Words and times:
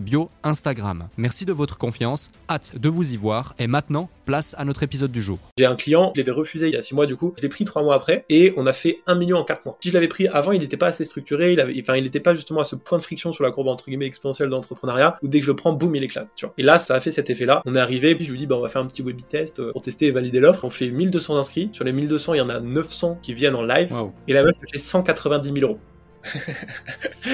bio 0.00 0.30
Instagram. 0.42 1.08
Merci 1.16 1.44
de 1.44 1.52
votre 1.52 1.78
confiance, 1.78 2.30
hâte 2.48 2.78
de 2.78 2.88
vous 2.88 3.12
y 3.12 3.16
voir 3.16 3.54
et 3.58 3.66
maintenant, 3.66 4.08
place 4.24 4.54
à 4.58 4.64
notre 4.64 4.82
épisode 4.82 5.12
du 5.12 5.20
jour. 5.20 5.38
J'ai 5.58 5.66
un 5.66 5.76
client, 5.76 6.12
je 6.16 6.20
l'avais 6.20 6.32
refusé 6.32 6.68
il 6.68 6.74
y 6.74 6.76
a 6.76 6.82
6 6.82 6.94
mois 6.94 7.06
du 7.06 7.16
coup, 7.16 7.34
je 7.36 7.42
l'ai 7.42 7.48
pris 7.48 7.64
3 7.64 7.82
mois 7.82 7.94
après 7.94 8.24
et 8.28 8.54
on 8.56 8.66
a 8.66 8.72
fait 8.72 9.00
1 9.06 9.14
million 9.16 9.38
en 9.38 9.44
4 9.44 9.64
mois. 9.66 9.78
Si 9.82 9.90
je 9.90 9.94
l'avais 9.94 10.08
pris 10.08 10.28
avant, 10.28 10.52
il 10.52 10.60
n'était 10.60 10.76
pas 10.76 10.86
assez 10.86 11.04
structuré, 11.04 11.52
il 11.52 11.60
avait, 11.60 11.78
enfin 11.80 11.96
il 11.96 12.04
n'était 12.04 12.20
pas 12.20 12.34
justement 12.34 12.60
à 12.60 12.64
ce 12.64 12.76
point 12.76 12.98
de 12.98 13.02
friction 13.02 13.32
sur 13.32 13.44
la 13.44 13.50
courbe 13.50 13.68
entre 13.68 13.86
guillemets 13.86 14.06
exponentielle 14.06 14.48
d'entrepreneuriat 14.48 15.16
où 15.22 15.28
dès 15.28 15.40
que 15.40 15.46
je 15.46 15.50
le 15.50 15.56
prends, 15.56 15.72
boum, 15.72 15.94
il 15.96 16.04
éclate. 16.04 16.28
Tu 16.36 16.46
vois. 16.46 16.54
Et 16.58 16.62
là, 16.62 16.78
ça 16.78 16.94
a 16.94 17.00
fait 17.00 17.10
cet 17.10 17.30
effet-là. 17.30 17.62
On 17.66 17.74
est 17.74 17.80
arrivé, 17.80 18.14
puis 18.14 18.24
je 18.24 18.30
lui 18.30 18.38
dis, 18.38 18.46
bah, 18.46 18.56
on 18.56 18.60
va 18.60 18.68
faire 18.68 18.82
un 18.82 18.86
petit 18.86 19.02
webby 19.02 19.24
test 19.24 19.60
euh, 19.60 19.72
pour 19.72 19.82
tester 19.82 20.06
et 20.06 20.10
valider 20.10 20.40
l'offre. 20.40 20.64
On 20.64 20.70
fait 20.70 20.90
1200 20.90 21.36
inscrits. 21.36 21.70
Sur 21.72 21.84
les 21.84 21.92
1200, 21.92 22.34
il 22.34 22.38
y 22.38 22.40
en 22.40 22.48
a 22.48 22.60
900 22.60 23.18
qui 23.22 23.34
viennent 23.34 23.56
en 23.56 23.62
live. 23.62 23.94
Et 24.28 24.32
la 24.32 24.42
meuf, 24.42 24.56
elle 24.60 24.68
fait 24.68 24.78
190 24.78 25.52
000 25.52 25.70
euros. 25.70 25.78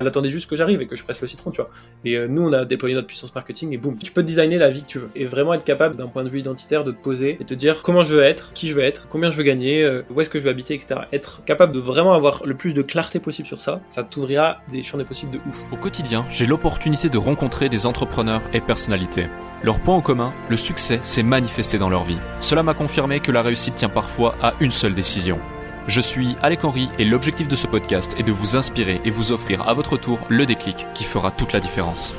Elle 0.00 0.06
attendait 0.06 0.30
juste 0.30 0.48
que 0.48 0.56
j'arrive 0.56 0.80
et 0.80 0.86
que 0.86 0.96
je 0.96 1.04
presse 1.04 1.20
le 1.20 1.26
citron, 1.26 1.50
tu 1.50 1.56
vois. 1.56 1.70
Et 2.04 2.16
euh, 2.16 2.26
nous, 2.28 2.42
on 2.42 2.52
a 2.52 2.64
déployé 2.64 2.94
notre 2.94 3.06
puissance 3.06 3.34
marketing 3.34 3.72
et 3.72 3.76
boum, 3.76 3.96
tu 3.98 4.12
peux 4.12 4.22
designer 4.22 4.58
la 4.58 4.70
vie 4.70 4.82
que 4.82 4.88
tu 4.88 4.98
veux. 4.98 5.10
Et 5.14 5.26
vraiment 5.26 5.54
être 5.54 5.64
capable, 5.64 5.96
d'un 5.96 6.08
point 6.08 6.24
de 6.24 6.28
vue 6.28 6.40
identitaire, 6.40 6.84
de 6.84 6.92
te 6.92 7.02
poser 7.02 7.36
et 7.40 7.44
te 7.44 7.54
dire 7.54 7.82
comment 7.82 8.04
je 8.04 8.16
veux 8.16 8.22
être, 8.22 8.52
qui 8.52 8.68
je 8.68 8.74
veux 8.74 8.82
être, 8.82 9.08
combien 9.08 9.30
je 9.30 9.36
veux 9.36 9.42
gagner, 9.42 9.82
euh, 9.82 10.02
où 10.10 10.20
est-ce 10.20 10.30
que 10.30 10.38
je 10.38 10.44
veux 10.44 10.50
habiter, 10.50 10.74
etc. 10.74 11.00
Être 11.12 11.42
capable 11.44 11.72
de 11.72 11.80
vraiment 11.80 12.14
avoir 12.14 12.44
le 12.44 12.54
plus 12.54 12.74
de 12.74 12.82
clarté 12.82 13.20
possible 13.20 13.48
sur 13.48 13.60
ça, 13.60 13.80
ça 13.88 14.02
t'ouvrira 14.02 14.60
des 14.70 14.82
champs 14.82 14.98
des 14.98 15.04
possibles 15.04 15.32
de 15.32 15.38
ouf. 15.48 15.72
Au 15.72 15.76
quotidien, 15.76 16.24
j'ai 16.30 16.46
l'opportunité 16.46 17.08
de 17.08 17.18
rencontrer 17.18 17.68
des 17.68 17.86
entrepreneurs 17.86 18.42
et 18.52 18.60
personnalités. 18.60 19.26
Leur 19.62 19.80
point 19.80 19.94
en 19.94 20.00
commun, 20.00 20.32
le 20.50 20.56
succès 20.56 21.00
s'est 21.02 21.22
manifesté 21.22 21.78
dans 21.78 21.88
leur 21.88 22.04
vie. 22.04 22.18
Cela 22.40 22.62
m'a 22.62 22.74
confirmé 22.74 23.20
que 23.20 23.32
la 23.32 23.42
réussite 23.42 23.76
tient 23.76 23.88
parfois 23.88 24.34
à 24.42 24.54
une 24.60 24.70
seule 24.70 24.94
décision. 24.94 25.38
Je 25.86 26.00
suis 26.00 26.34
Alec 26.40 26.64
Henry 26.64 26.88
et 26.98 27.04
l'objectif 27.04 27.46
de 27.46 27.56
ce 27.56 27.66
podcast 27.66 28.16
est 28.18 28.22
de 28.22 28.32
vous 28.32 28.56
inspirer 28.56 29.02
et 29.04 29.10
vous 29.10 29.32
offrir 29.32 29.68
à 29.68 29.74
votre 29.74 29.98
tour 29.98 30.18
le 30.30 30.46
déclic 30.46 30.86
qui 30.94 31.04
fera 31.04 31.30
toute 31.30 31.52
la 31.52 31.60
différence. 31.60 32.14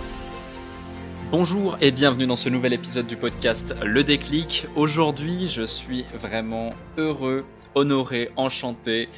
Bonjour 1.31 1.75
et 1.81 1.89
bienvenue 1.89 2.27
dans 2.27 2.35
ce 2.35 2.47
nouvel 2.47 2.73
épisode 2.73 3.07
du 3.07 3.17
podcast 3.17 3.75
Le 3.83 4.03
déclic. 4.03 4.67
Aujourd'hui, 4.75 5.47
je 5.47 5.63
suis 5.63 6.05
vraiment 6.13 6.75
heureux, 6.97 7.43
honoré, 7.73 8.29
enchanté 8.35 9.09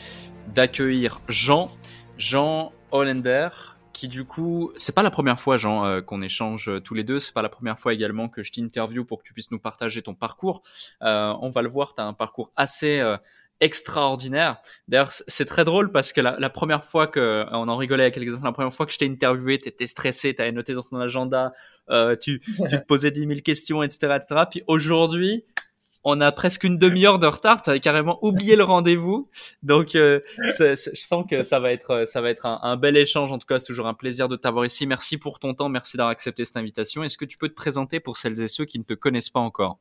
d'accueillir 0.56 1.20
Jean, 1.28 1.70
Jean 2.18 2.72
Hollander, 2.92 3.50
qui 3.92 4.08
du 4.08 4.24
coup, 4.24 4.72
c'est 4.78 4.96
pas 4.96 5.04
la 5.04 5.12
première 5.12 5.42
fois, 5.42 5.58
Jean, 5.58 5.84
euh, 5.84 6.00
qu'on 6.00 6.22
échange 6.22 6.72
tous 6.86 6.94
les 6.94 7.04
deux. 7.04 7.20
C'est 7.20 7.34
pas 7.34 7.42
la 7.42 7.50
première 7.50 7.80
fois 7.80 7.94
également 7.94 8.30
que 8.30 8.44
je 8.44 8.54
t'interview 8.54 9.04
pour 9.04 9.20
que 9.20 9.24
tu 9.24 9.34
puisses 9.34 9.52
nous 9.52 9.60
partager 9.60 10.02
ton 10.02 10.14
parcours. 10.14 10.64
Euh, 11.02 11.34
on 11.42 11.50
va 11.50 11.62
le 11.62 11.68
voir, 11.68 11.96
tu 11.96 12.02
as 12.02 12.06
un 12.06 12.14
parcours 12.14 12.54
assez 12.56 13.00
euh, 13.00 13.18
extraordinaire. 13.60 14.58
D'ailleurs, 14.88 15.12
c'est 15.12 15.46
très 15.46 15.66
drôle 15.66 15.92
parce 15.92 16.14
que 16.14 16.22
la, 16.22 16.50
première 16.50 16.86
fois 16.86 17.08
que 17.08 17.46
on 17.52 17.68
en 17.68 17.78
rigolait 17.78 18.04
avec 18.04 18.14
quelques 18.14 18.42
la 18.44 18.52
première 18.52 18.74
fois 18.74 18.86
que 18.86 18.94
je 18.94 18.98
t'ai 18.98 19.08
interviewé, 19.08 19.58
t'étais 19.58 19.88
stressé, 19.88 20.34
t'avais 20.36 20.52
noté 20.52 20.74
dans 20.74 20.84
ton 20.84 20.98
agenda, 20.98 21.54
euh, 21.90 22.16
tu, 22.16 22.40
tu 22.40 22.56
te 22.56 22.86
posais 22.86 23.12
10 23.12 23.28
000 23.28 23.34
questions, 23.44 23.84
etc., 23.84 24.18
etc. 24.18 24.42
Puis 24.50 24.64
aujourd'hui, 24.68 25.44
on 26.04 26.22
a 26.22 26.32
presque 26.32 26.64
une 26.64 26.78
demi-heure 26.78 27.20
de 27.20 27.28
retard. 27.28 27.62
T'avais 27.64 27.80
carrément 27.80 28.24
oublié 28.24 28.56
le 28.56 28.64
rendez-vous, 28.64 29.30
donc 29.64 29.96
euh, 29.96 30.22
je 30.38 30.78
sens 30.96 31.26
que 31.30 31.44
ça 31.44 31.60
va 31.60 31.72
être 31.72 32.06
ça 32.08 32.22
va 32.22 32.30
être 32.30 32.46
un, 32.46 32.60
un, 32.62 32.78
bel 32.78 32.96
échange. 32.96 33.32
En 33.32 33.40
tout 33.40 33.48
cas, 33.48 33.60
c'est 33.60 33.68
toujours 33.68 33.88
un 33.88 33.94
plaisir 33.94 34.28
de 34.28 34.36
t'avoir 34.36 34.66
ici. 34.66 34.86
Merci 34.86 35.18
pour 35.18 35.40
ton 35.40 35.54
temps, 35.54 35.70
merci 35.70 35.98
d'avoir 35.98 36.12
accepté 36.12 36.46
cette 36.46 36.58
invitation. 36.58 37.04
Est-ce 37.04 37.18
que 37.18 37.26
tu 37.26 37.38
peux 37.38 37.50
te 37.50 37.56
présenter 37.56 38.00
pour 38.00 38.18
celles 38.18 38.40
et 38.40 38.48
ceux 38.48 38.66
qui 38.66 38.80
ne 38.80 38.84
te 38.84 38.94
connaissent 38.94 39.32
pas 39.32 39.40
encore? 39.40 39.80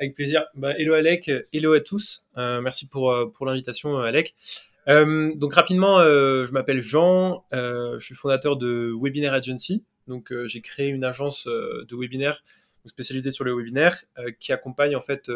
Avec 0.00 0.14
plaisir. 0.14 0.46
Bah, 0.54 0.78
hello 0.78 0.94
Alec, 0.94 1.30
hello 1.52 1.72
à 1.72 1.80
tous. 1.80 2.24
Euh, 2.36 2.60
merci 2.60 2.88
pour, 2.88 3.10
euh, 3.10 3.26
pour 3.26 3.46
l'invitation 3.46 3.98
euh, 3.98 4.04
Alec. 4.04 4.34
Euh, 4.88 5.34
donc 5.34 5.54
rapidement, 5.54 6.00
euh, 6.00 6.46
je 6.46 6.52
m'appelle 6.52 6.80
Jean, 6.80 7.44
je 7.52 7.98
suis 7.98 8.14
fondateur 8.14 8.56
de 8.56 8.92
Webinaire 9.00 9.34
Agency. 9.34 9.84
Donc 10.06 10.32
j'ai 10.46 10.62
créé 10.62 10.88
une 10.88 11.04
agence 11.04 11.46
de 11.46 11.94
webinaire 11.94 12.42
spécialisée 12.86 13.30
sur 13.30 13.44
les 13.44 13.52
webinaires 13.52 13.94
qui 14.40 14.54
accompagne 14.54 14.96
en 14.96 15.02
fait 15.02 15.30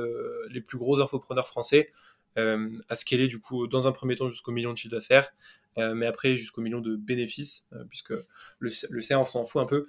les 0.48 0.62
plus 0.62 0.78
gros 0.78 1.02
infopreneurs 1.02 1.46
français 1.46 1.90
à 2.36 2.94
scaler 2.94 3.28
du 3.28 3.38
coup 3.38 3.66
dans 3.66 3.86
un 3.86 3.92
premier 3.92 4.16
temps 4.16 4.30
jusqu'au 4.30 4.50
million 4.50 4.72
de 4.72 4.78
chiffre 4.78 4.94
d'affaires, 4.94 5.34
mais 5.76 6.06
après 6.06 6.38
jusqu'au 6.38 6.62
million 6.62 6.80
de 6.80 6.96
bénéfices, 6.96 7.68
puisque 7.90 8.14
le, 8.60 8.70
le 8.90 9.00
CA 9.02 9.22
s'en 9.24 9.44
fout 9.44 9.60
un 9.60 9.66
peu. 9.66 9.84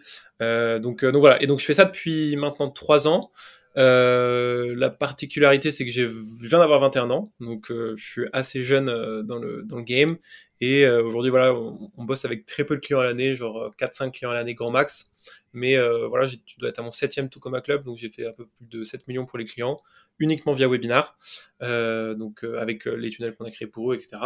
donc, 0.81 1.05
donc 1.05 1.21
voilà, 1.21 1.41
et 1.41 1.47
donc 1.47 1.61
je 1.61 1.65
fais 1.65 1.75
ça 1.75 1.85
depuis 1.85 2.35
maintenant 2.35 2.69
trois 2.69 3.07
ans. 3.07 3.31
Euh, 3.77 4.75
la 4.77 4.89
particularité, 4.89 5.71
c'est 5.71 5.85
que 5.85 5.91
je 5.91 6.03
viens 6.03 6.59
d'avoir 6.59 6.79
21 6.79 7.09
ans, 7.09 7.31
donc 7.39 7.71
euh, 7.71 7.95
je 7.95 8.03
suis 8.05 8.25
assez 8.31 8.63
jeune 8.63 8.89
euh, 8.89 9.23
dans, 9.23 9.39
le, 9.39 9.63
dans 9.63 9.77
le 9.77 9.83
game. 9.83 10.17
Et 10.61 10.85
euh, 10.85 11.03
aujourd'hui, 11.03 11.31
voilà, 11.31 11.53
on, 11.53 12.03
bosse 12.05 12.23
avec 12.25 12.45
très 12.45 12.63
peu 12.63 12.75
de 12.75 12.81
clients 12.81 12.99
à 12.99 13.03
l'année, 13.03 13.35
genre 13.35 13.71
4-5 13.77 14.11
clients 14.11 14.31
à 14.31 14.35
l'année 14.35 14.53
grand 14.53 14.71
max. 14.71 15.11
Mais 15.53 15.77
voilà, 16.07 16.27
je 16.27 16.37
dois 16.57 16.69
être 16.69 16.79
à 16.79 16.81
mon 16.81 16.91
septième 16.91 17.29
Tocoma 17.29 17.61
Club, 17.61 17.83
donc 17.83 17.97
j'ai 17.97 18.09
fait 18.09 18.25
un 18.25 18.31
peu 18.31 18.47
plus 18.47 18.65
de 18.65 18.83
7 18.83 19.07
millions 19.07 19.25
pour 19.25 19.37
les 19.37 19.45
clients, 19.45 19.77
uniquement 20.17 20.53
via 20.53 20.67
webinar, 20.67 21.15
donc 21.61 22.43
avec 22.43 22.85
les 22.85 23.11
tunnels 23.11 23.35
qu'on 23.35 23.45
a 23.45 23.51
créés 23.51 23.67
pour 23.67 23.91
eux, 23.91 23.95
etc. 23.95 24.17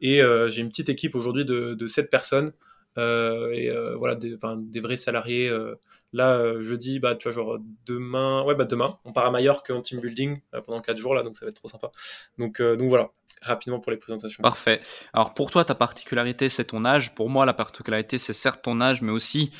Et 0.00 0.22
j'ai 0.48 0.62
une 0.62 0.68
petite 0.68 0.88
équipe 0.88 1.16
aujourd'hui 1.16 1.44
de, 1.44 1.74
de 1.74 1.86
7 1.88 2.08
personnes, 2.08 2.52
et 2.96 3.70
voilà, 3.98 4.14
des, 4.14 4.36
des 4.58 4.80
vrais 4.80 4.96
salariés 4.96 5.50
Là, 6.12 6.32
euh, 6.34 6.60
jeudi, 6.60 6.98
bah, 6.98 7.14
tu 7.14 7.28
vois, 7.28 7.32
genre 7.32 7.58
demain, 7.86 8.42
ouais, 8.42 8.56
bah, 8.56 8.64
demain, 8.64 8.98
on 9.04 9.12
part 9.12 9.26
à 9.26 9.30
Mallorca 9.30 9.72
en 9.74 9.80
team 9.80 10.00
building 10.00 10.40
euh, 10.54 10.60
pendant 10.60 10.80
4 10.80 10.96
jours, 10.96 11.14
là, 11.14 11.22
donc 11.22 11.36
ça 11.36 11.44
va 11.44 11.50
être 11.50 11.56
trop 11.56 11.68
sympa. 11.68 11.92
Donc, 12.36 12.60
euh, 12.60 12.74
donc 12.74 12.88
voilà, 12.88 13.10
rapidement 13.42 13.78
pour 13.78 13.92
les 13.92 13.96
présentations. 13.96 14.42
Parfait. 14.42 14.80
Alors 15.12 15.34
pour 15.34 15.52
toi, 15.52 15.64
ta 15.64 15.76
particularité, 15.76 16.48
c'est 16.48 16.64
ton 16.64 16.84
âge. 16.84 17.14
Pour 17.14 17.30
moi, 17.30 17.46
la 17.46 17.54
particularité, 17.54 18.18
c'est 18.18 18.32
certes 18.32 18.62
ton 18.62 18.80
âge, 18.80 19.02
mais 19.02 19.12
aussi 19.12 19.52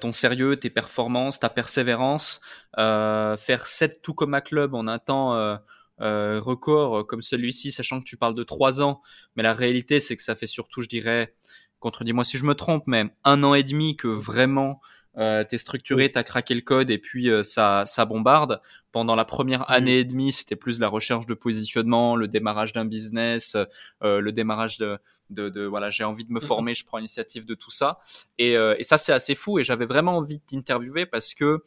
ton 0.00 0.12
sérieux, 0.12 0.56
tes 0.56 0.70
performances, 0.70 1.40
ta 1.40 1.50
persévérance. 1.50 2.40
faire 2.76 3.66
7 3.66 4.00
tout 4.02 4.14
comme 4.14 4.34
à 4.34 4.40
club 4.40 4.74
en 4.74 4.86
un 4.86 4.98
temps 4.98 5.58
record 5.98 7.06
comme 7.06 7.22
celui-ci, 7.22 7.70
sachant 7.70 8.00
que 8.00 8.04
tu 8.04 8.16
parles 8.16 8.34
de 8.34 8.44
3 8.44 8.82
ans, 8.82 9.02
mais 9.36 9.42
la 9.42 9.52
réalité, 9.52 10.00
c'est 10.00 10.16
que 10.16 10.22
ça 10.22 10.34
fait 10.34 10.46
surtout, 10.46 10.80
je 10.80 10.88
dirais, 10.88 11.34
contredis-moi 11.80 12.24
si 12.24 12.38
je 12.38 12.44
me 12.44 12.54
trompe, 12.54 12.84
mais 12.86 13.10
un 13.24 13.42
an 13.44 13.54
et 13.54 13.62
demi 13.62 13.96
que 13.96 14.08
vraiment 14.08 14.80
euh, 15.18 15.44
t'es 15.44 15.58
structuré, 15.58 16.10
t'as 16.12 16.22
craqué 16.22 16.54
le 16.54 16.60
code 16.60 16.90
et 16.90 16.98
puis 16.98 17.28
euh, 17.28 17.42
ça, 17.42 17.84
ça 17.86 18.04
bombarde. 18.04 18.60
Pendant 18.92 19.14
la 19.14 19.24
première 19.24 19.70
année 19.70 19.98
et 19.98 20.04
demie, 20.04 20.32
c'était 20.32 20.56
plus 20.56 20.80
la 20.80 20.88
recherche 20.88 21.26
de 21.26 21.34
positionnement, 21.34 22.16
le 22.16 22.28
démarrage 22.28 22.72
d'un 22.72 22.84
business, 22.84 23.56
euh, 24.02 24.20
le 24.20 24.32
démarrage 24.32 24.78
de, 24.78 24.98
de, 25.30 25.48
de 25.48 25.64
voilà, 25.64 25.90
j'ai 25.90 26.04
envie 26.04 26.24
de 26.24 26.32
me 26.32 26.40
former, 26.40 26.74
je 26.74 26.86
prends 26.86 26.98
l'initiative 26.98 27.44
de 27.44 27.54
tout 27.54 27.70
ça. 27.70 27.98
Et, 28.38 28.52
et 28.54 28.82
ça, 28.84 28.96
c'est 28.96 29.12
assez 29.12 29.34
fou 29.34 29.58
et 29.58 29.64
j'avais 29.64 29.84
vraiment 29.84 30.16
envie 30.16 30.38
de 30.38 30.42
t'interviewer 30.42 31.04
parce 31.04 31.34
que 31.34 31.62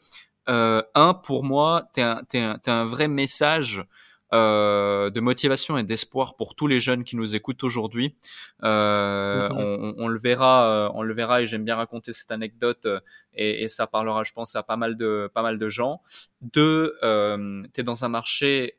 un, 0.48 1.14
pour 1.14 1.44
moi, 1.44 1.90
t'es 1.94 2.02
un, 2.02 2.24
t'es 2.28 2.40
un, 2.40 2.60
un 2.66 2.86
vrai 2.86 3.08
message 3.08 3.86
euh, 4.34 5.10
de 5.10 5.20
motivation 5.20 5.78
et 5.78 5.84
d'espoir 5.84 6.36
pour 6.36 6.56
tous 6.56 6.68
les 6.68 6.80
jeunes 6.80 7.04
qui 7.04 7.16
nous 7.16 7.36
écoutent 7.36 7.64
aujourd'hui. 7.64 8.16
Euh, 8.64 9.50
mhm. 9.50 9.58
on, 9.58 9.94
on, 9.98 10.08
le 10.08 10.20
verra, 10.20 10.88
euh, 10.88 10.92
on 10.94 11.04
le 11.04 11.14
verra, 11.14 11.42
et 11.42 11.48
j'aime 11.48 11.66
bien 11.66 11.76
raconter 11.76 12.14
cette 12.14 12.32
anecdote 12.32 12.86
euh, 12.86 13.00
et, 13.34 13.64
et, 13.64 13.68
ça 13.68 13.88
parlera, 13.88 14.24
je 14.24 14.32
pense, 14.32 14.56
à 14.56 14.64
pas 14.64 14.78
mal 14.78 14.98
de 14.98 15.30
pas 15.34 15.42
mal 15.42 15.58
de 15.58 15.70
gens. 15.70 16.02
Deux, 16.42 16.96
euh, 17.04 17.64
tu 17.74 17.82
es 17.82 17.84
dans 17.84 18.06
un 18.06 18.10
marché 18.10 18.76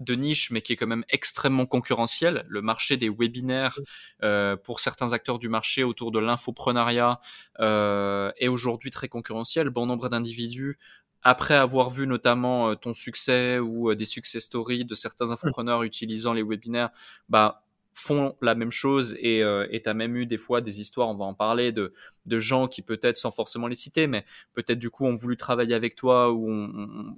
de 0.00 0.14
niche, 0.14 0.50
mais 0.50 0.62
qui 0.62 0.72
est 0.72 0.76
quand 0.76 0.86
même 0.86 1.04
extrêmement 1.08 1.66
concurrentiel. 1.66 2.44
Le 2.48 2.62
marché 2.62 2.96
des 2.96 3.08
webinaires 3.08 3.78
euh, 4.22 4.56
pour 4.56 4.80
certains 4.80 5.12
acteurs 5.12 5.38
du 5.38 5.48
marché 5.48 5.82
autour 5.82 6.12
de 6.12 6.18
l'infoprenariat 6.18 7.20
euh, 7.60 8.30
est 8.38 8.48
aujourd'hui 8.48 8.90
très 8.90 9.08
concurrentiel. 9.08 9.70
Bon 9.70 9.86
nombre 9.86 10.08
d'individus, 10.08 10.78
après 11.22 11.54
avoir 11.54 11.90
vu 11.90 12.06
notamment 12.06 12.70
euh, 12.70 12.74
ton 12.74 12.94
succès 12.94 13.58
ou 13.58 13.94
des 13.94 14.04
success 14.04 14.44
stories 14.44 14.84
de 14.84 14.94
certains 14.94 15.30
infopreneurs 15.30 15.82
utilisant 15.82 16.32
les 16.32 16.42
webinaires, 16.42 16.90
bah 17.28 17.64
font 17.98 18.36
la 18.40 18.54
même 18.54 18.70
chose 18.70 19.16
et 19.18 19.42
euh, 19.42 19.66
tu 19.70 19.88
as 19.88 19.94
même 19.94 20.16
eu 20.16 20.24
des 20.24 20.36
fois 20.36 20.60
des 20.60 20.80
histoires, 20.80 21.08
on 21.08 21.16
va 21.16 21.24
en 21.24 21.34
parler, 21.34 21.72
de, 21.72 21.92
de 22.26 22.38
gens 22.38 22.68
qui 22.68 22.80
peut-être 22.80 23.16
sans 23.16 23.32
forcément 23.32 23.66
les 23.66 23.74
citer, 23.74 24.06
mais 24.06 24.24
peut-être 24.54 24.78
du 24.78 24.88
coup 24.88 25.04
ont 25.04 25.14
voulu 25.14 25.36
travailler 25.36 25.74
avec 25.74 25.96
toi 25.96 26.32
ou 26.32 26.48
ont, 26.48 27.16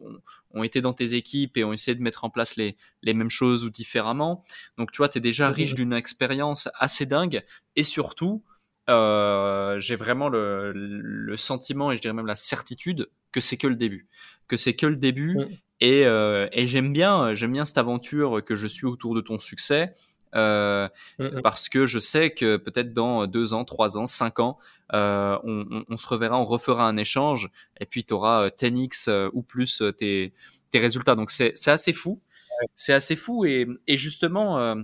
ont, 0.53 0.63
été 0.63 0.81
dans 0.81 0.95
tes 0.95 1.15
équipes 1.15 1.59
et 1.59 1.65
ont 1.65 1.73
essayé 1.75 1.95
de 1.95 2.03
mettre 2.03 2.25
en 2.25 2.31
place 2.31 2.57
les, 2.57 2.77
les 3.03 3.13
mêmes 3.13 3.31
choses 3.31 3.65
ou 3.65 3.71
différemment. 3.71 4.43
Donc 4.79 4.91
tu 4.91 4.99
vois, 4.99 5.11
tu 5.11 5.19
es 5.19 5.21
déjà 5.21 5.51
riche 5.51 5.75
d'une 5.75 5.93
expérience 5.93 6.69
assez 6.79 7.05
dingue 7.05 7.45
et 7.77 7.83
surtout, 7.83 8.43
euh, 8.91 9.81
j'ai 9.81 9.97
vraiment 9.97 10.29
le, 10.29 10.73
le, 10.73 11.37
sentiment 11.37 11.91
et 11.93 11.97
je 11.97 12.03
dirais 12.03 12.15
même 12.15 12.27
la 12.27 12.37
certitude 12.37 13.09
que 13.33 13.41
c'est 13.41 13.57
que 13.57 13.67
le 13.67 13.77
début, 13.77 14.09
que 14.49 14.57
c'est 14.57 14.75
que 14.75 14.87
le 14.87 14.97
début. 14.97 15.39
Et, 15.83 16.05
euh, 16.05 16.47
et 16.53 16.67
j'aime 16.67 16.93
bien, 16.93 17.35
j'aime 17.35 17.53
bien 17.53 17.65
cette 17.65 17.79
aventure 17.79 18.45
que 18.45 18.55
je 18.55 18.67
suis 18.67 18.87
autour 18.87 19.15
de 19.15 19.23
ton 19.23 19.39
succès 19.39 19.93
euh, 20.35 20.89
mmh, 21.19 21.41
parce 21.43 21.69
que 21.69 21.87
je 21.87 21.99
sais 21.99 22.31
que 22.31 22.57
peut-être 22.57 22.93
dans 22.93 23.27
deux 23.27 23.55
ans, 23.55 23.65
trois 23.65 23.99
ans, 23.99 24.07
cinq 24.07 24.39
ans, 24.39 24.59
euh, 24.95 25.39
on, 25.45 25.67
on, 25.71 25.85
on, 25.89 25.97
se 25.97 26.07
reverra, 26.07 26.39
on 26.39 26.45
refera 26.45 26.87
un 26.87 26.97
échange, 26.97 27.51
et 27.81 27.87
puis 27.87 28.05
tu 28.05 28.15
auras 28.15 28.49
10x 28.49 29.09
euh, 29.09 29.13
euh, 29.13 29.31
ou 29.33 29.43
plus 29.43 29.83
tes, 29.99 30.33
tes 30.71 30.79
résultats. 30.79 31.15
Donc 31.15 31.31
c'est 31.31 31.55
assez 31.69 31.93
fou, 31.93 32.21
c'est 32.77 32.93
assez 32.93 33.17
fou, 33.17 33.45
et, 33.45 33.67
et 33.87 33.97
justement, 33.97 34.77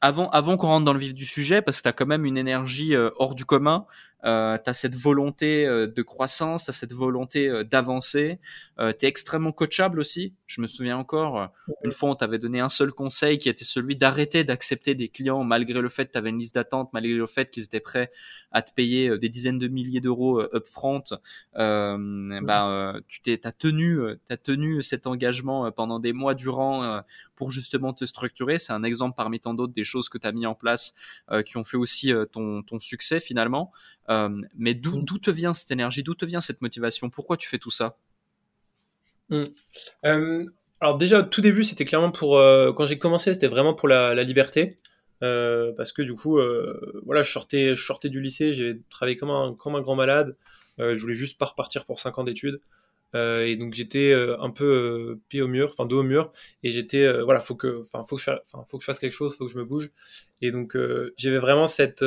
avant, 0.00 0.30
avant 0.30 0.56
qu'on 0.56 0.68
rentre 0.68 0.84
dans 0.84 0.92
le 0.92 0.98
vif 0.98 1.14
du 1.14 1.26
sujet, 1.26 1.62
parce 1.62 1.80
que 1.80 1.88
tu 1.88 1.94
quand 1.94 2.06
même 2.06 2.24
une 2.24 2.38
énergie 2.38 2.94
hors 3.16 3.34
du 3.34 3.44
commun, 3.44 3.86
euh, 4.24 4.58
tu 4.62 4.70
as 4.70 4.74
cette 4.74 4.96
volonté 4.96 5.66
euh, 5.66 5.86
de 5.86 6.02
croissance, 6.02 6.64
tu 6.64 6.70
as 6.70 6.72
cette 6.72 6.92
volonté 6.92 7.48
euh, 7.48 7.64
d'avancer, 7.64 8.38
euh, 8.78 8.92
tu 8.98 9.06
es 9.06 9.08
extrêmement 9.08 9.52
coachable 9.52 10.00
aussi. 10.00 10.34
Je 10.46 10.60
me 10.60 10.66
souviens 10.66 10.98
encore, 10.98 11.40
euh, 11.40 11.46
une 11.84 11.92
fois 11.92 12.10
on 12.10 12.14
t'avait 12.14 12.38
donné 12.38 12.60
un 12.60 12.68
seul 12.68 12.92
conseil 12.92 13.38
qui 13.38 13.48
était 13.48 13.64
celui 13.64 13.96
d'arrêter 13.96 14.44
d'accepter 14.44 14.94
des 14.94 15.08
clients 15.08 15.44
malgré 15.44 15.80
le 15.80 15.88
fait 15.88 16.06
que 16.06 16.12
tu 16.12 16.18
avais 16.18 16.30
une 16.30 16.38
liste 16.38 16.54
d'attente, 16.54 16.90
malgré 16.92 17.14
le 17.14 17.26
fait 17.26 17.50
qu'ils 17.50 17.64
étaient 17.64 17.80
prêts 17.80 18.10
à 18.52 18.62
te 18.62 18.72
payer 18.72 19.16
des 19.16 19.28
dizaines 19.28 19.58
de 19.58 19.68
milliers 19.68 20.00
d'euros 20.00 20.42
upfront. 20.54 21.04
Euh, 21.56 22.40
bah, 22.42 22.94
tu 23.06 23.20
t'es, 23.20 23.46
as 23.46 23.52
tenu, 23.52 24.00
as 24.28 24.36
tenu 24.36 24.82
cet 24.82 25.06
engagement 25.06 25.70
pendant 25.70 26.00
des 26.00 26.12
mois 26.12 26.34
durant 26.34 27.00
pour 27.36 27.52
justement 27.52 27.92
te 27.92 28.04
structurer. 28.04 28.58
C'est 28.58 28.72
un 28.72 28.82
exemple 28.82 29.14
parmi 29.16 29.38
tant 29.38 29.54
d'autres 29.54 29.72
des 29.72 29.84
choses 29.84 30.08
que 30.08 30.18
tu 30.18 30.26
as 30.26 30.32
mis 30.32 30.46
en 30.46 30.56
place 30.56 30.94
qui 31.46 31.58
ont 31.58 31.64
fait 31.64 31.76
aussi 31.76 32.12
ton, 32.32 32.62
ton 32.62 32.80
succès 32.80 33.20
finalement. 33.20 33.70
Euh, 34.10 34.28
mais 34.56 34.74
mm. 34.74 34.80
d'où 34.80 35.18
te 35.18 35.30
vient 35.30 35.54
cette 35.54 35.70
énergie? 35.70 36.02
D'où 36.02 36.14
te 36.14 36.24
vient 36.24 36.40
cette 36.40 36.60
motivation? 36.60 37.10
Pourquoi 37.10 37.36
tu 37.36 37.48
fais 37.48 37.58
tout 37.58 37.70
ça? 37.70 37.96
Mm. 39.28 39.44
euh, 40.06 40.44
Alors 40.80 40.98
déjà, 40.98 41.22
tout 41.22 41.40
début, 41.40 41.64
c'était 41.64 41.84
clairement 41.84 42.10
pour... 42.10 42.38
Euh, 42.38 42.72
quand 42.72 42.86
j'ai 42.86 42.98
commencé, 42.98 43.32
c'était 43.32 43.48
vraiment 43.48 43.74
pour 43.74 43.88
la, 43.88 44.14
liberté. 44.24 44.76
parce 45.20 45.92
que 45.92 46.02
du 46.02 46.14
coup, 46.14 46.40
voilà, 47.04 47.22
je 47.22 47.30
sortais, 47.30 47.76
je 47.76 47.84
sortais 47.84 48.08
du 48.08 48.20
lycée, 48.20 48.54
j'ai 48.54 48.80
travaillé 48.90 49.16
comme 49.16 49.30
un, 49.30 49.54
comme 49.54 49.76
un 49.76 49.80
grand 49.80 49.96
malade. 49.96 50.36
je 50.78 50.98
voulais 51.00 51.14
juste 51.14 51.38
pas 51.38 51.46
repartir 51.46 51.84
pour 51.84 52.00
5 52.00 52.18
ans 52.18 52.24
d'études. 52.24 52.60
et 53.14 53.56
donc 53.56 53.74
j'étais 53.74 54.14
un 54.14 54.50
peu 54.50 55.18
pied 55.28 55.42
au 55.42 55.48
mur, 55.48 55.68
enfin 55.70 55.84
dos 55.84 56.00
au 56.00 56.04
mur, 56.04 56.32
et 56.62 56.70
j'étais 56.70 57.20
voilà, 57.22 57.40
faut 57.40 57.54
que, 57.54 57.80
enfin 57.80 58.02
faut 58.04 58.16
que 58.16 58.22
je, 58.22 58.30
faut 58.66 58.78
que 58.78 58.82
je 58.82 58.86
fasse 58.86 58.98
quelque 58.98 59.12
chose, 59.12 59.36
faut 59.36 59.46
que 59.46 59.52
je 59.52 59.58
me 59.58 59.64
bouge. 59.64 59.90
Et 60.40 60.52
donc 60.52 60.76
j'avais 61.18 61.38
vraiment 61.38 61.66
cette 61.66 62.02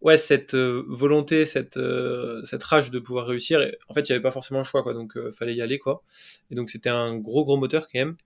ouais, 0.00 0.18
cette 0.18 0.54
euh, 0.54 0.84
volonté, 0.88 1.44
cette, 1.44 1.76
euh, 1.76 2.42
cette 2.44 2.62
rage 2.62 2.90
de 2.90 2.98
pouvoir 2.98 3.26
réussir. 3.26 3.60
en 3.88 3.94
fait, 3.94 4.08
il 4.08 4.12
n'y 4.12 4.14
avait 4.14 4.22
pas 4.22 4.30
forcément 4.30 4.60
le 4.60 4.64
choix, 4.64 4.82
quoi. 4.82 4.94
Donc, 4.94 5.16
euh, 5.16 5.30
fallait 5.32 5.54
y 5.54 5.62
aller, 5.62 5.78
quoi. 5.78 6.02
Et 6.50 6.54
donc, 6.54 6.70
c'était 6.70 6.90
un 6.90 7.16
gros, 7.16 7.44
gros 7.44 7.56
moteur 7.56 7.88
quand 7.88 7.98
même. 7.98 8.16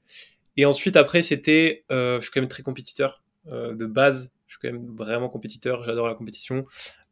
Et 0.57 0.67
ensuite, 0.67 0.97
après, 0.97 1.23
c'était, 1.23 1.85
je 1.91 2.19
suis 2.21 2.31
quand 2.31 2.41
même 2.41 2.49
très 2.49 2.63
compétiteur 2.63 3.23
de 3.51 3.87
base. 3.87 4.35
Je 4.47 4.55
suis 4.57 4.61
quand 4.61 4.73
même 4.73 4.95
vraiment 4.95 5.31
compétiteur. 5.31 5.83
J'adore 5.83 6.07
la 6.09 6.15
compétition. 6.15 6.67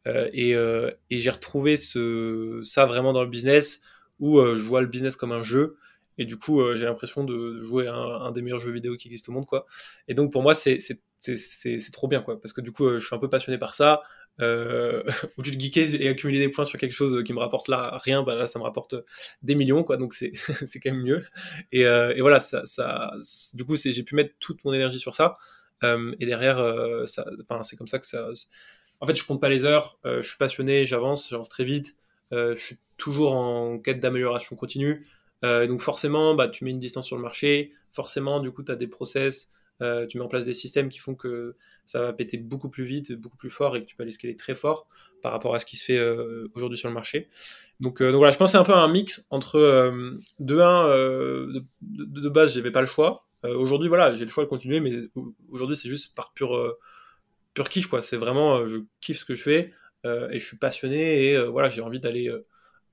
et, 0.07 0.51
et 0.51 1.19
j'ai 1.19 1.31
retrouvé 1.31 1.79
ce, 1.79 2.61
ça 2.65 2.85
vraiment 2.85 3.15
dans 3.15 3.23
le 3.23 3.31
business 3.31 3.81
où 4.19 4.39
je 4.43 4.63
vois 4.63 4.83
le 4.83 4.89
business 4.89 5.17
comme 5.17 5.33
un 5.33 5.43
jeu. 5.43 5.79
Et 6.19 6.27
du 6.27 6.37
coup, 6.37 6.61
j'ai 6.77 6.85
l'impression 6.85 7.25
de 7.25 7.59
jouer 7.61 7.89
un, 7.89 7.95
un, 7.95 8.31
des 8.31 8.43
meilleurs 8.43 8.59
jeux 8.59 8.73
vidéo 8.73 8.95
qui 8.99 9.09
existent 9.09 9.33
au 9.33 9.37
monde, 9.37 9.47
quoi. 9.47 9.65
Et 10.07 10.13
donc, 10.13 10.31
pour 10.31 10.43
moi, 10.43 10.55
c'est 10.55 10.79
c'est 11.21 11.93
trop 11.93 12.09
bien, 12.09 12.23
quoi. 12.23 12.41
Parce 12.41 12.53
que 12.53 12.61
du 12.61 12.73
coup, 12.73 12.99
je 12.99 13.05
suis 13.05 13.15
un 13.15 13.19
peu 13.19 13.29
passionné 13.29 13.59
par 13.59 13.75
ça 13.75 14.03
euh, 14.41 15.03
au 15.39 15.43
lieu 15.43 15.51
de 15.51 15.61
geeker 15.61 15.95
et 16.01 16.09
accumuler 16.09 16.39
des 16.39 16.49
points 16.49 16.65
sur 16.65 16.79
quelque 16.79 16.93
chose 16.93 17.23
qui 17.25 17.33
me 17.33 17.39
rapporte 17.39 17.69
là 17.69 17.99
rien, 18.03 18.23
bah 18.23 18.37
là 18.37 18.47
ça 18.47 18.59
me 18.59 18.65
rapporte 18.65 18.95
des 19.43 19.55
millions 19.55 19.83
quoi, 19.85 19.97
donc 19.97 20.15
c'est 20.15 20.33
quand 20.81 20.93
même 20.93 21.03
mieux. 21.03 21.25
Et, 21.73 21.87
euh, 21.87 22.15
et 22.15 22.21
voilà, 22.21 22.41
ça, 22.41 22.65
ça, 22.65 23.13
du 23.55 23.65
coup 23.65 23.77
j'ai 23.77 24.03
pu 24.03 24.15
mettre 24.15 24.35
toute 24.39 24.65
mon 24.65 24.73
énergie 24.73 24.99
sur 25.01 25.15
ça. 25.15 25.37
Euh, 25.83 26.15
et 26.21 26.27
derrière, 26.27 26.59
euh, 26.59 27.07
ça, 27.07 27.25
c'est 27.63 27.77
comme 27.77 27.89
ça 27.89 27.99
que 27.99 28.07
ça. 28.07 28.29
En 29.01 29.07
fait, 29.07 29.15
je 29.15 29.25
compte 29.25 29.41
pas 29.41 29.49
les 29.49 29.65
heures. 29.65 29.99
Euh, 30.05 30.23
je 30.23 30.29
suis 30.29 30.39
passionné, 30.39 30.85
j'avance, 30.87 31.29
j'avance 31.31 31.49
très 31.49 31.65
vite. 31.65 31.97
je 32.33 32.55
suis 32.57 32.79
toujours 32.97 33.35
en 33.35 33.79
quête 33.79 34.01
d'amélioration 34.01 34.57
continue. 34.57 35.07
donc 35.43 35.81
forcément, 35.81 36.35
bah 36.35 36.49
tu 36.49 36.65
mets 36.65 36.71
une 36.71 36.79
distance 36.79 37.07
sur 37.07 37.17
le 37.17 37.23
marché. 37.23 37.73
Forcément, 37.93 38.41
du 38.41 38.53
coup, 38.53 38.63
tu 38.63 38.73
as 38.73 38.77
des 38.77 38.87
process. 38.89 39.51
Euh, 39.83 40.07
tu 40.07 40.19
mets 40.19 40.25
en 40.25 40.29
place 40.29 40.45
des 40.45 40.53
systèmes 40.53 40.89
qui 40.89 40.99
font 40.99 41.15
que 41.15 41.57
ça 41.87 42.03
va 42.03 42.13
péter 42.13 42.37
beaucoup 42.37 42.69
plus 42.69 42.85
vite, 42.85 43.13
beaucoup 43.13 43.37
plus 43.37 43.51
fort 43.51 43.77
et 43.77 43.81
que 43.81 43.87
tu 43.87 43.97
peux 43.97 44.03
aller 44.03 44.13
scaler 44.13 44.37
très 44.37 44.55
fort 44.55 44.87
par 45.23 45.33
rapport 45.33 45.55
à 45.55 45.59
ce 45.59 45.67
qui 45.67 45.77
se 45.77 45.85
fait 45.85 45.99
euh, 45.99 46.49
aujourd'hui 46.55 46.79
sur 46.79 46.89
le 46.89 46.95
marché. 46.95 47.29
Donc, 47.81 48.03
euh, 48.03 48.13
donc, 48.13 48.19
voilà, 48.19 48.33
je 48.33 48.39
pense 48.39 48.51
que 48.51 48.53
c'est 48.53 48.59
un 48.59 48.65
peu 48.65 48.75
un 48.75 48.89
mix 48.89 49.27
entre 49.31 49.59
de 50.39 50.59
un, 50.59 50.89
de, 50.89 51.63
de, 51.81 52.29
base, 52.29 52.55
j'avais 52.55 52.71
pas 52.71 52.81
le 52.81 52.87
choix. 52.87 53.27
aujourd'hui, 53.43 53.89
voilà, 53.89 54.15
j'ai 54.15 54.25
le 54.25 54.31
choix 54.31 54.45
de 54.45 54.49
continuer, 54.49 54.81
mais 54.81 54.93
aujourd'hui, 55.51 55.77
c'est 55.77 55.89
juste 55.89 56.15
par 56.15 56.33
pur, 56.33 56.77
pur 57.55 57.69
kiff, 57.69 57.87
quoi. 57.87 58.03
C'est 58.03 58.17
vraiment, 58.19 58.67
je 58.67 58.79
kiffe 59.01 59.21
ce 59.21 59.25
que 59.25 59.35
je 59.35 59.43
fais 59.43 59.73
et 60.05 60.39
je 60.39 60.47
suis 60.47 60.59
passionné 60.59 61.25
et 61.25 61.43
voilà, 61.45 61.71
j'ai 61.71 61.81
envie 61.81 62.01
d'aller 62.01 62.31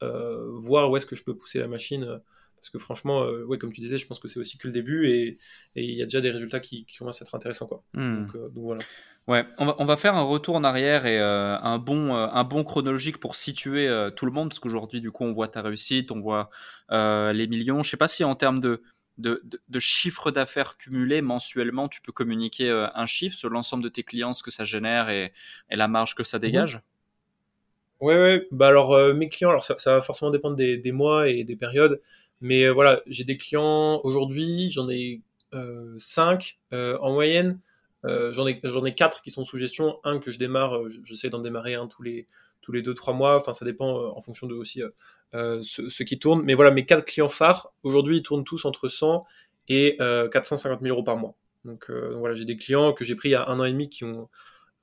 voir 0.01 0.89
où 0.89 0.95
est-ce 0.95 1.05
que 1.05 1.15
je 1.15 1.23
peux 1.23 1.35
pousser 1.35 1.59
la 1.59 1.67
machine 1.67 2.21
parce 2.67 2.73
que 2.73 2.79
franchement, 2.79 3.23
euh, 3.23 3.45
ouais, 3.45 3.57
comme 3.57 3.71
tu 3.71 3.79
disais, 3.79 3.97
je 3.97 4.05
pense 4.05 4.19
que 4.19 4.27
c'est 4.27 4.41
aussi 4.41 4.57
que 4.57 4.67
le 4.67 4.73
début 4.73 5.07
et 5.07 5.37
il 5.75 5.93
y 5.93 6.01
a 6.01 6.05
déjà 6.05 6.19
des 6.19 6.31
résultats 6.31 6.59
qui, 6.59 6.85
commencent 6.97 7.21
à 7.21 7.25
être 7.25 7.33
intéressants. 7.33 7.65
Quoi. 7.65 7.81
Hmm. 7.93 8.25
Euh, 8.35 8.49
donc, 8.49 8.63
voilà. 8.65 8.81
Ouais, 9.27 9.45
on 9.57 9.65
va, 9.65 9.75
on 9.79 9.85
va, 9.85 9.95
faire 9.95 10.15
un 10.15 10.23
retour 10.23 10.55
en 10.55 10.65
arrière 10.65 11.05
et 11.05 11.19
euh, 11.19 11.57
un, 11.59 11.77
bon, 11.77 12.13
un 12.13 12.43
bon 12.43 12.65
chronologique 12.65 13.19
pour 13.19 13.35
situer 13.35 13.89
tout 14.15 14.25
le 14.25 14.31
monde, 14.31 14.49
parce 14.49 14.59
qu'aujourd'hui, 14.59 14.99
du 14.99 15.11
coup, 15.11 15.23
on 15.23 15.31
voit 15.31 15.47
ta 15.47 15.61
réussite, 15.61 16.11
on 16.11 16.19
voit 16.19 16.49
les 16.89 17.47
millions. 17.47 17.83
Je 17.83 17.89
sais 17.89 17.97
pas 17.97 18.07
si 18.07 18.25
en 18.25 18.35
termes 18.35 18.59
de, 18.59 18.83
de, 19.17 19.41
de, 19.67 19.79
chiffre 19.79 20.31
d'affaires 20.31 20.75
cumulé 20.77 21.21
mensuellement, 21.21 21.87
tu 21.87 22.01
peux 22.01 22.11
communiquer 22.11 22.69
un 22.69 23.05
chiffre 23.05 23.37
sur 23.37 23.49
l'ensemble 23.49 23.83
de 23.83 23.89
tes 23.89 24.03
clients, 24.03 24.33
ce 24.33 24.43
que 24.43 24.51
ça 24.51 24.65
génère 24.65 25.09
et, 25.09 25.33
et 25.69 25.75
la 25.77 25.87
marge 25.87 26.15
que 26.15 26.23
ça 26.23 26.37
dégage? 26.37 26.81
Ouais, 27.99 28.15
ouais. 28.15 28.47
Bah 28.51 28.67
alors 28.67 28.97
mes 29.13 29.27
clients, 29.27 29.49
alors 29.49 29.63
ça, 29.63 29.75
ça 29.77 29.93
va 29.93 30.01
forcément 30.01 30.31
dépendre 30.31 30.55
des, 30.55 30.77
des, 30.77 30.91
mois 30.91 31.29
et 31.29 31.43
des 31.43 31.55
périodes. 31.55 32.01
Mais 32.41 32.63
euh, 32.63 32.71
voilà, 32.71 33.01
j'ai 33.07 33.23
des 33.23 33.37
clients 33.37 33.99
aujourd'hui, 34.03 34.69
j'en 34.71 34.89
ai 34.89 35.21
euh, 35.53 35.93
5 35.97 36.59
euh, 36.73 36.97
en 36.99 37.13
moyenne. 37.13 37.59
Euh, 38.05 38.31
j'en 38.31 38.45
ai 38.45 38.95
quatre 38.95 39.21
qui 39.21 39.31
sont 39.31 39.43
sous 39.43 39.57
gestion, 39.57 39.99
un 40.03 40.19
que 40.19 40.31
je 40.31 40.37
démarre, 40.37 40.87
j'essaie 41.03 41.29
d'en 41.29 41.39
démarrer 41.39 41.73
un 41.73 41.87
tous 41.87 42.03
les 42.03 42.27
tous 42.61 42.71
les 42.71 42.81
deux 42.81 42.93
trois 42.93 43.13
mois. 43.13 43.35
Enfin, 43.37 43.53
ça 43.53 43.65
dépend 43.65 44.11
en 44.15 44.21
fonction 44.21 44.45
de 44.45 44.53
aussi 44.53 44.81
euh, 45.33 45.61
ce, 45.61 46.03
qui 46.03 46.19
tourne. 46.19 46.43
Mais 46.43 46.53
voilà, 46.53 46.71
mes 46.71 46.85
quatre 46.85 47.05
clients 47.05 47.29
phares 47.29 47.71
aujourd'hui, 47.83 48.17
ils 48.17 48.23
tournent 48.23 48.43
tous 48.43 48.65
entre 48.65 48.87
100 48.87 49.25
et 49.69 49.97
450 49.97 50.81
000 50.81 50.93
euros 50.93 51.03
par 51.03 51.17
mois. 51.17 51.35
Donc, 51.65 51.89
voilà, 51.89 52.35
j'ai 52.35 52.45
des 52.45 52.55
clients 52.55 52.93
que 52.93 53.03
j'ai 53.03 53.15
pris 53.15 53.29
il 53.29 53.31
y 53.33 53.35
a 53.35 53.47
un 53.49 53.59
an 53.59 53.65
et 53.65 53.71
demi 53.71 53.89
qui 53.89 54.03
ont 54.03 54.29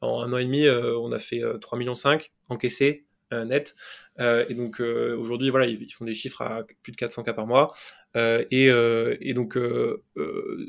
en 0.00 0.22
un 0.22 0.32
an 0.32 0.38
et 0.38 0.44
demi, 0.44 0.68
on 0.68 1.12
a 1.12 1.18
fait 1.18 1.42
3 1.60 1.78
millions 1.78 1.94
5 1.94 2.32
encaissés 2.48 3.04
euh, 3.04 3.13
net. 3.32 3.74
Euh, 4.20 4.44
et 4.48 4.54
donc 4.54 4.80
euh, 4.80 5.16
aujourd'hui, 5.16 5.50
voilà, 5.50 5.66
ils, 5.66 5.92
font 5.92 6.04
des 6.04 6.14
chiffres 6.14 6.42
à 6.42 6.64
plus 6.82 6.92
de 6.92 6.96
400 6.96 7.22
cas 7.22 7.32
par 7.32 7.46
mois. 7.46 7.74
Et, 8.16 8.66
et, 8.66 9.34
donc, 9.34 9.58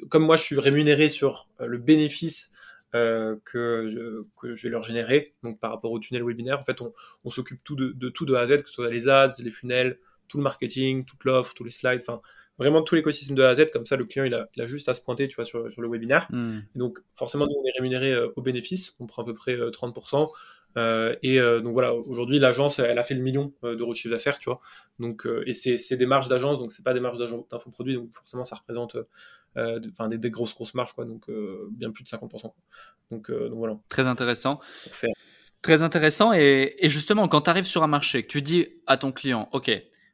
comme 0.10 0.26
moi, 0.26 0.36
je 0.36 0.44
suis 0.44 0.60
rémunéré 0.60 1.10
sur 1.10 1.48
le 1.60 1.78
bénéfice 1.78 2.54
que, 2.94 3.88
je, 3.90 4.24
que 4.42 4.56
je 4.56 4.68
vais 4.68 4.72
leur 4.72 4.84
générer, 4.84 5.36
donc 5.44 5.60
par 5.60 5.72
rapport 5.72 5.92
au 5.92 6.00
tunnel 6.00 6.24
webinaire, 6.24 6.60
en 6.60 6.64
fait, 6.64 6.82
on, 6.82 6.94
on 7.24 7.30
s'occupe 7.30 7.64
tout 7.64 7.76
de, 7.76 7.90
de, 7.90 8.10
tout 8.10 8.26
de 8.26 8.34
A 8.34 8.40
à 8.40 8.46
Z, 8.48 8.64
que 8.64 8.70
ce 8.70 8.76
soit 8.76 8.90
les 8.90 9.10
ads, 9.10 9.34
les 9.40 9.52
funnels, 9.52 10.00
tout 10.28 10.38
le 10.38 10.44
marketing, 10.44 11.06
toute 11.06 11.24
l'offre, 11.24 11.54
tous 11.54 11.64
les 11.64 11.72
slides, 11.72 12.02
enfin 12.02 12.22
vraiment 12.58 12.82
tout 12.82 12.96
l'écosystème 12.96 13.36
de 13.36 13.44
A 13.44 13.50
à 13.50 13.56
Z, 13.56 13.70
comme 13.72 13.86
ça 13.86 13.98
le 13.98 14.06
client 14.06 14.24
il 14.24 14.34
a, 14.34 14.48
il 14.56 14.62
a 14.62 14.68
juste 14.68 14.88
à 14.88 14.94
se 14.94 15.02
pointer 15.02 15.28
tu 15.28 15.36
vois, 15.36 15.46
sur, 15.46 15.70
sur 15.72 15.82
le 15.82 15.90
webinaire. 15.90 16.28
Hmm. 16.32 16.60
Et 16.74 16.80
donc 16.80 17.00
forcément 17.14 17.46
nous 17.46 17.54
on 17.54 17.68
est 17.68 17.74
rémunéré 17.78 18.18
au 18.36 18.42
bénéfice, 18.42 18.96
on 19.00 19.06
prend 19.06 19.22
à 19.22 19.26
peu 19.26 19.34
près 19.34 19.56
30%. 19.56 20.32
Euh, 20.78 21.16
et 21.24 21.40
euh, 21.40 21.62
donc 21.62 21.74
voilà, 21.74 21.94
aujourd'hui 21.94 22.40
l'agence, 22.40 22.80
elle 22.80 22.98
a 22.98 23.04
fait 23.04 23.14
le 23.14 23.22
million 23.22 23.54
euh, 23.64 23.76
d'euros 23.76 23.94
de 23.94 23.98
chiffre 23.98 24.14
d'affaires, 24.14 24.40
tu 24.40 24.50
vois. 24.50 24.60
Donc 25.00 25.28
et 25.46 25.54
c'est 25.54 25.98
des 25.98 26.06
marges 26.06 26.28
d'agence, 26.28 26.60
donc 26.60 26.72
c'est 26.72 26.84
pas 26.84 26.94
des 26.94 27.00
marges 27.00 27.20
d'infoproduits, 27.20 27.96
donc 27.96 28.14
forcément 28.14 28.44
ça 28.44 28.56
représente 28.56 28.98
enfin 29.58 30.10
des, 30.10 30.30
grosses 30.30 30.54
grosses 30.54 30.74
marges 30.74 30.94
quoi, 30.94 31.06
donc 31.06 31.30
bien 31.72 31.92
plus 31.92 32.04
de 32.04 32.10
50%. 32.10 32.54
Donc, 33.12 33.32
voilà. 33.32 33.78
Très 33.90 34.08
intéressant. 34.08 34.60
Très 35.62 35.82
intéressant 35.82 36.32
et, 36.32 36.76
et 36.78 36.90
justement 36.90 37.28
quand 37.28 37.42
tu 37.42 37.50
arrives 37.50 37.66
sur 37.66 37.84
un 37.84 37.88
marché, 37.88 38.24
que 38.24 38.28
tu 38.28 38.42
dis 38.42 38.68
à 38.86 38.98
ton 38.98 39.12
client, 39.12 39.50
ok, 39.52 39.72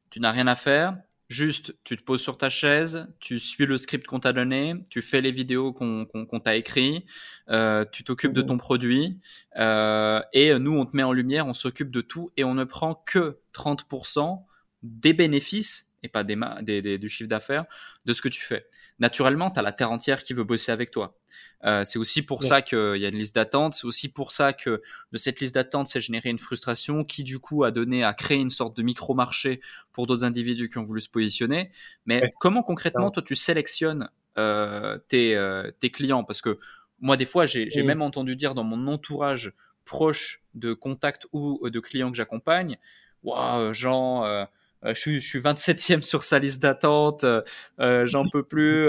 tu 0.09 0.19
n'as 0.19 0.31
rien 0.31 0.47
à 0.47 0.55
faire, 0.55 0.97
Juste, 1.31 1.73
tu 1.85 1.95
te 1.95 2.03
poses 2.03 2.21
sur 2.21 2.37
ta 2.37 2.49
chaise, 2.49 3.07
tu 3.21 3.39
suis 3.39 3.65
le 3.65 3.77
script 3.77 4.05
qu'on 4.05 4.19
t'a 4.19 4.33
donné, 4.33 4.75
tu 4.89 5.01
fais 5.01 5.21
les 5.21 5.31
vidéos 5.31 5.71
qu'on 5.71 6.39
t'a 6.43 6.57
écrit, 6.57 7.05
euh, 7.47 7.85
tu 7.89 8.03
t'occupes 8.03 8.33
de 8.33 8.41
ton 8.41 8.57
produit 8.57 9.17
euh, 9.55 10.21
et 10.33 10.53
nous, 10.59 10.73
on 10.73 10.85
te 10.85 10.93
met 10.93 11.03
en 11.03 11.13
lumière, 11.13 11.47
on 11.47 11.53
s'occupe 11.53 11.89
de 11.89 12.01
tout 12.01 12.33
et 12.35 12.43
on 12.43 12.53
ne 12.53 12.65
prend 12.65 12.95
que 12.95 13.39
30% 13.53 14.43
des 14.83 15.13
bénéfices 15.13 15.93
et 16.03 16.09
pas 16.09 16.25
des, 16.25 16.35
des 16.81 16.97
du 16.97 17.07
chiffre 17.07 17.29
d'affaires 17.29 17.63
de 18.03 18.11
ce 18.11 18.21
que 18.21 18.27
tu 18.27 18.41
fais. 18.41 18.67
Naturellement, 18.99 19.51
tu 19.51 19.59
as 19.59 19.63
la 19.63 19.71
terre 19.71 19.91
entière 19.91 20.25
qui 20.25 20.33
veut 20.33 20.43
bosser 20.43 20.73
avec 20.73 20.91
toi. 20.91 21.17
Euh, 21.63 21.83
c'est 21.85 21.99
aussi 21.99 22.23
pour 22.23 22.43
ça 22.43 22.61
qu'il 22.61 22.97
y 22.97 23.05
a 23.05 23.09
une 23.09 23.17
liste 23.17 23.35
d'attente. 23.35 23.73
C'est 23.75 23.85
aussi 23.85 24.11
pour 24.11 24.31
ça 24.31 24.53
que 24.53 24.81
de 25.11 25.17
cette 25.17 25.39
liste 25.39 25.55
d'attente 25.55 25.87
s'est 25.87 26.01
générée 26.01 26.29
une 26.29 26.39
frustration 26.39 27.03
qui, 27.03 27.23
du 27.23 27.39
coup, 27.39 27.63
a 27.63 27.71
donné 27.71 28.03
à 28.03 28.13
créer 28.13 28.39
une 28.39 28.49
sorte 28.49 28.75
de 28.75 28.81
micro-marché 28.81 29.61
pour 29.91 30.07
d'autres 30.07 30.23
individus 30.23 30.69
qui 30.69 30.77
ont 30.77 30.83
voulu 30.83 31.01
se 31.01 31.09
positionner. 31.09 31.71
Mais 32.05 32.31
comment 32.39 32.63
concrètement, 32.63 33.11
toi, 33.11 33.21
tu 33.21 33.35
sélectionnes 33.35 34.09
euh, 34.37 34.97
tes, 35.07 35.35
euh, 35.35 35.71
tes, 35.79 35.91
clients? 35.91 36.23
Parce 36.23 36.41
que 36.41 36.57
moi, 36.99 37.17
des 37.17 37.25
fois, 37.25 37.45
j'ai 37.45 37.83
même 37.83 38.01
entendu 38.01 38.35
dire 38.35 38.55
dans 38.55 38.63
mon 38.63 38.87
entourage 38.87 39.53
proche 39.85 40.43
de 40.53 40.73
contacts 40.73 41.27
ou 41.31 41.69
de 41.69 41.79
clients 41.79 42.11
que 42.11 42.17
j'accompagne, 42.17 42.77
waouh, 43.23 43.73
Jean 43.73 44.25
euh, 44.25 44.45
je, 44.83 44.93
suis, 44.93 45.19
je 45.19 45.27
suis 45.27 45.39
27e 45.39 46.01
sur 46.01 46.23
sa 46.23 46.39
liste 46.39 46.61
d'attente, 46.61 47.23
euh, 47.23 47.41
euh, 47.79 48.05
j'en 48.05 48.25
peux 48.27 48.43
plus, 48.43 48.85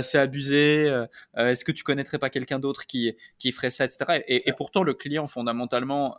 c'est 0.00 0.18
abusé. 0.18 0.92
Est-ce 1.36 1.64
que 1.64 1.72
tu 1.72 1.84
connaîtrais 1.84 2.18
pas 2.18 2.30
quelqu'un 2.30 2.58
d'autre 2.58 2.86
qui, 2.86 3.14
qui 3.38 3.52
ferait 3.52 3.70
ça, 3.70 3.84
etc. 3.84 4.22
Et, 4.26 4.48
et 4.48 4.52
pourtant, 4.52 4.82
le 4.82 4.94
client, 4.94 5.26
fondamentalement, 5.26 6.16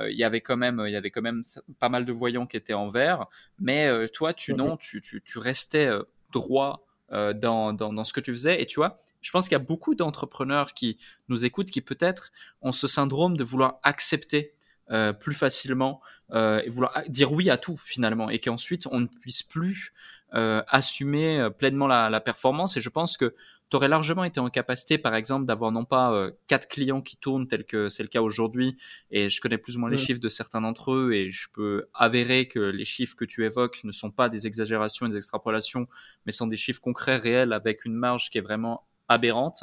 il 0.00 0.16
y 0.16 0.24
avait 0.24 0.40
quand 0.40 0.56
même, 0.56 0.82
il 0.86 0.92
y 0.92 0.96
avait 0.96 1.10
quand 1.10 1.22
même 1.22 1.42
pas 1.78 1.88
mal 1.88 2.04
de 2.04 2.12
voyants 2.12 2.46
qui 2.46 2.56
étaient 2.56 2.74
en 2.74 2.88
vert. 2.88 3.26
Mais 3.58 3.90
toi, 4.08 4.32
tu 4.34 4.52
mhm. 4.52 4.58
non, 4.58 4.76
tu, 4.76 5.00
tu, 5.00 5.22
tu 5.22 5.38
restais 5.38 5.90
droit 6.32 6.86
dans, 7.10 7.72
dans, 7.72 7.92
dans 7.92 8.04
ce 8.04 8.12
que 8.12 8.20
tu 8.20 8.32
faisais. 8.32 8.60
Et 8.62 8.66
tu 8.66 8.76
vois, 8.76 8.98
je 9.26 9.32
pense 9.32 9.48
qu'il 9.48 9.52
y 9.52 9.56
a 9.56 9.64
beaucoup 9.64 9.96
d'entrepreneurs 9.96 10.72
qui 10.72 10.98
nous 11.28 11.44
écoutent 11.44 11.70
qui 11.70 11.80
peut-être 11.80 12.30
ont 12.62 12.70
ce 12.70 12.86
syndrome 12.86 13.36
de 13.36 13.42
vouloir 13.42 13.80
accepter 13.82 14.54
euh, 14.90 15.12
plus 15.12 15.34
facilement 15.34 16.00
euh, 16.32 16.60
et 16.64 16.68
vouloir 16.68 17.02
dire 17.08 17.32
oui 17.32 17.50
à 17.50 17.58
tout 17.58 17.76
finalement 17.76 18.30
et 18.30 18.38
qu'ensuite 18.38 18.86
on 18.90 19.00
ne 19.00 19.06
puisse 19.06 19.42
plus 19.42 19.92
euh, 20.34 20.60
assumer 20.66 21.38
euh, 21.38 21.50
pleinement 21.50 21.86
la, 21.86 22.10
la, 22.10 22.20
performance 22.20 22.76
et 22.76 22.80
je 22.80 22.88
pense 22.88 23.16
que 23.16 23.32
tu 23.70 23.76
aurais 23.76 23.86
largement 23.86 24.24
été 24.24 24.40
en 24.40 24.50
capacité 24.50 24.98
par 24.98 25.14
exemple 25.14 25.46
d'avoir 25.46 25.70
non 25.70 25.84
pas 25.84 26.12
euh, 26.12 26.32
quatre 26.48 26.66
clients 26.66 27.00
qui 27.00 27.16
tournent 27.16 27.46
tel 27.46 27.64
que 27.64 27.88
c'est 27.88 28.02
le 28.02 28.08
cas 28.08 28.22
aujourd'hui 28.22 28.76
et 29.12 29.30
je 29.30 29.40
connais 29.40 29.56
plus 29.56 29.76
ou 29.76 29.80
moins 29.80 29.88
les 29.88 29.94
mm. 29.94 30.00
chiffres 30.00 30.20
de 30.20 30.28
certains 30.28 30.62
d'entre 30.62 30.92
eux 30.92 31.12
et 31.12 31.30
je 31.30 31.48
peux 31.52 31.86
avérer 31.94 32.48
que 32.48 32.58
les 32.58 32.84
chiffres 32.84 33.14
que 33.14 33.24
tu 33.24 33.44
évoques 33.44 33.84
ne 33.84 33.92
sont 33.92 34.10
pas 34.10 34.28
des 34.28 34.48
exagérations 34.48 35.06
et 35.06 35.10
des 35.10 35.16
extrapolations 35.16 35.86
mais 36.26 36.32
sont 36.32 36.48
des 36.48 36.56
chiffres 36.56 36.80
concrets 36.80 37.18
réels 37.18 37.52
avec 37.52 37.84
une 37.84 37.94
marge 37.94 38.28
qui 38.30 38.38
est 38.38 38.42
vraiment 38.42 38.84
aberrante 39.06 39.62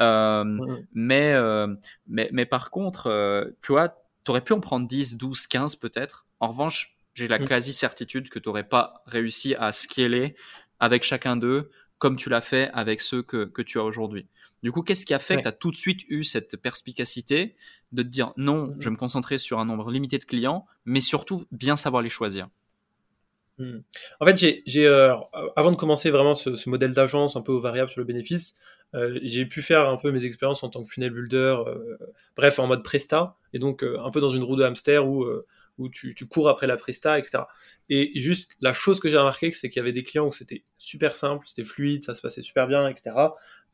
euh, 0.00 0.44
mm. 0.44 0.86
mais, 0.94 1.34
mais 2.06 2.28
mais 2.32 2.46
par 2.46 2.70
contre 2.70 3.52
tu 3.60 3.72
vois 3.72 3.92
tu 4.26 4.30
aurais 4.32 4.42
pu 4.42 4.52
en 4.52 4.60
prendre 4.60 4.86
10, 4.88 5.16
12, 5.16 5.46
15 5.46 5.76
peut-être. 5.76 6.26
En 6.40 6.48
revanche, 6.48 6.98
j'ai 7.14 7.28
la 7.28 7.38
mm. 7.38 7.44
quasi-certitude 7.44 8.28
que 8.28 8.40
tu 8.40 8.48
n'aurais 8.48 8.68
pas 8.68 9.02
réussi 9.06 9.54
à 9.54 9.70
scaler 9.70 10.34
avec 10.80 11.04
chacun 11.04 11.36
d'eux 11.36 11.70
comme 11.98 12.16
tu 12.16 12.28
l'as 12.28 12.42
fait 12.42 12.68
avec 12.74 13.00
ceux 13.00 13.22
que, 13.22 13.44
que 13.44 13.62
tu 13.62 13.78
as 13.78 13.84
aujourd'hui. 13.84 14.26
Du 14.62 14.72
coup, 14.72 14.82
qu'est-ce 14.82 15.06
qui 15.06 15.14
a 15.14 15.18
fait 15.20 15.36
que 15.36 15.42
tu 15.42 15.48
as 15.48 15.52
tout 15.52 15.70
de 15.70 15.76
suite 15.76 16.02
eu 16.08 16.24
cette 16.24 16.56
perspicacité 16.56 17.54
de 17.92 18.02
te 18.02 18.08
dire 18.08 18.32
non, 18.36 18.74
je 18.80 18.86
vais 18.86 18.90
me 18.90 18.98
concentrer 18.98 19.38
sur 19.38 19.60
un 19.60 19.64
nombre 19.64 19.90
limité 19.90 20.18
de 20.18 20.24
clients, 20.24 20.66
mais 20.84 21.00
surtout 21.00 21.46
bien 21.52 21.76
savoir 21.76 22.02
les 22.02 22.10
choisir? 22.10 22.48
Mm. 23.58 23.78
En 24.20 24.26
fait, 24.26 24.62
j'ai, 24.66 24.86
euh, 24.86 25.14
avant 25.54 25.70
de 25.70 25.76
commencer 25.76 26.10
vraiment 26.10 26.34
ce, 26.34 26.56
ce 26.56 26.68
modèle 26.68 26.92
d'agence 26.92 27.36
un 27.36 27.42
peu 27.42 27.52
au 27.52 27.60
variable 27.60 27.90
sur 27.90 28.00
le 28.00 28.06
bénéfice, 28.06 28.58
euh, 28.94 29.18
j'ai 29.22 29.46
pu 29.46 29.62
faire 29.62 29.88
un 29.88 29.96
peu 29.96 30.10
mes 30.10 30.24
expériences 30.24 30.62
en 30.62 30.70
tant 30.70 30.82
que 30.82 30.88
funnel 30.88 31.10
builder, 31.10 31.56
euh, 31.66 31.96
bref, 32.36 32.58
en 32.58 32.66
mode 32.66 32.82
presta, 32.82 33.36
et 33.52 33.58
donc 33.58 33.82
euh, 33.82 33.98
un 34.00 34.10
peu 34.10 34.20
dans 34.20 34.30
une 34.30 34.42
roue 34.42 34.56
de 34.56 34.64
hamster 34.64 35.06
où, 35.06 35.26
où 35.78 35.88
tu, 35.88 36.14
cours 36.28 36.48
après 36.48 36.66
la 36.66 36.76
presta, 36.76 37.18
etc. 37.18 37.44
Et 37.88 38.18
juste, 38.18 38.56
la 38.60 38.72
chose 38.72 39.00
que 39.00 39.08
j'ai 39.08 39.18
remarqué, 39.18 39.50
c'est 39.50 39.68
qu'il 39.68 39.80
y 39.80 39.82
avait 39.82 39.92
des 39.92 40.04
clients 40.04 40.26
où 40.26 40.32
c'était 40.32 40.64
super 40.78 41.16
simple, 41.16 41.46
c'était 41.46 41.64
fluide, 41.64 42.04
ça 42.04 42.14
se 42.14 42.22
passait 42.22 42.42
super 42.42 42.66
bien, 42.66 42.88
etc. 42.88 43.16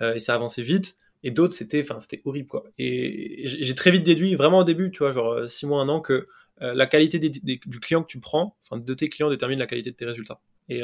et 0.00 0.18
ça 0.18 0.34
avançait 0.34 0.62
vite. 0.62 0.96
Et 1.24 1.30
d'autres, 1.30 1.54
c'était, 1.54 1.82
enfin, 1.82 2.00
c'était 2.00 2.20
horrible, 2.24 2.48
quoi. 2.48 2.64
Et 2.78 3.42
j'ai 3.44 3.74
très 3.76 3.92
vite 3.92 4.02
déduit, 4.02 4.34
vraiment 4.34 4.58
au 4.60 4.64
début, 4.64 4.90
tu 4.90 4.98
vois, 4.98 5.12
genre 5.12 5.48
six 5.48 5.66
mois, 5.66 5.80
un 5.80 5.88
an, 5.88 6.00
que 6.00 6.26
la 6.58 6.86
qualité 6.86 7.20
du 7.20 7.80
client 7.80 8.02
que 8.02 8.08
tu 8.08 8.18
prends, 8.18 8.56
enfin, 8.68 8.82
de 8.82 8.94
tes 8.94 9.08
clients 9.08 9.30
détermine 9.30 9.60
la 9.60 9.66
qualité 9.66 9.92
de 9.92 9.96
tes 9.96 10.06
résultats. 10.06 10.40
Et, 10.68 10.82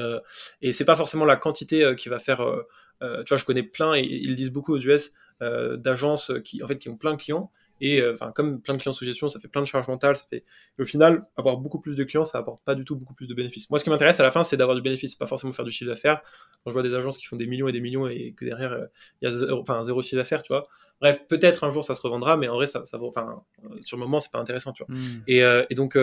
et 0.62 0.70
c'est 0.70 0.84
pas 0.84 0.94
forcément 0.94 1.24
la 1.24 1.36
quantité 1.36 1.94
qui 1.96 2.08
va 2.08 2.20
faire 2.20 2.42
euh, 2.42 2.62
tu 3.00 3.28
vois, 3.28 3.36
je 3.36 3.44
connais 3.44 3.62
plein, 3.62 3.94
et 3.94 4.02
ils 4.02 4.30
le 4.30 4.34
disent 4.34 4.52
beaucoup 4.52 4.74
aux 4.74 4.80
US, 4.80 5.12
euh, 5.40 5.76
d'agences 5.76 6.32
qui, 6.44 6.64
en 6.64 6.66
fait, 6.66 6.78
qui 6.78 6.88
ont 6.88 6.96
plein 6.96 7.12
de 7.12 7.16
clients. 7.16 7.52
Et 7.80 8.02
euh, 8.02 8.16
comme 8.34 8.60
plein 8.60 8.74
de 8.74 8.80
clients 8.80 8.90
sous 8.92 9.04
gestion, 9.04 9.28
ça 9.28 9.38
fait 9.38 9.46
plein 9.46 9.60
de 9.60 9.68
charges 9.68 9.86
mentales. 9.86 10.16
Ça 10.16 10.24
fait... 10.28 10.42
au 10.80 10.84
final, 10.84 11.20
avoir 11.36 11.58
beaucoup 11.58 11.78
plus 11.78 11.94
de 11.94 12.02
clients, 12.02 12.24
ça 12.24 12.38
apporte 12.38 12.64
pas 12.64 12.74
du 12.74 12.84
tout 12.84 12.96
beaucoup 12.96 13.14
plus 13.14 13.28
de 13.28 13.34
bénéfices. 13.34 13.70
Moi, 13.70 13.78
ce 13.78 13.84
qui 13.84 13.90
m'intéresse 13.90 14.18
à 14.18 14.24
la 14.24 14.30
fin, 14.30 14.42
c'est 14.42 14.56
d'avoir 14.56 14.74
du 14.74 14.82
bénéfice, 14.82 15.14
pas 15.14 15.26
forcément 15.26 15.52
faire 15.52 15.64
du 15.64 15.70
chiffre 15.70 15.88
d'affaires. 15.88 16.22
Quand 16.64 16.70
je 16.70 16.72
vois 16.72 16.82
des 16.82 16.92
agences 16.96 17.18
qui 17.18 17.26
font 17.26 17.36
des 17.36 17.46
millions 17.46 17.68
et 17.68 17.72
des 17.72 17.80
millions 17.80 18.08
et 18.08 18.34
que 18.36 18.44
derrière, 18.44 18.88
il 19.22 19.26
y 19.26 19.28
a 19.28 19.30
zéro, 19.30 19.60
enfin, 19.60 19.80
zéro 19.84 20.02
chiffre 20.02 20.16
d'affaires, 20.16 20.42
tu 20.42 20.52
vois. 20.52 20.66
Bref, 21.00 21.20
peut-être 21.28 21.62
un 21.62 21.70
jour 21.70 21.84
ça 21.84 21.94
se 21.94 22.00
revendra, 22.00 22.36
mais 22.36 22.48
en 22.48 22.54
vrai, 22.54 22.66
ça, 22.66 22.84
ça 22.84 22.98
enfin, 23.00 23.44
sur 23.80 23.96
le 23.96 24.02
moment, 24.02 24.18
c'est 24.18 24.32
pas 24.32 24.40
intéressant, 24.40 24.72
tu 24.72 24.84
vois. 24.84 24.96
Hmm. 24.96 25.22
Et, 25.28 25.42
et, 25.70 25.74
donc, 25.76 25.96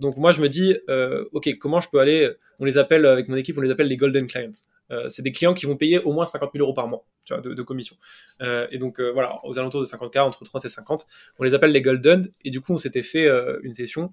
donc 0.00 0.18
moi, 0.18 0.32
je 0.32 0.42
me 0.42 0.50
dis, 0.50 0.76
ok, 1.32 1.56
comment 1.58 1.80
je 1.80 1.88
peux 1.88 1.98
aller 1.98 2.30
On 2.58 2.66
les 2.66 2.76
appelle 2.76 3.06
avec 3.06 3.28
mon 3.28 3.36
équipe, 3.36 3.56
on 3.56 3.62
les 3.62 3.70
appelle 3.70 3.88
les 3.88 3.96
golden 3.96 4.26
clients. 4.26 4.52
Euh, 4.92 5.08
c'est 5.08 5.22
des 5.22 5.32
clients 5.32 5.54
qui 5.54 5.66
vont 5.66 5.76
payer 5.76 5.98
au 5.98 6.12
moins 6.12 6.26
50 6.26 6.50
000 6.52 6.64
euros 6.64 6.74
par 6.74 6.86
mois 6.86 7.04
de, 7.30 7.62
commission. 7.62 7.96
Euh, 8.42 8.66
et 8.70 8.78
donc, 8.78 9.00
euh, 9.00 9.10
voilà, 9.10 9.40
aux 9.44 9.58
alentours 9.58 9.80
de 9.80 9.86
50K, 9.86 10.20
entre 10.20 10.44
30 10.44 10.64
et 10.64 10.68
50, 10.68 11.06
on 11.38 11.44
les 11.44 11.54
appelle 11.54 11.72
les 11.72 11.82
Golden. 11.82 12.26
Et 12.44 12.50
du 12.50 12.60
coup, 12.60 12.74
on 12.74 12.76
s'était 12.76 13.02
fait 13.02 13.28
une 13.62 13.72
session. 13.72 14.12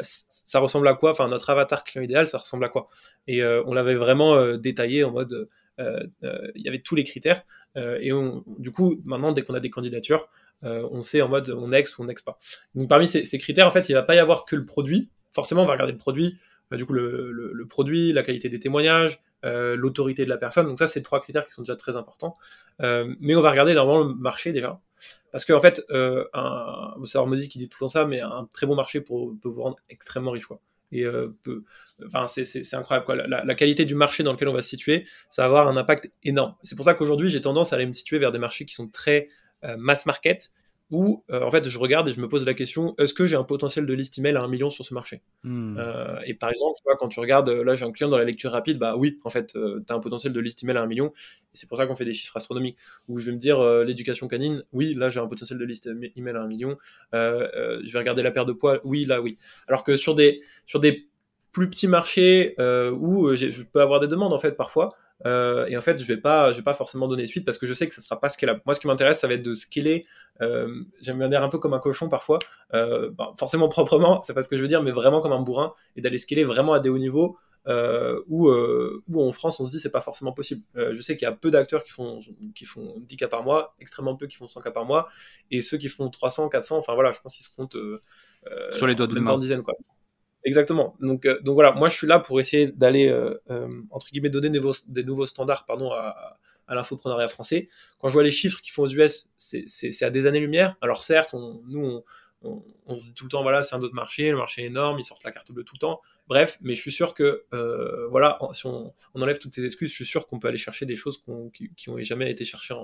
ça 0.00 0.58
ressemble 0.58 0.88
à 0.88 0.94
quoi? 0.94 1.10
Enfin, 1.10 1.28
notre 1.28 1.48
avatar 1.50 1.84
client 1.84 2.02
idéal, 2.02 2.26
ça 2.26 2.38
ressemble 2.38 2.64
à 2.64 2.68
quoi? 2.68 2.88
Et 3.26 3.44
on 3.44 3.72
l'avait 3.72 3.94
vraiment 3.94 4.56
détaillé 4.56 5.04
en 5.04 5.12
mode. 5.12 5.48
Il 5.78 6.62
y 6.62 6.68
avait 6.68 6.80
tous 6.80 6.94
les 6.94 7.04
critères. 7.04 7.42
et 7.76 8.12
on, 8.12 8.44
du 8.58 8.72
coup, 8.72 9.00
maintenant, 9.04 9.32
dès 9.32 9.42
qu'on 9.42 9.54
a 9.54 9.60
des 9.60 9.70
candidatures, 9.70 10.28
on 10.62 11.02
sait 11.02 11.22
en 11.22 11.28
mode 11.28 11.50
on 11.50 11.72
ex 11.72 11.98
ou 11.98 12.04
on 12.04 12.08
ex 12.08 12.22
pas. 12.22 12.38
Donc, 12.74 12.88
parmi 12.88 13.06
ces, 13.06 13.24
ces 13.24 13.38
critères, 13.38 13.66
en 13.66 13.70
fait, 13.70 13.88
il 13.88 13.92
va 13.92 14.02
pas 14.02 14.14
y 14.14 14.18
avoir 14.18 14.44
que 14.44 14.56
le 14.56 14.64
produit. 14.64 15.10
Forcément, 15.32 15.62
on 15.62 15.66
va 15.66 15.72
regarder 15.72 15.92
le 15.92 15.98
produit, 15.98 16.38
bah, 16.70 16.76
du 16.76 16.86
coup 16.86 16.92
le, 16.92 17.66
produit, 17.68 18.12
la 18.12 18.22
qualité 18.22 18.48
des 18.48 18.60
témoignages, 18.60 19.20
euh, 19.44 19.76
l'autorité 19.76 20.24
de 20.24 20.30
la 20.30 20.36
personne. 20.36 20.66
Donc 20.66 20.78
ça, 20.78 20.86
c'est 20.86 21.02
trois 21.02 21.20
critères 21.20 21.44
qui 21.44 21.52
sont 21.52 21.62
déjà 21.62 21.76
très 21.76 21.96
importants. 21.96 22.34
Euh, 22.82 23.14
mais 23.20 23.34
on 23.34 23.40
va 23.40 23.50
regarder 23.50 23.74
normalement 23.74 24.04
le 24.04 24.14
marché 24.14 24.52
déjà. 24.52 24.80
Parce 25.32 25.44
qu'en 25.44 25.56
en 25.56 25.60
fait, 25.60 25.82
euh, 25.90 26.24
un, 26.34 26.94
c'est 27.04 27.18
Armodi 27.18 27.48
qui 27.48 27.58
dit 27.58 27.68
tout 27.68 27.76
le 27.80 27.86
temps 27.86 27.88
ça, 27.88 28.04
mais 28.06 28.20
un 28.20 28.48
très 28.52 28.66
bon 28.66 28.74
marché 28.74 29.00
peut 29.00 29.14
vous 29.44 29.62
rendre 29.62 29.76
extrêmement 29.88 30.30
riche. 30.30 30.46
Quoi. 30.46 30.60
Et 30.92 31.04
euh, 31.04 31.28
c'est, 32.26 32.74
incroyable. 32.74 33.06
Quoi. 33.06 33.16
La, 33.16 33.54
qualité 33.54 33.84
du 33.84 33.94
marché 33.94 34.22
dans 34.22 34.32
lequel 34.32 34.48
on 34.48 34.52
va 34.52 34.62
se 34.62 34.68
situer, 34.68 35.06
ça 35.30 35.42
va 35.42 35.46
avoir 35.46 35.68
un 35.68 35.76
impact 35.76 36.10
énorme. 36.24 36.54
C'est 36.62 36.76
pour 36.76 36.84
ça 36.84 36.94
qu'aujourd'hui, 36.94 37.28
j'ai 37.28 37.40
tendance 37.40 37.72
à 37.72 37.76
aller 37.76 37.86
me 37.86 37.92
situer 37.92 38.18
vers 38.18 38.32
des 38.32 38.38
marchés 38.38 38.64
qui 38.64 38.74
sont 38.74 38.88
très 38.88 39.28
mass 39.78 40.06
market, 40.06 40.52
où 40.92 41.24
euh, 41.30 41.42
en 41.42 41.50
fait 41.50 41.68
je 41.68 41.78
regarde 41.78 42.08
et 42.08 42.12
je 42.12 42.20
me 42.20 42.28
pose 42.28 42.46
la 42.46 42.54
question 42.54 42.94
est-ce 42.98 43.12
que 43.12 43.26
j'ai 43.26 43.34
un 43.34 43.42
potentiel 43.42 43.86
de 43.86 43.94
liste 43.94 44.18
email 44.18 44.36
à 44.36 44.42
un 44.42 44.48
million 44.48 44.70
sur 44.70 44.84
ce 44.84 44.94
marché? 44.94 45.22
Hmm. 45.42 45.76
euh, 45.78 46.18
Et 46.26 46.34
par 46.34 46.50
exemple, 46.50 46.76
tu 46.76 46.82
vois, 46.84 46.96
quand 46.96 47.08
tu 47.08 47.18
regardes, 47.18 47.48
là 47.48 47.74
j'ai 47.74 47.84
un 47.84 47.92
client 47.92 48.08
dans 48.08 48.18
la 48.18 48.24
lecture 48.24 48.52
rapide, 48.52 48.78
bah 48.78 48.94
oui, 48.96 49.18
en 49.24 49.30
fait, 49.30 49.56
euh, 49.56 49.82
tu 49.86 49.92
as 49.92 49.96
un 49.96 50.00
potentiel 50.00 50.32
de 50.32 50.40
liste 50.40 50.62
email 50.62 50.76
à 50.76 50.82
un 50.82 50.86
million, 50.86 51.08
et 51.08 51.54
c'est 51.54 51.68
pour 51.68 51.76
ça 51.76 51.86
qu'on 51.86 51.96
fait 51.96 52.04
des 52.04 52.12
chiffres 52.12 52.36
astronomiques. 52.36 52.78
Ou 53.08 53.18
je 53.18 53.26
vais 53.26 53.32
me 53.32 53.38
dire 53.38 53.62
l'éducation 53.84 54.28
canine, 54.28 54.62
oui, 54.72 54.94
là 54.94 55.10
j'ai 55.10 55.20
un 55.20 55.26
potentiel 55.26 55.58
de 55.58 55.64
liste 55.64 55.88
email 56.16 56.36
à 56.36 56.42
un 56.42 56.46
million. 56.46 56.76
je 57.12 57.92
vais 57.92 57.98
regarder 57.98 58.22
la 58.22 58.30
paire 58.30 58.46
de 58.46 58.52
poids, 58.52 58.80
oui, 58.84 59.04
là 59.04 59.20
oui. 59.20 59.36
Alors 59.66 59.82
que 59.82 59.96
sur 59.96 60.14
des 60.14 60.40
sur 60.66 60.80
des 60.80 61.08
plus 61.52 61.68
petits 61.70 61.88
marchés 61.88 62.54
où 62.58 63.32
je 63.34 63.62
peux 63.64 63.80
avoir 63.80 64.00
des 64.00 64.08
demandes 64.08 64.32
en 64.32 64.38
fait 64.38 64.52
parfois. 64.52 64.94
Euh, 65.24 65.66
et 65.66 65.76
en 65.76 65.80
fait, 65.80 65.98
je 65.98 66.04
vais 66.04 66.18
pas, 66.18 66.52
je 66.52 66.58
vais 66.58 66.62
pas 66.62 66.74
forcément 66.74 67.08
donner 67.08 67.26
suite 67.26 67.44
parce 67.44 67.58
que 67.58 67.66
je 67.66 67.74
sais 67.74 67.88
que 67.88 67.94
ça 67.94 68.02
sera 68.02 68.20
pas 68.20 68.28
scalable. 68.28 68.60
Moi, 68.66 68.74
ce 68.74 68.80
qui 68.80 68.86
m'intéresse, 68.86 69.20
ça 69.20 69.28
va 69.28 69.34
être 69.34 69.42
de 69.42 69.54
scaler. 69.54 70.06
Euh, 70.42 70.82
J'aime 71.00 71.18
bien 71.18 71.28
dire 71.28 71.42
un 71.42 71.48
peu 71.48 71.58
comme 71.58 71.74
un 71.74 71.78
cochon 71.78 72.08
parfois, 72.08 72.38
euh, 72.74 73.10
bah, 73.10 73.32
forcément 73.38 73.68
proprement, 73.68 74.22
c'est 74.22 74.34
pas 74.34 74.42
ce 74.42 74.48
que 74.48 74.56
je 74.56 74.62
veux 74.62 74.68
dire, 74.68 74.82
mais 74.82 74.92
vraiment 74.92 75.20
comme 75.20 75.32
un 75.32 75.40
bourrin 75.40 75.74
et 75.96 76.00
d'aller 76.00 76.18
scaler 76.18 76.44
vraiment 76.44 76.74
à 76.74 76.80
des 76.80 76.88
hauts 76.88 76.98
niveaux. 76.98 77.38
Où, 78.28 78.48
où 78.48 79.22
en 79.28 79.32
France 79.32 79.58
on 79.58 79.64
se 79.64 79.72
dit 79.72 79.80
c'est 79.80 79.90
pas 79.90 80.00
forcément 80.00 80.30
possible. 80.30 80.62
Je 80.76 81.00
sais 81.02 81.16
qu'il 81.16 81.26
y 81.26 81.28
a 81.28 81.32
peu 81.32 81.50
d'acteurs 81.50 81.82
qui 81.82 81.90
font, 81.90 82.20
qui 82.54 82.64
font 82.64 82.94
10 83.00 83.16
cas 83.16 83.26
par 83.26 83.42
mois, 83.42 83.74
extrêmement 83.80 84.14
peu 84.14 84.28
qui 84.28 84.36
font 84.36 84.46
100 84.46 84.60
cas 84.60 84.70
par 84.70 84.84
mois, 84.84 85.08
et 85.50 85.62
ceux 85.62 85.76
qui 85.76 85.88
font 85.88 86.08
300, 86.08 86.48
400, 86.48 86.78
enfin 86.78 86.94
voilà, 86.94 87.10
je 87.10 87.18
pense 87.20 87.34
qu'ils 87.34 87.44
se 87.44 87.52
comptent 87.56 87.76
sur 88.70 88.86
les 88.86 88.94
doigts 88.94 89.08
de 89.08 89.18
main. 89.18 89.36
dizaines 89.36 89.64
quoi. 89.64 89.74
Exactement. 90.46 90.96
Donc, 91.00 91.26
euh, 91.26 91.40
donc 91.42 91.54
voilà, 91.54 91.72
moi 91.72 91.88
je 91.88 91.96
suis 91.96 92.06
là 92.06 92.20
pour 92.20 92.38
essayer 92.38 92.68
d'aller, 92.68 93.08
euh, 93.08 93.34
euh, 93.50 93.68
entre 93.90 94.10
guillemets, 94.12 94.30
donner 94.30 94.48
des 94.48 95.02
nouveaux, 95.02 95.26
standards 95.26 95.66
pardon, 95.66 95.90
à, 95.90 96.38
à 96.68 96.74
l'infoprenariat 96.76 97.26
français. 97.26 97.68
Quand 97.98 98.06
je 98.06 98.12
vois 98.12 98.22
les 98.22 98.30
chiffres 98.30 98.60
qu'ils 98.60 98.72
font 98.72 98.84
aux 98.84 98.88
US, 98.88 99.30
c'est 99.38 100.02
à 100.02 100.10
des 100.10 100.26
années-lumière. 100.26 100.76
Alors 100.80 101.02
certes, 101.02 101.34
nous, 101.34 102.00
on, 102.42 102.96
se 102.96 103.06
dit 103.06 103.14
tout 103.14 103.24
le 103.24 103.30
temps, 103.30 103.42
voilà, 103.42 103.64
c'est 103.64 103.74
un 103.74 103.80
autre 103.80 103.94
marché, 103.94 104.30
le 104.30 104.36
marché 104.36 104.62
est 104.62 104.66
énorme, 104.66 105.00
ils 105.00 105.04
sortent 105.04 105.24
la 105.24 105.32
carte 105.32 105.50
bleue 105.50 105.64
tout 105.64 105.74
le 105.74 105.80
temps. 105.80 106.00
Bref, 106.28 106.58
mais 106.60 106.76
je 106.76 106.80
suis 106.80 106.92
sûr 106.92 107.12
que, 107.14 107.44
voilà, 108.08 108.38
si 108.52 108.66
on, 108.66 108.94
enlève 109.14 109.38
toutes 109.38 109.54
ces 109.54 109.64
excuses, 109.64 109.90
je 109.90 109.96
suis 109.96 110.04
sûr 110.04 110.28
qu'on 110.28 110.38
peut 110.38 110.46
aller 110.46 110.58
chercher 110.58 110.86
des 110.86 110.94
choses 110.94 111.24
qui, 111.54 111.88
n'ont 111.88 111.98
jamais 112.02 112.30
été 112.30 112.44
cherchées 112.44 112.74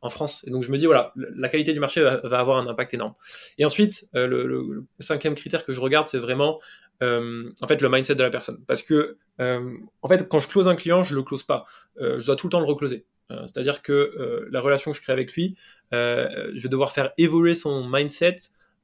en, 0.00 0.08
France. 0.08 0.42
Et 0.46 0.50
donc 0.50 0.62
je 0.62 0.72
me 0.72 0.78
dis, 0.78 0.86
voilà, 0.86 1.12
la 1.16 1.50
qualité 1.50 1.74
du 1.74 1.80
marché 1.80 2.00
va, 2.00 2.14
avoir 2.38 2.56
un 2.56 2.66
impact 2.66 2.94
énorme. 2.94 3.14
Et 3.58 3.66
ensuite, 3.66 4.08
le, 4.14 4.86
cinquième 5.00 5.34
critère 5.34 5.66
que 5.66 5.74
je 5.74 5.80
regarde, 5.80 6.06
c'est 6.06 6.18
vraiment, 6.18 6.58
euh, 7.02 7.50
en 7.60 7.66
fait, 7.66 7.80
le 7.82 7.88
mindset 7.88 8.14
de 8.14 8.22
la 8.22 8.30
personne. 8.30 8.62
Parce 8.66 8.82
que, 8.82 9.16
en 9.38 10.08
fait, 10.08 10.28
quand 10.28 10.38
je 10.38 10.48
close 10.48 10.68
un 10.68 10.76
client, 10.76 11.02
je 11.02 11.14
le 11.14 11.22
close 11.22 11.42
pas. 11.42 11.64
je 11.98 12.24
dois 12.24 12.36
tout 12.36 12.46
le 12.46 12.50
temps 12.50 12.60
le 12.60 12.66
recloser. 12.66 13.06
C'est-à-dire 13.30 13.80
que 13.80 14.48
la 14.50 14.60
relation 14.60 14.90
que 14.90 14.96
je 14.96 15.02
crée 15.02 15.12
avec 15.12 15.32
lui, 15.32 15.56
je 15.92 16.60
vais 16.60 16.68
devoir 16.68 16.92
faire 16.92 17.12
évoluer 17.16 17.54
son 17.54 17.88
mindset 17.88 18.36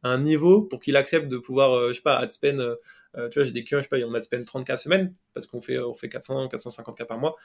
un 0.07 0.19
niveau 0.19 0.63
pour 0.63 0.81
qu'il 0.81 0.97
accepte 0.97 1.29
de 1.29 1.39
pouvoir, 1.39 1.73
euh, 1.73 1.89
je 1.89 1.95
sais 1.95 2.03
pas, 2.03 2.17
ad 2.17 2.33
spend. 2.33 2.77
Euh, 3.15 3.27
euh, 3.27 3.29
tu 3.29 3.39
vois, 3.39 3.45
j'ai 3.45 3.53
des 3.53 3.65
clients, 3.65 3.81
je 3.81 3.85
sais 3.85 3.89
pas, 3.89 4.07
ont 4.07 4.15
ad 4.15 4.23
spend 4.23 4.45
30K 4.45 4.77
semaine 4.77 5.15
parce 5.33 5.47
qu'on 5.47 5.61
fait, 5.61 5.79
on 5.79 5.95
fait 5.95 6.09
400, 6.09 6.49
450K 6.49 7.07
par 7.07 7.19
mois. 7.19 7.37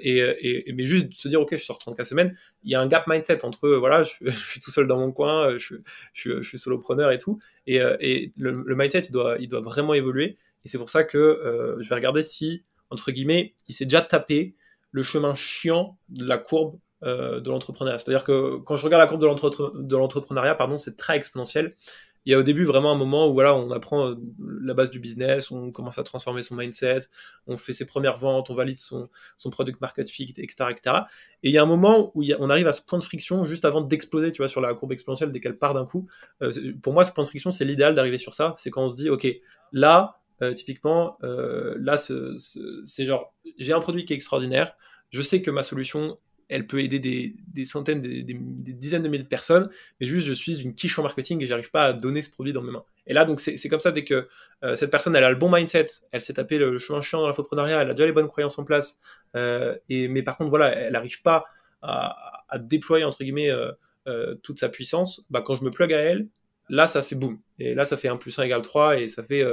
et, 0.00 0.68
et, 0.68 0.72
mais 0.72 0.84
juste 0.84 1.12
se 1.14 1.28
dire, 1.28 1.40
ok, 1.40 1.56
je 1.56 1.64
sors 1.64 1.78
30K 1.78 2.04
semaine, 2.04 2.36
il 2.62 2.70
y 2.70 2.74
a 2.74 2.80
un 2.80 2.86
gap 2.86 3.06
mindset 3.06 3.44
entre, 3.44 3.68
voilà, 3.70 4.02
je, 4.04 4.30
suis 4.30 4.60
tout 4.60 4.70
seul 4.70 4.86
dans 4.86 4.98
mon 4.98 5.12
coin, 5.12 5.56
je, 5.58 5.76
je, 6.12 6.42
suis 6.42 6.58
solopreneur 6.58 7.10
et 7.10 7.18
tout. 7.18 7.38
Et, 7.66 7.76
et 8.00 8.32
le, 8.36 8.74
mindset, 8.74 9.00
il 9.00 9.12
doit, 9.12 9.36
il 9.38 9.48
doit 9.48 9.60
vraiment 9.60 9.94
évoluer. 9.94 10.38
Et 10.64 10.68
c'est 10.68 10.78
pour 10.78 10.90
ça 10.90 11.04
que 11.04 11.76
je 11.80 11.88
vais 11.88 11.94
regarder 11.94 12.22
si, 12.22 12.64
entre 12.90 13.10
guillemets, 13.10 13.54
il 13.68 13.74
s'est 13.74 13.86
déjà 13.86 14.02
tapé 14.02 14.54
le 14.92 15.02
chemin 15.02 15.34
chiant 15.34 15.98
de 16.08 16.26
la 16.26 16.38
courbe 16.38 16.78
euh, 17.02 17.40
de 17.40 17.50
l'entrepreneuriat. 17.50 17.98
C'est-à-dire 17.98 18.24
que 18.24 18.56
quand 18.56 18.76
je 18.76 18.82
regarde 18.82 19.02
la 19.02 19.06
courbe 19.06 19.20
de 19.20 19.96
l'entrepreneuriat, 19.96 20.54
pardon, 20.54 20.78
c'est 20.78 20.96
très 20.96 21.14
exponentiel. 21.14 21.76
Il 22.26 22.32
y 22.32 22.34
a 22.34 22.38
au 22.38 22.42
début 22.42 22.64
vraiment 22.64 22.92
un 22.92 22.96
moment 22.96 23.28
où 23.28 23.34
voilà, 23.34 23.54
on 23.54 23.70
apprend 23.70 24.10
euh, 24.10 24.16
la 24.60 24.74
base 24.74 24.90
du 24.90 24.98
business, 24.98 25.50
on 25.52 25.70
commence 25.70 25.98
à 25.98 26.02
transformer 26.02 26.42
son 26.42 26.56
mindset, 26.56 26.98
on 27.46 27.56
fait 27.56 27.72
ses 27.72 27.86
premières 27.86 28.16
ventes, 28.16 28.50
on 28.50 28.54
valide 28.54 28.78
son, 28.78 29.08
son 29.36 29.50
product 29.50 29.80
market 29.80 30.10
fit, 30.10 30.34
etc., 30.36 30.66
etc. 30.70 30.96
Et 31.44 31.50
il 31.50 31.52
y 31.52 31.58
a 31.58 31.62
un 31.62 31.66
moment 31.66 32.10
où 32.14 32.24
on 32.38 32.50
arrive 32.50 32.66
à 32.66 32.72
ce 32.72 32.82
point 32.82 32.98
de 32.98 33.04
friction 33.04 33.44
juste 33.44 33.64
avant 33.64 33.80
d'exploser, 33.80 34.32
tu 34.32 34.38
vois, 34.38 34.48
sur 34.48 34.60
la 34.60 34.74
courbe 34.74 34.92
exponentielle 34.92 35.30
dès 35.30 35.40
qu'elle 35.40 35.56
part 35.56 35.72
d'un 35.72 35.86
coup. 35.86 36.08
Euh, 36.42 36.50
pour 36.82 36.92
moi, 36.92 37.04
ce 37.04 37.12
point 37.12 37.22
de 37.22 37.28
friction, 37.28 37.50
c'est 37.52 37.64
l'idéal 37.64 37.94
d'arriver 37.94 38.18
sur 38.18 38.34
ça. 38.34 38.54
C'est 38.58 38.70
quand 38.70 38.84
on 38.84 38.90
se 38.90 38.96
dit, 38.96 39.08
ok, 39.08 39.26
là, 39.72 40.18
typiquement, 40.54 41.16
là, 41.22 41.96
c'est 41.96 43.04
genre, 43.06 43.34
j'ai 43.58 43.72
un 43.72 43.80
produit 43.80 44.04
qui 44.04 44.12
est 44.12 44.16
extraordinaire. 44.16 44.74
Je 45.10 45.22
sais 45.22 45.40
que 45.40 45.50
ma 45.50 45.62
solution 45.62 46.18
elle 46.48 46.66
peut 46.66 46.80
aider 46.80 47.00
des, 47.00 47.64
centaines, 47.64 48.00
des, 48.00 48.22
dizaines 48.22 49.02
de 49.02 49.08
milliers 49.08 49.24
de 49.24 49.28
personnes, 49.28 49.68
mais 50.00 50.06
juste 50.06 50.26
je 50.26 50.32
suis 50.32 50.60
une 50.60 50.74
quiche 50.74 50.98
en 50.98 51.02
marketing 51.02 51.42
et 51.42 51.46
j'arrive 51.46 51.70
pas 51.70 51.86
à 51.86 51.92
donner 51.92 52.22
ce 52.22 52.30
produit 52.30 52.52
dans 52.52 52.62
mes 52.62 52.70
mains. 52.70 52.84
Et 53.06 53.14
là, 53.14 53.24
donc 53.24 53.40
c'est 53.40 53.68
comme 53.68 53.80
ça, 53.80 53.92
dès 53.92 54.04
que 54.04 54.28
euh, 54.64 54.76
cette 54.76 54.90
personne, 54.90 55.14
elle 55.16 55.24
a 55.24 55.30
le 55.30 55.36
bon 55.36 55.50
mindset, 55.50 55.86
elle 56.12 56.20
s'est 56.20 56.34
tapé 56.34 56.58
le, 56.58 56.78
chemin 56.78 57.00
chiant 57.00 57.20
dans 57.20 57.26
l'infoprenariat, 57.26 57.82
elle 57.82 57.90
a 57.90 57.94
déjà 57.94 58.06
les 58.06 58.12
bonnes 58.12 58.28
croyances 58.28 58.58
en 58.58 58.64
place, 58.64 59.00
euh, 59.34 59.76
et, 59.88 60.08
mais 60.08 60.22
par 60.22 60.36
contre, 60.36 60.50
voilà, 60.50 60.74
elle 60.74 60.92
n'arrive 60.92 61.22
pas 61.22 61.44
à, 61.82 62.32
déployer, 62.58 63.04
entre 63.04 63.22
guillemets, 63.22 63.50
euh, 63.50 64.34
toute 64.42 64.60
sa 64.60 64.68
puissance, 64.68 65.26
bah, 65.30 65.42
quand 65.44 65.56
je 65.56 65.64
me 65.64 65.70
plug 65.70 65.92
à 65.92 65.98
elle, 65.98 66.28
là, 66.68 66.86
ça 66.86 67.02
fait 67.02 67.16
boum. 67.16 67.38
Et 67.58 67.74
là, 67.74 67.84
ça 67.84 67.96
fait 67.96 68.08
1 68.08 68.16
plus 68.16 68.38
1 68.38 68.44
égale 68.44 68.62
3, 68.62 69.00
et 69.00 69.08
ça 69.08 69.22
fait 69.22 69.44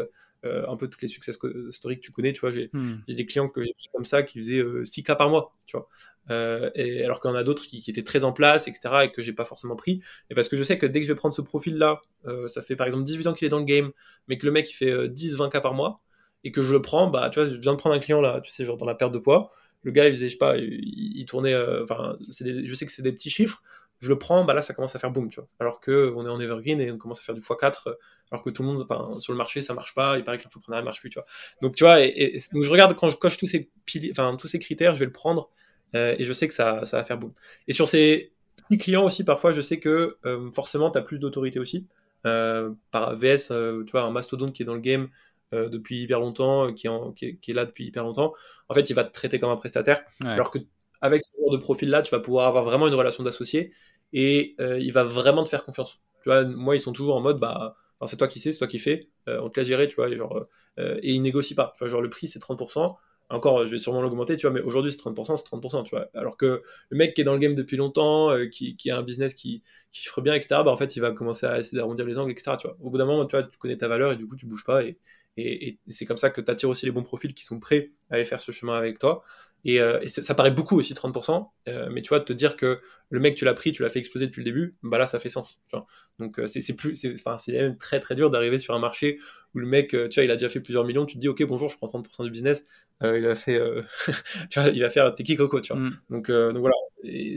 un 0.44 0.76
peu 0.76 0.88
toutes 0.88 1.02
les 1.02 1.08
success 1.08 1.38
stories 1.72 1.98
que 1.98 2.06
tu 2.06 2.12
connais, 2.12 2.34
tu 2.34 2.42
vois, 2.42 2.52
j'ai 2.52 2.70
hmm. 2.74 3.02
des 3.08 3.26
clients 3.26 3.48
que 3.48 3.64
j'ai 3.64 3.74
comme 3.94 4.06
ça 4.06 4.24
qui 4.24 4.40
faisaient 4.40 4.64
6 4.84 5.04
cas 5.04 5.16
par 5.16 5.30
mois, 5.30 5.56
tu 5.66 5.78
vois. 5.78 5.88
Euh, 6.30 6.70
et 6.76 7.04
alors 7.04 7.20
en 7.26 7.36
a 7.36 7.44
d'autres 7.44 7.64
qui, 7.64 7.84
étaient 7.88 8.04
très 8.04 8.24
en 8.24 8.34
place, 8.34 8.68
etc., 8.68 8.90
et 9.04 9.12
que 9.12 9.22
j'ai 9.22 9.34
pas 9.34 9.44
forcément 9.44 9.76
pris. 9.76 10.02
Et 10.30 10.36
parce 10.36 10.48
que 10.48 10.56
je 10.56 10.64
sais 10.64 10.78
que 10.78 10.86
dès 10.86 11.02
que 11.02 11.08
je 11.08 11.12
vais 11.12 11.18
prendre 11.18 11.34
ce 11.34 11.42
profil-là, 11.42 12.02
euh, 12.26 12.48
ça 12.48 12.62
fait 12.62 12.76
par 12.76 12.88
exemple 12.88 13.04
18 13.04 13.28
ans 13.28 13.34
qu'il 13.34 13.46
est 13.46 13.50
dans 13.50 13.60
le 13.60 13.66
game, 13.66 13.92
mais 14.28 14.38
que 14.38 14.46
le 14.46 14.52
mec 14.52 14.70
il 14.70 14.74
fait 14.74 15.10
10, 15.10 15.34
euh, 15.34 15.38
20 15.38 15.50
cas 15.50 15.62
par 15.62 15.74
mois, 15.74 16.02
et 16.44 16.52
que 16.52 16.62
je 16.62 16.74
le 16.74 16.82
prends, 16.82 17.08
bah 17.08 17.30
tu 17.30 17.40
vois, 17.40 17.50
je 17.50 17.56
viens 17.56 17.74
de 17.74 17.78
prendre 17.78 17.96
un 17.96 18.00
client 18.00 18.22
là, 18.22 18.42
tu 18.42 18.52
sais, 18.52 18.66
genre 18.66 18.78
dans 18.78 18.86
la 18.86 18.96
perte 18.96 19.14
de 19.14 19.20
poids. 19.20 19.52
Le 19.84 19.92
gars, 19.92 20.08
il 20.08 20.14
faisait, 20.14 20.28
je 20.28 20.34
sais 20.34 20.38
pas, 20.38 20.56
il, 20.58 21.26
tournait, 21.26 21.54
enfin, 21.82 22.18
je 22.30 22.76
sais 22.76 22.86
que 22.86 22.92
c'est 22.92 23.02
des 23.02 23.12
petits 23.12 23.30
chiffres. 23.30 23.62
Je 24.00 24.08
le 24.08 24.18
prends, 24.18 24.46
bah 24.46 24.54
là, 24.54 24.62
ça 24.62 24.74
commence 24.74 24.96
à 24.96 25.00
faire 25.00 25.12
boom, 25.12 25.30
tu 25.30 25.42
vois. 25.42 25.48
Alors 25.60 25.82
que 25.82 26.14
on 26.16 26.26
est 26.26 26.30
en 26.30 26.40
evergreen 26.40 26.80
et 26.80 26.90
on 26.92 26.98
commence 26.98 27.20
à 27.20 27.24
faire 27.24 27.36
du 27.36 27.42
x4, 27.42 27.96
alors 28.32 28.44
que 28.44 28.50
tout 28.50 28.64
le 28.64 28.70
monde, 28.70 28.82
enfin, 28.82 29.20
sur 29.20 29.34
le 29.34 29.38
marché, 29.38 29.62
ça 29.62 29.74
marche 29.74 29.94
pas. 29.94 30.18
Il 30.18 30.24
paraît 30.24 30.38
que 30.38 30.44
l'infoprenariat 30.44 30.84
marche 30.84 31.02
plus, 31.02 31.10
tu 31.10 31.20
vois. 31.20 31.26
Donc, 31.62 31.76
tu 31.76 31.84
vois, 31.84 32.02
et, 32.02 32.38
donc 32.54 32.64
je 32.64 32.70
regarde 32.70 32.96
quand 32.96 33.10
je 33.10 33.18
coche 33.18 33.38
tous 33.38 33.48
ces, 33.48 33.70
enfin, 34.12 34.38
tous 34.38 34.48
ces 34.48 34.60
critères, 34.60 34.94
je 34.96 35.00
vais 35.00 35.06
le 35.06 35.12
prendre 35.12 35.52
euh, 35.96 36.16
et 36.18 36.24
je 36.24 36.34
sais 36.34 36.48
que 36.48 36.54
ça, 36.54 36.86
ça 36.86 36.98
va 36.98 37.04
faire 37.04 37.18
boum. 37.18 37.34
Et 37.68 37.74
sur 37.74 37.88
ces 37.88 38.34
petits 38.70 38.78
clients 38.78 39.06
aussi, 39.06 39.24
parfois, 39.24 39.52
je 39.52 39.62
sais 39.62 39.80
que 39.80 40.18
euh, 40.26 40.52
forcément, 40.52 40.92
tu 40.92 40.98
as 40.98 41.02
plus 41.02 41.20
d'autorité 41.20 41.60
aussi. 41.60 41.88
Euh, 42.26 42.72
par 42.92 43.16
VS, 43.16 43.50
tu 43.50 43.92
vois, 43.92 44.04
un 44.04 44.12
mastodonte 44.12 44.54
qui 44.54 44.64
est 44.64 44.66
dans 44.66 44.76
le 44.76 44.82
game 44.82 45.10
depuis 45.52 46.02
hyper 46.02 46.20
longtemps, 46.20 46.74
qui 46.74 46.88
est, 46.88 47.40
qui, 47.40 47.52
est, 47.52 47.54
là 47.54 47.66
depuis 47.66 47.86
hyper 47.86 48.04
longtemps, 48.04 48.34
en 48.70 48.74
fait, 48.74 48.90
il 48.90 48.94
va 48.94 49.04
te 49.04 49.14
traiter 49.14 49.40
comme 49.40 49.52
un 49.52 49.56
prestataire. 49.56 50.04
Alors 50.24 50.50
que 50.50 50.58
avec 51.00 51.24
ce 51.24 51.38
genre 51.40 51.52
de 51.52 51.58
profil-là, 51.58 52.02
tu 52.02 52.10
vas 52.10 52.20
pouvoir 52.20 52.48
avoir 52.48 52.64
vraiment 52.64 52.88
une 52.88 52.96
relation 52.96 53.24
d'associé 53.24 53.72
et 54.14 54.56
il 54.60 54.92
va 54.92 55.04
vraiment 55.04 55.44
te 55.44 55.50
faire 55.50 55.64
confiance. 55.64 56.02
Tu 56.24 56.30
vois, 56.30 56.44
moi, 56.44 56.76
ils 56.76 56.80
sont 56.80 56.92
toujours 56.92 57.16
en 57.16 57.22
mode, 57.22 57.40
bah, 57.40 57.76
c'est 58.08 58.18
toi 58.18 58.28
qui 58.28 58.40
sais, 58.40 58.52
c'est 58.52 58.58
toi 58.58 58.68
qui 58.68 58.80
fais, 58.80 59.10
on 59.28 59.48
te 59.52 59.60
laisse 59.60 59.68
gérer, 59.68 59.88
tu 59.88 59.96
vois, 59.98 60.10
et, 60.10 60.18
genre, 60.18 60.44
et 60.80 61.12
ils 61.12 61.22
négocient 61.22 61.56
pas. 61.56 61.72
Tu 61.76 61.84
vois, 61.84 61.88
genre, 61.88 62.02
le 62.02 62.10
prix, 62.10 62.28
c'est 62.28 62.40
30%. 62.40 62.96
Encore, 63.30 63.66
je 63.66 63.72
vais 63.72 63.80
sûrement 63.80 64.02
l'augmenter, 64.02 64.36
tu 64.36 64.46
vois, 64.48 64.54
mais 64.54 64.62
aujourd'hui 64.62 64.92
c'est 64.92 65.00
30%, 65.00 65.38
c'est 65.38 65.46
30%, 65.46 65.84
tu 65.84 65.96
vois. 65.96 66.10
Alors 66.14 66.38
que 66.38 66.62
le 66.90 66.98
mec 66.98 67.14
qui 67.16 67.22
est 67.22 67.24
dans 67.24 67.34
le 67.34 67.40
game 67.40 67.56
depuis 67.56 67.78
longtemps, 67.78 68.30
euh, 68.32 68.46
qui, 68.48 68.76
a 68.92 68.98
un 68.98 69.02
business 69.02 69.34
qui, 69.34 69.64
qui 69.92 70.02
chiffre 70.02 70.22
bien, 70.22 70.34
etc., 70.34 70.62
bah, 70.64 70.72
en 70.72 70.78
fait, 70.78 70.96
il 70.96 71.00
va 71.00 71.12
commencer 71.12 71.46
à 71.46 71.60
essayer 71.60 71.78
d'arrondir 71.78 72.06
les 72.06 72.18
angles, 72.20 72.32
etc., 72.32 72.58
tu 72.60 72.68
vois. 72.68 72.78
Au 72.82 72.90
bout 72.90 72.98
d'un 72.98 73.06
moment, 73.06 73.26
tu 73.26 73.36
vois, 73.36 73.44
tu 73.44 73.58
connais 73.58 73.78
ta 73.78 73.88
valeur 73.88 74.12
et 74.12 74.18
du 74.18 74.28
coup, 74.28 74.36
tu 74.36 74.46
bouges 74.46 74.66
pas 74.66 74.84
et, 74.84 74.98
et, 75.38 75.80
c'est 75.88 76.06
comme 76.06 76.18
ça 76.18 76.30
que 76.30 76.42
tu 76.42 76.52
attires 76.52 76.70
aussi 76.70 76.86
les 76.86 76.92
bons 76.92 77.02
profils 77.02 77.34
qui 77.34 77.44
sont 77.44 77.60
prêts 77.60 77.92
à 78.12 78.16
aller 78.16 78.26
faire 78.26 78.40
ce 78.40 78.52
chemin 78.52 78.78
avec 78.78 79.00
toi. 79.00 79.24
Et, 79.66 79.80
euh, 79.80 80.06
ça 80.08 80.36
paraît 80.36 80.52
beaucoup 80.52 80.78
aussi, 80.78 80.94
30%, 80.94 81.52
euh, 81.70 81.90
mais 81.92 82.02
tu 82.02 82.10
vois, 82.10 82.20
te 82.20 82.34
dire 82.34 82.56
que 82.56 82.82
le 83.10 83.20
mec, 83.20 83.36
tu 83.36 83.46
l'as 83.46 83.54
pris, 83.54 83.72
tu 83.72 83.82
l'as 83.82 83.90
fait 83.90 84.00
exploser 84.00 84.28
depuis 84.28 84.42
le 84.42 84.46
début, 84.46 84.76
bah 84.84 84.98
là, 84.98 85.08
ça 85.08 85.18
fait 85.20 85.30
sens. 85.30 85.60
Tu 85.70 85.76
vois. 85.76 85.88
Donc, 86.20 86.40
c'est 86.48 86.76
plus, 86.76 86.96
c'est 86.96 87.52
même 87.54 87.78
très 87.78 88.00
très 88.00 88.16
dur 88.16 88.30
d'arriver 88.30 88.60
sur 88.60 88.76
un 88.76 88.80
marché 88.80 89.20
où 89.54 89.60
le 89.60 89.68
mec, 89.68 89.90
tu 89.90 89.98
vois, 89.98 90.24
il 90.24 90.32
a 90.32 90.36
déjà 90.36 90.50
fait 90.50 90.60
plusieurs 90.60 90.84
millions, 90.84 91.06
tu 91.06 91.16
te 91.16 91.20
dis, 91.20 91.28
ok, 91.28 91.44
bonjour, 91.46 91.70
je 91.70 91.78
prends 91.78 91.88
30% 91.88 92.24
du 92.24 92.32
business, 92.32 92.64
euh, 93.04 93.18
il 93.18 93.26
va 93.26 93.36
fait, 93.36 93.60
euh, 93.60 93.82
tu 94.50 94.60
vois, 94.60 94.70
il 94.70 94.82
va 94.82 94.90
faire 94.90 95.14
Teki 95.14 95.36
Coco, 95.36 95.60
tu 95.62 95.74
vois. 95.74 95.82
Mm. 95.82 95.98
Donc, 96.10 96.30
euh, 96.30 96.52
donc 96.54 96.62
voilà, 96.62 96.76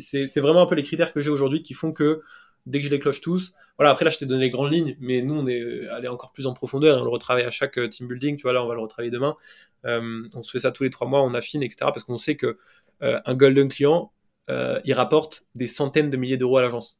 c'est 0.00 0.40
vraiment 0.40 0.62
un 0.62 0.66
peu 0.66 0.74
les 0.74 0.82
critères 0.82 1.12
que 1.12 1.20
j'ai 1.20 1.30
aujourd'hui 1.30 1.62
qui 1.62 1.74
font 1.74 1.92
que 1.92 2.22
dès 2.66 2.78
que 2.78 2.84
je 2.84 2.90
les 2.90 2.98
cloche 2.98 3.20
tous, 3.20 3.54
voilà, 3.78 3.92
après 3.92 4.04
là 4.04 4.10
je 4.10 4.18
t'ai 4.18 4.26
donné 4.26 4.44
les 4.44 4.50
grandes 4.50 4.72
lignes, 4.72 4.96
mais 5.00 5.22
nous 5.22 5.38
on 5.38 5.46
est 5.46 5.86
allé 5.88 6.08
encore 6.08 6.32
plus 6.32 6.46
en 6.46 6.52
profondeur, 6.52 7.00
on 7.00 7.04
le 7.04 7.10
retravaille 7.10 7.44
à 7.44 7.50
chaque 7.50 7.78
team 7.90 8.08
building, 8.08 8.36
tu 8.36 8.42
vois, 8.42 8.52
là 8.52 8.64
on 8.64 8.66
va 8.66 8.74
le 8.74 8.80
retravailler 8.80 9.10
demain, 9.10 9.36
on 9.84 10.42
se 10.42 10.50
fait 10.50 10.60
ça 10.60 10.72
tous 10.72 10.82
les 10.82 10.90
trois 10.90 11.06
mois, 11.06 11.22
on 11.22 11.34
affine, 11.34 11.62
etc. 11.62 11.76
Parce 11.82 12.02
qu'on 12.02 12.18
sait 12.18 12.36
que 12.36 12.58
un 13.00 13.34
golden 13.34 13.68
client, 13.68 14.12
il 14.48 14.92
rapporte 14.94 15.46
des 15.54 15.68
centaines 15.68 16.10
de 16.10 16.16
milliers 16.16 16.38
d'euros 16.38 16.58
à 16.58 16.62
l'agence. 16.62 16.98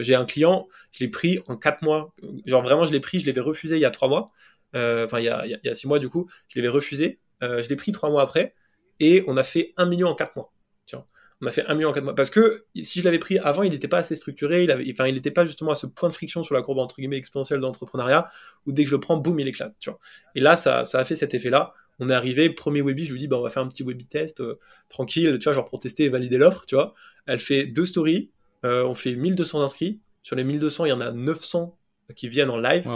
J'ai 0.00 0.14
un 0.14 0.24
client, 0.24 0.68
je 0.92 1.04
l'ai 1.04 1.08
pris 1.08 1.40
en 1.46 1.56
quatre 1.56 1.82
mois, 1.82 2.14
genre 2.46 2.62
vraiment 2.62 2.84
je 2.84 2.92
l'ai 2.92 3.00
pris, 3.00 3.20
je 3.20 3.26
l'avais 3.26 3.40
refusé 3.40 3.76
il 3.76 3.80
y 3.80 3.84
a 3.84 3.90
trois 3.90 4.08
mois, 4.08 4.30
enfin 4.74 5.20
il, 5.20 5.24
il, 5.44 5.60
y 5.64 5.68
a, 5.68 5.74
six 5.74 5.88
mois 5.88 5.98
du 5.98 6.08
coup, 6.08 6.28
je 6.48 6.58
l'avais 6.58 6.68
refusé, 6.68 7.20
euh, 7.42 7.62
je 7.62 7.68
l'ai 7.68 7.76
pris 7.76 7.92
trois 7.92 8.10
mois 8.10 8.22
après 8.22 8.54
et 8.98 9.24
on 9.26 9.36
a 9.36 9.42
fait 9.42 9.72
un 9.76 9.86
million 9.86 10.08
en 10.08 10.14
quatre 10.14 10.36
mois. 10.36 10.52
Tiens, 10.84 11.04
on 11.40 11.46
a 11.46 11.50
fait 11.50 11.64
un 11.66 11.74
million 11.74 11.88
en 11.90 11.92
quatre 11.92 12.04
mois 12.04 12.14
parce 12.14 12.30
que 12.30 12.66
si 12.82 13.00
je 13.00 13.04
l'avais 13.04 13.18
pris 13.18 13.38
avant, 13.38 13.62
il 13.62 13.70
n'était 13.70 13.88
pas 13.88 13.98
assez 13.98 14.16
structuré, 14.16 14.62
il 14.64 14.70
avait, 14.70 14.90
enfin, 14.92 15.06
il 15.06 15.14
n'était 15.14 15.30
pas 15.30 15.44
justement 15.44 15.72
à 15.72 15.74
ce 15.74 15.86
point 15.86 16.08
de 16.08 16.14
friction 16.14 16.42
sur 16.42 16.54
la 16.54 16.62
courbe 16.62 16.78
entre 16.78 16.96
guillemets 16.96 17.16
exponentielle 17.16 17.60
d'entrepreneuriat 17.60 18.30
où 18.66 18.72
dès 18.72 18.84
que 18.84 18.90
je 18.90 18.94
le 18.94 19.00
prends, 19.00 19.16
boum, 19.16 19.40
il 19.40 19.48
éclate. 19.48 19.74
Tu 19.80 19.90
vois. 19.90 19.98
Et 20.34 20.40
là, 20.40 20.56
ça, 20.56 20.84
ça 20.84 20.98
a 20.98 21.04
fait 21.04 21.16
cet 21.16 21.34
effet-là. 21.34 21.74
On 21.98 22.08
est 22.08 22.14
arrivé, 22.14 22.48
premier 22.48 22.80
webi, 22.80 23.04
je 23.04 23.12
lui 23.12 23.18
dis, 23.18 23.28
bah, 23.28 23.36
on 23.36 23.42
va 23.42 23.50
faire 23.50 23.62
un 23.62 23.68
petit 23.68 23.82
webi 23.82 24.06
test, 24.06 24.40
euh, 24.40 24.58
tranquille, 24.88 25.38
tu 25.38 25.44
vois, 25.44 25.52
genre 25.52 25.66
pour 25.66 25.80
tester 25.80 26.04
et 26.04 26.08
valider 26.08 26.38
l'offre, 26.38 26.64
tu 26.66 26.74
vois. 26.74 26.94
Elle 27.26 27.38
fait 27.38 27.66
deux 27.66 27.84
stories, 27.84 28.30
euh, 28.64 28.84
on 28.84 28.94
fait 28.94 29.14
1200 29.14 29.62
inscrits. 29.62 30.00
Sur 30.22 30.36
les 30.36 30.44
1200, 30.44 30.84
il 30.86 30.88
y 30.90 30.92
en 30.92 31.00
a 31.00 31.10
900 31.10 31.78
qui 32.16 32.28
viennent 32.28 32.50
en 32.50 32.58
live. 32.58 32.88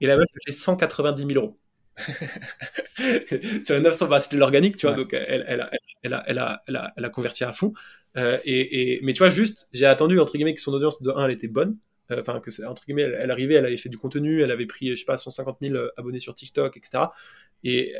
Et 0.00 0.06
la 0.06 0.16
meuf, 0.16 0.28
elle 0.34 0.52
fait 0.52 0.58
190 0.58 1.26
000 1.26 1.44
euros. 1.44 1.58
sur 3.64 3.74
les 3.74 3.80
900, 3.80 4.08
bah, 4.08 4.20
c'était 4.20 4.36
l'organique, 4.36 4.76
tu 4.76 4.86
vois, 4.86 4.96
donc 4.96 5.12
elle, 5.12 5.44
elle, 5.46 5.60
a, 5.60 5.70
elle, 6.02 6.14
a, 6.14 6.24
elle, 6.26 6.38
a, 6.38 6.62
elle, 6.66 6.76
a, 6.76 6.92
elle 6.96 7.04
a 7.04 7.08
converti 7.10 7.44
à 7.44 7.52
fond. 7.52 7.72
Euh, 8.16 8.38
et, 8.44 8.96
et, 8.96 9.00
mais 9.02 9.12
tu 9.12 9.18
vois, 9.18 9.28
juste, 9.28 9.68
j'ai 9.72 9.86
attendu, 9.86 10.18
entre 10.18 10.32
guillemets, 10.32 10.54
que 10.54 10.60
son 10.60 10.72
audience 10.72 11.02
de 11.02 11.10
1, 11.10 11.26
elle 11.26 11.30
était 11.32 11.48
bonne. 11.48 11.76
Euh, 12.10 12.20
enfin, 12.20 12.40
que, 12.40 12.50
entre 12.66 12.84
guillemets, 12.84 13.02
elle, 13.02 13.30
arrivait, 13.30 13.54
elle 13.54 13.66
avait 13.66 13.76
fait 13.76 13.88
du 13.88 13.98
contenu, 13.98 14.42
elle 14.42 14.50
avait 14.50 14.66
pris, 14.66 14.88
je 14.90 14.94
sais 14.96 15.04
pas, 15.04 15.16
150 15.16 15.58
000 15.60 15.76
abonnés 15.96 16.18
sur 16.18 16.34
TikTok, 16.34 16.76
etc. 16.76 17.04
Et 17.64 17.94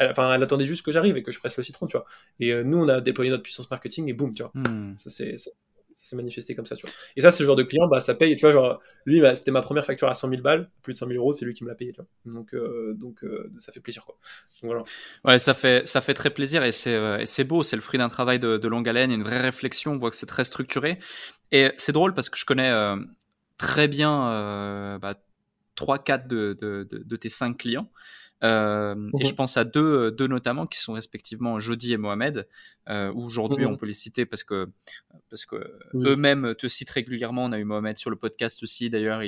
enfin, 0.00 0.32
elle 0.34 0.42
attendait 0.42 0.66
juste 0.66 0.84
que 0.84 0.92
j'arrive 0.92 1.16
et 1.16 1.22
que 1.22 1.32
je 1.32 1.38
presse 1.38 1.56
le 1.56 1.62
citron, 1.62 1.86
tu 1.86 1.96
vois. 1.96 2.06
Et 2.38 2.52
euh, 2.52 2.62
nous, 2.62 2.78
on 2.78 2.88
a 2.88 3.00
déployé 3.00 3.30
notre 3.30 3.42
puissance 3.42 3.70
marketing 3.70 4.08
et 4.08 4.12
boum, 4.12 4.34
tu 4.34 4.42
vois. 4.42 4.52
Hmm. 4.54 4.96
Ça, 4.98 5.10
c'est, 5.10 5.36
s'est 5.96 6.16
manifesté 6.16 6.54
comme 6.54 6.66
ça, 6.66 6.76
tu 6.76 6.82
vois. 6.82 6.94
Et 7.16 7.20
ça, 7.20 7.32
ce 7.32 7.42
genre 7.42 7.56
de 7.56 7.62
client, 7.62 7.88
bah, 7.88 8.00
ça 8.00 8.14
paye, 8.14 8.36
tu 8.36 8.42
vois, 8.42 8.52
genre, 8.52 8.80
lui, 9.06 9.20
bah, 9.20 9.34
c'était 9.34 9.50
ma 9.50 9.62
première 9.62 9.84
facture 9.84 10.08
à 10.08 10.14
100 10.14 10.28
000 10.28 10.42
balles, 10.42 10.70
plus 10.82 10.92
de 10.92 10.98
100 10.98 11.08
000 11.08 11.18
euros, 11.18 11.32
c'est 11.32 11.44
lui 11.44 11.54
qui 11.54 11.64
me 11.64 11.68
l'a 11.68 11.74
payé. 11.74 11.92
Donc, 12.24 12.54
euh, 12.54 12.94
donc 12.94 13.24
euh, 13.24 13.50
ça 13.58 13.72
fait 13.72 13.80
plaisir, 13.80 14.06
voilà. 14.62 14.82
Ouais, 15.24 15.38
ça 15.38 15.54
fait, 15.54 15.86
ça 15.86 16.00
fait 16.00 16.14
très 16.14 16.30
plaisir 16.30 16.62
et 16.62 16.72
c'est, 16.72 16.94
euh, 16.94 17.44
beau, 17.44 17.62
c'est 17.62 17.76
le 17.76 17.82
fruit 17.82 17.98
d'un 17.98 18.08
travail 18.08 18.38
de, 18.38 18.68
longue 18.68 18.88
haleine, 18.88 19.10
une 19.10 19.22
vraie 19.22 19.40
réflexion, 19.40 19.92
on 19.92 19.98
voit 19.98 20.10
que 20.10 20.16
c'est 20.16 20.26
très 20.26 20.44
structuré. 20.44 20.98
Et 21.52 21.70
c'est 21.76 21.92
drôle 21.92 22.12
parce 22.12 22.28
que 22.28 22.36
je 22.36 22.44
connais 22.44 22.72
très 23.56 23.88
bien 23.88 24.98
bah, 25.00 25.14
3-4 25.76 26.26
de, 26.26 26.56
de, 26.60 26.86
de, 26.90 26.98
de, 26.98 27.16
tes 27.16 27.28
5 27.28 27.56
clients. 27.56 27.90
Euh, 28.44 29.10
Et 29.18 29.24
je 29.24 29.34
pense 29.34 29.56
à 29.56 29.64
deux, 29.64 30.10
deux 30.12 30.26
notamment 30.26 30.66
qui 30.66 30.78
sont 30.78 30.92
respectivement 30.92 31.58
Jody 31.58 31.94
et 31.94 31.96
Mohamed. 31.96 32.46
Euh, 32.88 33.12
Aujourd'hui, 33.14 33.66
on 33.66 33.76
peut 33.76 33.86
les 33.86 33.94
citer 33.94 34.26
parce 34.26 34.44
que 34.44 34.68
parce 35.30 35.46
que 35.46 35.56
eux-mêmes 35.94 36.54
te 36.54 36.68
citent 36.68 36.90
régulièrement. 36.90 37.44
On 37.44 37.52
a 37.52 37.58
eu 37.58 37.64
Mohamed 37.64 37.96
sur 37.96 38.10
le 38.10 38.16
podcast 38.16 38.62
aussi. 38.62 38.90
D'ailleurs, 38.90 39.22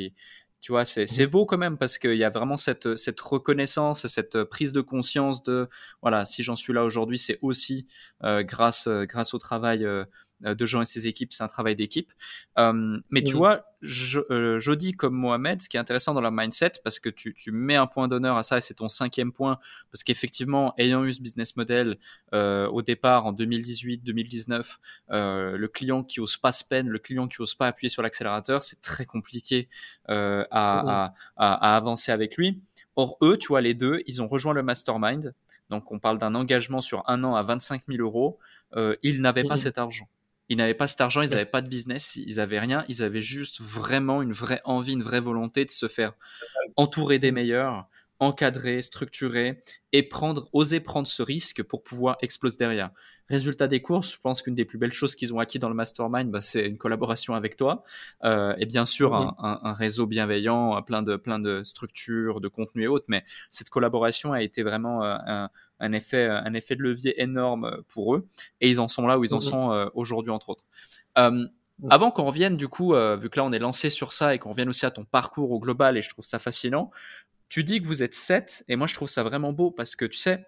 tu 0.61 0.73
vois, 0.73 0.85
c'est 0.85 1.27
beau 1.27 1.47
quand 1.47 1.59
même 1.59 1.79
parce 1.79 1.99
qu'il 1.99 2.17
y 2.17 2.25
a 2.25 2.31
vraiment 2.31 2.57
cette, 2.57 2.97
cette 2.97 3.21
reconnaissance 3.21 4.05
et 4.05 4.09
cette 4.09 4.43
prise 4.45 4.73
de 4.73 4.81
conscience 4.81 5.43
de 5.45 5.69
voilà, 6.03 6.25
si 6.25 6.43
j'en 6.43 6.57
suis 6.57 6.73
là 6.73 6.85
aujourd'hui, 6.85 7.19
c'est 7.19 7.39
aussi 7.43 7.87
euh, 8.25 8.43
grâce 8.43 8.89
grâce 8.89 9.35
au 9.35 9.39
travail 9.39 9.85
euh, 9.85 10.01
euh, 10.01 10.05
de 10.41 10.67
Jean 10.67 10.83
et 10.83 10.85
ses 10.85 11.07
équipes, 11.07 11.33
c'est 11.33 11.43
un 11.43 11.49
travail 11.49 11.77
d'équipe. 11.77 12.13
Euh, 12.59 12.99
mais 13.11 13.23
tu 13.23 13.37
vois, 13.37 13.65
je, 13.81 14.21
euh, 14.31 14.61
je, 14.61 14.73
dis 14.73 14.93
comme 14.93 15.15
Mohamed, 15.15 15.63
ce 15.63 15.69
qui 15.69 15.77
est 15.77 15.81
intéressant 15.81 16.15
dans 16.15 16.21
la 16.21 16.31
mindset, 16.31 16.73
parce 16.85 17.01
que 17.01 17.09
tu, 17.09 17.35
tu 17.35 17.53
mets 17.53 17.77
un 17.77 17.87
point 17.87 18.09
d'honneur 18.09 18.37
à 18.37 18.43
ça, 18.43 18.59
et 18.59 18.61
c'est 18.61 18.75
ton 18.75 18.89
cinquième 18.89 19.33
point, 19.33 19.59
parce 19.93 20.05
qu'effectivement, 20.05 20.75
ayant 20.79 21.05
eu 21.05 21.13
ce 21.13 21.23
business 21.23 21.57
model 21.57 21.99
euh, 22.35 22.69
au 22.69 22.83
départ 22.83 23.27
en 23.27 23.33
2018-2019, 23.33 24.79
euh, 25.11 25.57
le 25.57 25.69
client 25.69 26.03
qui 26.03 26.21
ose 26.21 26.37
pas 26.37 26.53
se 26.53 26.65
peine, 26.65 26.89
le 26.89 26.99
client 26.99 27.29
qui 27.29 27.41
ose 27.41 27.55
pas 27.55 27.67
appuyer 27.67 27.89
sur 27.89 28.03
l'accélérateur, 28.03 28.63
c'est 28.63 28.81
très 28.81 29.07
compliqué 29.07 29.69
euh, 30.09 30.45
à, 30.51 31.05
à, 31.05 31.15
à, 31.37 31.73
à 31.73 31.77
avancer 31.77 32.13
avec 32.13 32.37
lui. 32.37 32.61
Or, 32.97 33.17
eux, 33.23 33.39
tu 33.39 33.49
vois, 33.49 33.61
les 33.61 33.75
deux, 33.75 34.01
ils 34.07 34.23
ont 34.23 34.27
rejoint 34.27 34.55
le 34.55 34.65
mastermind. 34.65 35.33
Donc, 35.71 35.93
on 35.93 36.01
parle 36.01 36.19
d'un 36.19 36.35
engagement 36.35 36.81
sur 36.81 37.09
un 37.09 37.23
an 37.23 37.37
à 37.37 37.43
25 37.43 37.83
000 37.89 38.03
euros. 38.03 38.39
Euh, 38.75 38.97
ils 39.03 39.21
n'avaient 39.21 39.45
pas 39.45 39.57
cet 39.57 39.79
argent. 39.79 40.09
Ils 40.49 40.57
n'avaient 40.57 40.75
pas 40.75 40.87
cet 40.87 41.01
argent, 41.01 41.23
ils 41.23 41.31
n'avaient 41.31 41.45
pas 41.45 41.61
de 41.61 41.69
business, 41.69 42.17
ils 42.17 42.41
avaient 42.41 42.61
rien, 42.61 42.85
ils 42.89 43.03
avaient 43.03 43.21
juste 43.21 43.61
vraiment 43.61 44.23
une 44.23 44.33
vraie 44.33 44.61
envie, 44.65 44.93
une 44.93 45.03
vraie 45.03 45.21
volonté 45.21 45.65
de 45.65 45.71
se 45.71 45.89
faire 45.89 46.15
entourer 46.77 47.19
des 47.19 47.33
meilleurs, 47.33 47.89
encadrer, 48.21 48.83
structurer 48.83 49.63
et 49.93 50.03
prendre, 50.03 50.49
oser 50.53 50.81
prendre 50.81 51.07
ce 51.07 51.23
risque 51.23 51.63
pour 51.63 51.83
pouvoir 51.83 52.17
exploser 52.21 52.57
derrière. 52.57 52.91
Résultat 53.29 53.69
des 53.69 53.83
courses, 53.83 54.15
je 54.15 54.21
pense 54.21 54.43
qu'une 54.43 54.55
des 54.55 54.65
plus 54.65 54.79
belles 54.79 54.93
choses 54.93 55.15
qu'ils 55.15 55.35
ont 55.35 55.39
acquis 55.39 55.59
dans 55.59 55.69
le 55.69 55.75
mastermind, 55.75 56.31
bah, 56.31 56.41
c'est 56.41 56.67
une 56.67 56.79
collaboration 56.79 57.35
avec 57.35 57.57
toi 57.57 57.85
euh, 58.25 58.55
et 58.59 58.67
bien 58.67 58.87
sûr 58.87 59.15
un, 59.15 59.37
un, 59.39 59.61
un, 59.63 59.73
réseau 59.75 60.07
bienveillant, 60.07 60.81
plein 60.83 61.03
de 61.03 61.17
plein 61.17 61.39
de 61.39 61.63
structures, 61.63 62.41
de 62.41 62.49
contenus 62.49 62.87
et 62.87 62.89
autres. 62.89 63.05
Mais 63.09 63.25
cette 63.51 63.71
collaboration 63.71 64.33
a 64.33 64.43
été 64.43 64.63
vraiment 64.63 65.05
euh, 65.05 65.17
un, 65.27 65.51
un 65.81 65.93
effet, 65.93 66.27
un 66.27 66.55
effet 66.55 66.77
de 66.77 66.83
levier 66.83 67.21
énorme 67.23 67.83
pour 67.89 68.15
eux. 68.15 68.27
Et 68.61 68.71
ils 68.71 68.81
en 68.81 68.89
sont 68.89 69.07
là 69.07 69.19
où 69.19 69.25
ils 69.25 69.35
en 69.35 69.41
sont 69.41 69.73
euh, 69.73 69.87
aujourd'hui, 69.95 70.33
entre 70.33 70.51
autres. 70.51 70.65
Euh, 71.19 71.47
avant 71.91 72.11
qu'on 72.11 72.25
revienne, 72.25 72.57
du 72.57 72.69
coup, 72.69 72.95
euh, 72.95 73.17
vu 73.17 73.31
que 73.31 73.39
là 73.39 73.45
on 73.45 73.53
est 73.53 73.59
lancé 73.59 73.89
sur 73.89 74.13
ça 74.13 74.35
et 74.35 74.39
qu'on 74.39 74.51
revienne 74.51 74.69
aussi 74.69 74.85
à 74.85 74.91
ton 74.91 75.05
parcours 75.05 75.53
au 75.53 75.61
global, 75.61 75.97
et 75.97 76.03
je 76.03 76.11
trouve 76.11 76.25
ça 76.25 76.39
fascinant, 76.39 76.91
tu 77.49 77.63
dis 77.65 77.81
que 77.81 77.87
vous 77.87 78.03
êtes 78.03 78.15
7, 78.15 78.65
et 78.69 78.77
moi 78.77 78.87
je 78.87 78.95
trouve 78.95 79.09
ça 79.09 79.23
vraiment 79.23 79.53
beau 79.53 79.71
parce 79.71 79.95
que 79.95 80.05
tu 80.05 80.19
sais, 80.19 80.45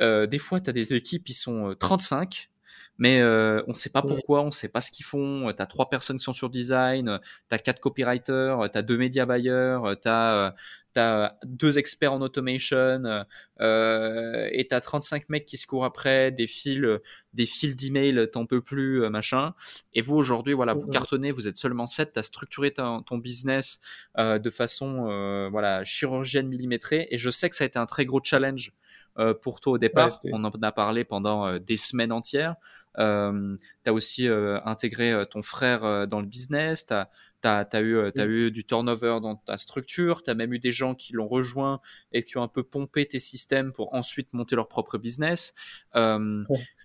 euh, 0.00 0.26
des 0.26 0.38
fois 0.38 0.60
tu 0.60 0.68
as 0.70 0.72
des 0.72 0.92
équipes 0.92 1.24
qui 1.24 1.32
sont 1.32 1.74
35, 1.78 2.50
mais 2.98 3.20
euh, 3.20 3.62
on 3.68 3.74
sait 3.74 3.90
pas 3.90 4.02
pourquoi, 4.02 4.42
on 4.42 4.50
sait 4.50 4.68
pas 4.68 4.80
ce 4.80 4.90
qu'ils 4.90 5.04
font. 5.04 5.52
Tu 5.54 5.62
as 5.62 5.66
trois 5.66 5.88
personnes 5.88 6.18
qui 6.18 6.24
sont 6.24 6.32
sur 6.32 6.50
design, 6.50 7.20
tu 7.48 7.54
as 7.54 7.58
quatre 7.58 7.80
copywriters, 7.80 8.70
tu 8.70 8.78
as 8.78 8.82
deux 8.82 8.96
médias 8.96 9.26
buyers, 9.26 9.78
tu 10.02 10.08
as, 10.08 10.54
as, 10.98 11.38
deux 11.44 11.78
experts 11.78 12.12
en 12.12 12.20
automation 12.20 13.24
euh, 13.60 14.48
et 14.52 14.66
tu 14.68 14.74
as 14.74 14.80
35 14.80 15.28
mecs 15.28 15.46
qui 15.46 15.56
se 15.56 15.66
courent 15.66 15.84
après, 15.84 16.30
des 16.30 16.46
fils 16.46 16.84
des 17.32 17.46
fils 17.46 17.76
d'email, 17.76 18.28
t'en 18.32 18.46
peux 18.46 18.60
plus, 18.60 19.02
euh, 19.02 19.10
machin. 19.10 19.54
Et 19.92 20.00
vous 20.00 20.16
aujourd'hui, 20.16 20.54
voilà, 20.54 20.74
vous 20.74 20.86
cartonnez, 20.86 21.30
vous 21.30 21.48
êtes 21.48 21.56
seulement 21.56 21.86
7, 21.86 22.12
tu 22.14 22.18
as 22.18 22.22
structuré 22.22 22.72
ton, 22.72 23.02
ton 23.02 23.18
business 23.18 23.80
euh, 24.18 24.38
de 24.38 24.50
façon 24.50 25.08
euh, 25.10 25.48
voilà, 25.50 25.84
chirurgienne 25.84 26.48
millimétrée 26.48 27.08
et 27.10 27.18
je 27.18 27.30
sais 27.30 27.50
que 27.50 27.56
ça 27.56 27.64
a 27.64 27.66
été 27.66 27.78
un 27.78 27.86
très 27.86 28.06
gros 28.06 28.20
challenge 28.22 28.72
euh, 29.18 29.34
pour 29.34 29.60
toi 29.60 29.74
au 29.74 29.78
départ. 29.78 30.08
Ouais, 30.24 30.30
on 30.32 30.44
en 30.44 30.50
a 30.50 30.72
parlé 30.72 31.04
pendant 31.04 31.46
euh, 31.46 31.58
des 31.58 31.76
semaines 31.76 32.12
entières. 32.12 32.56
Euh, 32.98 33.56
tu 33.84 33.90
as 33.90 33.92
aussi 33.92 34.28
euh, 34.28 34.58
intégré 34.64 35.12
euh, 35.12 35.24
ton 35.24 35.42
frère 35.42 36.06
dans 36.06 36.20
le 36.20 36.26
business, 36.26 36.86
tu 36.86 36.94
as, 36.94 37.10
as, 37.44 37.66
as, 37.72 37.80
eu, 37.80 37.98
as 37.98 38.26
eu 38.26 38.50
du 38.50 38.64
turnover 38.64 39.18
dans 39.20 39.36
ta 39.36 39.56
structure, 39.56 40.22
tu 40.22 40.30
as 40.30 40.34
même 40.34 40.52
eu 40.52 40.58
des 40.58 40.72
gens 40.72 40.94
qui 40.94 41.12
l'ont 41.12 41.28
rejoint 41.28 41.80
et 42.12 42.22
qui 42.22 42.38
ont 42.38 42.42
un 42.42 42.48
peu 42.48 42.62
pompé 42.62 43.06
tes 43.06 43.18
systèmes 43.18 43.72
pour 43.72 43.94
ensuite 43.94 44.32
monter 44.32 44.56
leur 44.56 44.68
propre 44.68 44.98
business. 44.98 45.54
Ouais. 45.94 46.44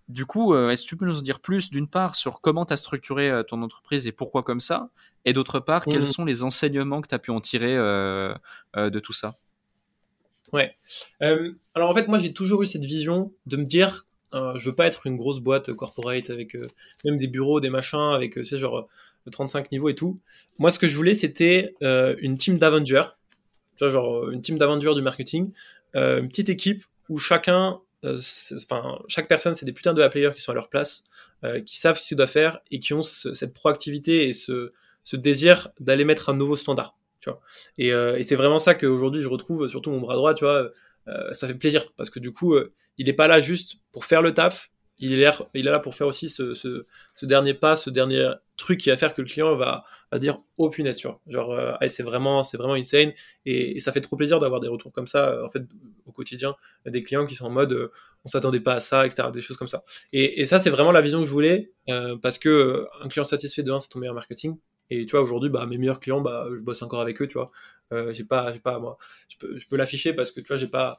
Du 0.10 0.26
coup, 0.26 0.56
est-ce 0.56 0.84
que 0.84 0.90
tu 0.90 0.98
peux 0.98 1.06
nous 1.06 1.20
en 1.20 1.22
dire 1.22 1.40
plus, 1.40 1.70
d'une 1.70 1.88
part, 1.88 2.16
sur 2.16 2.42
comment 2.42 2.66
tu 2.66 2.74
as 2.74 2.78
structuré 2.78 3.44
ton 3.48 3.62
entreprise 3.62 4.08
et 4.08 4.12
pourquoi 4.12 4.44
comme 4.44 4.60
ça? 4.60 4.90
Et 5.24 5.34
d'autre 5.34 5.60
part, 5.60 5.88
mmh. 5.88 5.92
quels 5.92 6.06
sont 6.06 6.26
les 6.26 6.44
enseignements 6.44 7.00
que 7.00 7.08
tu 7.08 7.16
as 7.16 7.20
pu 7.20 7.32
en 7.32 7.40
tirer 7.40 7.78
euh, 7.78 8.34
euh, 8.76 8.90
de 8.90 9.00
tout 9.00 9.14
ça? 9.14 9.36
Ouais. 10.52 10.76
Euh, 11.22 11.54
alors 11.76 11.90
en 11.90 11.94
fait, 11.94 12.08
moi 12.08 12.20
j'ai 12.20 12.34
toujours 12.34 12.64
eu 12.64 12.68
cette 12.68 12.84
vision 12.84 13.32
de 13.46 13.58
me 13.58 13.64
dire 13.64 14.06
euh, 14.34 14.56
je 14.56 14.70
veux 14.70 14.76
pas 14.76 14.88
être 14.88 15.08
une 15.08 15.18
grosse 15.18 15.40
boîte 15.40 15.74
corporate 15.74 16.30
avec 16.30 16.56
euh, 16.56 16.66
même 17.06 17.18
des 17.18 17.28
bureaux, 17.28 17.60
des 17.60 17.70
machins, 17.70 18.14
avec 18.14 18.38
euh, 18.38 18.42
tu 18.42 18.48
sais, 18.48 18.58
genre 18.58 18.88
35 19.30 19.72
niveaux 19.72 19.90
et 19.90 19.96
tout. 19.96 20.20
Moi, 20.58 20.72
ce 20.72 20.80
que 20.80 20.88
je 20.88 20.96
voulais, 20.96 21.14
c'était 21.14 21.76
euh, 21.84 22.16
une 22.20 22.38
team 22.38 22.58
d'Avengers, 22.58 23.10
genre 23.80 24.30
une 24.30 24.42
team 24.42 24.58
d'Avengers 24.58 24.94
du 24.96 25.02
marketing, 25.02 25.52
une 25.94 26.28
petite 26.28 26.50
équipe 26.50 26.84
où 27.10 27.18
chacun, 27.18 27.80
enfin, 28.04 29.00
chaque 29.08 29.28
personne, 29.28 29.56
c'est 29.56 29.66
des 29.66 29.74
putains 29.74 29.94
de 29.94 30.08
players 30.08 30.32
qui 30.36 30.42
sont 30.42 30.52
à 30.52 30.56
leur 30.56 30.70
place, 30.70 31.04
qui 31.66 31.80
savent 31.80 32.00
ce 32.00 32.10
qu'ils 32.10 32.18
doivent 32.18 32.30
faire 32.30 32.60
et 32.70 32.80
qui 32.80 32.94
ont 32.94 33.02
ce, 33.02 33.34
cette 33.34 33.54
proactivité 33.54 34.28
et 34.28 34.34
ce, 34.34 34.72
désir 35.14 35.70
d'aller 35.80 36.06
mettre 36.06 36.30
un 36.30 36.36
nouveau 36.36 36.56
standard. 36.56 36.96
Tu 37.22 37.32
vois. 37.32 37.42
Et, 37.80 38.24
c'est 38.24 38.36
vraiment 38.36 38.60
ça 38.60 38.76
qu'aujourd'hui 38.76 39.24
je 39.24 39.28
retrouve, 39.28 39.68
surtout 39.68 39.90
mon 39.90 40.00
bras 40.00 40.16
droit, 40.16 40.36
tu 40.36 40.46
vois 40.46 40.70
euh, 41.08 41.34
ça 41.34 41.48
fait 41.48 41.56
plaisir 41.56 41.92
parce 41.98 42.10
que 42.10 42.20
du 42.20 42.32
coup, 42.32 42.54
euh, 42.54 42.74
il 42.98 43.08
n'est 43.08 43.14
pas 43.14 43.28
là 43.28 43.40
juste 43.40 43.78
pour 43.92 44.06
faire 44.06 44.22
le 44.22 44.34
taf, 44.34 44.71
il 45.02 45.20
est, 45.20 45.64
là, 45.64 45.80
pour 45.80 45.96
faire 45.96 46.08
aussi 46.08 46.30
ce, 46.30 46.86
dernier 47.24 47.56
pas, 47.56 47.76
ce 47.76 47.90
dernier 47.90 48.32
truc 48.56 48.80
qui 48.80 48.90
va 48.90 48.98
faire 48.98 49.16
que 49.16 49.22
le 49.22 49.28
client 49.28 49.56
va, 49.56 49.84
dire 50.14 50.40
oh 50.58 50.70
punaise. 50.70 51.00
Genre, 51.00 51.52
euh, 51.52 51.74
c'est 51.88 52.04
vraiment, 52.04 52.44
c'est 52.44 52.58
vraiment 52.58 52.76
insane 52.76 53.12
et, 53.46 53.80
ça 53.80 53.92
fait 53.92 54.02
trop 54.02 54.16
plaisir 54.16 54.40
d'avoir 54.40 54.62
des 54.62 54.68
retours 54.68 54.92
comme 54.92 55.08
ça, 55.08 55.42
fait, 55.52 55.64
au 56.06 56.12
quotidien, 56.12 56.56
des 56.86 57.04
clients 57.04 57.26
qui 57.26 57.34
sont 57.34 57.46
en 57.46 57.50
mode 57.50 57.74
euh, 57.74 57.92
on 58.24 58.28
s'attendait 58.28 58.60
pas 58.60 58.76
à 58.76 58.80
ça, 58.80 59.06
etc., 59.06 59.30
des 59.34 59.42
choses 59.42 59.58
comme 59.58 59.68
ça. 59.68 59.84
Et, 60.14 60.46
ça, 60.46 60.60
c'est 60.60 60.70
vraiment 60.70 60.92
la 60.92 61.02
vision 61.02 61.20
que 61.22 61.26
je 61.26 61.32
voulais 61.32 61.72
euh, 61.90 62.18
parce 62.22 62.38
que 62.38 62.88
un 63.02 63.08
client 63.08 63.24
satisfait 63.24 63.64
de 63.64 63.72
un, 63.72 63.80
c'est 63.80 63.90
ton 63.90 64.00
meilleur 64.00 64.16
marketing. 64.16 64.58
Et 64.92 65.06
tu 65.06 65.12
vois, 65.12 65.22
aujourd'hui, 65.22 65.50
bah, 65.50 65.66
mes 65.66 65.78
meilleurs 65.78 66.02
clients, 66.02 66.20
bah, 66.20 66.48
je 66.54 66.62
bosse 66.62 66.82
encore 66.82 67.00
avec 67.00 67.22
eux, 67.22 67.28
tu 67.28 67.36
vois. 67.36 67.50
Euh, 67.94 68.14
je 68.14 68.24
peux, 69.70 69.78
l'afficher 69.78 70.14
parce 70.14 70.32
que 70.32 70.42
tu 70.42 70.48
vois, 70.48 70.58
j'ai 70.58 70.68
pas, 70.68 70.98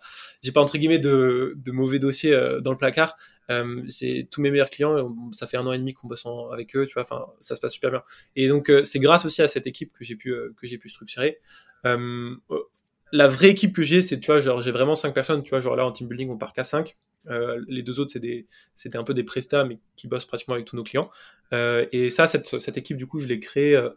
entre 0.56 0.78
guillemets 0.78 0.98
de, 0.98 1.54
mauvais 1.66 1.98
dossiers 1.98 2.34
euh, 2.34 2.60
dans 2.60 2.70
le 2.70 2.76
placard. 2.76 3.16
Euh, 3.50 3.82
c'est 3.88 4.28
tous 4.30 4.40
mes 4.40 4.50
meilleurs 4.50 4.70
clients. 4.70 5.14
Ça 5.32 5.46
fait 5.46 5.56
un 5.56 5.66
an 5.66 5.72
et 5.72 5.78
demi 5.78 5.94
qu'on 5.94 6.08
bosse 6.08 6.26
avec 6.52 6.74
eux, 6.76 6.86
tu 6.86 6.94
vois. 6.94 7.02
Enfin, 7.02 7.26
ça 7.40 7.56
se 7.56 7.60
passe 7.60 7.72
super 7.72 7.90
bien. 7.90 8.02
Et 8.36 8.48
donc, 8.48 8.70
euh, 8.70 8.84
c'est 8.84 8.98
grâce 8.98 9.24
aussi 9.24 9.42
à 9.42 9.48
cette 9.48 9.66
équipe 9.66 9.92
que 9.92 10.04
j'ai 10.04 10.16
pu, 10.16 10.30
euh, 10.30 10.54
que 10.56 10.66
j'ai 10.66 10.78
pu 10.78 10.88
structurer. 10.88 11.38
la 11.84 13.28
vraie 13.28 13.50
équipe 13.50 13.74
que 13.74 13.82
j'ai, 13.82 14.00
c'est, 14.00 14.18
tu 14.20 14.26
vois, 14.26 14.40
genre, 14.40 14.62
j'ai 14.62 14.70
vraiment 14.70 14.94
cinq 14.94 15.12
personnes, 15.12 15.42
tu 15.42 15.50
vois, 15.50 15.60
genre 15.60 15.76
là 15.76 15.84
en 15.84 15.92
team 15.92 16.08
building, 16.08 16.30
on 16.30 16.38
part 16.38 16.52
qu'à 16.52 16.64
cinq. 16.64 16.96
Euh, 17.28 17.62
les 17.68 17.82
deux 17.82 18.00
autres, 18.00 18.10
c'est 18.12 18.20
des, 18.20 18.46
c'était 18.74 18.98
un 18.98 19.04
peu 19.04 19.14
des 19.14 19.24
prestats, 19.24 19.64
mais 19.64 19.78
qui 19.96 20.08
bossent 20.08 20.24
pratiquement 20.24 20.54
avec 20.54 20.66
tous 20.66 20.76
nos 20.76 20.82
clients. 20.82 21.10
Euh, 21.52 21.86
et 21.92 22.10
ça, 22.10 22.26
cette, 22.26 22.58
cette 22.60 22.76
équipe, 22.78 22.96
du 22.96 23.06
coup, 23.06 23.18
je 23.18 23.28
l'ai 23.28 23.40
créée 23.40 23.76
euh, 23.76 23.90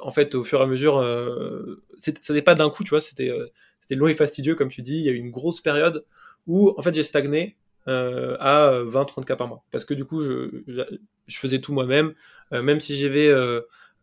en 0.00 0.10
fait 0.10 0.34
au 0.34 0.44
fur 0.44 0.60
et 0.60 0.64
à 0.64 0.66
mesure. 0.66 0.96
ça 1.96 2.34
n'est 2.34 2.42
pas 2.42 2.54
d'un 2.54 2.70
coup, 2.70 2.84
tu 2.84 2.90
vois, 2.90 3.00
c'était, 3.00 3.32
c'était 3.80 3.94
long 3.94 4.08
et 4.08 4.14
fastidieux, 4.14 4.54
comme 4.54 4.68
tu 4.68 4.82
dis. 4.82 4.98
Il 4.98 5.04
y 5.04 5.08
a 5.08 5.12
eu 5.12 5.16
une 5.16 5.30
grosse 5.30 5.60
période 5.60 6.04
où, 6.46 6.74
en 6.76 6.82
fait, 6.82 6.94
j'ai 6.94 7.04
stagné 7.04 7.56
à 7.86 8.80
20-30 8.84 9.24
cas 9.24 9.36
par 9.36 9.48
mois. 9.48 9.64
Parce 9.70 9.84
que 9.84 9.94
du 9.94 10.04
coup, 10.04 10.22
je, 10.22 10.64
faisais 11.28 11.60
tout 11.60 11.72
moi-même. 11.72 12.14
même 12.50 12.80
si 12.80 12.96
j'avais 12.96 13.32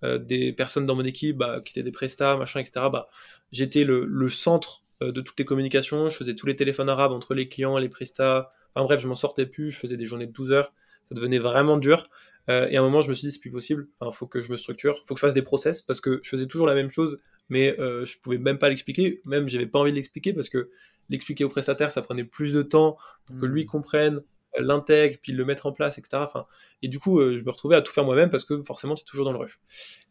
des 0.04 0.54
personnes 0.54 0.86
dans 0.86 0.96
mon 0.96 1.06
équipe 1.06 1.38
bah, 1.38 1.62
qui 1.64 1.74
étaient 1.74 1.84
des 1.84 1.92
prestats, 1.92 2.36
machin, 2.38 2.60
etc., 2.60 2.88
bah, 2.92 3.08
j'étais 3.52 3.84
le, 3.84 4.30
centre 4.30 4.84
euh, 5.02 5.12
de 5.12 5.22
toutes 5.22 5.38
les 5.40 5.46
communications, 5.46 6.10
je 6.10 6.18
faisais 6.18 6.36
tous 6.36 6.48
les 6.48 6.56
téléphones 6.56 6.90
arabes 6.90 7.12
entre 7.12 7.34
les 7.34 7.50
clients, 7.50 7.78
les 7.78 7.90
prestats, 7.90 8.52
enfin 8.74 8.86
bref, 8.86 9.02
je 9.02 9.08
m'en 9.08 9.16
sortais 9.16 9.46
plus, 9.46 9.72
je 9.72 9.80
faisais 9.80 9.98
des 9.98 10.06
journées 10.06 10.28
de 10.28 10.32
12 10.32 10.52
heures, 10.52 10.74
ça 11.06 11.16
devenait 11.16 11.40
vraiment 11.40 11.78
dur. 11.78 12.10
Euh, 12.50 12.68
et 12.70 12.78
à 12.78 12.80
un 12.80 12.84
moment, 12.84 13.02
je 13.02 13.10
me 13.10 13.14
suis 13.14 13.28
dit, 13.28 13.34
c'est 13.34 13.40
plus 13.40 13.52
possible, 13.52 13.88
il 14.02 14.14
faut 14.14 14.28
que 14.28 14.42
je 14.42 14.52
me 14.52 14.58
structure, 14.58 15.02
faut 15.06 15.14
que 15.14 15.20
je 15.20 15.26
fasse 15.26 15.34
des 15.34 15.42
process, 15.42 15.82
parce 15.82 16.02
que 16.02 16.20
je 16.24 16.30
faisais 16.30 16.48
toujours 16.48 16.68
la 16.68 16.76
même 16.76 16.90
chose, 16.90 17.20
mais 17.50 17.80
euh, 17.80 18.06
je 18.06 18.18
pouvais 18.20 18.38
même 18.38 18.58
pas 18.58 18.70
l'expliquer, 18.70 19.22
même 19.26 19.50
j'avais 19.50 19.68
pas 19.68 19.80
envie 19.80 19.92
de 19.92 19.98
l'expliquer, 19.98 20.34
parce 20.34 20.50
que 20.50 20.70
l'expliquer 21.12 21.44
au 21.44 21.50
prestataire, 21.50 21.92
ça 21.92 22.02
prenait 22.02 22.24
plus 22.24 22.54
de 22.54 22.64
temps 22.64 22.98
pour 23.26 23.40
que 23.40 23.46
lui 23.46 23.64
mmh. 23.64 23.68
comprenne 23.68 24.22
l'intègre, 24.60 25.18
puis 25.22 25.32
le 25.32 25.46
mettre 25.46 25.66
en 25.66 25.72
place, 25.72 25.98
etc. 25.98 26.18
Enfin, 26.26 26.46
et 26.82 26.88
du 26.88 27.00
coup, 27.00 27.22
je 27.22 27.44
me 27.44 27.50
retrouvais 27.50 27.76
à 27.76 27.82
tout 27.82 27.94
faire 27.94 28.04
moi-même 28.04 28.30
parce 28.30 28.44
que 28.44 28.62
forcément, 28.64 28.96
tu 28.96 29.04
es 29.04 29.06
toujours 29.06 29.26
dans 29.26 29.32
le 29.32 29.38
rush. 29.38 29.62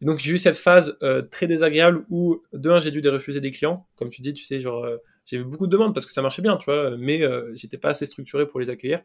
Et 0.01 0.05
donc, 0.05 0.19
j'ai 0.19 0.31
eu 0.31 0.37
cette 0.37 0.55
phase 0.55 0.97
très 1.29 1.47
désagréable 1.47 2.05
où, 2.09 2.41
de 2.53 2.69
un, 2.69 2.79
j'ai 2.79 2.91
dû 2.91 3.07
refuser 3.07 3.39
des 3.39 3.51
clients. 3.51 3.85
Comme 3.97 4.09
tu 4.09 4.21
dis, 4.21 4.33
tu 4.33 4.43
sais, 4.43 4.59
genre, 4.59 4.87
j'ai 5.25 5.37
eu 5.37 5.43
beaucoup 5.43 5.67
de 5.67 5.71
demandes 5.71 5.93
parce 5.93 6.05
que 6.05 6.11
ça 6.11 6.23
marchait 6.23 6.41
bien, 6.41 6.57
tu 6.57 6.65
vois, 6.65 6.97
mais 6.97 7.21
j'étais 7.53 7.77
pas 7.77 7.89
assez 7.89 8.07
structuré 8.07 8.47
pour 8.47 8.59
les 8.59 8.71
accueillir 8.71 9.01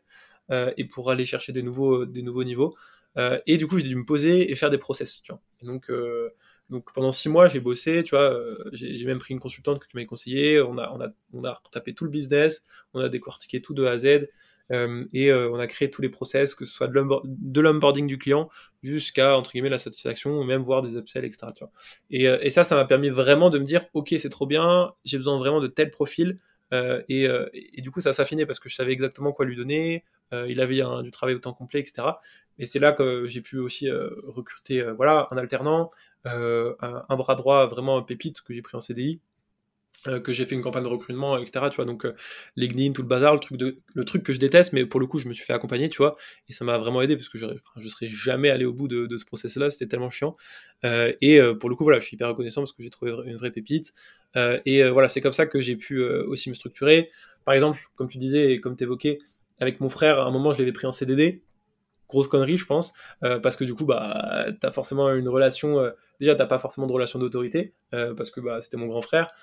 et 0.50 0.84
pour 0.86 1.10
aller 1.10 1.26
chercher 1.26 1.52
des 1.52 1.62
nouveaux, 1.62 2.06
des 2.06 2.22
nouveaux 2.22 2.44
niveaux. 2.44 2.74
et 3.46 3.58
du 3.58 3.66
coup, 3.66 3.78
j'ai 3.78 3.88
dû 3.88 3.96
me 3.96 4.06
poser 4.06 4.50
et 4.50 4.54
faire 4.54 4.70
des 4.70 4.78
process, 4.78 5.20
tu 5.22 5.32
vois. 5.32 5.42
Et 5.60 5.66
donc, 5.66 5.90
donc 6.68 6.92
pendant 6.92 7.12
six 7.12 7.28
mois, 7.28 7.46
j'ai 7.48 7.60
bossé, 7.60 8.02
tu 8.02 8.10
vois, 8.16 8.32
euh, 8.32 8.68
j'ai 8.72 9.04
même 9.04 9.18
pris 9.18 9.34
une 9.34 9.40
consultante 9.40 9.80
que 9.80 9.86
tu 9.86 9.96
m'avais 9.96 10.06
conseillé, 10.06 10.60
on 10.60 10.78
a, 10.78 10.90
on, 10.92 11.00
a, 11.00 11.08
on 11.32 11.44
a 11.44 11.60
tapé 11.70 11.94
tout 11.94 12.04
le 12.04 12.10
business, 12.10 12.66
on 12.92 13.00
a 13.00 13.08
décortiqué 13.08 13.62
tout 13.62 13.72
de 13.72 13.84
A 13.84 13.92
à 13.92 13.98
Z, 13.98 14.28
euh, 14.72 15.04
et 15.12 15.30
euh, 15.30 15.48
on 15.52 15.60
a 15.60 15.68
créé 15.68 15.92
tous 15.92 16.02
les 16.02 16.08
process, 16.08 16.56
que 16.56 16.64
ce 16.64 16.72
soit 16.72 16.88
de 16.88 17.60
l'onboarding 17.60 18.08
du 18.08 18.18
client 18.18 18.50
jusqu'à, 18.82 19.36
entre 19.36 19.52
guillemets, 19.52 19.68
la 19.68 19.78
satisfaction, 19.78 20.40
ou 20.40 20.42
même 20.42 20.62
voir 20.62 20.82
des 20.82 20.96
upsells, 20.96 21.24
etc. 21.24 21.46
Et, 22.10 22.24
et, 22.24 22.50
ça, 22.50 22.64
ça 22.64 22.74
m'a 22.74 22.84
permis 22.84 23.10
vraiment 23.10 23.48
de 23.50 23.60
me 23.60 23.64
dire, 23.64 23.86
ok, 23.94 24.14
c'est 24.18 24.28
trop 24.28 24.46
bien, 24.46 24.92
j'ai 25.04 25.18
besoin 25.18 25.38
vraiment 25.38 25.60
de 25.60 25.68
tel 25.68 25.90
profil, 25.90 26.40
et, 26.72 27.28
et, 27.52 27.80
du 27.80 27.92
coup, 27.92 28.00
ça 28.00 28.12
s'affinait 28.12 28.44
parce 28.44 28.58
que 28.58 28.68
je 28.68 28.74
savais 28.74 28.92
exactement 28.92 29.32
quoi 29.32 29.46
lui 29.46 29.54
donner, 29.54 30.04
il 30.32 30.60
avait 30.60 30.82
du 31.04 31.10
travail 31.12 31.36
au 31.36 31.38
temps 31.38 31.52
complet, 31.52 31.78
etc. 31.78 32.08
Et 32.58 32.66
c'est 32.66 32.80
là 32.80 32.90
que 32.90 33.26
j'ai 33.26 33.40
pu 33.40 33.58
aussi 33.58 33.88
recruter 33.90 34.82
voilà, 34.82 35.28
un 35.30 35.36
alternant, 35.38 35.92
un, 36.28 37.16
bras 37.16 37.34
droit 37.34 37.66
vraiment 37.66 38.02
pépite 38.02 38.40
que 38.42 38.52
j'ai 38.52 38.62
pris 38.62 38.76
en 38.76 38.80
CDI, 38.80 39.20
euh, 40.08 40.20
que 40.20 40.32
j'ai 40.32 40.44
fait 40.44 40.54
une 40.54 40.62
campagne 40.62 40.84
de 40.84 40.88
recrutement, 40.88 41.38
etc. 41.38 41.66
Tu 41.70 41.76
vois, 41.76 41.84
donc 41.84 42.04
euh, 42.04 42.14
LinkedIn, 42.56 42.92
tout 42.92 43.02
le 43.02 43.08
bazar, 43.08 43.34
le 43.34 43.40
truc, 43.40 43.56
de, 43.58 43.78
le 43.94 44.04
truc 44.04 44.22
que 44.22 44.32
je 44.32 44.38
déteste, 44.38 44.72
mais 44.72 44.84
pour 44.86 45.00
le 45.00 45.06
coup, 45.06 45.18
je 45.18 45.28
me 45.28 45.32
suis 45.32 45.44
fait 45.44 45.52
accompagner, 45.52 45.88
tu 45.88 45.98
vois, 45.98 46.16
et 46.48 46.52
ça 46.52 46.64
m'a 46.64 46.78
vraiment 46.78 47.02
aidé 47.02 47.16
parce 47.16 47.28
que 47.28 47.38
je, 47.38 47.46
je 47.76 47.88
serais 47.88 48.08
jamais 48.08 48.50
allé 48.50 48.64
au 48.64 48.72
bout 48.72 48.88
de, 48.88 49.16
ce 49.16 49.24
process-là, 49.24 49.70
c'était 49.70 49.86
tellement 49.86 50.10
chiant. 50.10 50.36
et 50.84 51.40
pour 51.58 51.70
le 51.70 51.76
coup, 51.76 51.84
voilà, 51.84 52.00
je 52.00 52.06
suis 52.06 52.14
hyper 52.14 52.28
reconnaissant 52.28 52.60
parce 52.60 52.72
que 52.72 52.82
j'ai 52.82 52.90
trouvé 52.90 53.12
une 53.24 53.36
vraie 53.36 53.50
pépite. 53.50 53.94
et 54.36 54.88
voilà, 54.88 55.08
c'est 55.08 55.20
comme 55.20 55.32
ça 55.32 55.46
que 55.46 55.60
j'ai 55.60 55.76
pu 55.76 56.02
aussi 56.04 56.50
me 56.50 56.54
structurer. 56.54 57.10
Par 57.44 57.54
exemple, 57.54 57.80
comme 57.96 58.08
tu 58.08 58.18
disais 58.18 58.52
et 58.52 58.60
comme 58.60 58.76
tu 58.76 58.84
évoquais, 58.84 59.18
avec 59.60 59.80
mon 59.80 59.88
frère, 59.88 60.20
à 60.20 60.24
un 60.24 60.30
moment, 60.30 60.52
je 60.52 60.58
l'avais 60.58 60.72
pris 60.72 60.86
en 60.86 60.92
CDD 60.92 61.42
grosse 62.08 62.28
connerie, 62.28 62.56
je 62.56 62.66
pense, 62.66 62.92
euh, 63.24 63.38
parce 63.38 63.56
que 63.56 63.64
du 63.64 63.74
coup, 63.74 63.84
bah, 63.84 64.46
t'as 64.60 64.70
forcément 64.70 65.12
une 65.14 65.28
relation. 65.28 65.80
Euh, 65.80 65.90
déjà, 66.20 66.34
t'as 66.34 66.46
pas 66.46 66.58
forcément 66.58 66.86
de 66.86 66.92
relation 66.92 67.18
d'autorité, 67.18 67.74
euh, 67.94 68.14
parce 68.14 68.30
que 68.30 68.40
bah, 68.40 68.62
c'était 68.62 68.76
mon 68.76 68.86
grand 68.86 69.02
frère, 69.02 69.34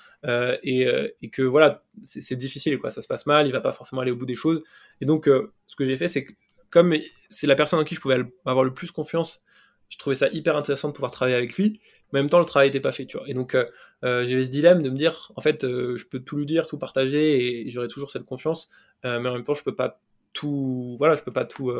et, 0.64 1.30
que 1.32 1.42
voilà, 1.42 1.84
c'est 2.04 2.36
difficile, 2.36 2.80
quoi. 2.80 2.92
Ça 2.92 3.02
se 3.02 3.08
passe 3.08 3.26
mal, 3.26 3.48
il 3.48 3.52
va 3.52 3.62
pas 3.62 3.74
forcément 3.74 4.02
aller 4.02 4.12
au 4.12 4.16
bout 4.16 4.26
des 4.26 4.36
choses. 4.36 4.64
Et 5.02 5.06
donc, 5.06 5.30
ce 5.68 5.76
que 5.76 5.86
j'ai 5.86 5.98
fait, 5.98 6.08
c'est 6.08 6.26
que 6.26 6.34
comme 6.70 6.96
c'est 7.30 7.46
la 7.46 7.56
personne 7.56 7.80
en 7.80 7.84
qui 7.84 7.94
je 7.94 8.02
pouvais 8.02 8.24
avoir 8.46 8.64
le 8.64 8.74
plus 8.74 8.92
confiance, 8.92 9.44
je 9.90 9.98
trouvais 10.00 10.16
ça 10.16 10.28
hyper 10.30 10.58
intéressant 10.58 10.88
de 10.88 10.94
pouvoir 10.94 11.12
travailler 11.12 11.38
avec 11.38 11.56
lui. 11.56 11.80
Mais 12.12 12.20
en 12.20 12.24
même 12.24 12.30
temps, 12.30 12.40
le 12.40 12.46
travail 12.46 12.70
n'était 12.70 12.80
pas 12.80 12.92
fait, 12.92 13.06
tu 13.06 13.18
vois. 13.18 13.28
Et 13.28 13.34
donc, 13.34 13.58
j'avais 14.02 14.46
ce 14.46 14.52
dilemme 14.52 14.82
de 14.82 14.90
me 14.90 14.98
dire, 14.98 15.32
en 15.36 15.42
fait, 15.42 15.64
je 15.64 16.08
peux 16.08 16.20
tout 16.20 16.38
lui 16.38 16.46
dire, 16.46 16.68
tout 16.68 16.78
partager, 16.78 17.66
et 17.66 17.70
j'aurai 17.70 17.88
toujours 17.88 18.12
cette 18.12 18.26
confiance, 18.26 18.72
mais 19.04 19.28
en 19.28 19.34
même 19.34 19.44
temps, 19.44 19.56
je 19.56 19.64
peux 19.64 19.76
pas 19.76 20.00
tout, 20.32 20.96
voilà, 20.98 21.16
je 21.16 21.24
peux 21.24 21.34
pas 21.34 21.46
tout 21.46 21.72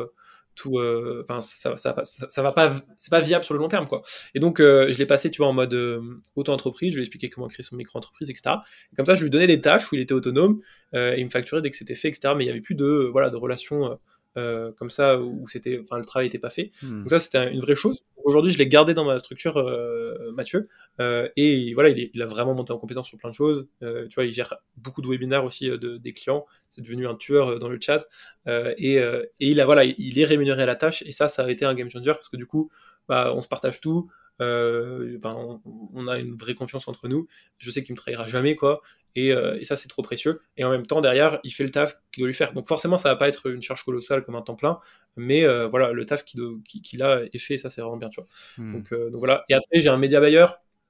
tout 0.54 0.78
euh, 0.78 1.24
enfin 1.24 1.40
ça, 1.40 1.76
ça, 1.76 2.42
va 2.42 2.52
pas 2.52 2.72
c'est 2.98 3.10
pas 3.10 3.20
viable 3.20 3.44
sur 3.44 3.54
le 3.54 3.60
long 3.60 3.68
terme 3.68 3.88
et 4.34 4.40
donc 4.40 4.60
euh, 4.60 4.92
je 4.92 4.98
l'ai 4.98 5.06
passé 5.06 5.30
tu 5.30 5.38
vois 5.38 5.48
en 5.48 5.52
mode 5.52 5.74
euh, 5.74 6.00
auto-entreprise 6.36 6.90
je 6.90 6.96
lui 6.96 7.02
ai 7.02 7.04
expliqué 7.04 7.28
comment 7.28 7.48
créer 7.48 7.64
son 7.64 7.76
micro-entreprise 7.76 8.30
etc 8.30 8.56
comme 8.96 9.06
ça 9.06 9.14
je 9.14 9.22
lui 9.22 9.30
donnais 9.30 9.46
des 9.46 9.60
tâches 9.60 9.90
où 9.90 9.96
il 9.96 10.00
était 10.00 10.14
autonome 10.14 10.60
et 10.92 11.16
il 11.18 11.24
me 11.24 11.30
facturait 11.30 11.60
dès 11.60 11.70
que 11.70 11.76
c'était 11.76 11.96
fait 11.96 12.08
etc 12.08 12.34
mais 12.36 12.44
il 12.44 12.46
y 12.46 12.50
avait 12.50 12.60
plus 12.60 12.76
de 12.76 13.08
voilà 13.10 13.30
de 13.30 13.36
relations 13.36 13.98
euh, 14.36 14.72
comme 14.72 14.90
ça 14.90 15.20
où 15.20 15.46
c'était, 15.46 15.80
enfin 15.82 15.98
le 15.98 16.04
travail 16.04 16.26
n'était 16.26 16.38
pas 16.38 16.50
fait. 16.50 16.70
Hmm. 16.82 17.00
Donc 17.00 17.10
ça 17.10 17.20
c'était 17.20 17.52
une 17.52 17.60
vraie 17.60 17.76
chose. 17.76 18.04
Aujourd'hui 18.24 18.52
je 18.52 18.58
l'ai 18.58 18.66
gardé 18.66 18.94
dans 18.94 19.04
ma 19.04 19.18
structure, 19.18 19.58
euh, 19.58 20.32
Mathieu, 20.32 20.68
euh, 21.00 21.28
et 21.36 21.72
voilà 21.74 21.90
il, 21.90 22.00
est, 22.00 22.10
il, 22.14 22.22
a 22.22 22.26
vraiment 22.26 22.54
monté 22.54 22.72
en 22.72 22.78
compétence 22.78 23.08
sur 23.08 23.18
plein 23.18 23.30
de 23.30 23.34
choses. 23.34 23.66
tu 23.80 24.14
vois 24.14 24.24
il 24.24 24.32
gère 24.32 24.54
beaucoup 24.76 25.02
de 25.02 25.08
webinaires 25.08 25.44
aussi 25.44 25.68
de, 25.68 25.98
des 25.98 26.12
clients. 26.12 26.46
C'est 26.70 26.82
devenu 26.82 27.06
un 27.06 27.14
tueur 27.14 27.58
dans 27.58 27.68
le 27.68 27.78
chat 27.80 28.06
et, 28.46 28.94
et, 28.94 29.28
il 29.38 29.60
a 29.60 29.64
voilà 29.66 29.84
il 29.84 30.18
est 30.18 30.24
rémunéré 30.24 30.62
à 30.62 30.66
la 30.66 30.76
tâche 30.76 31.02
et 31.02 31.12
ça 31.12 31.28
ça 31.28 31.44
a 31.44 31.50
été 31.50 31.64
un 31.64 31.74
game 31.74 31.90
changer 31.90 32.12
parce 32.12 32.28
que 32.28 32.36
du 32.36 32.46
coup 32.46 32.70
bah, 33.08 33.32
on 33.34 33.40
se 33.40 33.48
partage 33.48 33.80
tout. 33.80 34.10
Euh, 34.40 35.18
on, 35.24 36.08
a 36.08 36.18
une 36.18 36.36
vraie 36.36 36.54
confiance 36.54 36.88
entre 36.88 37.08
nous. 37.08 37.28
Je 37.58 37.70
sais 37.70 37.82
qu'il 37.82 37.92
me 37.94 37.98
trahira 37.98 38.26
jamais, 38.26 38.56
quoi. 38.56 38.80
Euh, 39.16 39.58
et, 39.60 39.64
ça, 39.64 39.76
c'est 39.76 39.88
trop 39.88 40.02
précieux. 40.02 40.40
Et 40.56 40.64
en 40.64 40.70
même 40.70 40.86
temps, 40.86 41.00
derrière, 41.00 41.38
il 41.44 41.52
fait 41.52 41.64
le 41.64 41.70
taf 41.70 41.96
qu'il 42.12 42.22
doit 42.22 42.28
lui 42.28 42.34
faire. 42.34 42.52
Donc 42.52 42.66
forcément, 42.66 42.96
ça 42.96 43.10
va 43.10 43.16
pas 43.16 43.28
être 43.28 43.48
une 43.48 43.62
charge 43.62 43.84
colossale 43.84 44.24
comme 44.24 44.34
un 44.34 44.42
temps 44.42 44.56
plein, 44.56 44.80
mais 45.16 45.44
euh, 45.44 45.68
voilà, 45.68 45.92
le 45.92 46.04
taf 46.04 46.24
qu'il 46.24 47.02
a 47.02 47.22
est 47.32 47.38
fait, 47.38 47.58
ça 47.58 47.70
c'est 47.70 47.80
vraiment 47.80 47.96
bien, 47.96 48.08
tu 48.08 48.20
vois. 48.20 48.28
Hmm. 48.58 48.82
Donc, 48.82 48.92
voilà. 49.18 49.44
Et 49.48 49.54
après, 49.54 49.80
j'ai 49.80 49.88
un 49.88 49.98
média 49.98 50.20
buyer 50.20 50.46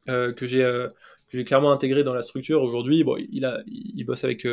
que 0.06 0.46
j'ai 0.46 0.88
j'ai 1.30 1.42
clairement 1.42 1.72
intégré 1.72 2.04
dans 2.04 2.14
la 2.14 2.22
structure 2.22 2.62
aujourd'hui. 2.62 3.02
Bon, 3.02 3.16
il, 3.16 3.44
a, 3.44 3.60
il 3.66 4.04
bosse 4.04 4.22
avec 4.22 4.46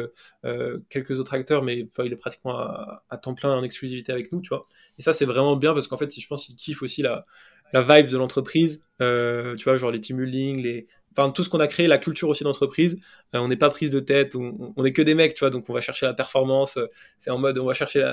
quelques 0.90 1.20
autres 1.20 1.34
acteurs, 1.34 1.64
mais 1.64 1.88
il 2.04 2.14
est 2.14 2.16
pratiquement 2.16 2.58
à, 2.58 3.04
à, 3.10 3.18
temps 3.18 3.36
plein 3.36 3.56
en 3.56 3.64
exclusivité 3.64 4.12
avec 4.12 4.32
nous, 4.32 4.42
tu 4.42 4.50
vois. 4.50 4.66
Et 4.98 5.02
ça, 5.02 5.14
c'est 5.14 5.26
vraiment 5.26 5.56
bien 5.56 5.74
parce 5.74 5.88
qu'en 5.88 5.98
fait, 5.98 6.18
je 6.18 6.28
pense 6.28 6.46
qu'il 6.46 6.56
kiffe 6.56 6.82
aussi 6.82 7.04
la, 7.04 7.26
la 7.74 7.82
vibe 7.82 8.10
de 8.10 8.18
l'entreprise, 8.18 8.86
euh, 9.02 9.56
tu 9.56 9.66
vois, 9.66 9.78
genre 9.78 9.92
les 9.92 10.02
team 10.02 10.20
les, 10.20 10.88
enfin 11.12 11.32
tout 11.32 11.44
ce 11.44 11.50
qu'on 11.50 11.60
a 11.60 11.68
créé, 11.68 11.88
la 11.88 11.98
culture 11.98 12.30
aussi 12.30 12.44
d'entreprise. 12.44 13.00
Euh, 13.34 13.40
on 13.40 13.48
n'est 13.48 13.56
pas 13.56 13.70
prise 13.70 13.90
de 13.90 14.00
tête, 14.00 14.36
on, 14.36 14.74
on, 14.76 14.84
est 14.84 14.92
que 14.92 15.02
des 15.02 15.16
mecs, 15.16 15.34
tu 15.34 15.40
vois, 15.40 15.50
donc 15.50 15.70
on 15.70 15.74
va 15.74 15.82
chercher 15.82 16.06
la 16.06 16.14
performance. 16.14 16.78
Euh, 16.78 16.88
c'est 17.18 17.32
en 17.32 17.38
mode, 17.38 17.58
on 17.58 17.66
va 17.66 17.74
chercher, 17.74 18.04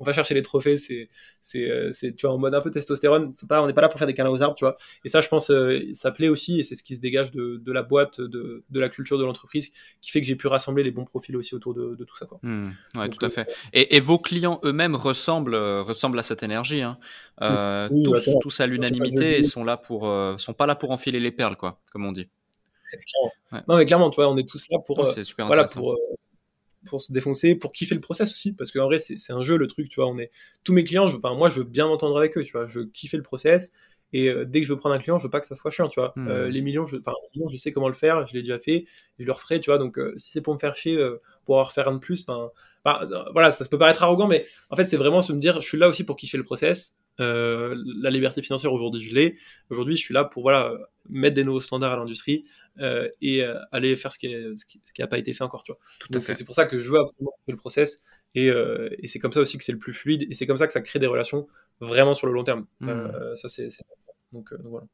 on 0.00 0.04
va 0.04 0.12
chercher 0.12 0.34
les 0.34 0.42
trophées. 0.42 0.76
C'est, 0.76 1.08
c'est, 1.40 1.70
euh, 1.70 1.90
c'est, 1.92 2.14
tu 2.14 2.26
vois, 2.26 2.34
en 2.34 2.38
mode 2.38 2.54
un 2.54 2.60
peu 2.60 2.70
testostérone. 2.70 3.32
C'est 3.34 3.48
pas, 3.48 3.62
on 3.62 3.66
n'est 3.66 3.72
pas 3.72 3.82
là 3.82 3.88
pour 3.88 3.98
faire 3.98 4.08
des 4.08 4.14
câlins 4.14 4.30
aux 4.30 4.42
arbres, 4.42 4.56
tu 4.56 4.64
vois. 4.64 4.76
Et 5.04 5.08
ça, 5.08 5.20
je 5.20 5.28
pense, 5.28 5.52
ça 5.94 6.10
plaît 6.10 6.28
aussi, 6.28 6.60
et 6.60 6.62
c'est 6.62 6.74
ce 6.74 6.82
qui 6.82 6.96
se 6.96 7.00
dégage 7.00 7.30
de, 7.30 7.60
de 7.64 7.72
la 7.72 7.82
boîte, 7.82 8.20
de, 8.20 8.64
de 8.68 8.80
la 8.80 8.88
culture 8.88 9.18
de 9.18 9.24
l'entreprise, 9.24 9.70
qui 10.00 10.10
fait 10.10 10.20
que 10.20 10.26
j'ai 10.26 10.36
pu 10.36 10.48
rassembler 10.48 10.82
les 10.82 10.90
bons 10.90 11.04
profils 11.04 11.36
aussi 11.36 11.54
autour 11.54 11.74
de, 11.74 11.94
de 11.94 12.04
tout 12.04 12.16
ça, 12.16 12.26
quoi. 12.26 12.38
Mmh, 12.42 12.70
ouais, 12.96 13.08
tout 13.08 13.24
à 13.24 13.28
fait. 13.28 13.48
Et, 13.72 13.96
et, 13.96 14.00
vos 14.00 14.18
clients 14.18 14.60
eux-mêmes 14.64 14.96
ressemblent, 14.96 15.56
ressemblent 15.56 16.18
à 16.18 16.22
cette 16.22 16.42
énergie. 16.42 16.82
Hein. 16.82 16.98
tous, 17.90 18.28
tous, 18.42 18.60
à 18.60 18.66
l'unanimité, 18.66 19.38
et 19.38 19.42
sont 19.42 19.64
là 19.64 19.76
pour, 19.76 20.12
sont 20.38 20.54
pas 20.54 20.66
là 20.66 20.74
pour 20.74 20.90
enfiler 20.90 21.20
les 21.20 21.30
perles, 21.30 21.56
quoi, 21.56 21.80
comme 21.92 22.04
on 22.04 22.12
dit. 22.12 22.28
Non, 23.68 23.76
mais 23.76 23.84
clairement, 23.84 24.10
tu 24.10 24.16
vois, 24.16 24.30
on 24.30 24.36
est 24.36 24.48
tous 24.48 24.66
là 24.70 24.78
pour, 24.78 24.98
oh, 24.98 25.06
euh, 25.06 25.46
voilà, 25.46 25.64
pour, 25.64 25.92
euh, 25.92 25.96
pour 26.86 27.00
se 27.00 27.12
défoncer, 27.12 27.54
pour 27.54 27.72
kiffer 27.72 27.94
le 27.94 28.00
process 28.00 28.30
aussi, 28.30 28.54
parce 28.54 28.70
qu'en 28.70 28.84
vrai, 28.84 28.98
c'est 28.98 29.32
un 29.32 29.42
jeu 29.42 29.56
le 29.56 29.66
truc, 29.66 29.88
tu 29.88 30.00
vois. 30.00 30.08
On 30.08 30.18
est 30.18 30.30
tous 30.64 30.72
mes 30.72 30.84
clients, 30.84 31.06
je, 31.06 31.16
enfin, 31.16 31.34
moi, 31.34 31.48
je 31.48 31.60
veux 31.60 31.64
bien 31.64 31.86
m'entendre 31.86 32.16
avec 32.16 32.36
eux, 32.36 32.44
tu 32.44 32.52
vois. 32.52 32.66
Je 32.66 32.80
kiffe 32.80 33.12
le 33.14 33.22
process. 33.22 33.72
Et 34.12 34.28
euh, 34.28 34.44
dès 34.44 34.60
que 34.60 34.66
je 34.66 34.72
veux 34.72 34.78
prendre 34.78 34.94
un 34.94 34.98
client, 34.98 35.18
je 35.18 35.24
veux 35.24 35.30
pas 35.30 35.40
que 35.40 35.46
ça 35.46 35.56
soit 35.56 35.72
chiant, 35.72 35.88
tu 35.88 35.98
vois. 35.98 36.12
Hmm. 36.14 36.28
les 36.44 36.62
millions, 36.62 36.86
je, 36.86 36.96
je 36.96 37.56
sais 37.56 37.72
comment 37.72 37.88
le 37.88 37.94
faire, 37.94 38.26
je 38.28 38.34
l'ai 38.34 38.42
déjà 38.42 38.60
fait, 38.60 38.86
je 39.18 39.26
le 39.26 39.32
referai, 39.32 39.60
tu 39.60 39.70
vois. 39.70 39.78
Donc, 39.78 39.98
si 40.16 40.30
c'est 40.30 40.40
pour 40.40 40.54
me 40.54 40.58
faire 40.58 40.76
chier, 40.76 40.98
pour 41.44 41.58
en 41.58 41.64
refaire 41.64 41.88
un 41.88 41.94
de 41.94 41.98
plus, 41.98 42.24
ben, 42.24 42.50
voilà, 43.32 43.50
ça 43.50 43.64
peut 43.64 43.78
paraître 43.78 44.02
arrogant, 44.02 44.28
mais 44.28 44.46
en 44.70 44.76
fait, 44.76 44.86
c'est 44.86 44.96
vraiment 44.96 45.22
se 45.22 45.32
me 45.32 45.40
dire, 45.40 45.60
je 45.60 45.66
suis 45.66 45.78
là 45.78 45.88
aussi 45.88 46.04
pour 46.04 46.16
kiffer 46.16 46.36
le 46.36 46.44
process. 46.44 46.96
Euh, 47.20 47.76
la 48.00 48.10
liberté 48.10 48.42
financière 48.42 48.72
aujourd'hui, 48.72 49.02
je 49.02 49.14
l'ai. 49.14 49.36
Aujourd'hui, 49.70 49.96
je 49.96 50.00
suis 50.00 50.14
là 50.14 50.24
pour 50.24 50.42
voilà 50.42 50.72
mettre 51.08 51.34
des 51.34 51.44
nouveaux 51.44 51.60
standards 51.60 51.92
à 51.92 51.96
l'industrie 51.96 52.44
euh, 52.80 53.08
et 53.20 53.44
euh, 53.44 53.58
aller 53.72 53.94
faire 53.94 54.10
ce 54.10 54.18
qui 54.18 54.28
n'a 54.28 54.56
ce 54.56 54.92
qui, 54.92 55.02
a 55.02 55.06
pas 55.06 55.18
été 55.18 55.32
fait 55.32 55.44
encore. 55.44 55.62
Tu 55.62 55.72
vois. 55.72 55.80
Donc 56.10 56.24
c'est 56.26 56.44
pour 56.44 56.54
ça 56.54 56.66
que 56.66 56.78
je 56.78 56.90
veux 56.90 56.98
absolument 56.98 57.32
le 57.46 57.56
process 57.56 58.02
et, 58.34 58.48
et 58.48 59.06
c'est 59.06 59.18
comme 59.18 59.32
ça 59.32 59.40
aussi 59.40 59.58
que 59.58 59.64
c'est 59.64 59.72
le 59.72 59.78
plus 59.78 59.92
fluide 59.92 60.26
et 60.28 60.34
c'est 60.34 60.46
comme 60.46 60.58
ça 60.58 60.66
que 60.66 60.72
ça 60.72 60.80
crée 60.80 60.98
des 60.98 61.06
relations 61.06 61.46
vraiment 61.80 62.14
sur 62.14 62.26
le 62.26 62.32
long 62.32 62.44
terme. 62.44 62.66
Hmm. 62.80 63.08
ça 63.36 63.48
c'est 63.48 63.68
donc, 64.32 64.52
voilà. 64.64 64.86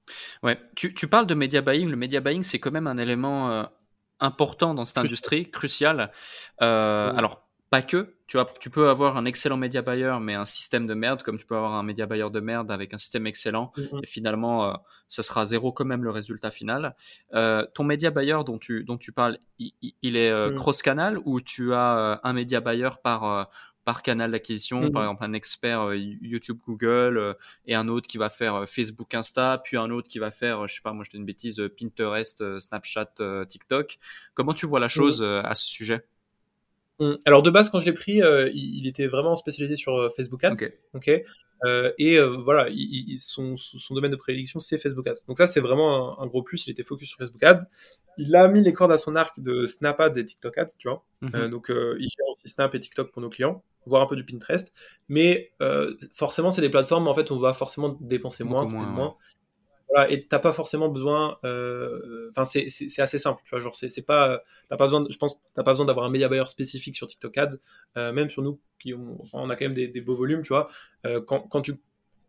Ouais. 0.43 0.59
Tu, 0.77 0.93
tu, 0.93 1.09
parles 1.09 1.27
de 1.27 1.35
media 1.35 1.63
buying. 1.63 1.89
Le 1.89 1.97
media 1.97 2.21
buying, 2.21 2.43
c'est 2.43 2.59
quand 2.59 2.73
même 2.73 2.87
un 2.87 2.99
élément 2.99 3.71
important 4.19 4.75
dans 4.75 4.85
cette 4.85 4.99
industrie, 4.99 5.51
crucial. 5.51 6.13
Alors 6.59 7.50
pas 7.71 7.83
que. 7.83 8.15
Tu, 8.27 8.37
vois, 8.37 8.53
tu 8.61 8.69
peux 8.69 8.89
avoir 8.89 9.17
un 9.17 9.25
excellent 9.25 9.57
média 9.57 9.81
buyer, 9.81 10.19
mais 10.21 10.35
un 10.35 10.45
système 10.45 10.87
de 10.87 10.95
merde, 10.95 11.23
comme 11.23 11.39
tu 11.39 11.47
peux 11.47 11.57
avoir 11.57 11.75
un 11.75 11.83
média 11.83 12.07
buyer 12.07 12.29
de 12.31 12.41
merde 12.41 12.71
avec 12.71 12.93
un 12.93 12.99
système 12.99 13.27
excellent. 13.27 13.73
Mm-hmm. 13.77 14.01
Et 14.03 14.07
finalement, 14.07 14.71
euh, 14.71 14.75
ça 15.09 15.23
sera 15.23 15.45
zéro 15.45 15.73
quand 15.73 15.85
même 15.85 16.05
le 16.05 16.11
résultat 16.11 16.51
final. 16.51 16.95
Euh, 17.35 17.65
ton 17.75 17.85
média 17.85 18.11
buyer 18.11 18.39
dont 18.45 18.59
tu, 18.59 18.85
dont 18.85 18.99
tu 18.99 19.13
parles, 19.13 19.39
il, 19.59 20.17
est 20.17 20.31
euh, 20.31 20.51
mm. 20.51 20.55
cross-canal 20.57 21.19
ou 21.25 21.41
tu 21.41 21.73
as 21.73 22.21
un 22.23 22.33
média 22.33 22.61
buyer 22.61 22.91
par, 23.03 23.51
par 23.85 24.03
canal 24.03 24.33
d'acquisition, 24.33 24.91
par 24.91 25.03
exemple 25.03 25.25
un 25.25 25.33
expert 25.33 25.95
YouTube, 25.95 26.59
Google, 26.67 27.37
et 27.67 27.75
un 27.75 27.89
autre 27.89 28.09
qui 28.09 28.19
va 28.19 28.31
faire 28.31 28.69
Facebook, 28.69 29.15
Insta, 29.15 29.61
puis 29.63 29.77
un 29.77 29.91
autre 29.91 30.09
qui 30.09 30.19
va 30.19 30.31
faire, 30.31 30.67
je 30.67 30.75
sais 30.75 30.83
pas, 30.83 30.93
moi 30.93 31.05
je 31.05 31.11
dis 31.11 31.17
une 31.17 31.25
bêtise, 31.25 31.63
Pinterest, 31.79 32.59
Snapchat, 32.59 33.45
TikTok. 33.49 33.99
Comment 34.35 34.55
tu 34.55 34.67
vois 34.67 34.81
la 34.81 34.87
mm. 34.87 34.91
chose 34.91 35.23
à 35.23 35.55
ce 35.55 35.69
sujet? 35.69 36.05
Alors 37.25 37.43
de 37.43 37.51
base, 37.51 37.71
quand 37.71 37.81
je 37.81 37.87
l'ai 37.87 37.93
pris, 37.93 38.23
euh, 38.23 38.51
il, 38.53 38.87
était 38.87 39.07
vraiment 39.07 39.35
spécialisé 39.37 39.77
sur 39.77 39.97
euh, 39.97 40.09
Facebook 40.11 40.45
Ads. 40.45 40.55
Euh, 41.65 41.93
et 41.99 42.19
voilà, 42.21 42.69
son, 43.17 43.55
domaine 43.91 44.11
de 44.11 44.17
prédilection, 44.17 44.61
c'est 44.61 44.79
Facebook 44.79 45.07
Ads. 45.07 45.23
Donc 45.29 45.39
ça, 45.39 45.47
c'est 45.47 45.61
vraiment 45.61 46.21
un, 46.21 46.27
gros 46.27 46.43
plus. 46.43 46.67
Il 46.67 46.71
était 46.71 46.83
focus 46.83 47.09
sur 47.09 47.19
Facebook 47.19 47.43
Ads. 47.43 47.65
Il 48.19 48.35
a 48.37 48.49
mis 48.49 48.63
les 48.63 48.73
cordes 48.73 48.93
à 48.93 48.99
son 48.99 49.15
arc 49.15 49.41
de 49.41 49.67
Snap 49.67 50.01
Ads 50.01 50.19
et 50.19 50.25
TikTok 50.25 50.59
Ads, 50.59 50.75
tu 50.79 50.89
vois. 50.89 51.05
Mhm. 51.23 51.49
donc 51.49 51.67
il 51.69 52.09
gère 52.09 52.29
aussi 52.35 52.49
Snap 52.49 52.75
et 52.75 52.81
TikTok 52.81 53.13
pour 53.13 53.23
nos 53.23 53.31
clients. 53.31 53.63
voire 53.87 54.03
un 54.03 54.07
peu 54.07 54.17
du 54.17 54.25
Pinterest. 54.25 54.73
Mais 55.09 55.53
forcément, 56.13 56.51
c'est 56.51 56.63
des 56.63 56.71
plateformes 56.71 57.09
en 57.09 57.15
fait 57.15 57.31
on 57.31 57.39
va 57.39 57.55
forcément 57.55 57.97
dépenser 58.01 58.45
moins, 58.45 58.67
moins. 58.67 59.17
Et 60.09 60.27
t'as 60.27 60.39
pas 60.39 60.53
forcément 60.53 60.89
besoin. 60.89 61.39
Enfin, 62.31 62.45
c'est 62.45 62.69
assez 62.99 63.19
simple, 63.19 63.43
tu 63.45 63.51
vois. 63.51 63.61
Genre, 63.61 63.75
c'est 63.75 64.07
pas. 64.07 64.43
T'as 64.69 64.77
pas 64.77 64.87
besoin. 64.87 65.05
je 65.09 65.17
pense, 65.17 65.43
t'as 65.55 65.63
pas 65.63 65.73
besoin 65.73 65.87
d'avoir 65.87 66.07
un 66.07 66.11
media 66.11 66.29
buyer 66.29 66.47
spécifique 66.49 66.97
sur 66.97 67.07
TikTok 67.07 67.37
Ads. 67.39 67.57
même 67.97 68.29
sur 68.29 68.43
nous, 68.43 68.61
qui 68.79 68.95
on 68.95 69.51
a 69.51 69.57
quand 69.57 69.65
même 69.65 69.75
des, 69.75 69.89
des 69.89 70.01
beaux 70.01 70.15
volumes, 70.15 70.43
tu 70.43 70.49
vois. 70.49 70.69
quand, 71.27 71.41
quand 71.41 71.63
tu 71.63 71.75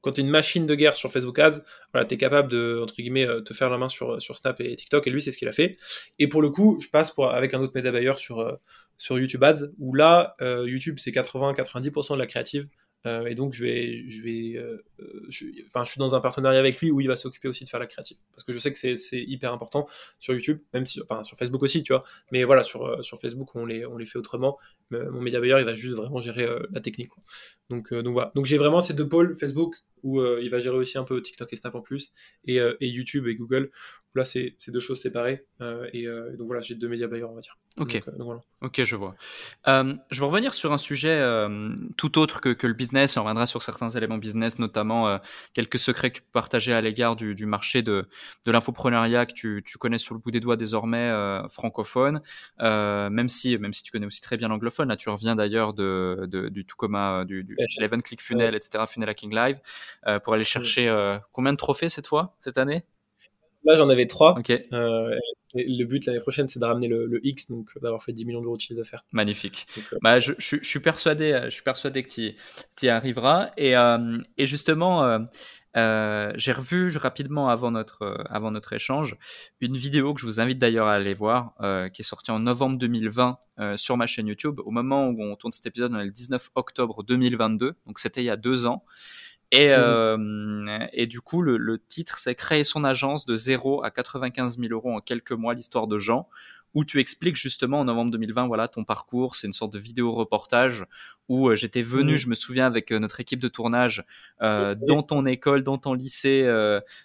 quand 0.01 0.13
tu 0.13 0.21
es 0.21 0.23
une 0.23 0.29
machine 0.29 0.65
de 0.65 0.75
guerre 0.75 0.95
sur 0.95 1.11
Facebook 1.11 1.37
Ads, 1.39 1.61
voilà, 1.93 2.05
tu 2.05 2.15
es 2.15 2.17
capable 2.17 2.49
de, 2.49 2.79
entre 2.81 2.95
guillemets, 2.95 3.25
euh, 3.25 3.41
te 3.41 3.53
faire 3.53 3.69
la 3.69 3.77
main 3.77 3.89
sur, 3.89 4.21
sur 4.21 4.35
Snap 4.35 4.59
et 4.59 4.75
TikTok, 4.75 5.07
et 5.07 5.09
lui, 5.09 5.21
c'est 5.21 5.31
ce 5.31 5.37
qu'il 5.37 5.47
a 5.47 5.51
fait. 5.51 5.77
Et 6.19 6.27
pour 6.27 6.41
le 6.41 6.49
coup, 6.49 6.79
je 6.81 6.89
passe 6.89 7.11
pour, 7.11 7.31
avec 7.31 7.53
un 7.53 7.61
autre 7.61 7.73
média 7.75 7.91
buyer 7.91 8.13
sur, 8.17 8.39
euh, 8.39 8.55
sur 8.97 9.19
YouTube 9.19 9.43
Ads, 9.43 9.67
où 9.79 9.93
là, 9.93 10.35
euh, 10.41 10.65
YouTube, 10.67 10.97
c'est 10.99 11.11
80-90% 11.11 12.15
de 12.15 12.19
la 12.19 12.27
créative, 12.27 12.67
euh, 13.05 13.25
et 13.25 13.35
donc 13.35 13.53
je 13.53 13.65
vais, 13.65 14.09
je 14.09 14.21
vais, 14.21 14.57
euh, 14.57 14.83
je, 15.27 15.45
enfin, 15.65 15.83
je 15.83 15.91
suis 15.91 15.99
dans 15.99 16.13
un 16.13 16.19
partenariat 16.19 16.59
avec 16.59 16.79
lui 16.79 16.91
où 16.91 17.01
il 17.01 17.07
va 17.07 17.15
s'occuper 17.15 17.47
aussi 17.47 17.63
de 17.63 17.69
faire 17.69 17.79
la 17.79 17.87
créative, 17.87 18.17
parce 18.31 18.43
que 18.43 18.53
je 18.53 18.59
sais 18.59 18.71
que 18.71 18.77
c'est, 18.77 18.95
hyper 19.11 19.53
important 19.53 19.87
sur 20.19 20.33
YouTube, 20.33 20.59
même 20.73 20.85
si, 20.85 21.01
enfin, 21.01 21.23
sur 21.23 21.37
Facebook 21.37 21.63
aussi, 21.63 21.83
tu 21.83 21.93
vois. 21.93 22.03
Mais 22.31 22.43
voilà, 22.43 22.63
sur, 22.63 22.85
euh, 22.85 23.01
sur 23.01 23.19
Facebook 23.19 23.55
on 23.55 23.65
les, 23.65 23.85
on 23.85 23.97
les 23.97 24.05
fait 24.05 24.19
autrement. 24.19 24.57
Mon 24.91 25.21
média 25.21 25.39
buyer 25.39 25.55
il 25.59 25.63
va 25.63 25.73
juste 25.73 25.95
vraiment 25.95 26.19
gérer 26.19 26.45
la 26.71 26.81
technique. 26.81 27.11
Donc, 27.69 27.93
donc 27.93 28.11
voilà. 28.11 28.33
Donc 28.35 28.45
j'ai 28.45 28.57
vraiment 28.57 28.81
ces 28.81 28.93
deux 28.93 29.07
pôles 29.07 29.37
Facebook 29.37 29.77
où 30.03 30.21
il 30.21 30.49
va 30.49 30.59
gérer 30.59 30.75
aussi 30.75 30.97
un 30.97 31.05
peu 31.05 31.21
TikTok 31.21 31.53
et 31.53 31.55
Snap 31.55 31.75
en 31.75 31.81
plus, 31.81 32.11
et 32.43 32.59
YouTube 32.81 33.25
et 33.27 33.35
Google 33.35 33.71
Là, 34.13 34.25
c'est 34.25 34.55
deux 34.67 34.79
choses 34.79 35.01
séparées. 35.01 35.45
Euh, 35.61 35.87
et 35.93 36.05
euh, 36.05 36.35
donc 36.35 36.47
voilà, 36.47 36.61
j'ai 36.61 36.75
deux 36.75 36.89
médias 36.89 37.07
buyers, 37.07 37.23
on 37.23 37.33
va 37.33 37.39
dire. 37.39 37.57
Ok. 37.77 37.95
Euh, 37.95 38.11
voilà. 38.19 38.41
Ok, 38.61 38.83
je 38.83 38.95
vois. 38.97 39.15
je 39.65 40.19
vais 40.19 40.25
revenir 40.25 40.53
sur 40.53 40.73
un 40.73 40.77
sujet 40.77 41.23
tout 41.95 42.19
autre 42.19 42.41
que, 42.41 42.49
que, 42.49 42.67
le 42.67 42.73
business. 42.73 43.15
On 43.15 43.21
reviendra 43.21 43.45
sur 43.45 43.61
certains 43.61 43.89
éléments 43.89 44.17
business, 44.17 44.59
notamment 44.59 45.17
quelques 45.53 45.79
secrets 45.79 46.09
que 46.09 46.17
tu 46.17 46.21
peux 46.21 46.31
partager 46.33 46.73
à 46.73 46.81
l'égard 46.81 47.15
du, 47.15 47.35
du, 47.35 47.45
marché 47.45 47.81
de, 47.81 48.07
de 48.45 48.51
l'infopreneuriat 48.51 49.25
que 49.25 49.33
tu, 49.33 49.63
tu, 49.65 49.77
connais 49.77 49.97
sur 49.97 50.13
le 50.13 50.19
bout 50.19 50.31
des 50.31 50.41
doigts 50.41 50.57
désormais 50.57 51.09
francophone. 51.49 52.21
même 52.59 53.29
si, 53.29 53.57
même 53.57 53.73
si 53.73 53.83
tu 53.83 53.91
connais 53.91 54.05
aussi 54.05 54.21
très 54.21 54.35
bien 54.35 54.49
l'anglophone. 54.49 54.89
Là, 54.89 54.97
tu 54.97 55.09
reviens 55.09 55.37
d'ailleurs 55.37 55.73
de, 55.73 56.27
de, 56.27 56.49
du 56.49 56.65
tout 56.65 56.75
commun 56.75 57.23
du, 57.23 57.45
du 57.45 57.55
Eleven 57.77 58.01
Click 58.01 58.21
Funnel, 58.21 58.55
etc. 58.55 58.83
Funnel 58.87 59.09
Hacking 59.09 59.33
Live, 59.33 59.61
pour 60.23 60.33
aller 60.33 60.43
chercher 60.43 60.93
combien 61.31 61.53
de 61.53 61.57
trophées 61.57 61.87
cette 61.87 62.07
fois, 62.07 62.35
cette 62.41 62.57
année? 62.57 62.83
Là, 63.63 63.75
j'en 63.75 63.89
avais 63.89 64.07
trois. 64.07 64.35
Euh, 64.49 65.15
le 65.53 65.83
but 65.83 66.05
l'année 66.05 66.19
prochaine, 66.19 66.47
c'est 66.47 66.59
de 66.59 66.65
ramener 66.65 66.87
le, 66.87 67.19
X, 67.23 67.51
donc 67.51 67.69
d'avoir 67.81 68.03
fait 68.03 68.13
10 68.13 68.25
millions 68.25 68.41
d'euros 68.41 68.55
de 68.55 68.61
chiffre 68.61 68.77
d'affaires. 68.77 69.03
Magnifique. 69.11 69.67
Euh, 69.77 69.97
bah, 70.01 70.19
je, 70.19 70.33
suis 70.39 70.79
persuadé, 70.79 71.41
je 71.45 71.49
suis 71.49 71.61
persuadé 71.61 72.03
que 72.03 72.09
tu 72.09 72.35
y, 72.83 72.89
arriveras. 72.89 73.51
Et, 73.57 73.75
euh, 73.75 74.17
et 74.37 74.45
justement, 74.45 75.27
j'ai 75.75 76.51
revu 76.51 76.95
rapidement 76.97 77.49
avant 77.49 77.71
notre, 77.71 78.23
avant 78.29 78.51
notre 78.51 78.73
échange 78.73 79.15
une 79.59 79.77
vidéo 79.77 80.13
que 80.13 80.21
je 80.21 80.25
vous 80.25 80.39
invite 80.39 80.57
d'ailleurs 80.57 80.87
à 80.87 80.93
aller 80.93 81.13
voir, 81.13 81.53
qui 81.93 82.01
est 82.01 82.05
sortie 82.05 82.31
en 82.31 82.39
novembre 82.39 82.77
2020 82.77 83.37
sur 83.75 83.97
ma 83.97 84.07
chaîne 84.07 84.27
YouTube. 84.27 84.59
Au 84.65 84.71
moment 84.71 85.07
où 85.09 85.21
on 85.21 85.35
tourne 85.35 85.51
cet 85.51 85.67
épisode, 85.67 85.93
on 85.93 85.99
est 85.99 86.05
le 86.05 86.11
19 86.11 86.49
octobre 86.55 87.03
2022, 87.03 87.73
donc 87.85 87.99
c'était 87.99 88.21
il 88.21 88.25
y 88.25 88.31
a 88.31 88.37
deux 88.37 88.65
ans. 88.65 88.83
Et, 89.51 89.67
mmh. 89.67 89.71
euh, 89.77 90.87
et 90.93 91.07
du 91.07 91.21
coup, 91.21 91.41
le, 91.41 91.57
le 91.57 91.77
titre, 91.77 92.17
c'est 92.17 92.35
Créer 92.35 92.63
son 92.63 92.83
agence 92.83 93.25
de 93.25 93.35
0 93.35 93.83
à 93.83 93.91
95 93.91 94.57
000 94.57 94.71
euros 94.71 94.95
en 94.95 94.99
quelques 94.99 95.33
mois, 95.33 95.53
l'histoire 95.53 95.87
de 95.87 95.97
Jean, 95.99 96.29
où 96.73 96.85
tu 96.85 96.99
expliques 96.99 97.35
justement 97.35 97.79
en 97.79 97.85
novembre 97.85 98.11
2020, 98.11 98.47
voilà, 98.47 98.67
ton 98.67 98.83
parcours. 98.83 99.35
C'est 99.35 99.47
une 99.47 99.53
sorte 99.53 99.73
de 99.73 99.79
vidéo 99.79 100.13
reportage 100.13 100.85
où 101.27 101.49
euh, 101.49 101.55
j'étais 101.55 101.81
venu, 101.81 102.15
mmh. 102.15 102.17
je 102.17 102.27
me 102.27 102.35
souviens, 102.35 102.65
avec 102.65 102.91
euh, 102.91 102.99
notre 102.99 103.19
équipe 103.19 103.39
de 103.39 103.47
tournage 103.47 104.03
euh, 104.41 104.75
dans 104.87 105.01
ton 105.01 105.25
école, 105.25 105.63
dans 105.63 105.77
ton 105.77 105.93
lycée, 105.93 106.43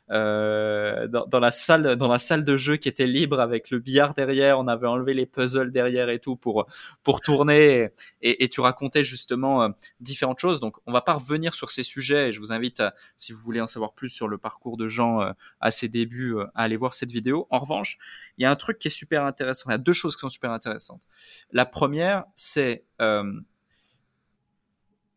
dans, 0.09 1.26
dans, 1.29 1.40
la 1.40 1.50
salle, 1.50 1.96
dans 1.96 2.09
la 2.09 2.18
salle 2.18 2.44
de 2.44 2.57
jeu 2.57 2.76
qui 2.76 2.88
était 2.88 3.07
libre 3.07 3.40
avec 3.40 3.70
le 3.70 3.79
billard 3.79 4.14
derrière. 4.14 4.59
On 4.59 4.68
avait 4.68 4.87
enlevé 4.87 5.14
les 5.14 5.26
puzzles 5.26 5.70
derrière 5.70 6.09
et 6.09 6.18
tout 6.18 6.37
pour 6.37 6.66
pour 7.02 7.20
tourner. 7.20 7.90
Et, 8.22 8.44
et 8.44 8.48
tu 8.48 8.61
racontais 8.61 9.05
justement 9.05 9.70
différentes 10.00 10.38
choses. 10.38 10.61
Donc, 10.61 10.76
on 10.87 10.92
va 10.92 11.02
pas 11.02 11.14
revenir 11.14 11.55
sur 11.55 11.70
ces 11.70 11.83
sujets. 11.83 12.31
Et 12.31 12.33
je 12.33 12.40
vous 12.40 12.52
invite, 12.52 12.81
à, 12.81 12.94
si 13.16 13.33
vous 13.33 13.40
voulez 13.40 13.61
en 13.61 13.66
savoir 13.66 13.92
plus 13.92 14.09
sur 14.09 14.29
le 14.29 14.38
parcours 14.38 14.76
de 14.76 14.88
Jean 14.88 15.35
à 15.61 15.70
ses 15.70 15.88
débuts, 15.88 16.37
à 16.55 16.62
aller 16.62 16.76
voir 16.76 16.94
cette 16.94 17.11
vidéo. 17.11 17.46
En 17.50 17.59
revanche, 17.59 17.98
il 18.38 18.42
y 18.42 18.44
a 18.44 18.50
un 18.50 18.57
truc 18.57 18.79
qui 18.79 18.88
est 18.88 18.90
super 18.90 19.24
intéressant. 19.24 19.55
Il 19.66 19.70
y 19.70 19.74
a 19.74 19.78
deux 19.78 19.92
choses 19.92 20.16
qui 20.16 20.20
sont 20.20 20.28
super 20.28 20.50
intéressantes. 20.50 21.02
La 21.52 21.66
première, 21.66 22.24
c'est 22.36 22.84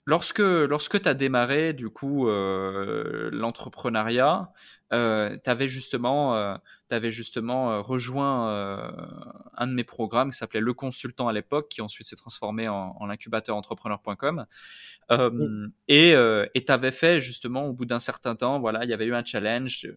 Lorsque, 0.09 0.39
lorsque 0.39 0.99
tu 0.99 1.07
as 1.07 1.13
démarré 1.13 1.73
du 1.73 1.91
coup 1.91 2.27
euh, 2.27 3.29
l'entrepreneuriat, 3.31 4.51
euh, 4.91 5.37
tu 5.43 5.47
avais 5.47 5.67
justement, 5.67 6.35
euh, 6.35 6.55
avais 6.89 7.11
justement 7.11 7.71
euh, 7.71 7.81
rejoint 7.81 8.49
euh, 8.49 8.89
un 9.55 9.67
de 9.67 9.73
mes 9.73 9.83
programmes 9.83 10.31
qui 10.31 10.37
s'appelait 10.37 10.61
Le 10.61 10.73
Consultant 10.73 11.27
à 11.27 11.31
l'époque, 11.31 11.69
qui 11.69 11.83
ensuite 11.83 12.07
s'est 12.07 12.15
transformé 12.15 12.67
en, 12.67 12.95
en 12.99 13.05
l'incubateur 13.05 13.55
entrepreneur.com. 13.55 14.47
Et 15.87 16.15
tu 16.15 16.71
avais 16.71 16.91
fait 16.91 17.21
justement 17.21 17.67
au 17.67 17.73
bout 17.73 17.85
d'un 17.85 17.99
certain 17.99 18.35
temps, 18.35 18.59
voilà, 18.59 18.85
il 18.85 18.89
y 18.89 18.93
avait 18.93 19.05
eu 19.05 19.13
un 19.13 19.23
challenge. 19.23 19.87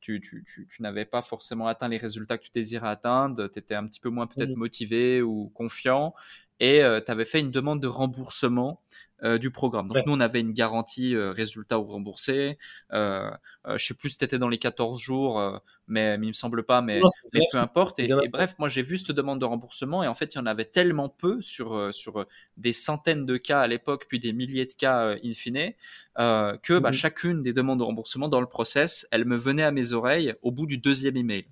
Tu, 0.00 0.20
tu, 0.20 0.44
tu, 0.44 0.66
tu 0.66 0.82
n'avais 0.82 1.04
pas 1.04 1.22
forcément 1.22 1.66
atteint 1.66 1.88
les 1.88 1.98
résultats 1.98 2.38
que 2.38 2.44
tu 2.44 2.50
désirais 2.52 2.88
atteindre, 2.88 3.48
tu 3.48 3.58
étais 3.58 3.74
un 3.74 3.86
petit 3.86 4.00
peu 4.00 4.08
moins 4.08 4.26
peut-être 4.26 4.56
motivé 4.56 5.20
ou 5.22 5.50
confiant, 5.50 6.14
et 6.58 6.82
tu 7.04 7.10
avais 7.10 7.24
fait 7.24 7.40
une 7.40 7.50
demande 7.50 7.80
de 7.82 7.86
remboursement 7.86 8.82
euh, 9.22 9.38
du 9.38 9.50
programme. 9.50 9.88
Donc 9.88 10.06
nous, 10.06 10.12
on 10.12 10.20
avait 10.20 10.40
une 10.40 10.52
garantie 10.52 11.14
euh, 11.14 11.32
résultat 11.32 11.78
ou 11.78 11.84
remboursé. 11.84 12.58
Euh, 12.92 13.30
euh, 13.66 13.76
je 13.76 13.86
sais 13.86 13.94
plus 13.94 14.10
si 14.10 14.16
c'était 14.18 14.38
dans 14.38 14.48
les 14.48 14.58
14 14.58 15.00
jours, 15.00 15.60
mais, 15.88 16.16
mais, 16.16 16.26
il 16.26 16.30
me 16.30 16.34
semble 16.34 16.64
pas, 16.64 16.80
mais, 16.80 17.00
mais 17.34 17.40
peu 17.52 17.58
importe. 17.58 17.98
Et, 17.98 18.08
bref, 18.32 18.54
moi 18.58 18.68
j'ai 18.68 18.82
vu 18.82 18.96
cette 18.96 19.14
demande 19.14 19.40
de 19.40 19.44
remboursement 19.44 20.02
et 20.02 20.08
en 20.08 20.14
fait, 20.14 20.34
il 20.34 20.38
y 20.38 20.40
en 20.40 20.46
avait 20.46 20.64
tellement 20.64 21.08
peu 21.08 21.42
sur, 21.42 21.92
sur 21.92 22.26
des 22.56 22.72
centaines 22.72 23.26
de 23.26 23.36
cas 23.36 23.60
à 23.60 23.66
l'époque, 23.66 24.06
puis 24.08 24.18
des 24.18 24.32
milliers 24.32 24.66
de 24.66 24.74
cas 24.74 25.16
in 25.22 25.32
fine, 25.32 25.72
que 26.16 26.78
bah, 26.78 26.90
mmh 26.90 27.00
chacune 27.00 27.42
des 27.42 27.52
demandes 27.52 27.78
de 27.78 27.84
remboursement 27.84 28.28
dans 28.28 28.40
le 28.40 28.46
process, 28.46 29.06
elle 29.10 29.24
me 29.24 29.36
venait 29.36 29.62
à 29.62 29.70
mes 29.70 29.92
oreilles 29.92 30.34
au 30.42 30.50
bout 30.50 30.66
du 30.66 30.78
deuxième 30.78 31.16
email. 31.16 31.46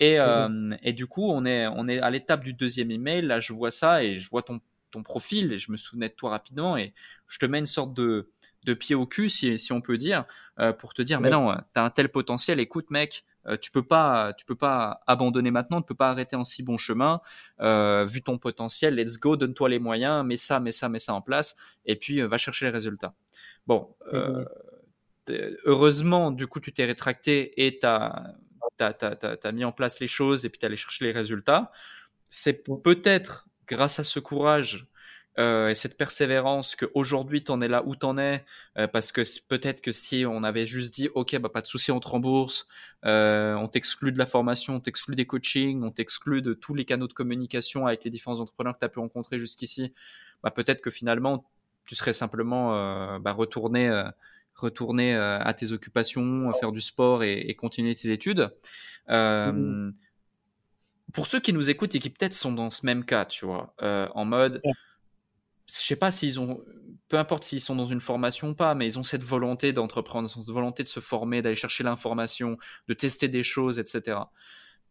Et, 0.00 0.18
mmh 0.18 0.76
et 0.82 0.92
du 0.92 1.06
coup, 1.06 1.30
on 1.30 1.44
est, 1.46 1.66
on 1.68 1.88
est 1.88 2.00
à 2.00 2.10
l'étape 2.10 2.44
du 2.44 2.52
deuxième 2.52 2.90
email. 2.90 3.22
Là, 3.22 3.40
je 3.40 3.52
vois 3.52 3.70
ça 3.70 4.04
et 4.04 4.16
je 4.16 4.28
vois 4.28 4.42
ton 4.42 4.60
ton 4.92 5.02
profil 5.02 5.52
et 5.52 5.58
je 5.58 5.72
me 5.72 5.76
souvenais 5.76 6.08
de 6.08 6.14
toi 6.14 6.30
rapidement 6.30 6.76
et 6.76 6.94
je 7.26 7.38
te 7.38 7.46
mets 7.46 7.58
une 7.58 7.66
sorte 7.66 7.94
de, 7.94 8.30
de 8.64 8.74
pied 8.74 8.94
au 8.94 9.06
cul, 9.06 9.28
si, 9.28 9.58
si 9.58 9.72
on 9.72 9.80
peut 9.80 9.96
dire, 9.96 10.24
euh, 10.60 10.72
pour 10.72 10.94
te 10.94 11.02
dire, 11.02 11.20
mais 11.20 11.30
non, 11.30 11.54
tu 11.74 11.80
as 11.80 11.84
un 11.84 11.90
tel 11.90 12.08
potentiel, 12.10 12.60
écoute 12.60 12.90
mec, 12.90 13.24
euh, 13.46 13.56
tu 13.56 13.72
peux 13.72 13.82
pas, 13.82 14.32
tu 14.34 14.44
peux 14.44 14.54
pas 14.54 15.00
abandonner 15.06 15.50
maintenant, 15.50 15.80
tu 15.80 15.86
peux 15.86 15.96
pas 15.96 16.10
arrêter 16.10 16.36
en 16.36 16.44
si 16.44 16.62
bon 16.62 16.76
chemin, 16.76 17.20
euh, 17.60 18.04
vu 18.04 18.22
ton 18.22 18.38
potentiel, 18.38 18.94
let's 18.94 19.18
go, 19.18 19.36
donne-toi 19.36 19.68
les 19.68 19.78
moyens, 19.78 20.24
mets 20.24 20.36
ça, 20.36 20.60
mets 20.60 20.70
ça, 20.70 20.88
mets 20.88 21.00
ça 21.00 21.14
en 21.14 21.22
place, 21.22 21.56
et 21.84 21.96
puis 21.96 22.20
va 22.20 22.38
chercher 22.38 22.66
les 22.66 22.70
résultats. 22.70 23.14
Bon, 23.66 23.94
heureusement, 25.64 26.30
du 26.30 26.46
coup, 26.46 26.60
tu 26.60 26.72
t'es 26.72 26.84
rétracté 26.84 27.64
et 27.64 27.78
tu 27.78 27.86
as, 27.86 28.36
as, 28.78 29.52
mis 29.52 29.64
en 29.64 29.72
place 29.72 30.00
les 30.00 30.06
choses 30.06 30.44
et 30.44 30.50
puis 30.50 30.58
tu 30.58 30.66
allé 30.66 30.76
chercher 30.76 31.04
les 31.04 31.12
résultats. 31.12 31.72
C'est 32.28 32.64
peut-être 32.64 33.46
grâce 33.72 33.98
à 33.98 34.04
ce 34.04 34.20
courage 34.20 34.86
euh, 35.38 35.70
et 35.70 35.74
cette 35.74 35.96
persévérance 35.96 36.76
qu'aujourd'hui 36.76 37.42
tu 37.42 37.50
en 37.50 37.62
es 37.62 37.68
là 37.68 37.82
où 37.86 37.96
tu 37.96 38.04
en 38.04 38.18
es, 38.18 38.44
euh, 38.76 38.86
parce 38.86 39.12
que 39.12 39.22
peut-être 39.48 39.80
que 39.80 39.90
si 39.90 40.26
on 40.28 40.42
avait 40.42 40.66
juste 40.66 40.92
dit 40.92 41.08
ok 41.14 41.38
bah 41.38 41.48
pas 41.48 41.62
de 41.62 41.66
souci 41.66 41.90
on 41.90 42.00
te 42.00 42.08
rembourse, 42.08 42.68
euh, 43.06 43.54
on 43.54 43.66
t'exclut 43.66 44.12
de 44.12 44.18
la 44.18 44.26
formation, 44.26 44.76
on 44.76 44.80
t'exclut 44.80 45.14
des 45.14 45.24
coachings, 45.26 45.82
on 45.82 45.90
t'exclut 45.90 46.42
de 46.42 46.52
tous 46.52 46.74
les 46.74 46.84
canaux 46.84 47.08
de 47.08 47.14
communication 47.14 47.86
avec 47.86 48.04
les 48.04 48.10
différents 48.10 48.40
entrepreneurs 48.40 48.74
que 48.74 48.80
tu 48.80 48.84
as 48.84 48.90
pu 48.90 48.98
rencontrer 48.98 49.38
jusqu'ici, 49.38 49.94
bah 50.42 50.50
peut-être 50.50 50.82
que 50.82 50.90
finalement 50.90 51.46
tu 51.86 51.94
serais 51.94 52.12
simplement 52.12 53.18
bah, 53.18 53.32
retourné 53.32 53.90
retourner 54.54 55.14
à 55.14 55.54
tes 55.54 55.72
occupations, 55.72 56.52
faire 56.52 56.72
du 56.72 56.82
sport 56.82 57.24
et, 57.24 57.38
et 57.40 57.54
continuer 57.56 57.94
tes 57.94 58.10
études. 58.10 58.50
Mmh 59.08 59.92
pour 61.12 61.26
ceux 61.26 61.40
qui 61.40 61.52
nous 61.52 61.70
écoutent 61.70 61.94
et 61.94 61.98
qui 61.98 62.10
peut-être 62.10 62.34
sont 62.34 62.52
dans 62.52 62.70
ce 62.70 62.86
même 62.86 63.04
cas, 63.04 63.24
tu 63.24 63.44
vois, 63.44 63.74
euh, 63.82 64.08
en 64.14 64.24
mode, 64.24 64.60
je 64.64 64.70
je 65.66 65.86
sais 65.86 65.96
pas 65.96 66.10
s'ils 66.10 66.40
ont, 66.40 66.62
peu 67.08 67.18
importe 67.18 67.44
s'ils 67.44 67.60
sont 67.60 67.76
dans 67.76 67.86
une 67.86 68.00
formation 68.00 68.50
ou 68.50 68.54
pas, 68.54 68.74
mais 68.74 68.86
ils 68.86 68.98
ont 68.98 69.02
cette 69.02 69.22
volonté 69.22 69.72
d'entreprendre, 69.72 70.28
cette 70.28 70.48
volonté 70.48 70.82
de 70.82 70.88
se 70.88 71.00
former, 71.00 71.42
d'aller 71.42 71.56
chercher 71.56 71.84
l'information, 71.84 72.58
de 72.88 72.94
tester 72.94 73.28
des 73.28 73.42
choses, 73.42 73.78
etc. 73.78 74.18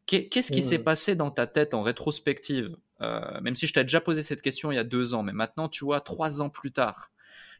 Qu'est-ce 0.05 0.51
qui 0.51 0.61
s'est 0.61 0.79
passé 0.79 1.15
dans 1.15 1.31
ta 1.31 1.47
tête 1.47 1.73
en 1.73 1.83
rétrospective, 1.83 2.75
euh, 3.01 3.39
même 3.41 3.55
si 3.55 3.67
je 3.67 3.73
t'ai 3.73 3.83
déjà 3.83 4.01
posé 4.01 4.23
cette 4.23 4.41
question 4.41 4.71
il 4.71 4.75
y 4.75 4.79
a 4.79 4.83
deux 4.83 5.13
ans, 5.13 5.23
mais 5.23 5.33
maintenant, 5.33 5.69
tu 5.69 5.85
vois, 5.85 6.01
trois 6.01 6.41
ans 6.41 6.49
plus 6.49 6.71
tard, 6.71 7.11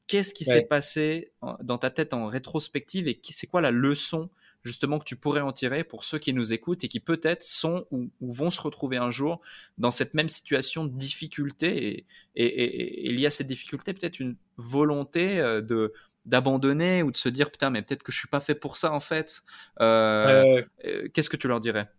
qu'est-ce 0.07 0.33
qui 0.33 0.43
s'est 0.43 0.63
passé 0.63 1.31
dans 1.61 1.77
ta 1.77 1.89
tête 1.91 2.13
en 2.13 2.25
rétrospective 2.25 3.07
et 3.07 3.19
c'est 3.29 3.47
quoi 3.47 3.61
la 3.61 3.71
leçon 3.71 4.29
justement 4.63 4.99
que 4.99 5.05
tu 5.05 5.15
pourrais 5.15 5.41
en 5.41 5.51
tirer 5.51 5.83
pour 5.83 6.03
ceux 6.03 6.19
qui 6.19 6.33
nous 6.33 6.53
écoutent 6.53 6.83
et 6.83 6.87
qui 6.87 6.99
peut-être 6.99 7.43
sont 7.43 7.85
ou, 7.91 8.09
vont 8.21 8.49
se 8.49 8.61
retrouver 8.61 8.97
un 8.97 9.09
jour 9.09 9.41
dans 9.77 9.91
cette 9.91 10.13
même 10.13 10.29
situation 10.29 10.85
de 10.85 10.97
difficulté 10.97 12.05
et, 12.35 13.09
il 13.09 13.19
y 13.19 13.25
a 13.25 13.29
cette 13.29 13.47
difficulté 13.47 13.93
peut-être 13.93 14.19
une 14.19 14.35
volonté 14.57 15.39
euh, 15.39 15.61
de 15.61 15.93
d'abandonner 16.25 17.01
ou 17.01 17.11
de 17.11 17.17
se 17.17 17.29
dire 17.29 17.49
putain 17.49 17.71
mais 17.71 17.81
peut-être 17.81 18.03
que 18.03 18.11
je 18.11 18.19
suis 18.19 18.27
pas 18.27 18.39
fait 18.39 18.55
pour 18.55 18.77
ça 18.77 18.91
en 18.93 18.99
fait. 18.99 19.41
Euh, 19.79 20.61
euh, 20.85 21.07
qu'est-ce 21.13 21.29
que 21.29 21.37
tu 21.37 21.47
leur 21.47 21.59
dirais? 21.59 21.89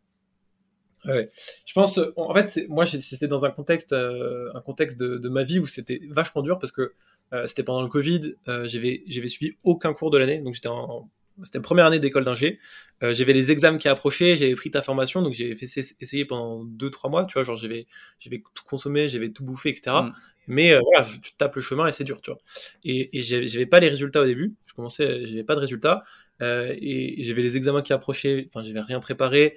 Ouais. 1.05 1.27
Je 1.67 1.73
pense, 1.73 1.99
en 2.17 2.33
fait, 2.33 2.69
moi, 2.69 2.87
c'était 2.87 3.27
dans 3.27 3.45
un 3.45 3.51
contexte, 3.51 3.93
un 3.93 4.61
contexte 4.61 5.01
de, 5.01 5.19
de, 5.19 5.29
ma 5.29 5.43
vie 5.43 5.59
où 5.59 5.67
c'était 5.67 6.01
vachement 6.09 6.43
dur 6.43 6.61
parce 6.61 6.71
que 6.71 6.93
euh, 7.33 7.47
c'était 7.47 7.63
pendant 7.63 7.83
le 7.83 7.89
Covid. 7.89 8.35
Euh, 8.49 8.67
j'avais, 8.69 9.03
j'avais 9.07 9.29
suivi 9.29 9.57
aucun 9.65 9.93
cours 9.93 10.11
de 10.11 10.19
l'année, 10.19 10.39
donc 10.39 10.55
j'étais 10.55 10.69
en, 10.69 11.09
c'était 11.45 11.59
la 11.59 11.63
première 11.63 11.87
année 11.87 11.99
d'école 11.99 12.25
d'ingé. 12.25 12.59
Euh, 13.03 13.13
j'avais 13.13 13.33
les 13.33 13.51
examens 13.51 13.79
qui 13.79 13.89
approchaient, 13.89 14.37
j'avais 14.37 14.55
pris 14.55 14.71
ta 14.71 14.83
formation, 14.83 15.23
donc 15.23 15.33
j'ai 15.33 15.53
essayer 15.53 16.25
pendant 16.25 16.65
2-3 16.65 17.11
mois, 17.11 17.25
tu 17.25 17.35
vois, 17.35 17.43
genre 17.43 17.57
j'avais, 17.57 17.81
j'avais 18.19 18.43
tout 18.55 18.65
consommé, 18.65 19.09
j'avais 19.09 19.31
tout 19.31 19.45
bouffé, 19.45 19.71
etc. 19.71 19.97
Mm. 20.03 20.13
Mais 20.49 20.79
voilà, 20.79 21.07
tu 21.23 21.35
tapes 21.37 21.55
le 21.57 21.63
chemin 21.63 21.87
et 21.87 21.93
c'est 21.93 22.05
dur, 22.05 22.21
tu 22.21 22.31
vois. 22.31 22.41
Et, 22.85 23.19
et 23.19 23.23
j'avais 23.23 23.67
pas 23.67 23.81
les 23.81 23.89
résultats 23.89 24.23
au 24.23 24.25
début, 24.25 24.55
je 24.67 24.75
commençais, 24.75 25.25
j'avais 25.27 25.45
pas 25.45 25.55
de 25.55 25.61
résultats, 25.61 26.03
et, 26.41 27.23
j'avais 27.23 27.43
les 27.43 27.57
examens 27.57 27.83
qui 27.83 27.93
approchaient, 27.93 28.49
enfin 28.53 28.65
j'avais 28.65 28.81
rien 28.81 29.01
préparé. 29.01 29.57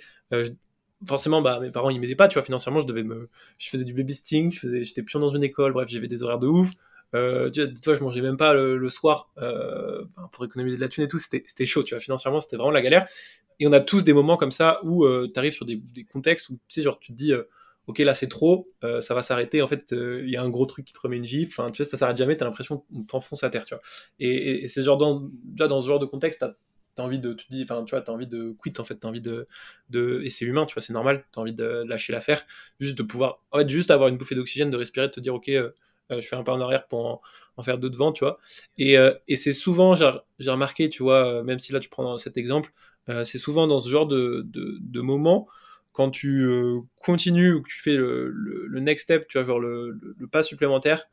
forcément, 1.08 1.42
bah, 1.42 1.60
mes 1.60 1.72
parents 1.72 1.90
ils 1.90 2.00
m'aidaient 2.00 2.16
pas, 2.16 2.28
tu 2.28 2.36
vois, 2.36 2.44
financièrement, 2.44 2.82
je 2.82 2.88
devais 2.88 3.04
me, 3.04 3.30
je 3.58 3.70
faisais 3.70 3.84
du 3.84 3.94
babysitting, 3.94 4.52
je 4.52 4.60
faisais, 4.60 4.84
j'étais 4.84 5.04
pion 5.04 5.20
dans 5.20 5.30
une 5.30 5.44
école, 5.44 5.74
bref, 5.74 5.90
j'avais 5.90 6.08
des 6.08 6.24
horaires 6.24 6.40
de 6.40 6.48
ouf. 6.48 6.72
Euh, 7.16 7.50
tu, 7.50 7.66
vois, 7.86 7.96
je 7.96 8.04
mangeais 8.04 8.22
même 8.22 8.38
pas 8.38 8.54
le, 8.54 8.90
soir 8.90 9.32
euh, 9.38 10.04
pour 10.32 10.46
économiser 10.46 10.78
de 10.78 10.82
la 10.82 10.90
thune 10.90 11.06
et 11.06 11.08
tout. 11.08 11.20
C'était 11.20 11.66
chaud, 11.66 11.84
tu 11.84 11.96
vois. 11.96 12.02
Financièrement, 12.02 12.40
c'était 12.40 12.58
vraiment 12.58 12.72
la 12.72 12.82
galère. 12.82 13.08
Et 13.60 13.68
on 13.68 13.74
a 13.74 13.80
tous 13.80 14.04
des 14.04 14.14
moments 14.14 14.38
comme 14.38 14.52
ça 14.52 14.80
où 14.84 15.06
euh, 15.06 15.30
tu 15.34 15.40
arrives 15.40 15.54
sur 15.54 15.66
des, 15.66 15.82
contextes 16.12 16.50
où 16.50 16.54
tu 16.54 16.60
sais, 16.68 16.82
genre, 16.82 17.00
tu 17.00 17.14
te 17.14 17.18
dis, 17.18 17.34
ok, 17.88 18.00
là 18.00 18.14
c'est 18.14 18.28
trop, 18.28 18.70
ça 18.82 19.14
va 19.14 19.22
s'arrêter. 19.22 19.62
En 19.62 19.68
fait, 19.68 19.92
il 19.92 20.30
y 20.30 20.36
a 20.36 20.44
un 20.44 20.50
gros 20.50 20.66
truc 20.66 20.86
qui 20.86 20.94
te 20.94 21.00
remet 21.00 21.18
une 21.18 21.26
gifle. 21.26 21.54
Enfin, 21.60 21.72
tu 21.72 21.82
vois, 21.82 21.90
ça 21.90 21.98
s'arrête 21.98 22.18
jamais. 22.18 22.36
T'as 22.36 22.46
l'impression 22.46 22.80
qu'on 22.80 23.04
t'enfonce 23.04 23.44
à 23.44 23.50
terre, 23.50 23.66
tu 23.66 23.74
vois. 23.74 23.82
Et, 24.20 24.68
c'est 24.68 24.84
genre 24.84 24.98
dans, 24.98 25.30
déjà 25.44 25.68
dans 25.68 25.82
ce 25.82 25.88
genre 25.88 26.00
de 26.00 26.06
contexte, 26.06 26.42
t'as 26.42 26.54
as 26.98 27.04
envie 27.04 27.20
de, 27.20 27.34
tu 27.34 27.46
te 27.46 27.52
dis, 27.52 27.64
enfin, 27.64 27.84
tu 27.84 27.92
vois, 27.92 28.02
t'as 28.02 28.14
envie 28.14 28.28
de 28.28 28.56
quit 28.62 28.74
en 28.80 28.86
fait, 28.86 28.96
t'as 28.96 29.10
envie 29.10 29.22
de, 29.22 29.48
et 30.24 30.30
c'est 30.30 30.46
humain, 30.46 30.66
tu 30.66 30.74
vois, 30.74 30.82
c'est 30.82 30.94
normal, 30.94 31.26
t'as 31.32 31.42
envie 31.42 31.54
de 31.54 31.84
lâcher 31.86 32.14
l'affaire, 32.14 32.46
juste 32.80 32.98
de 32.98 33.04
pouvoir, 33.04 33.44
en 33.52 33.60
fait, 33.60 33.68
juste 33.68 33.92
avoir 33.92 34.08
une 34.08 34.18
bouffée 34.18 34.36
d'oxygène, 34.36 34.70
de 34.70 34.78
respirer, 34.78 35.08
de 35.08 35.12
te 35.12 35.20
dire, 35.20 35.36
ok, 35.36 35.52
je 36.10 36.22
fais 36.22 36.36
un 36.36 36.44
pas 36.44 36.54
en 36.54 36.62
arrière 36.62 36.88
pour 36.88 37.22
en, 37.58 37.64
faire 37.64 37.78
deux 37.78 37.90
devant, 37.90 38.12
tu 38.12 38.24
vois. 38.24 38.38
Et, 38.78 38.98
euh, 38.98 39.14
c'est 39.36 39.54
souvent, 39.54 39.96
j'ai 39.96 40.52
remarqué, 40.52 40.90
tu 40.90 41.04
vois, 41.04 41.40
euh, 41.40 41.44
même 41.44 41.60
si 41.60 41.72
là 41.72 41.80
tu 41.80 41.90
prends 41.90 42.18
cet 42.18 42.38
exemple, 42.38 42.72
c'est 43.24 43.38
souvent 43.38 43.68
dans 43.68 43.80
ce 43.80 43.88
genre 43.88 44.08
de, 44.08 45.02
moment 45.02 45.48
quand 45.92 46.10
tu 46.10 46.50
continues 47.02 47.54
ou 47.54 47.62
que 47.62 47.70
tu 47.70 47.80
fais 47.80 47.96
le, 47.96 48.80
next 48.80 49.04
step, 49.04 49.28
tu 49.28 49.38
vois, 49.38 49.46
genre 49.46 49.60
le, 49.60 50.00
pas 50.32 50.44
supplémentaire, 50.44 51.06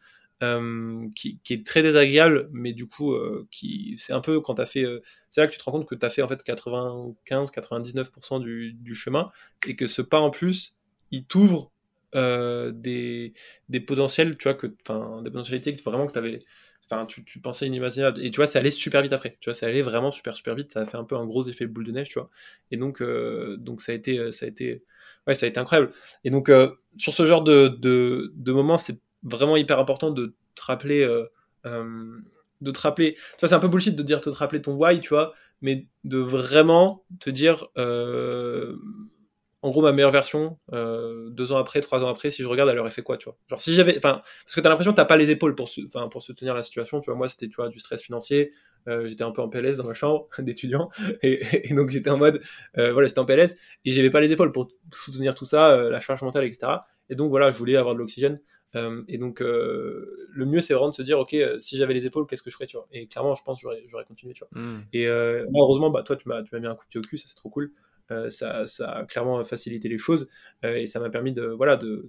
qui, 1.15 1.39
est 1.51 1.67
très 1.67 1.83
désagréable, 1.83 2.49
mais 2.53 2.73
du 2.73 2.87
coup, 2.87 3.15
c'est 3.97 4.15
un 4.15 4.21
peu 4.21 4.41
quand 4.41 4.55
tu 4.55 4.63
as 4.63 4.67
fait. 4.67 4.85
c'est 5.29 5.43
là 5.43 5.47
que 5.47 5.53
tu 5.53 5.59
te 5.59 5.65
rends 5.65 5.73
compte 5.73 5.87
que 5.87 5.95
tu 5.95 6.07
as 6.07 6.11
fait 6.11 6.23
en 6.23 6.29
fait 6.29 6.43
95-99% 6.45 8.41
du, 8.41 8.73
du, 8.73 8.95
chemin 8.95 9.31
et 9.69 9.77
que 9.77 9.87
ce 9.87 10.01
pas 10.01 10.19
en 10.19 10.31
plus, 10.31 10.75
il 11.11 11.27
t'ouvre 11.27 11.71
euh, 12.15 12.73
des, 12.73 13.33
des 13.69 13.81
potentiels, 13.81 14.37
tu 14.37 14.45
vois, 14.45 14.55
que, 14.55 14.67
enfin, 14.83 15.23
des 15.23 15.31
potentialités 15.31 15.75
que 15.75 15.83
vraiment 15.83 16.07
que 16.07 16.13
tu 16.13 16.19
avais, 16.19 16.39
enfin, 16.85 17.07
tu, 17.07 17.41
pensais 17.41 17.67
inimaginable. 17.67 18.23
Et 18.25 18.31
tu 18.31 18.37
vois, 18.37 18.47
ça 18.47 18.59
allait 18.59 18.71
super 18.71 19.03
vite 19.03 19.13
après. 19.13 19.39
Tu 19.41 19.49
vois, 19.49 19.55
ça 19.55 19.67
allait 19.67 19.83
vraiment 19.83 20.11
super, 20.11 20.37
super 20.37 20.55
vite. 20.55 20.73
Ça 20.73 20.81
a 20.81 20.87
fait 20.87 20.99
un 20.99 21.05
peu 21.05 21.17
un 21.17 21.25
gros 21.25 21.45
effet 21.49 21.67
boule 21.67 21.87
de 21.87 21.93
neige, 21.93 22.09
tu 22.11 22.19
vois. 22.19 22.31
Et 22.71 22.77
donc, 22.77 23.01
euh, 23.01 23.57
donc 23.57 23.81
ça 23.81 23.93
a 23.93 23.95
été, 23.95 24.31
ça 24.31 24.47
a 24.47 24.49
été, 24.49 24.85
ouais, 25.27 25.35
ça 25.35 25.47
a 25.47 25.49
été 25.49 25.59
incroyable. 25.59 25.91
Et 26.25 26.31
donc, 26.31 26.49
euh, 26.51 26.71
sur 26.99 27.15
ce 27.15 27.25
genre 27.25 27.43
de, 27.43 27.69
de, 27.69 28.33
de 28.37 28.53
moments, 28.53 28.77
c'est 28.79 29.01
vraiment 29.23 29.57
hyper 29.57 29.79
important 29.79 30.11
de 30.11 30.35
te 30.55 30.63
rappeler, 30.63 31.07
de 31.65 32.71
te 32.71 32.79
rappeler, 32.81 33.17
vois, 33.41 33.49
c'est 33.49 33.55
un 33.55 33.61
peu 33.61 33.69
bullshit 33.69 33.97
de 33.97 34.03
dire 34.03 34.21
te 34.21 34.29
rappeler 34.29 34.61
ton 34.61 34.75
why, 34.75 35.01
tu 35.01 35.09
vois, 35.11 35.33
mais 35.63 35.87
de 36.05 36.19
vraiment 36.19 37.05
te 37.21 37.31
dire, 37.31 37.69
en 39.63 39.71
gros 39.71 39.81
ma 39.81 39.93
meilleure 39.93 40.11
version 40.11 40.59
euh, 40.73 41.31
deux 41.31 41.53
ans 41.53 41.57
après 41.57 41.81
trois 41.81 42.05
ans 42.05 42.09
après 42.09 42.31
si 42.31 42.43
je 42.43 42.49
regarde 42.49 42.69
elle 42.69 42.79
aurait 42.79 42.91
fait 42.91 43.03
quoi 43.03 43.17
tu 43.17 43.27
vois. 43.27 43.37
Genre 43.49 43.61
si 43.61 43.73
j'avais 43.73 43.97
enfin 43.97 44.23
parce 44.45 44.55
que 44.55 44.61
t'as 44.61 44.69
l'impression 44.69 44.93
que 44.93 44.97
t'as 44.97 45.05
pas 45.05 45.17
les 45.17 45.31
épaules 45.31 45.55
pour 45.55 45.71
enfin 45.87 46.09
pour 46.09 46.23
soutenir 46.23 46.55
la 46.55 46.63
situation 46.63 47.01
tu 47.01 47.11
vois. 47.11 47.17
Moi 47.17 47.29
c'était 47.29 47.49
tu 47.49 47.57
vois 47.57 47.69
du 47.69 47.79
stress 47.79 48.03
financier 48.03 48.51
euh, 48.89 49.07
j'étais 49.07 49.23
un 49.23 49.31
peu 49.31 49.41
en 49.41 49.49
PLS 49.49 49.77
dans 49.77 49.85
ma 49.85 49.95
chambre 49.95 50.29
d'étudiant 50.41 50.91
et, 51.23 51.41
et, 51.71 51.75
donc 51.75 51.91
j'étais 51.91 52.11
en 52.11 52.19
mode 52.19 52.43
euh, 52.79 52.93
voilà 52.93 53.07
j'étais 53.07 53.21
en 53.21 53.25
PLS 53.25 53.57
et 53.85 53.93
j'avais 53.93 54.11
pas 54.11 54.21
les 54.21 54.33
épaules 54.33 54.51
pour 54.51 54.69
soutenir 54.93 55.35
tout 55.35 55.45
ça 55.45 55.71
euh, 55.71 55.91
la 55.91 56.01
charge 56.01 56.23
mentale 56.23 56.45
etc 56.45 56.73
et 57.09 57.15
donc 57.15 57.31
voilà 57.31 57.51
je 57.51 57.59
voulais 57.59 57.77
avoir 57.77 57.95
de 57.95 58.01
l'oxygène. 58.01 58.41
Euh, 58.75 59.03
et 59.07 59.19
donc 59.19 59.41
le 59.41 60.47
mieux 60.47 60.63
c'est 60.63 60.73
vraiment 60.73 60.89
de 60.89 60.95
se 60.95 61.03
dire 61.03 61.19
ok 61.19 61.37
si 61.61 61.77
j'avais 61.77 61.93
les 61.93 62.07
épaules 62.07 62.27
qu'est-ce 62.27 62.43
que 62.43 62.49
je 62.51 62.55
ferais 62.55 62.67
tu 62.67 62.79
vois. 62.79 62.89
Et 62.91 63.07
clairement 63.07 63.35
je 63.35 63.43
pense 63.45 63.61
j'aurais 63.61 63.85
j'aurais 63.87 64.07
continué 64.07 64.33
tu 64.33 64.45
vois. 64.51 64.61
Mmh. 64.61 64.85
et 64.95 65.07
heureusement 65.07 65.91
bah 65.91 66.03
toi 66.03 66.17
tu 66.17 66.27
m'as 66.29 66.43
tu 66.43 66.55
m'as 66.55 66.61
mis 66.61 66.67
un 66.67 66.75
coup 66.75 66.85
de 66.85 66.89
pied 66.89 66.99
au 66.99 67.03
cul 67.03 67.19
ça 67.19 67.29
c'est 67.29 67.35
trop 67.35 67.51
cool 67.51 67.71
euh, 68.13 68.31
ça, 68.31 68.91
a 68.91 69.05
clairement 69.05 69.43
facilité 69.45 69.89
les 69.89 69.99
choses 69.99 70.29
euh, 70.65 70.77
et 70.77 70.87
ça 70.87 71.01
m'a 71.01 71.11
permis 71.11 71.33
de 71.33 71.45
voilà 71.45 71.77
de 71.77 72.09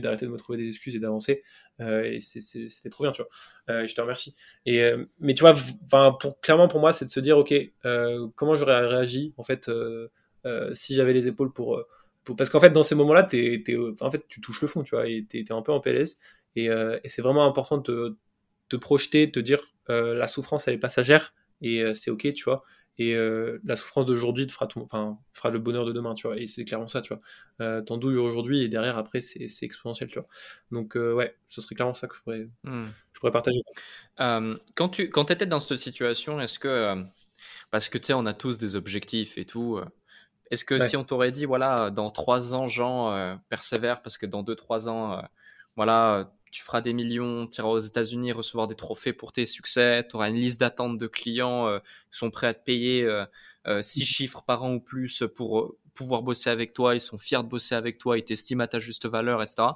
d'arrêter 0.00 0.26
de 0.26 0.30
me 0.30 0.36
trouver 0.36 0.58
des 0.58 0.68
excuses 0.68 0.96
et 0.96 0.98
d'avancer. 0.98 1.42
Euh, 1.80 2.02
et 2.02 2.20
c'était 2.20 2.90
trop 2.90 3.04
bien 3.04 3.12
tu 3.12 3.22
vois. 3.22 3.86
Je 3.86 3.94
te 3.94 4.00
remercie. 4.00 4.34
Et 4.66 4.92
mais 5.20 5.34
tu 5.34 5.42
vois 5.42 5.54
enfin 5.84 6.16
pour 6.18 6.40
clairement 6.40 6.68
pour 6.68 6.80
moi 6.80 6.92
c'est 6.92 7.04
de 7.04 7.10
se 7.10 7.20
dire 7.20 7.38
ok 7.38 7.54
comment 8.34 8.54
j'aurais 8.56 8.86
réagi 8.86 9.34
en 9.36 9.44
fait 9.44 9.70
si 10.74 10.94
j'avais 10.94 11.12
les 11.12 11.28
épaules 11.28 11.52
pour, 11.52 11.82
parce 12.36 12.50
qu'en 12.50 12.60
fait 12.60 12.70
dans 12.70 12.82
ces 12.82 12.94
moments 12.94 13.14
là 13.14 13.26
es, 13.32 13.62
en 14.00 14.10
fait 14.10 14.26
tu 14.28 14.40
touches 14.40 14.60
le 14.62 14.68
fond 14.68 14.82
tu 14.82 14.94
vois 14.94 15.08
et 15.08 15.24
t'es 15.24 15.40
es 15.40 15.52
un 15.52 15.62
peu 15.62 15.72
en 15.72 15.80
PLS 15.80 16.18
et, 16.56 16.68
c'est 17.06 17.22
vraiment 17.22 17.46
important 17.46 17.78
de 17.78 17.82
te, 17.82 18.14
te 18.70 18.76
projeter 18.76 19.26
de 19.26 19.32
te 19.32 19.40
dire 19.40 19.60
la 19.88 20.26
souffrance 20.26 20.68
elle 20.68 20.74
est 20.74 20.78
passagère 20.78 21.34
et 21.60 21.82
c'est 21.94 22.10
ok 22.10 22.32
tu 22.34 22.44
vois 22.44 22.64
et 22.98 23.14
euh, 23.14 23.60
la 23.64 23.76
souffrance 23.76 24.06
d'aujourd'hui 24.06 24.46
te 24.46 24.52
fera 24.52 24.66
ton, 24.66 24.82
enfin 24.82 25.18
fera 25.32 25.50
le 25.50 25.60
bonheur 25.60 25.86
de 25.86 25.92
demain 25.92 26.14
tu 26.14 26.26
vois. 26.26 26.36
Et 26.36 26.48
c'est 26.48 26.64
clairement 26.64 26.88
ça 26.88 27.00
tu 27.00 27.14
vois. 27.14 27.22
Euh, 27.60 27.80
douilles 27.80 28.16
aujourd'hui 28.16 28.62
et 28.62 28.68
derrière 28.68 28.98
après 28.98 29.20
c'est, 29.20 29.46
exponentiel 29.62 30.08
tu 30.08 30.18
vois. 30.18 30.28
Donc 30.72 30.96
euh, 30.96 31.14
ouais 31.14 31.36
ce 31.46 31.60
serait 31.60 31.76
clairement 31.76 31.94
ça 31.94 32.08
que 32.08 32.16
je 32.16 32.22
pourrais 32.22 32.48
hmm. 32.64 32.86
je 33.12 33.20
pourrais 33.20 33.32
partager. 33.32 33.60
Euh, 34.20 34.56
quand 34.74 34.88
tu 34.88 35.08
quand 35.10 35.30
étais 35.30 35.46
dans 35.46 35.60
cette 35.60 35.78
situation 35.78 36.40
est-ce 36.40 36.58
que 36.58 36.96
parce 37.70 37.88
que 37.88 37.98
tu 37.98 38.06
sais 38.06 38.14
on 38.14 38.26
a 38.26 38.34
tous 38.34 38.58
des 38.58 38.74
objectifs 38.74 39.38
et 39.38 39.44
tout 39.44 39.80
est-ce 40.50 40.64
que 40.64 40.84
si 40.84 40.96
on 40.96 41.04
t'aurait 41.04 41.30
dit 41.30 41.44
voilà 41.44 41.90
dans 41.90 42.10
trois 42.10 42.54
ans 42.54 42.66
Jean 42.66 43.38
persévère 43.48 44.02
parce 44.02 44.18
que 44.18 44.26
dans 44.26 44.42
deux 44.42 44.56
trois 44.56 44.88
ans 44.88 45.22
voilà 45.76 46.32
tu 46.50 46.62
feras 46.62 46.80
des 46.80 46.92
millions, 46.92 47.46
tu 47.46 47.60
iras 47.60 47.68
aux 47.68 47.78
États-Unis 47.78 48.32
recevoir 48.32 48.66
des 48.66 48.74
trophées 48.74 49.12
pour 49.12 49.32
tes 49.32 49.46
succès, 49.46 50.06
tu 50.08 50.16
auras 50.16 50.28
une 50.30 50.36
liste 50.36 50.60
d'attente 50.60 50.98
de 50.98 51.06
clients 51.06 51.66
euh, 51.66 51.78
qui 52.10 52.18
sont 52.18 52.30
prêts 52.30 52.46
à 52.46 52.54
te 52.54 52.64
payer 52.64 53.04
euh, 53.04 53.24
euh, 53.66 53.82
six 53.82 54.04
chiffres 54.04 54.42
par 54.46 54.62
an 54.62 54.74
ou 54.74 54.80
plus 54.80 55.24
pour 55.36 55.76
pouvoir 55.94 56.22
bosser 56.22 56.50
avec 56.50 56.72
toi, 56.72 56.94
ils 56.94 57.00
sont 57.00 57.18
fiers 57.18 57.42
de 57.42 57.48
bosser 57.48 57.74
avec 57.74 57.98
toi, 57.98 58.18
ils 58.18 58.24
t'estiment 58.24 58.64
à 58.64 58.68
ta 58.68 58.78
juste 58.78 59.06
valeur, 59.06 59.42
etc. 59.42 59.68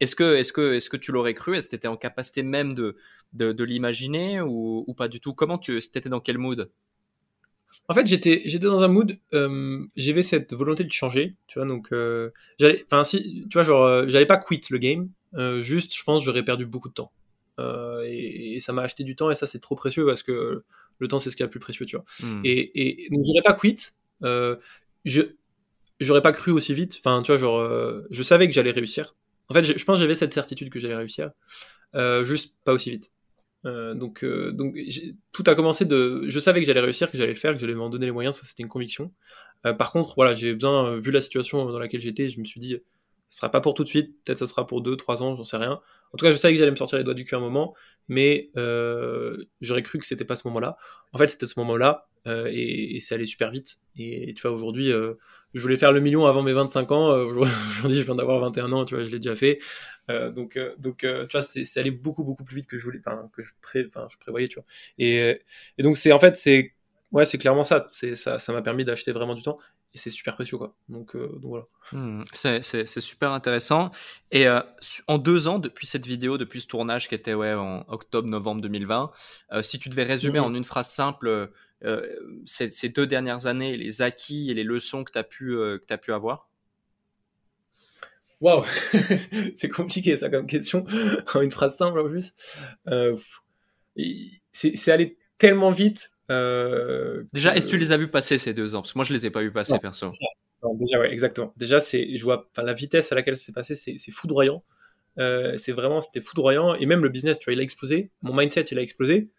Est-ce 0.00 0.16
que, 0.16 0.34
est-ce 0.34 0.52
que, 0.52 0.74
est-ce 0.74 0.90
que 0.90 0.96
tu 0.96 1.12
l'aurais 1.12 1.34
cru? 1.34 1.56
Est-ce 1.56 1.66
que 1.66 1.70
tu 1.70 1.76
étais 1.76 1.88
en 1.88 1.96
capacité 1.96 2.42
même 2.42 2.74
de, 2.74 2.96
de, 3.32 3.64
l'imaginer 3.64 4.40
ou, 4.40 4.84
ou, 4.86 4.94
pas 4.94 5.08
du 5.08 5.20
tout? 5.20 5.32
Comment 5.34 5.58
tu 5.58 5.76
étais 5.76 6.08
dans 6.08 6.20
quel 6.20 6.38
mood? 6.38 6.70
En 7.88 7.94
fait, 7.94 8.04
j'étais 8.06 8.42
j'étais 8.44 8.66
dans 8.66 8.82
un 8.82 8.88
mood, 8.88 9.18
j'avais 9.96 10.22
cette 10.22 10.52
volonté 10.52 10.84
de 10.84 10.92
changer, 10.92 11.36
tu 11.46 11.58
vois, 11.58 11.66
donc 11.66 11.88
j'allais, 12.58 12.84
enfin 12.84 13.02
si, 13.02 13.46
tu 13.48 13.54
vois, 13.54 13.62
genre 13.62 14.08
j'allais 14.08 14.26
pas 14.26 14.36
quitter 14.36 14.68
le 14.70 14.78
game, 14.78 15.08
juste, 15.60 15.96
je 15.96 16.04
pense, 16.04 16.22
j'aurais 16.24 16.44
perdu 16.44 16.66
beaucoup 16.66 16.88
de 16.88 16.94
temps. 16.94 17.12
Euh, 17.58 18.04
et, 18.06 18.58
ça 18.60 18.72
m'a 18.72 18.82
acheté 18.82 19.04
du 19.04 19.16
temps 19.16 19.30
et 19.30 19.34
ça 19.34 19.46
c'est 19.46 19.58
trop 19.58 19.74
précieux 19.74 20.06
parce 20.06 20.22
que 20.22 20.64
le 20.98 21.08
temps 21.08 21.18
c'est 21.18 21.30
ce 21.30 21.36
qui 21.36 21.42
est 21.42 21.46
le 21.46 21.50
plus 21.50 21.60
précieux, 21.60 21.86
tu 21.86 21.96
vois. 21.96 22.04
Hmm. 22.20 22.40
Et, 22.44 23.06
et 23.06 23.10
donc 23.10 23.20
j'aurais 23.26 23.42
pas 23.42 23.54
quitté. 23.54 23.90
Euh, 24.24 24.56
je 25.04 25.22
j'aurais 26.00 26.22
pas 26.22 26.32
cru 26.32 26.50
aussi 26.52 26.74
vite. 26.74 26.96
Enfin, 26.98 27.22
tu 27.22 27.32
vois, 27.32 27.38
genre, 27.38 28.02
je 28.10 28.22
savais 28.22 28.48
que 28.48 28.54
j'allais 28.54 28.70
réussir. 28.70 29.14
En 29.48 29.54
fait, 29.54 29.64
je, 29.64 29.84
pense 29.84 29.98
que 29.98 30.00
j'avais 30.00 30.14
cette 30.14 30.32
certitude 30.32 30.70
que 30.70 30.80
j'allais 30.80 30.96
réussir, 30.96 31.30
juste 32.24 32.56
pas 32.64 32.72
aussi 32.72 32.90
vite. 32.90 33.12
donc, 33.64 34.24
donc 34.24 34.76
tout 35.32 35.44
a 35.46 35.54
commencé 35.54 35.84
de. 35.84 36.24
Je 36.26 36.40
savais 36.40 36.60
que 36.60 36.66
j'allais 36.66 36.80
réussir, 36.80 37.10
que 37.10 37.16
j'allais 37.16 37.32
le 37.32 37.38
faire, 37.38 37.52
que 37.52 37.58
j'allais 37.58 37.74
m'en 37.74 37.90
donner 37.90 38.06
les 38.06 38.12
moyens. 38.12 38.36
Ça, 38.36 38.44
c'était 38.44 38.62
une 38.62 38.68
conviction. 38.68 39.12
par 39.78 39.92
contre, 39.92 40.14
voilà, 40.16 40.34
j'ai 40.34 40.54
besoin, 40.54 40.98
vu 40.98 41.10
la 41.10 41.20
situation 41.20 41.64
dans 41.66 41.78
laquelle 41.78 42.00
j'étais, 42.00 42.28
je 42.28 42.40
me 42.40 42.44
suis 42.44 42.60
dit, 42.60 42.78
ce 43.32 43.38
sera 43.38 43.50
pas 43.50 43.62
pour 43.62 43.72
tout 43.72 43.82
de 43.82 43.88
suite, 43.88 44.14
peut-être 44.26 44.36
ça 44.36 44.46
sera 44.46 44.66
pour 44.66 44.82
deux, 44.82 44.94
trois 44.94 45.22
ans, 45.22 45.34
j'en 45.34 45.42
sais 45.42 45.56
rien. 45.56 45.80
En 46.12 46.18
tout 46.18 46.26
cas, 46.26 46.32
je 46.32 46.36
savais 46.36 46.52
que 46.52 46.58
j'allais 46.58 46.70
me 46.70 46.76
sortir 46.76 46.98
les 46.98 47.04
doigts 47.04 47.14
du 47.14 47.24
cul 47.24 47.34
un 47.34 47.40
moment, 47.40 47.74
mais 48.06 48.50
euh, 48.58 49.46
j'aurais 49.62 49.80
cru 49.80 49.98
que 49.98 50.04
c'était 50.04 50.26
pas 50.26 50.36
ce 50.36 50.46
moment-là. 50.48 50.76
En 51.14 51.18
fait, 51.18 51.28
c'était 51.28 51.46
ce 51.46 51.58
moment-là, 51.60 52.08
euh, 52.26 52.50
et, 52.52 53.00
c'est 53.00 53.14
allé 53.14 53.24
super 53.24 53.50
vite. 53.50 53.78
Et 53.96 54.34
tu 54.34 54.42
vois, 54.42 54.50
aujourd'hui, 54.50 54.92
euh, 54.92 55.14
je 55.54 55.62
voulais 55.62 55.78
faire 55.78 55.92
le 55.92 56.00
million 56.00 56.26
avant 56.26 56.42
mes 56.42 56.52
25 56.52 56.92
ans. 56.92 57.08
Aujourd'hui, 57.24 58.00
je 58.00 58.02
viens 58.02 58.16
d'avoir 58.16 58.38
21 58.40 58.70
ans, 58.70 58.84
tu 58.84 58.96
vois, 58.96 59.04
je 59.04 59.10
l'ai 59.10 59.18
déjà 59.18 59.34
fait. 59.34 59.60
Donc, 60.10 60.58
tu 60.98 61.06
vois, 61.32 61.40
c'est 61.40 61.80
allé 61.80 61.90
beaucoup, 61.90 62.24
beaucoup 62.24 62.44
plus 62.44 62.56
vite 62.56 62.66
que 62.66 62.76
je 62.76 62.84
voulais, 62.84 63.00
que 63.32 63.42
je, 63.42 63.52
pré, 63.62 63.84
je 64.10 64.18
prévoyais, 64.18 64.48
tu 64.48 64.56
vois. 64.56 64.66
Et, 64.98 65.40
donc, 65.78 65.96
c'est 65.96 66.12
en 66.12 66.18
fait, 66.18 66.34
c'est 66.34 66.74
ouais, 67.12 67.24
c'est 67.24 67.38
clairement 67.38 67.64
ça, 67.64 67.88
ça 67.92 68.52
m'a 68.52 68.60
permis 68.60 68.84
d'acheter 68.84 69.12
vraiment 69.12 69.34
du 69.34 69.42
temps 69.42 69.58
et 69.94 69.98
c'est 69.98 70.10
super 70.10 70.34
précieux 70.34 70.56
quoi. 70.56 70.74
Donc, 70.88 71.14
euh, 71.14 71.28
donc 71.40 71.50
voilà. 71.50 71.66
Hmm, 71.92 72.22
c'est 72.32 72.86
super 73.00 73.32
intéressant. 73.32 73.90
Et 74.30 74.46
euh, 74.46 74.60
en 75.06 75.18
deux 75.18 75.48
ans 75.48 75.58
depuis 75.58 75.86
cette 75.86 76.06
vidéo, 76.06 76.38
depuis 76.38 76.60
ce 76.60 76.66
tournage 76.66 77.08
qui 77.08 77.14
était 77.14 77.34
ouais 77.34 77.52
en 77.52 77.84
octobre-novembre 77.88 78.62
2020, 78.62 79.10
euh, 79.52 79.62
si 79.62 79.78
tu 79.78 79.88
devais 79.88 80.04
résumer 80.04 80.38
mhm. 80.40 80.46
en 80.46 80.54
une 80.54 80.64
phrase 80.64 80.90
simple 80.90 81.50
ces, 82.46 82.70
ces, 82.70 82.88
deux 82.90 83.08
dernières 83.08 83.46
années, 83.46 83.76
les 83.76 84.02
acquis 84.02 84.52
et 84.52 84.54
les 84.54 84.62
leçons 84.62 85.02
que 85.02 85.10
tu 85.10 85.18
as 85.18 85.24
pu 85.24 85.48
que 85.48 85.92
as 85.92 85.98
pu 85.98 86.12
avoir? 86.12 86.48
Waouh, 88.40 88.64
c'est 89.56 89.68
compliqué 89.68 90.16
ça 90.16 90.30
comme 90.30 90.46
question 90.46 90.86
en 91.34 91.40
une 91.40 91.50
phrase 91.50 91.76
simple 91.76 91.98
en 91.98 92.08
plus. 92.08 92.34
c'est 94.52 94.92
allé 94.92 95.18
tellement 95.38 95.72
vite 95.72 96.12
euh, 96.32 97.24
déjà, 97.32 97.54
est-ce 97.54 97.66
que 97.66 97.72
tu 97.72 97.78
les 97.78 97.92
as 97.92 97.96
vus 97.96 98.08
passer 98.08 98.38
ces 98.38 98.54
deux 98.54 98.74
ans? 98.74 98.82
Parce 98.82 98.92
que 98.92 98.98
moi, 98.98 99.04
je 99.04 99.12
les 99.12 99.26
ai 99.26 99.30
pas 99.30 99.42
vus 99.42 99.52
passer, 99.52 99.78
perso. 99.78 100.10
déjà, 100.74 100.98
ouais, 100.98 101.12
exactement. 101.12 101.52
Déjà, 101.56 101.80
c'est, 101.80 102.16
je 102.16 102.24
vois, 102.24 102.50
la 102.56 102.72
vitesse 102.72 103.12
à 103.12 103.14
laquelle 103.14 103.36
c'est 103.36 103.52
passé, 103.52 103.74
c'est, 103.74 104.10
foudroyant. 104.10 104.64
Euh, 105.18 105.56
c'est 105.58 105.72
vraiment, 105.72 106.00
c'était 106.00 106.20
foudroyant. 106.20 106.74
Et 106.74 106.86
même 106.86 107.02
le 107.02 107.08
business, 107.08 107.38
tu 107.38 107.46
vois, 107.46 107.54
il 107.54 107.60
a 107.60 107.62
explosé. 107.62 108.10
Mon 108.22 108.34
mindset, 108.34 108.62
il 108.70 108.78
a 108.78 108.82
explosé. 108.82 109.30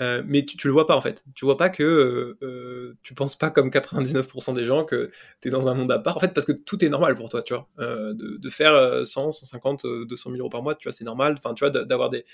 Euh, 0.00 0.22
mais 0.26 0.44
tu, 0.44 0.66
le 0.66 0.72
vois 0.72 0.86
pas 0.86 0.96
en 0.96 1.00
fait. 1.00 1.24
Tu 1.34 1.44
vois 1.44 1.56
pas 1.56 1.68
que 1.68 1.82
euh, 1.82 2.38
euh 2.42 2.94
tu 3.02 3.14
penses 3.14 3.36
pas 3.36 3.50
comme 3.50 3.68
99% 3.68 4.54
des 4.54 4.64
gens 4.64 4.84
que 4.84 5.10
tu 5.40 5.48
es 5.48 5.50
dans 5.50 5.68
un 5.68 5.74
monde 5.74 5.92
à 5.92 5.98
part 5.98 6.16
en 6.16 6.20
fait 6.20 6.32
parce 6.32 6.46
que 6.46 6.52
tout 6.52 6.82
est 6.84 6.88
normal 6.88 7.16
pour 7.16 7.28
toi, 7.28 7.42
tu 7.42 7.54
vois. 7.54 7.68
De, 7.78 8.50
faire 8.50 9.06
100, 9.06 9.32
150, 9.32 9.86
200 9.86 10.30
000 10.30 10.40
euros 10.40 10.50
par 10.50 10.62
mois, 10.62 10.74
tu 10.74 10.88
vois, 10.88 10.92
c'est 10.92 11.04
normal. 11.04 11.36
Enfin, 11.38 11.54
tu 11.54 11.64
vois, 11.64 11.70
d'avoir 11.70 12.10
des, 12.10 12.24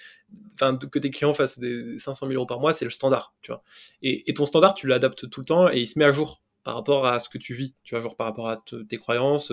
enfin, 0.55 0.77
que 0.77 0.99
tes 0.99 1.11
clients 1.11 1.35
fassent 1.35 1.59
des 1.59 1.99
500 1.99 2.29
000 2.29 2.37
euros 2.39 2.47
par 2.47 2.61
mois, 2.61 2.73
c'est 2.73 2.85
le 2.85 2.91
standard, 2.91 3.35
tu 3.43 3.51
vois. 3.53 3.63
Et, 4.03 4.33
ton 4.35 4.47
standard, 4.47 4.75
tu 4.75 4.87
l'adaptes 4.87 5.29
tout 5.29 5.41
le 5.41 5.47
temps 5.47 5.71
et 5.71 5.79
il 5.79 5.87
se 5.87 5.99
met 5.99 6.05
à 6.05 6.13
jour 6.13 6.43
par 6.65 6.75
rapport 6.75 7.07
à 7.07 7.21
ce 7.21 7.29
que 7.29 7.39
tu 7.39 7.55
vis, 7.55 7.75
tu 7.85 7.95
vois, 7.95 8.03
genre 8.03 8.17
par 8.17 8.27
rapport 8.27 8.49
à 8.49 8.63
tes 8.89 8.99
croyances, 8.99 9.53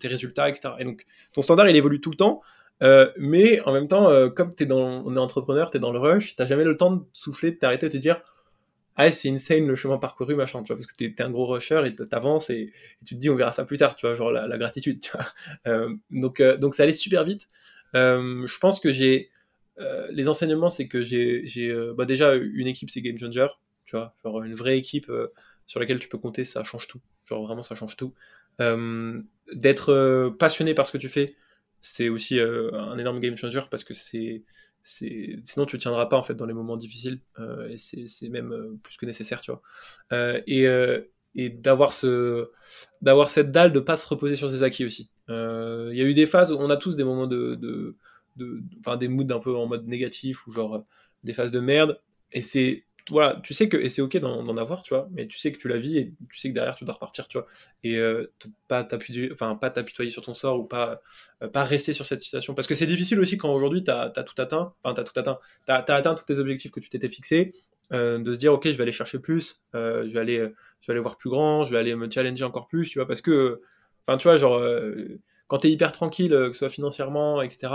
tes 0.00 0.08
résultats, 0.08 0.48
etc. 0.48 0.74
Et 0.78 0.84
donc, 0.84 1.04
ton 1.32 1.42
standard, 1.42 1.68
il 1.68 1.76
évolue 1.76 2.00
tout 2.00 2.10
le 2.10 2.16
temps. 2.16 2.42
Euh, 2.82 3.10
mais 3.16 3.60
en 3.62 3.72
même 3.72 3.88
temps, 3.88 4.08
euh, 4.08 4.28
comme 4.28 4.54
t'es 4.54 4.66
dans, 4.66 5.02
on 5.04 5.16
est 5.16 5.18
entrepreneur, 5.18 5.70
t'es 5.70 5.78
dans 5.78 5.92
le 5.92 5.98
rush, 5.98 6.36
t'as 6.36 6.46
jamais 6.46 6.64
le 6.64 6.76
temps 6.76 6.92
de 6.92 7.04
souffler, 7.12 7.50
de 7.50 7.56
t'arrêter, 7.56 7.86
de 7.88 7.92
te 7.92 7.96
dire, 7.96 8.22
ah 8.96 9.10
c'est 9.10 9.30
insane 9.30 9.66
le 9.66 9.76
chemin 9.76 9.98
parcouru, 9.98 10.34
machin, 10.34 10.62
tu 10.62 10.68
vois, 10.68 10.76
parce 10.76 10.86
que 10.86 10.96
t'es, 10.96 11.06
es 11.06 11.22
un 11.22 11.30
gros 11.30 11.46
rusher 11.46 11.82
et 11.86 11.94
t'avances 11.94 12.50
et, 12.50 12.72
tu 13.04 13.14
te 13.14 13.20
dis 13.20 13.30
on 13.30 13.36
verra 13.36 13.52
ça 13.52 13.64
plus 13.64 13.78
tard, 13.78 13.96
tu 13.96 14.06
vois, 14.06 14.14
genre 14.14 14.30
la, 14.30 14.58
gratitude, 14.58 15.00
tu 15.00 15.10
vois. 15.12 15.26
Euh, 15.66 15.94
donc 16.10 16.40
donc 16.42 16.74
ça 16.74 16.84
allait 16.84 16.92
super 16.92 17.24
vite. 17.24 17.48
Je 17.94 18.58
pense 18.58 18.80
que 18.80 18.92
j'ai 18.92 19.30
les 20.10 20.28
enseignements, 20.28 20.70
c'est 20.70 20.88
que 20.88 21.02
j'ai 21.02 21.46
j'ai 21.46 21.74
bah 21.96 22.04
déjà 22.04 22.34
une 22.34 22.66
équipe, 22.66 22.90
c'est 22.90 23.00
Game 23.00 23.18
Changer, 23.18 23.48
tu 23.86 23.96
vois, 23.96 24.14
genre 24.22 24.42
une 24.42 24.54
vraie 24.54 24.78
équipe 24.78 25.10
sur 25.66 25.80
laquelle 25.80 25.98
tu 25.98 26.08
peux 26.08 26.18
compter, 26.18 26.44
ça 26.44 26.64
change 26.64 26.88
tout, 26.88 27.00
genre 27.26 27.44
vraiment 27.46 27.62
ça 27.62 27.74
change 27.74 27.96
tout. 27.96 28.14
d'être 29.52 30.30
passionné 30.38 30.74
par 30.74 30.86
ce 30.86 30.92
que 30.92 30.98
tu 30.98 31.08
fais 31.08 31.36
c'est 31.80 32.08
aussi 32.08 32.38
euh, 32.38 32.72
un 32.72 32.98
énorme 32.98 33.20
game 33.20 33.36
changer 33.36 33.62
parce 33.70 33.84
que 33.84 33.94
c'est 33.94 34.42
sinon 34.82 35.66
tu 35.66 35.76
ne 35.76 35.80
tiendras 35.80 36.06
pas 36.06 36.16
en 36.16 36.22
fait 36.22 36.34
dans 36.34 36.46
les 36.46 36.54
moments 36.54 36.76
difficiles 36.76 37.20
euh, 37.38 37.68
et 37.68 37.76
c'est 37.76 38.28
même 38.28 38.52
euh, 38.52 38.78
plus 38.82 38.96
que 38.96 39.04
nécessaire 39.04 39.40
tu 39.40 39.50
vois. 39.50 39.62
Et, 40.46 40.66
et 41.34 41.50
d'avoir 41.50 41.92
ce 41.92 42.50
d'avoir 43.02 43.30
cette 43.30 43.50
dalle 43.50 43.72
de 43.72 43.80
pas 43.80 43.96
se 43.96 44.06
reposer 44.06 44.36
sur 44.36 44.50
ses 44.50 44.62
acquis 44.62 44.84
aussi. 44.84 45.10
Il 45.28 45.94
y 45.94 46.00
a 46.00 46.04
eu 46.04 46.14
des 46.14 46.26
phases 46.26 46.52
où 46.52 46.56
on 46.56 46.70
a 46.70 46.76
tous 46.76 46.96
des 46.96 47.04
moments 47.04 47.26
de, 47.26 47.54
de, 47.56 47.96
de 48.36 48.62
enfin 48.80 48.96
des 48.96 49.08
moods 49.08 49.30
un 49.30 49.40
peu 49.40 49.54
en 49.54 49.66
mode 49.66 49.86
négatif 49.86 50.46
ou 50.46 50.52
genre 50.52 50.84
des 51.22 51.34
phases 51.34 51.52
de 51.52 51.60
merde 51.60 52.00
et 52.32 52.42
c'est 52.42 52.84
voilà, 53.10 53.40
tu 53.42 53.54
sais 53.54 53.68
que, 53.68 53.76
et 53.76 53.90
c'est 53.90 54.02
ok 54.02 54.16
d'en 54.18 54.56
avoir, 54.56 54.82
tu 54.82 54.94
vois, 54.94 55.08
mais 55.12 55.26
tu 55.26 55.38
sais 55.38 55.52
que 55.52 55.58
tu 55.58 55.68
la 55.68 55.78
vis 55.78 55.98
et 55.98 56.12
tu 56.30 56.38
sais 56.38 56.48
que 56.48 56.54
derrière 56.54 56.76
tu 56.76 56.84
dois 56.84 56.94
repartir, 56.94 57.28
tu 57.28 57.38
vois, 57.38 57.46
et 57.84 57.96
euh, 57.96 58.32
pas 58.68 58.84
t'apitoyer 58.84 60.10
sur 60.10 60.22
ton 60.22 60.34
sort 60.34 60.58
ou 60.58 60.64
pas, 60.64 61.00
euh, 61.42 61.48
pas 61.48 61.62
rester 61.64 61.92
sur 61.92 62.04
cette 62.04 62.20
situation. 62.20 62.54
Parce 62.54 62.66
que 62.66 62.74
c'est 62.74 62.86
difficile 62.86 63.20
aussi 63.20 63.38
quand 63.38 63.52
aujourd'hui 63.52 63.84
t'as 63.84 64.12
as 64.14 64.22
tout 64.22 64.40
atteint, 64.40 64.74
enfin, 64.82 64.94
t'as 64.94 65.04
tout 65.04 65.18
atteint, 65.18 65.38
t'as 65.66 65.76
as 65.76 65.94
atteint 65.94 66.14
tous 66.14 66.24
tes 66.24 66.38
objectifs 66.38 66.70
que 66.70 66.80
tu 66.80 66.88
t'étais 66.88 67.08
fixés, 67.08 67.52
euh, 67.92 68.18
de 68.18 68.34
se 68.34 68.38
dire, 68.38 68.52
ok, 68.52 68.64
je 68.66 68.72
vais 68.72 68.82
aller 68.82 68.92
chercher 68.92 69.18
plus, 69.18 69.60
euh, 69.74 70.04
je 70.06 70.12
vais 70.12 70.20
aller, 70.20 70.38
je 70.80 70.86
vais 70.86 70.92
aller 70.92 71.00
voir 71.00 71.16
plus 71.16 71.30
grand, 71.30 71.64
je 71.64 71.72
vais 71.72 71.78
aller 71.78 71.94
me 71.94 72.10
challenger 72.10 72.44
encore 72.44 72.68
plus, 72.68 72.88
tu 72.88 72.98
vois, 72.98 73.06
parce 73.06 73.20
que, 73.20 73.60
enfin, 74.06 74.18
tu 74.18 74.24
vois, 74.24 74.36
genre, 74.36 74.62
quand 75.46 75.58
t'es 75.58 75.70
hyper 75.70 75.92
tranquille, 75.92 76.30
que 76.30 76.52
ce 76.52 76.58
soit 76.58 76.68
financièrement, 76.68 77.42
etc., 77.42 77.68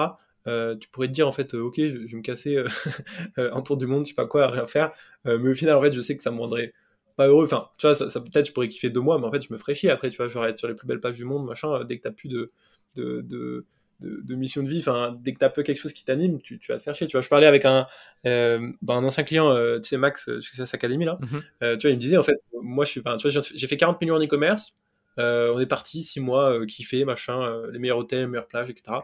euh, 0.47 0.75
tu 0.75 0.89
pourrais 0.89 1.07
te 1.07 1.13
dire 1.13 1.27
en 1.27 1.31
fait, 1.31 1.53
euh, 1.53 1.61
ok, 1.61 1.75
je, 1.77 1.97
vais 1.97 2.17
me 2.17 2.21
casser 2.21 2.57
euh, 2.57 2.67
en 3.53 3.61
tour 3.61 3.77
du 3.77 3.87
monde, 3.87 4.03
je 4.03 4.09
sais 4.09 4.15
pas 4.15 4.25
quoi, 4.25 4.47
rien 4.47 4.67
faire. 4.67 4.91
mais 5.25 5.49
au 5.49 5.55
final, 5.55 5.75
en 5.75 5.81
fait, 5.81 5.93
je 5.93 6.01
sais 6.01 6.17
que 6.17 6.23
ça 6.23 6.31
me 6.31 6.39
rendrait 6.39 6.73
pas 7.15 7.27
heureux. 7.27 7.45
Enfin, 7.45 7.69
tu 7.77 7.87
vois, 7.87 7.95
ça, 7.95 8.09
ça 8.09 8.19
peut-être 8.19 8.47
je 8.47 8.53
pourrais 8.53 8.69
kiffer 8.69 8.89
deux 8.89 9.01
mois, 9.01 9.19
mais 9.19 9.25
en 9.25 9.31
fait, 9.31 9.41
je 9.41 9.53
me 9.53 9.57
ferais 9.57 9.75
chier 9.75 9.89
après. 9.89 10.09
Tu 10.09 10.17
vois, 10.17 10.27
je 10.27 10.37
vais 10.37 10.49
être 10.49 10.57
sur 10.57 10.67
les 10.67 10.75
plus 10.75 10.87
belles 10.87 10.99
pages 10.99 11.17
du 11.17 11.25
monde, 11.25 11.45
machin. 11.45 11.83
Dès 11.85 11.97
que 11.97 12.03
t'as 12.03 12.11
plus 12.11 12.29
de, 12.29 12.51
de, 12.97 13.21
de, 13.21 13.65
de, 14.01 14.35
mission 14.35 14.63
de 14.63 14.69
vie, 14.69 14.79
enfin, 14.79 15.17
dès 15.21 15.33
que 15.33 15.39
t'as 15.39 15.49
peu 15.49 15.63
quelque 15.63 15.77
chose 15.77 15.93
qui 15.93 16.03
t'anime, 16.03 16.41
tu, 16.41 16.59
tu, 16.59 16.71
vas 16.71 16.77
te 16.77 16.83
faire 16.83 16.95
chier. 16.95 17.07
Tu 17.07 17.13
vois, 17.13 17.21
je 17.21 17.29
parlais 17.29 17.47
avec 17.47 17.65
un, 17.65 17.87
bah, 18.23 18.95
un 18.95 19.03
ancien 19.03 19.23
client, 19.23 19.55
tu 19.77 19.89
sais, 19.89 19.97
Max, 19.97 20.39
Success 20.41 20.73
Academy 20.73 21.05
là. 21.05 21.19
Mm-hmm. 21.21 21.77
tu 21.77 21.87
vois, 21.87 21.91
il 21.91 21.95
me 21.95 22.01
disait 22.01 22.17
en 22.17 22.23
fait, 22.23 22.41
moi, 22.61 22.83
je 22.85 22.91
suis, 22.91 23.01
tu 23.01 23.29
vois, 23.29 23.41
j'ai 23.55 23.67
fait 23.67 23.77
40 23.77 24.01
millions 24.01 24.15
en 24.15 24.23
e-commerce. 24.23 24.75
on 25.17 25.59
est 25.59 25.67
parti 25.67 26.03
six 26.03 26.19
mois, 26.19 26.65
kiffer, 26.65 27.05
machin, 27.05 27.61
les 27.71 27.79
meilleurs 27.79 27.99
hôtels, 27.99 28.21
les 28.21 28.27
meilleures 28.27 28.47
plages, 28.47 28.69
etc 28.69 28.95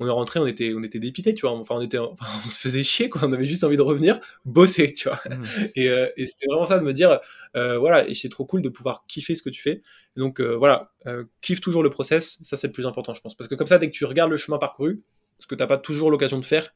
on 0.00 0.06
est 0.06 0.10
rentré, 0.10 0.38
on 0.38 0.46
était, 0.46 0.72
on 0.76 0.82
était 0.82 1.00
dépité, 1.00 1.34
tu 1.34 1.42
vois. 1.42 1.52
Enfin, 1.52 1.74
on 1.76 1.80
était, 1.80 1.98
on 1.98 2.14
se 2.48 2.58
faisait 2.58 2.84
chier, 2.84 3.08
quoi. 3.08 3.22
On 3.24 3.32
avait 3.32 3.46
juste 3.46 3.64
envie 3.64 3.76
de 3.76 3.82
revenir, 3.82 4.20
bosser, 4.44 4.92
tu 4.92 5.08
vois. 5.08 5.20
Mmh. 5.28 5.42
Et, 5.74 5.88
euh, 5.88 6.08
et 6.16 6.26
c'était 6.26 6.46
vraiment 6.46 6.66
ça 6.66 6.78
de 6.78 6.84
me 6.84 6.92
dire, 6.92 7.18
euh, 7.56 7.78
voilà, 7.78 8.08
et 8.08 8.14
c'est 8.14 8.28
trop 8.28 8.44
cool 8.44 8.62
de 8.62 8.68
pouvoir 8.68 9.04
kiffer 9.08 9.34
ce 9.34 9.42
que 9.42 9.50
tu 9.50 9.60
fais. 9.60 9.82
donc 10.16 10.40
euh, 10.40 10.56
voilà, 10.56 10.92
kiffe 11.40 11.60
toujours 11.60 11.82
le 11.82 11.90
process, 11.90 12.38
ça 12.42 12.56
c'est 12.56 12.68
le 12.68 12.72
plus 12.72 12.86
important, 12.86 13.14
je 13.14 13.20
pense, 13.20 13.34
parce 13.34 13.48
que 13.48 13.54
comme 13.54 13.66
ça, 13.66 13.78
dès 13.78 13.90
que 13.90 13.96
tu 13.96 14.04
regardes 14.04 14.30
le 14.30 14.36
chemin 14.36 14.58
parcouru, 14.58 15.02
ce 15.38 15.46
que 15.46 15.54
t'as 15.54 15.66
pas 15.66 15.78
toujours 15.78 16.10
l'occasion 16.10 16.38
de 16.38 16.44
faire, 16.44 16.72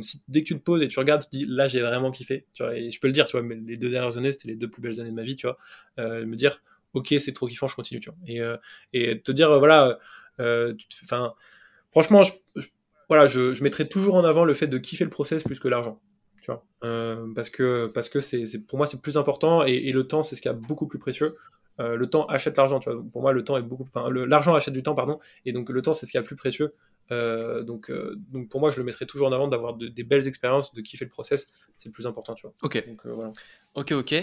si, 0.00 0.22
dès 0.28 0.42
que 0.42 0.48
tu 0.48 0.54
te 0.54 0.62
poses 0.62 0.82
et 0.82 0.88
tu 0.88 0.98
regardes, 0.98 1.22
tu 1.22 1.28
te 1.28 1.36
dis, 1.36 1.46
là 1.46 1.68
j'ai 1.68 1.80
vraiment 1.80 2.10
kiffé, 2.10 2.46
tu 2.54 2.62
vois. 2.62 2.76
Et 2.76 2.90
je 2.90 3.00
peux 3.00 3.06
le 3.06 3.12
dire, 3.12 3.26
tu 3.26 3.32
vois, 3.32 3.42
mais 3.42 3.56
les 3.56 3.76
deux 3.76 3.90
dernières 3.90 4.18
années, 4.18 4.32
c'était 4.32 4.48
les 4.48 4.56
deux 4.56 4.68
plus 4.68 4.82
belles 4.82 5.00
années 5.00 5.10
de 5.10 5.14
ma 5.14 5.22
vie, 5.22 5.36
tu 5.36 5.46
vois. 5.46 5.58
me 5.98 6.34
dire, 6.34 6.62
ok, 6.94 7.14
c'est 7.20 7.32
trop 7.32 7.46
kiffant, 7.46 7.68
je 7.68 7.76
continue, 7.76 8.00
tu 8.00 8.10
vois. 8.10 8.18
Et, 8.92 9.00
et 9.10 9.20
te 9.20 9.32
dire, 9.32 9.58
voilà, 9.58 9.98
enfin 10.38 11.34
franchement, 11.90 12.22
je, 12.22 12.32
voilà, 13.08 13.26
je, 13.26 13.54
je, 13.54 13.62
mettrai 13.62 13.88
toujours 13.88 14.14
en 14.14 14.24
avant 14.24 14.44
le 14.44 14.54
fait 14.54 14.66
de 14.66 14.78
kiffer 14.78 15.04
le 15.04 15.10
process 15.10 15.42
plus 15.42 15.60
que 15.60 15.68
l'argent. 15.68 16.00
Tu 16.42 16.50
vois, 16.50 16.64
euh, 16.84 17.26
parce 17.34 17.50
que 17.50 17.90
parce 17.94 18.08
que 18.08 18.20
c'est 18.20 18.46
pour 18.66 18.78
moi 18.78 18.86
c'est 18.86 19.02
plus 19.02 19.18
important 19.18 19.62
et, 19.64 19.92
le 19.92 20.06
temps 20.06 20.22
c'est 20.22 20.36
ce 20.36 20.42
qui 20.42 20.48
est 20.48 20.54
beaucoup 20.54 20.86
plus 20.86 20.98
précieux. 20.98 21.36
Euh, 21.80 21.96
le 21.96 22.08
temps 22.08 22.26
achète 22.26 22.56
l'argent, 22.56 22.78
tu 22.78 22.90
vois. 22.90 23.02
Pour 23.10 23.22
moi, 23.22 23.32
le 23.32 23.42
temps 23.42 23.56
est 23.56 23.62
beaucoup, 23.62 23.86
enfin, 23.94 24.10
l'argent 24.10 24.54
achète 24.54 24.74
du 24.74 24.82
temps, 24.82 24.94
pardon, 24.94 25.18
et 25.46 25.52
donc 25.52 25.70
le 25.70 25.82
temps 25.82 25.92
c'est 25.92 26.06
ce 26.06 26.10
qui 26.10 26.16
est 26.16 26.20
le 26.20 26.26
plus 26.26 26.36
précieux. 26.36 26.74
Euh, 27.10 27.62
donc, 27.62 27.90
donc 27.90 28.48
pour 28.48 28.60
moi, 28.60 28.70
je 28.70 28.78
le 28.78 28.84
mettrai 28.84 29.06
toujours 29.06 29.28
en 29.28 29.32
avant 29.32 29.48
d'avoir 29.48 29.74
des 29.74 30.02
belles 30.04 30.28
expériences, 30.28 30.72
de 30.74 30.80
kiffer 30.80 31.04
le 31.04 31.10
process, 31.10 31.50
c'est 31.76 31.88
le 31.88 31.92
plus 31.92 32.06
important, 32.06 32.34
tu 32.34 32.46
vois. 32.46 32.54
Ok. 32.62 32.86
Donc, 32.86 33.06
voilà. 33.06 33.32
Ok, 33.74 33.92
ok. 33.92 34.14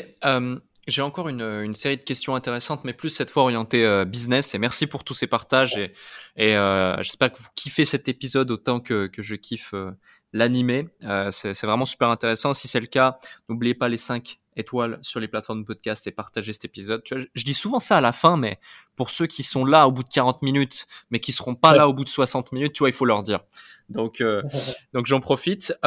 J'ai 0.87 1.01
encore 1.01 1.27
une, 1.27 1.41
une, 1.41 1.73
série 1.73 1.97
de 1.97 2.03
questions 2.03 2.33
intéressantes, 2.33 2.85
mais 2.85 2.93
plus 2.93 3.09
cette 3.09 3.29
fois 3.29 3.43
orientées 3.43 3.85
euh, 3.85 4.05
business. 4.05 4.55
Et 4.55 4.57
merci 4.57 4.87
pour 4.87 5.03
tous 5.03 5.13
ces 5.13 5.27
partages. 5.27 5.77
Et, 5.77 5.91
et 6.37 6.55
euh, 6.55 6.95
j'espère 7.03 7.31
que 7.33 7.39
vous 7.39 7.49
kiffez 7.55 7.83
cet 7.83 8.07
épisode 8.07 8.49
autant 8.51 8.79
que, 8.79 9.07
que 9.07 9.21
je 9.21 9.35
kiffe 9.35 9.73
euh, 9.73 9.91
l'animer. 10.31 10.87
Euh, 11.03 11.29
c'est 11.29 11.65
vraiment 11.65 11.83
super 11.83 12.09
intéressant. 12.09 12.53
Si 12.53 12.69
c'est 12.69 12.79
le 12.79 12.87
cas, 12.87 13.19
n'oubliez 13.49 13.73
pas 13.73 13.89
les 13.89 13.97
5 13.97 14.39
étoiles 14.55 14.97
sur 15.01 15.19
les 15.19 15.27
plateformes 15.27 15.61
de 15.61 15.65
podcast 15.65 16.07
et 16.07 16.11
partagez 16.11 16.53
cet 16.53 16.63
épisode. 16.63 17.03
Tu 17.03 17.15
vois, 17.15 17.25
je 17.35 17.43
dis 17.43 17.53
souvent 17.53 17.81
ça 17.81 17.97
à 17.97 18.01
la 18.01 18.13
fin, 18.13 18.37
mais 18.37 18.57
pour 18.95 19.09
ceux 19.09 19.27
qui 19.27 19.43
sont 19.43 19.65
là 19.65 19.89
au 19.89 19.91
bout 19.91 20.03
de 20.03 20.09
40 20.09 20.41
minutes, 20.41 20.87
mais 21.11 21.19
qui 21.19 21.33
seront 21.33 21.55
pas 21.55 21.75
là 21.75 21.89
au 21.89 21.93
bout 21.93 22.05
de 22.05 22.09
60 22.09 22.53
minutes, 22.53 22.71
tu 22.71 22.79
vois, 22.79 22.89
il 22.89 22.95
faut 22.95 23.05
leur 23.05 23.23
dire. 23.23 23.41
Donc, 23.89 24.23
donc 24.93 25.05
j'en 25.05 25.19
profite. 25.19 25.77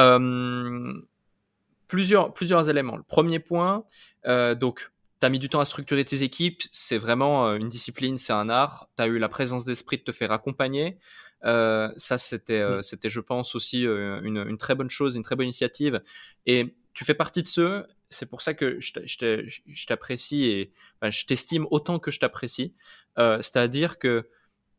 plusieurs, 1.87 2.33
plusieurs 2.33 2.69
éléments. 2.69 2.97
Le 2.97 3.03
premier 3.03 3.39
point, 3.39 3.83
euh, 4.25 4.55
donc, 4.55 4.90
tu 5.21 5.27
as 5.27 5.29
mis 5.29 5.39
du 5.39 5.49
temps 5.49 5.59
à 5.59 5.65
structurer 5.65 6.03
tes 6.03 6.23
équipes, 6.23 6.63
c'est 6.71 6.97
vraiment 6.97 7.47
euh, 7.47 7.55
une 7.55 7.69
discipline, 7.69 8.17
c'est 8.17 8.33
un 8.33 8.49
art. 8.49 8.89
Tu 8.97 9.03
as 9.03 9.07
eu 9.07 9.19
la 9.19 9.29
présence 9.29 9.65
d'esprit 9.65 9.97
de 9.97 10.03
te 10.03 10.11
faire 10.11 10.31
accompagner. 10.31 10.97
Euh, 11.45 11.89
ça, 11.95 12.17
c'était, 12.17 12.59
euh, 12.59 12.81
c'était, 12.81 13.09
je 13.09 13.19
pense, 13.19 13.53
aussi 13.53 13.83
une, 13.83 14.43
une, 14.47 14.57
très 14.57 14.73
bonne 14.73 14.89
chose, 14.89 15.15
une 15.15 15.21
très 15.21 15.35
bonne 15.35 15.45
initiative. 15.45 16.01
Et 16.47 16.75
tu 16.93 17.05
fais 17.05 17.13
partie 17.13 17.43
de 17.43 17.47
ceux, 17.47 17.85
c'est 18.09 18.25
pour 18.25 18.41
ça 18.41 18.55
que 18.55 18.79
je 18.79 19.85
t'apprécie 19.85 20.45
et 20.45 20.71
je 21.03 21.25
t'estime 21.25 21.67
autant 21.69 21.99
que 21.99 22.09
je 22.11 22.19
t'apprécie. 22.19 22.73
C'est-à-dire 23.15 23.99
que, 23.99 24.27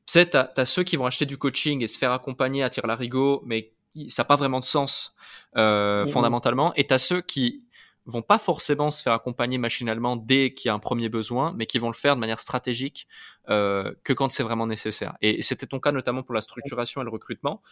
tu 0.07 0.13
sais, 0.13 0.29
tu 0.29 0.37
as, 0.37 0.65
ceux 0.65 0.83
qui 0.83 0.97
vont 0.97 1.07
acheter 1.07 1.25
du 1.25 1.39
coaching 1.39 1.83
et 1.83 1.87
se 1.87 1.99
faire 1.99 2.13
accompagner 2.13 2.63
à 2.65 2.69
tir 2.69 2.87
larigot, 2.87 3.43
mais 3.47 3.73
ça 4.09 4.23
n'a 4.23 4.27
pas 4.27 4.37
vraiment 4.37 4.61
de 4.61 4.65
sens 4.65 5.15
fondamentalement. 5.55 6.75
Et 6.75 6.87
tu 6.87 6.93
as 6.95 6.99
ceux 6.99 7.23
qui 7.23 7.65
vont 8.05 8.23
pas 8.23 8.39
forcément 8.39 8.91
se 8.91 9.03
faire 9.03 9.13
accompagner 9.13 9.59
machinalement 9.59 10.17
dès 10.17 10.55
qu'il 10.55 10.69
y 10.69 10.71
a 10.71 10.75
un 10.75 10.79
premier 10.79 11.09
besoin, 11.09 11.53
mais 11.57 11.67
qui 11.67 11.79
vont 11.79 11.89
le 11.89 11.95
faire 11.95 12.17
de 12.17 12.21
manière 12.21 12.41
stratégique 12.41 13.07
euh, 13.49 13.93
que 14.05 14.13
quand 14.13 14.31
c'est 14.31 14.43
vraiment 14.43 14.67
nécessaire. 14.67 15.17
Et, 15.21 15.43
c'était 15.43 15.67
ton 15.67 15.81
cas 15.81 15.93
notamment 15.93 16.23
pour 16.23 16.35
la 16.35 16.41
structuration 16.41 17.01
et 17.01 17.05
le 17.05 17.11
recrutement. 17.11 17.63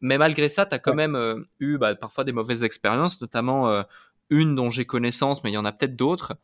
Mais 0.00 0.18
malgré 0.18 0.48
ça, 0.48 0.66
tu 0.66 0.74
as 0.74 0.78
quand 0.78 0.94
même 0.94 1.14
euh, 1.14 1.42
eu 1.60 1.78
bah, 1.78 1.94
parfois 1.94 2.24
des 2.24 2.32
mauvaises 2.32 2.64
expériences, 2.64 3.20
notamment 3.20 3.68
euh, 3.68 3.82
une 4.28 4.56
dont 4.56 4.70
j'ai 4.70 4.86
connaissance, 4.86 5.44
mais 5.44 5.50
il 5.50 5.54
y 5.54 5.58
en 5.58 5.64
a 5.64 5.72
peut-être 5.72 5.94
d'autres, 5.94 6.34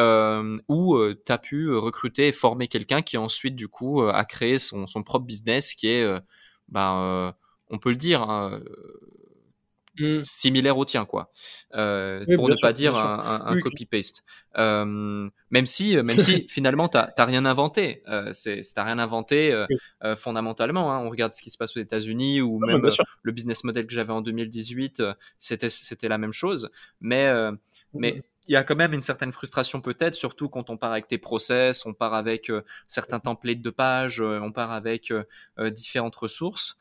euh, 0.00 0.58
où 0.68 0.98
tu 1.24 1.32
as 1.32 1.38
pu 1.38 1.72
recruter 1.72 2.28
et 2.28 2.32
former 2.32 2.66
quelqu'un 2.66 3.02
qui 3.02 3.16
ensuite, 3.16 3.54
du 3.54 3.68
coup, 3.68 4.02
a 4.02 4.24
créé 4.24 4.58
son, 4.58 4.88
son 4.88 5.04
propre 5.04 5.24
business 5.24 5.74
qui 5.74 5.86
est, 5.88 6.20
ben, 6.68 7.32
on 7.70 7.78
peut 7.78 7.90
le 7.90 7.96
dire, 7.96 8.22
hein, 8.22 8.60
Mmh. 9.98 10.24
similaire 10.24 10.78
au 10.78 10.84
tien, 10.84 11.04
quoi. 11.04 11.30
Euh, 11.74 12.24
pour 12.36 12.48
ne 12.48 12.54
pas 12.60 12.72
dire 12.72 12.96
un, 12.96 13.42
un, 13.46 13.60
copy-paste. 13.60 14.24
Euh, 14.56 15.28
même 15.50 15.66
si, 15.66 15.96
euh, 15.96 16.02
même 16.02 16.18
si 16.18 16.46
finalement, 16.48 16.88
t'as 16.88 17.12
rien 17.24 17.44
inventé. 17.44 18.02
Euh, 18.08 18.32
t'as 18.74 18.84
rien 18.84 18.98
inventé 18.98 19.52
euh, 20.04 20.16
fondamentalement. 20.16 20.92
Hein. 20.92 21.00
On 21.04 21.10
regarde 21.10 21.32
ce 21.32 21.42
qui 21.42 21.50
se 21.50 21.58
passe 21.58 21.76
aux 21.76 21.80
États-Unis 21.80 22.40
ou 22.40 22.58
même 22.58 22.88
le 23.22 23.32
business 23.32 23.64
model 23.64 23.86
que 23.86 23.92
j'avais 23.92 24.12
en 24.12 24.20
2018, 24.20 25.02
c'était 25.38 25.68
c'était 25.68 26.08
la 26.08 26.18
même 26.18 26.32
chose. 26.32 26.70
Mais 27.00 27.30
mais 27.94 28.12
mmh 28.12 28.22
il 28.48 28.52
y 28.52 28.56
a 28.56 28.64
quand 28.64 28.76
même 28.76 28.94
une 28.94 29.02
certaine 29.02 29.30
frustration 29.30 29.82
peut-être, 29.82 30.14
surtout 30.14 30.48
quand 30.48 30.70
on 30.70 30.78
part 30.78 30.92
avec 30.92 31.06
tes 31.06 31.18
process, 31.18 31.84
on 31.84 31.92
part 31.92 32.14
avec 32.14 32.48
euh, 32.50 32.62
certains 32.86 33.20
templates 33.20 33.60
de 33.60 33.70
pages, 33.70 34.20
euh, 34.20 34.40
on 34.40 34.52
part 34.52 34.72
avec 34.72 35.12
euh, 35.12 35.70
différentes 35.70 36.16
ressources. 36.16 36.78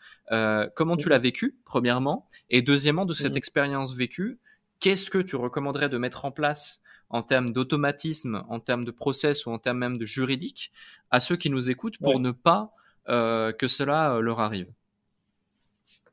comment 0.75 0.95
tu 0.97 1.09
l'as 1.09 1.17
vécu, 1.17 1.57
premièrement? 1.65 2.25
Et 2.49 2.61
deuxièmement, 2.61 3.05
de 3.05 3.13
cette 3.13 3.35
expérience 3.35 3.93
vécue, 3.93 4.39
qu'est-ce 4.79 5.09
que 5.09 5.17
tu 5.17 5.35
recommanderais 5.35 5.89
de 5.89 5.97
mettre 5.97 6.23
en 6.25 6.31
place 6.31 6.81
en 7.09 7.21
termes 7.21 7.51
d'automatisme, 7.51 8.43
en 8.49 8.59
termes 8.59 8.85
de 8.85 8.91
process 8.91 9.45
ou 9.45 9.51
en 9.51 9.59
termes 9.59 9.77
même 9.77 9.97
de 9.97 10.05
juridique 10.05 10.71
à 11.11 11.19
ceux 11.19 11.35
qui 11.35 11.49
nous 11.49 11.69
écoutent 11.69 11.97
pour 11.99 12.19
ne 12.19 12.31
pas 12.31 12.71
que 13.07 13.67
cela 13.67 14.19
leur 14.21 14.39
arrive? 14.39 14.67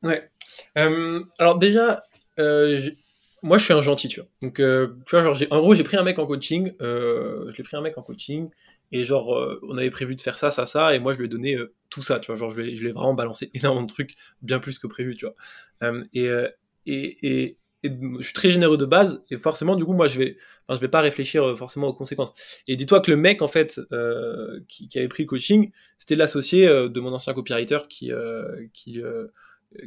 Ouais. 0.03 0.29
alors 0.75 1.57
déjà, 1.57 2.03
moi, 3.45 3.59
je 3.59 3.63
suis 3.63 3.73
un 3.73 3.81
gentil, 3.81 4.07
tu 4.07 4.19
vois. 4.19 4.29
Donc, 4.41 4.59
euh, 4.59 4.95
tu 5.05 5.15
vois, 5.15 5.23
genre, 5.23 5.37
en 5.51 5.59
gros, 5.61 5.75
j'ai 5.75 5.83
pris 5.83 5.97
un 5.97 6.03
mec 6.03 6.17
en 6.17 6.25
coaching, 6.25 6.73
euh, 6.81 7.51
je 7.51 7.57
l'ai 7.57 7.63
pris 7.63 7.77
un 7.77 7.81
mec 7.81 7.95
en 7.95 8.01
coaching, 8.01 8.49
et 8.91 9.05
genre, 9.05 9.37
euh, 9.37 9.59
on 9.69 9.77
avait 9.77 9.91
prévu 9.91 10.15
de 10.15 10.21
faire 10.21 10.39
ça, 10.39 10.49
ça, 10.49 10.65
ça, 10.65 10.95
et 10.95 10.99
moi, 10.99 11.13
je 11.13 11.19
lui 11.19 11.25
ai 11.25 11.29
donné 11.29 11.55
tout 11.91 12.01
ça, 12.01 12.19
tu 12.19 12.27
vois. 12.27 12.37
Genre, 12.37 12.49
je 12.49 12.61
l'ai, 12.61 12.75
je 12.75 12.83
l'ai 12.83 12.91
vraiment 12.91 13.13
balancé 13.13 13.51
énormément 13.53 13.85
de 13.85 13.91
trucs, 13.91 14.15
bien 14.41 14.57
plus 14.57 14.79
que 14.79 14.87
prévu, 14.87 15.15
tu 15.15 15.27
vois. 15.27 15.35
Et, 16.13 16.27
et, 16.87 17.17
et, 17.21 17.57
je 17.83 18.23
suis 18.23 18.33
très 18.33 18.49
généreux 18.49 18.77
de 18.77 18.85
base, 18.85 19.23
et 19.29 19.37
forcément, 19.37 19.75
du 19.75 19.85
coup, 19.85 19.93
moi, 19.93 20.07
je 20.07 20.17
vais, 20.17 20.37
je 20.67 20.77
vais 20.77 20.87
pas 20.87 21.01
réfléchir 21.01 21.55
forcément 21.55 21.89
aux 21.89 21.93
conséquences. 21.93 22.33
Et 22.67 22.75
dis-toi 22.75 22.99
que 22.99 23.11
le 23.11 23.17
mec, 23.17 23.43
en 23.43 23.47
fait, 23.47 23.79
qui, 24.67 24.89
qui, 24.89 24.97
avait 24.97 25.07
pris 25.07 25.21
le 25.21 25.27
coaching, 25.27 25.71
c'était 25.99 26.15
l'associé 26.15 26.65
de 26.65 26.99
mon 26.99 27.13
ancien 27.13 27.35
copywriter 27.35 27.77
qui, 27.87 28.11
qui 28.73 29.03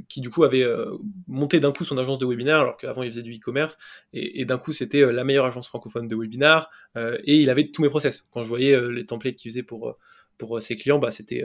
qui 0.09 0.20
du 0.20 0.30
coup 0.30 0.45
avait 0.45 0.62
euh, 0.62 0.97
monté 1.26 1.61
d'un 1.61 1.72
coup 1.72 1.84
son 1.84 1.99
agence 1.99 2.18
de 2.18 2.26
webinaire 2.26 2.61
alors 2.61 2.76
qu'avant 2.76 3.03
il 3.03 3.11
faisait 3.11 3.22
du 3.22 3.34
e-commerce 3.34 3.78
et, 4.12 4.45
d'un 4.45 4.59
coup 4.59 4.72
c'était 4.72 5.03
euh, 5.03 5.12
la 5.12 5.24
meilleure 5.24 5.47
agence 5.47 5.68
francophone 5.68 6.09
de 6.09 6.16
webinaire 6.16 6.70
euh, 6.97 7.18
et 7.24 7.36
il 7.36 7.51
avait 7.51 7.70
tous 7.70 7.82
mes 7.82 7.89
process. 7.89 8.26
Quand 8.32 8.43
je 8.43 8.49
voyais 8.49 8.78
les 8.91 9.05
templates 9.05 9.36
qu'il 9.36 9.51
faisait 9.51 9.62
pour 9.62 9.97
pour 10.36 10.62
ses 10.62 10.76
clients 10.76 10.99
bah 10.99 11.11
c'était 11.11 11.45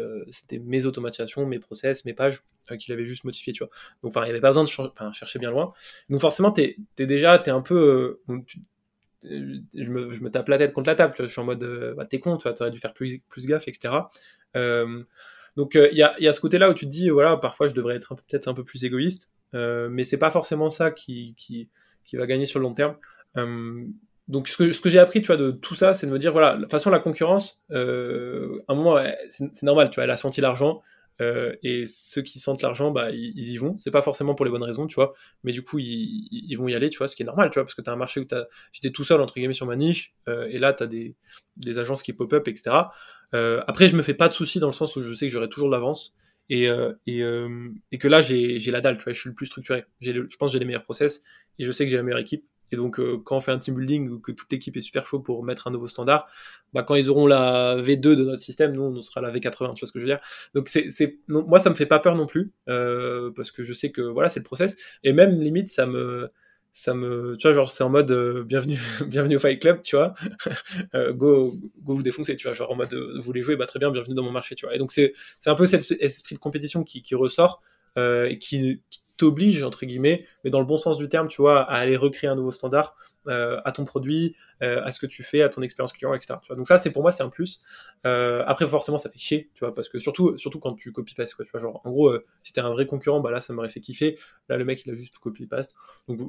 mes 0.63 0.85
automatisations 0.85 1.45
mes 1.47 1.59
process 1.59 2.05
mes 2.05 2.13
pages 2.13 2.43
qu'il 2.79 2.93
avait 2.93 3.05
juste 3.05 3.23
modifié 3.23 3.53
tu 3.53 3.63
vois. 3.63 3.71
Donc 4.03 4.15
enfin 4.15 4.23
il 4.25 4.27
y 4.27 4.31
avait 4.31 4.39
pas 4.39 4.49
besoin 4.49 4.63
de 4.63 5.13
chercher 5.13 5.39
bien 5.39 5.51
loin. 5.51 5.73
Donc 6.09 6.21
forcément 6.21 6.51
t'es 6.51 6.77
es 6.99 7.05
déjà 7.05 7.39
t'es 7.39 7.51
un 7.51 7.61
peu 7.61 8.21
je 9.23 9.89
me, 9.89 10.11
je 10.11 10.21
me 10.21 10.29
tape 10.29 10.49
la 10.49 10.57
tête 10.57 10.73
contre 10.73 10.89
la 10.89 10.95
table 10.95 11.13
tu 11.15 11.23
je 11.23 11.27
suis 11.27 11.41
en 11.41 11.45
mode 11.45 11.93
bah, 11.97 12.05
t'es 12.05 12.19
con 12.19 12.37
tu 12.37 12.43
vois 12.43 12.53
t'aurais 12.53 12.71
dû 12.71 12.79
faire 12.79 12.93
plus 12.93 13.19
plus 13.29 13.45
gaffe 13.45 13.67
etc 13.67 13.93
donc 15.55 15.75
euh, 15.75 15.89
il 15.91 15.97
y, 15.97 16.03
a, 16.03 16.15
y, 16.19 16.27
a, 16.27 16.33
ce 16.33 16.39
côté-là 16.39 16.69
où 16.69 16.73
tu 16.73 16.85
te 16.85 16.89
dis, 16.89 17.09
voilà, 17.09 17.37
parfois 17.37 17.67
je 17.67 17.73
devrais 17.73 17.95
être 17.95 18.15
peut-être 18.15 18.47
un 18.47 18.53
peu 18.53 18.63
plus 18.63 18.83
égoïste, 18.85 19.31
euh, 19.53 19.87
mais 19.89 20.03
c'est 20.03 20.17
pas 20.17 20.31
forcément 20.31 20.69
ça 20.69 20.91
qui, 20.91 21.35
qui, 21.37 21.69
qui, 22.05 22.17
va 22.17 22.25
gagner 22.25 22.45
sur 22.45 22.59
le 22.59 22.63
long 22.63 22.73
terme. 22.73 22.95
Euh, 23.37 23.85
donc 24.27 24.47
ce 24.47 24.57
que, 24.57 24.71
ce 24.71 24.79
que 24.79 24.89
j'ai 24.89 24.99
appris, 24.99 25.21
tu 25.21 25.27
vois, 25.27 25.37
de 25.37 25.51
tout 25.51 25.75
ça, 25.75 25.93
c'est 25.93 26.07
de 26.07 26.11
me 26.11 26.19
dire, 26.19 26.31
voilà, 26.31 26.55
de 26.55 26.61
toute 26.61 26.71
façon 26.71 26.89
la 26.89 26.99
concurrence, 26.99 27.61
à 27.69 27.75
un 27.75 28.75
moment, 28.75 28.97
c'est 29.29 29.63
normal, 29.63 29.89
tu 29.89 29.95
vois, 29.95 30.05
elle 30.05 30.11
a 30.11 30.17
senti 30.17 30.41
l'argent. 30.41 30.81
Euh, 31.21 31.55
et 31.61 31.85
ceux 31.85 32.21
qui 32.21 32.39
sentent 32.39 32.61
l'argent, 32.61 32.91
bah, 32.91 33.11
ils, 33.11 33.49
y 33.49 33.57
vont. 33.57 33.77
C'est 33.77 33.91
pas 33.91 34.01
forcément 34.01 34.35
pour 34.35 34.45
les 34.45 34.51
bonnes 34.51 34.63
raisons, 34.63 34.87
tu 34.87 34.95
vois, 34.95 35.13
mais 35.43 35.51
du 35.51 35.63
coup, 35.63 35.79
ils, 35.79 36.27
ils 36.31 36.55
vont 36.55 36.67
y 36.67 36.75
aller, 36.75 36.89
tu 36.89 36.97
vois, 36.97 37.07
ce 37.07 37.15
qui 37.15 37.23
est 37.23 37.25
normal, 37.25 37.49
tu 37.49 37.55
vois, 37.55 37.63
parce 37.63 37.75
que 37.75 37.81
t'as 37.81 37.91
un 37.91 37.97
marché 37.97 38.19
où 38.19 38.25
j'étais 38.71 38.91
tout 38.91 39.03
seul 39.03 39.21
entre 39.21 39.35
guillemets 39.35 39.53
sur 39.53 39.67
ma 39.67 39.75
niche, 39.75 40.15
euh, 40.27 40.47
et 40.49 40.59
là 40.59 40.73
t'as 40.73 40.87
des, 40.87 41.15
des 41.57 41.79
agences 41.79 42.03
qui 42.03 42.13
pop-up, 42.13 42.47
etc. 42.47 42.75
Euh, 43.33 43.63
après, 43.67 43.87
je 43.87 43.95
me 43.95 44.03
fais 44.03 44.13
pas 44.13 44.29
de 44.29 44.33
soucis 44.33 44.59
dans 44.59 44.67
le 44.67 44.73
sens 44.73 44.95
où 44.95 45.03
je 45.03 45.13
sais 45.13 45.25
que 45.27 45.31
j'aurai 45.31 45.49
toujours 45.49 45.69
de 45.69 45.73
l'avance 45.73 46.13
et, 46.49 46.67
euh, 46.67 46.93
et, 47.07 47.23
euh, 47.23 47.69
et, 47.91 47.97
que 47.97 48.07
là, 48.07 48.21
j'ai 48.21 48.59
la 48.71 48.81
dalle, 48.81 48.97
tu 48.97 49.05
vois, 49.05 49.13
je 49.13 49.19
suis 49.19 49.29
le 49.29 49.35
plus 49.35 49.45
structuré. 49.45 49.85
Le, 50.01 50.27
je 50.29 50.37
pense 50.37 50.49
que 50.49 50.53
j'ai 50.53 50.59
les 50.59 50.65
meilleurs 50.65 50.83
process 50.83 51.23
et 51.59 51.65
je 51.65 51.71
sais 51.71 51.85
que 51.85 51.91
j'ai 51.91 51.97
la 51.97 52.03
meilleure 52.03 52.19
équipe. 52.19 52.45
Et 52.71 52.75
donc, 52.75 52.99
euh, 52.99 53.19
quand 53.23 53.37
on 53.37 53.39
fait 53.39 53.51
un 53.51 53.59
team 53.59 53.75
building 53.75 54.09
ou 54.09 54.19
que 54.19 54.31
toute 54.31 54.51
l'équipe 54.51 54.75
est 54.75 54.81
super 54.81 55.05
chaud 55.05 55.19
pour 55.19 55.43
mettre 55.43 55.67
un 55.67 55.71
nouveau 55.71 55.85
standard, 55.85 56.27
bah, 56.73 56.81
quand 56.81 56.95
ils 56.95 57.07
auront 57.07 57.27
la 57.27 57.77
V2 57.77 58.15
de 58.15 58.23
notre 58.23 58.41
système, 58.41 58.71
nous, 58.71 58.81
on 58.81 59.01
sera 59.01 59.21
la 59.21 59.31
V80, 59.31 59.75
tu 59.75 59.81
vois 59.81 59.87
ce 59.87 59.91
que 59.91 59.99
je 59.99 60.05
veux 60.05 60.09
dire. 60.09 60.19
Donc, 60.55 60.71
moi, 61.29 61.59
ça 61.59 61.69
me 61.69 61.75
fait 61.75 61.85
pas 61.85 61.99
peur 61.99 62.15
non 62.15 62.25
plus, 62.25 62.51
euh, 62.69 63.31
parce 63.35 63.51
que 63.51 63.63
je 63.63 63.73
sais 63.73 63.91
que 63.91 64.01
voilà, 64.01 64.27
c'est 64.27 64.39
le 64.39 64.45
process. 64.45 64.75
Et 65.03 65.13
même, 65.13 65.39
limite, 65.39 65.67
ça 65.67 65.85
me, 65.85 66.31
ça 66.73 66.93
me 66.95 67.35
tu 67.37 67.47
vois 67.47 67.53
genre 67.53 67.69
c'est 67.69 67.83
en 67.83 67.89
mode 67.89 68.11
euh, 68.11 68.43
bienvenue 68.43 68.79
bienvenue 69.07 69.35
au 69.35 69.39
Fight 69.39 69.61
Club 69.61 69.81
tu 69.83 69.95
vois. 69.95 70.15
Euh, 70.95 71.13
go 71.13 71.53
go 71.83 71.95
vous 71.95 72.03
défoncer 72.03 72.35
tu 72.35 72.47
vois 72.47 72.53
genre 72.53 72.71
en 72.71 72.75
mode 72.75 72.93
euh, 72.93 73.13
vous 73.17 73.23
voulez 73.23 73.41
jouer 73.41 73.55
bah 73.55 73.65
très 73.65 73.79
bien 73.79 73.91
bienvenue 73.91 74.15
dans 74.15 74.23
mon 74.23 74.31
marché 74.31 74.55
tu 74.55 74.65
vois. 74.65 74.75
Et 74.75 74.77
donc 74.79 74.91
c'est 74.91 75.13
c'est 75.39 75.49
un 75.49 75.55
peu 75.55 75.67
cet 75.67 75.91
esprit 75.99 76.35
de 76.35 76.39
compétition 76.39 76.83
qui, 76.83 77.03
qui 77.03 77.15
ressort 77.15 77.61
et 77.95 78.39
qui, 78.39 78.81
qui 78.89 79.02
t'oblige 79.23 79.63
entre 79.63 79.85
guillemets 79.85 80.25
mais 80.43 80.49
dans 80.49 80.59
le 80.59 80.65
bon 80.65 80.77
sens 80.77 80.97
du 80.97 81.07
terme 81.07 81.27
tu 81.29 81.41
vois 81.41 81.61
à 81.61 81.75
aller 81.75 81.95
recréer 81.95 82.29
un 82.29 82.35
nouveau 82.35 82.51
standard 82.51 82.95
euh, 83.29 83.61
à 83.63 83.71
ton 83.71 83.85
produit, 83.85 84.35
euh, 84.61 84.83
à 84.83 84.91
ce 84.91 84.99
que 84.99 85.05
tu 85.05 85.23
fais, 85.23 85.41
à 85.43 85.47
ton 85.47 85.61
expérience 85.61 85.93
client, 85.93 86.13
etc. 86.13 86.35
Tu 86.41 86.47
vois. 86.47 86.57
Donc 86.57 86.67
ça, 86.67 86.77
c'est 86.77 86.91
pour 86.91 87.03
moi, 87.03 87.11
c'est 87.13 87.23
un 87.23 87.29
plus. 87.29 87.59
Euh, 88.05 88.43
après, 88.45 88.67
forcément, 88.67 88.97
ça 88.97 89.09
fait 89.09 89.17
chier, 89.17 89.49
tu 89.53 89.61
vois, 89.61 89.73
parce 89.73 89.87
que 89.87 89.97
surtout, 89.97 90.37
surtout 90.37 90.59
quand 90.59 90.73
tu 90.73 90.91
copy 90.91 91.15
paste, 91.15 91.35
quoi, 91.35 91.45
tu 91.45 91.51
vois, 91.51 91.61
genre, 91.61 91.79
en 91.85 91.91
gros, 91.91 92.13
si 92.41 92.51
t'es 92.51 92.59
un 92.59 92.71
vrai 92.71 92.85
concurrent, 92.85 93.21
bah 93.21 93.31
là, 93.31 93.39
ça 93.39 93.53
m'aurait 93.53 93.69
fait 93.69 93.79
kiffer. 93.79 94.19
Là, 94.49 94.57
le 94.57 94.65
mec, 94.65 94.83
il 94.85 94.91
a 94.91 94.95
juste 94.95 95.19
copy 95.19 95.45
paste. 95.45 95.73
Donc, 96.09 96.19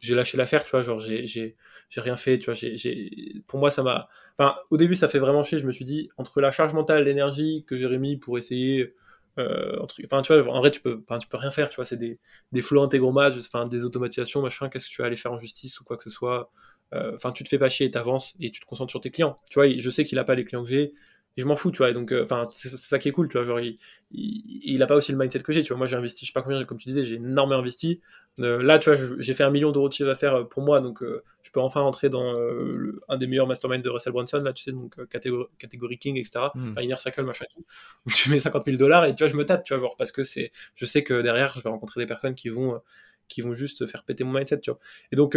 j'ai 0.00 0.14
lâché 0.14 0.36
l'affaire, 0.36 0.64
tu 0.64 0.70
vois, 0.70 0.82
genre, 0.82 1.00
j'ai, 1.00 1.26
j'ai, 1.26 1.56
j'ai 1.90 2.00
rien 2.00 2.16
fait, 2.16 2.38
tu 2.38 2.44
vois, 2.44 2.54
j'ai, 2.54 2.76
j'ai, 2.76 3.42
pour 3.48 3.58
moi, 3.58 3.70
ça 3.70 3.82
m'a, 3.82 4.08
enfin, 4.38 4.56
au 4.70 4.76
début, 4.76 4.94
ça 4.94 5.08
fait 5.08 5.18
vraiment 5.18 5.42
chier. 5.42 5.58
Je 5.58 5.66
me 5.66 5.72
suis 5.72 5.84
dit, 5.84 6.08
entre 6.18 6.40
la 6.40 6.52
charge 6.52 6.72
mentale, 6.72 7.02
l'énergie 7.02 7.64
que 7.66 7.74
j'ai 7.74 7.98
mis 7.98 8.16
pour 8.16 8.38
essayer 8.38 8.94
euh, 9.38 9.84
enfin 10.04 10.22
tu 10.22 10.32
vois 10.32 10.52
en 10.52 10.60
vrai 10.60 10.70
tu 10.70 10.80
peux 10.80 11.02
enfin, 11.08 11.18
tu 11.18 11.26
peux 11.26 11.36
rien 11.36 11.50
faire 11.50 11.68
tu 11.68 11.76
vois 11.76 11.84
c'est 11.84 11.96
des 11.96 12.20
des 12.52 12.62
flows 12.62 12.82
intégromages 12.82 13.36
enfin 13.36 13.66
des 13.66 13.84
automatisations 13.84 14.42
machin 14.42 14.68
qu'est-ce 14.68 14.86
que 14.86 14.94
tu 14.94 15.02
vas 15.02 15.06
aller 15.06 15.16
faire 15.16 15.32
en 15.32 15.40
justice 15.40 15.80
ou 15.80 15.84
quoi 15.84 15.96
que 15.96 16.04
ce 16.04 16.10
soit 16.10 16.52
euh, 16.92 17.12
enfin 17.14 17.32
tu 17.32 17.42
te 17.42 17.48
fais 17.48 17.58
pas 17.58 17.68
chier 17.68 17.86
et 17.86 17.90
t'avances 17.90 18.36
et 18.40 18.50
tu 18.50 18.60
te 18.60 18.66
concentres 18.66 18.90
sur 18.90 19.00
tes 19.00 19.10
clients. 19.10 19.38
Tu 19.50 19.54
vois 19.58 19.68
je 19.68 19.90
sais 19.90 20.04
qu'il 20.04 20.18
a 20.18 20.24
pas 20.24 20.34
les 20.34 20.44
clients 20.44 20.62
que 20.62 20.68
j'ai 20.68 20.94
et 21.36 21.40
je 21.40 21.46
m'en 21.46 21.56
fous 21.56 21.70
tu 21.70 21.78
vois. 21.78 21.90
Et 21.90 21.94
donc 21.94 22.12
euh, 22.12 22.22
enfin 22.22 22.44
c'est 22.50 22.76
ça 22.76 22.98
qui 22.98 23.08
est 23.08 23.12
cool 23.12 23.28
tu 23.28 23.36
vois. 23.36 23.44
Genre 23.44 23.60
il, 23.60 23.78
il, 24.10 24.82
a 24.82 24.86
pas 24.86 24.96
aussi 24.96 25.12
le 25.12 25.18
mindset 25.18 25.40
que 25.40 25.52
j'ai 25.52 25.62
tu 25.62 25.72
vois. 25.72 25.78
Moi 25.78 25.86
j'ai 25.86 25.96
investi 25.96 26.24
je 26.24 26.30
sais 26.30 26.32
pas 26.32 26.42
combien 26.42 26.64
comme 26.64 26.78
tu 26.78 26.88
disais 26.88 27.04
j'ai 27.04 27.16
énormément 27.16 27.60
investi. 27.60 28.00
Euh, 28.40 28.62
là 28.62 28.78
tu 28.78 28.90
vois 28.90 28.98
j'ai 29.18 29.34
fait 29.34 29.44
un 29.44 29.50
million 29.50 29.70
d'euros 29.70 29.88
de 29.88 29.92
chiffre 29.92 30.08
d'affaires 30.08 30.48
pour 30.48 30.62
moi 30.62 30.80
donc 30.80 31.04
euh, 31.04 31.22
je 31.42 31.52
peux 31.52 31.60
enfin 31.60 31.82
rentrer 31.82 32.08
dans 32.08 32.32
le, 32.32 33.00
un 33.08 33.16
des 33.16 33.28
meilleurs 33.28 33.46
masterminds 33.46 33.80
de 33.80 33.88
Russell 33.88 34.12
Brunson 34.12 34.38
là 34.38 34.52
tu 34.52 34.64
sais 34.64 34.72
donc 34.72 34.96
catégorie, 35.08 35.46
catégorie 35.56 35.98
King 35.98 36.18
etc 36.18 36.46
mm. 36.52 36.70
enfin 36.70 36.80
Inner 36.82 36.96
Circle 36.96 37.22
machin 37.22 37.44
tout. 37.54 37.64
Où 38.06 38.10
tu 38.10 38.30
mets 38.30 38.40
50 38.40 38.64
000 38.64 38.76
dollars 38.76 39.04
et 39.04 39.14
tu 39.14 39.22
vois 39.22 39.30
je 39.30 39.36
me 39.36 39.44
tâte 39.44 39.62
tu 39.62 39.72
vois 39.72 39.80
genre 39.80 39.96
parce 39.96 40.10
que 40.10 40.24
c'est 40.24 40.50
je 40.74 40.84
sais 40.84 41.04
que 41.04 41.22
derrière 41.22 41.54
je 41.56 41.62
vais 41.62 41.70
rencontrer 41.70 42.00
des 42.00 42.06
personnes 42.06 42.34
qui 42.34 42.48
vont 42.48 42.80
qui 43.28 43.40
vont 43.40 43.54
juste 43.54 43.86
faire 43.86 44.02
péter 44.02 44.24
mon 44.24 44.32
mindset 44.32 44.58
tu 44.58 44.70
vois. 44.70 44.80
Et 45.12 45.16
donc 45.16 45.36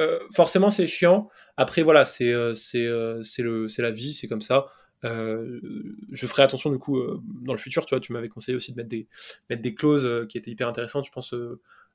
euh, 0.00 0.18
forcément 0.34 0.70
c'est 0.70 0.86
chiant. 0.86 1.28
Après 1.56 1.82
voilà, 1.82 2.04
c'est 2.04 2.32
euh, 2.32 2.54
c'est 2.54 2.86
euh, 2.86 3.22
c'est 3.22 3.42
le 3.42 3.68
c'est 3.68 3.82
la 3.82 3.90
vie, 3.90 4.14
c'est 4.14 4.28
comme 4.28 4.40
ça. 4.40 4.66
Je 5.02 6.26
ferai 6.26 6.42
attention 6.42 6.70
du 6.70 6.78
coup 6.78 7.00
dans 7.42 7.52
le 7.52 7.58
futur. 7.58 7.86
Tu 7.86 7.94
vois, 7.94 8.00
tu 8.00 8.12
m'avais 8.12 8.28
conseillé 8.28 8.56
aussi 8.56 8.72
de 8.72 8.76
mettre 8.76 8.88
des 8.88 9.08
mettre 9.48 9.62
des 9.62 9.74
clauses 9.74 10.26
qui 10.28 10.38
étaient 10.38 10.50
hyper 10.50 10.68
intéressantes. 10.68 11.06
Je 11.06 11.12
pense 11.12 11.34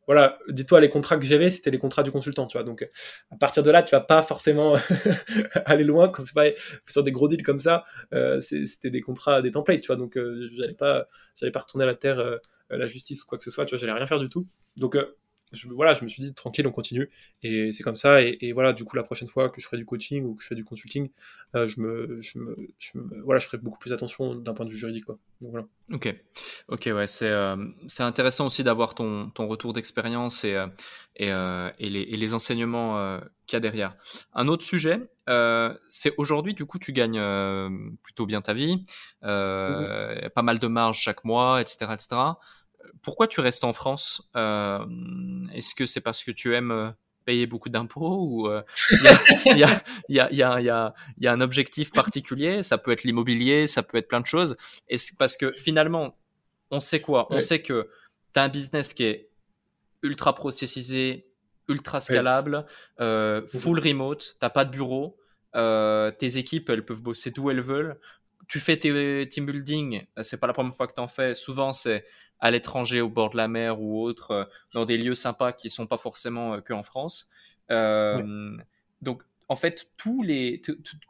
voilà, 0.07 0.37
dis-toi, 0.49 0.81
les 0.81 0.89
contrats 0.89 1.17
que 1.17 1.25
j'avais, 1.25 1.49
c'était 1.49 1.71
les 1.71 1.79
contrats 1.79 2.03
du 2.03 2.11
consultant, 2.11 2.45
tu 2.45 2.57
vois. 2.57 2.63
Donc, 2.63 2.87
à 3.31 3.37
partir 3.37 3.63
de 3.63 3.71
là, 3.71 3.81
tu 3.81 3.91
vas 3.91 4.01
pas 4.01 4.21
forcément 4.21 4.75
aller 5.65 5.83
loin 5.83 6.09
quand 6.09 6.23
c'est 6.25 6.33
pas 6.33 6.45
sur 6.87 7.03
des 7.03 7.11
gros 7.11 7.27
deals 7.27 7.43
comme 7.43 7.59
ça. 7.59 7.85
Euh, 8.13 8.39
c'était 8.39 8.91
des 8.91 9.01
contrats, 9.01 9.41
des 9.41 9.51
templates, 9.51 9.81
tu 9.81 9.87
vois. 9.87 9.95
Donc, 9.95 10.17
euh, 10.17 10.47
j'allais 10.51 10.75
pas, 10.75 11.07
j'allais 11.35 11.51
pas 11.51 11.61
retourner 11.61 11.85
à 11.85 11.87
la 11.87 11.95
terre, 11.95 12.39
la 12.69 12.85
justice 12.85 13.23
ou 13.23 13.25
quoi 13.25 13.37
que 13.37 13.43
ce 13.43 13.51
soit, 13.51 13.65
tu 13.65 13.71
vois. 13.71 13.79
J'allais 13.79 13.93
rien 13.93 14.05
faire 14.05 14.19
du 14.19 14.29
tout. 14.29 14.47
Donc, 14.77 14.95
je, 15.55 15.67
voilà, 15.69 15.93
je 15.93 16.03
me 16.03 16.09
suis 16.09 16.21
dit 16.21 16.33
tranquille, 16.33 16.67
on 16.67 16.71
continue. 16.71 17.09
Et 17.43 17.71
c'est 17.71 17.83
comme 17.83 17.95
ça. 17.95 18.21
Et, 18.21 18.51
voilà, 18.53 18.73
du 18.73 18.83
coup, 18.83 18.95
la 18.95 19.03
prochaine 19.03 19.27
fois 19.27 19.49
que 19.49 19.61
je 19.61 19.65
ferai 19.65 19.77
du 19.77 19.85
coaching 19.85 20.25
ou 20.25 20.35
que 20.35 20.43
je 20.43 20.47
fais 20.47 20.55
du 20.55 20.63
consulting, 20.63 21.09
euh, 21.55 21.67
je, 21.67 21.79
me, 21.79 22.21
je, 22.21 22.39
me, 22.39 22.55
je, 22.77 22.97
me, 22.97 23.21
voilà, 23.23 23.39
je 23.39 23.45
ferai 23.45 23.57
beaucoup 23.57 23.79
plus 23.79 23.93
attention 23.93 24.35
d'un 24.35 24.53
point 24.53 24.65
de 24.65 24.71
vue 24.71 24.77
juridique. 24.77 25.05
Quoi. 25.05 25.17
Donc, 25.41 25.51
voilà. 25.51 25.67
Ok, 25.91 26.13
ok, 26.67 26.89
ouais, 26.93 27.07
c'est 27.07 27.29
euh, 27.29 27.55
intéressant 27.99 28.45
aussi 28.47 28.63
d'avoir 28.63 28.95
ton, 28.95 29.29
ton 29.29 29.47
retour 29.47 29.73
d'expérience 29.73 30.43
et, 30.43 30.55
euh, 30.55 30.67
et, 31.15 31.27
et, 31.27 31.89
les, 31.89 32.01
et 32.01 32.17
les 32.17 32.33
enseignements 32.33 33.19
qu'il 33.47 33.55
y 33.55 33.57
a 33.57 33.61
derrière. 33.61 33.95
Un 34.33 34.47
autre 34.47 34.63
sujet, 34.63 34.99
c'est 35.89 36.13
aujourd'hui, 36.17 36.53
du 36.53 36.65
coup, 36.65 36.79
tu 36.79 36.91
gagnes 36.91 37.21
plutôt 38.03 38.25
bien 38.25 38.41
ta 38.41 38.53
vie, 38.53 38.85
mmh 39.21 40.29
pas 40.33 40.41
mal 40.41 40.59
de 40.59 40.67
marge 40.67 40.99
chaque 40.99 41.23
mois, 41.23 41.61
etc., 41.61 41.85
etc 41.93 42.17
pourquoi 43.01 43.27
tu 43.27 43.39
restes 43.39 43.63
en 43.63 43.73
France 43.73 44.29
euh, 44.35 44.85
Est-ce 45.53 45.75
que 45.75 45.85
c'est 45.85 46.01
parce 46.01 46.23
que 46.23 46.31
tu 46.31 46.53
aimes 46.53 46.71
euh, 46.71 46.91
payer 47.25 47.47
beaucoup 47.47 47.69
d'impôts 47.69 48.19
ou 48.21 48.49
il 48.91 49.57
y, 49.57 50.41
a, 50.43 50.93
un 51.23 51.41
objectif 51.41 51.91
particulier 51.91 52.61
Ça 52.61 52.77
peut 52.77 52.91
être 52.91 53.03
l'immobilier, 53.03 53.65
ça 53.65 53.81
peut 53.81 53.97
être 53.97 54.07
plein 54.07 54.21
de 54.21 54.27
choses. 54.27 54.55
Et 54.89 54.97
parce 55.17 55.35
que 55.35 55.49
finalement, 55.49 56.15
on 56.71 56.79
sait 56.79 57.01
quoi? 57.01 57.27
On 57.31 57.39
sait 57.39 57.61
que 57.61 57.89
tu 58.33 58.39
as 58.39 58.43
un 58.43 58.49
business 58.49 58.93
qui 58.93 59.05
est 59.05 59.29
ultra 60.03 60.35
processisé, 60.35 61.27
ultra 61.67 61.99
scalable, 61.99 62.65
euh, 62.99 63.41
full 63.47 63.79
remote, 63.79 64.37
t'as 64.39 64.49
pas 64.49 64.65
de 64.65 64.71
bureau, 64.71 65.17
euh, 65.55 66.11
tes 66.11 66.37
équipes 66.37 66.69
elles 66.69 66.85
peuvent 66.85 67.01
bosser 67.01 67.31
d'où 67.31 67.49
elles 67.49 67.61
veulent. 67.61 67.99
Tu 68.47 68.59
fais 68.59 68.77
tes 68.77 69.27
team 69.29 69.47
building, 69.47 70.05
c'est 70.21 70.39
pas 70.39 70.47
la 70.47 70.53
première 70.53 70.75
fois 70.75 70.87
que 70.87 70.93
t'en 70.93 71.07
fais. 71.07 71.33
Souvent 71.33 71.73
c'est 71.73 72.05
à 72.45 72.51
l'étranger, 72.51 73.01
au 73.01 73.09
bord 73.09 73.29
de 73.29 73.37
la 73.37 73.47
mer 73.47 73.81
ou 73.81 74.01
autre, 74.01 74.49
dans 74.73 74.85
des 74.85 74.97
lieux 74.97 75.15
sympas 75.15 75.53
qui 75.53 75.69
sont 75.69 75.87
pas 75.87 75.97
forcément 75.97 76.61
que 76.61 76.73
en 76.73 76.83
France. 76.83 77.29
Donc 77.69 79.23
en 79.47 79.55
fait, 79.55 79.87
tous 79.97 80.23
les, 80.23 80.61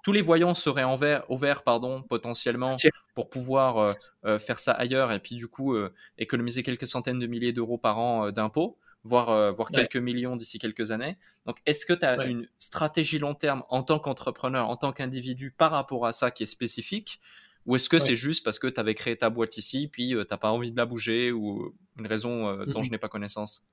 tous 0.03 0.11
les 0.11 0.21
voyants 0.21 0.53
seraient 0.53 0.83
en 0.83 0.97
vert, 0.97 1.23
au 1.29 1.37
vert 1.37 1.63
pardon, 1.63 2.01
potentiellement 2.01 2.73
pour 3.15 3.29
pouvoir 3.29 3.95
faire 4.39 4.59
ça 4.59 4.71
ailleurs 4.73 5.11
et 5.11 5.19
puis 5.19 5.35
du 5.35 5.47
coup 5.47 5.75
économiser 6.17 6.63
quelques 6.63 6.87
centaines 6.87 7.19
de 7.19 7.27
milliers 7.27 7.53
d'euros 7.53 7.77
par 7.77 7.99
an 7.99 8.31
d'impôts 8.31 8.77
voire, 9.05 9.29
euh, 9.29 9.51
voire 9.51 9.69
quelques 9.69 9.95
millions 9.95 10.35
d'ici 10.35 10.59
quelques 10.59 10.91
années. 10.91 11.17
Donc, 11.45 11.57
est-ce 11.65 11.85
que 11.85 11.93
tu 11.93 12.05
as 12.05 12.25
une 12.25 12.47
stratégie 12.59 13.19
long 13.19 13.35
terme 13.35 13.63
en 13.69 13.83
tant 13.83 13.99
qu'entrepreneur, 13.99 14.67
en 14.67 14.75
tant 14.75 14.91
qu'individu 14.91 15.51
par 15.51 15.71
rapport 15.71 16.05
à 16.05 16.11
ça 16.11 16.31
qui 16.31 16.43
est 16.43 16.47
spécifique 16.47 17.21
Ou 17.65 17.75
est-ce 17.75 17.89
que 17.89 17.97
c'est 17.97 18.15
juste 18.15 18.43
parce 18.43 18.59
que 18.59 18.67
tu 18.67 18.79
avais 18.79 18.93
créé 18.93 19.17
ta 19.17 19.29
boîte 19.29 19.57
ici, 19.57 19.87
puis 19.91 20.09
tu 20.09 20.17
euh, 20.17 20.23
t'as 20.23 20.37
pas 20.37 20.51
envie 20.51 20.71
de 20.71 20.77
la 20.77 20.85
bouger 20.85 21.31
ou 21.31 21.73
une 21.97 22.05
raison 22.05 22.47
euh, 22.47 22.65
dont 22.65 22.83
je 22.83 22.91
n'ai 22.91 22.97
pas 22.97 23.09
connaissance? 23.09 23.65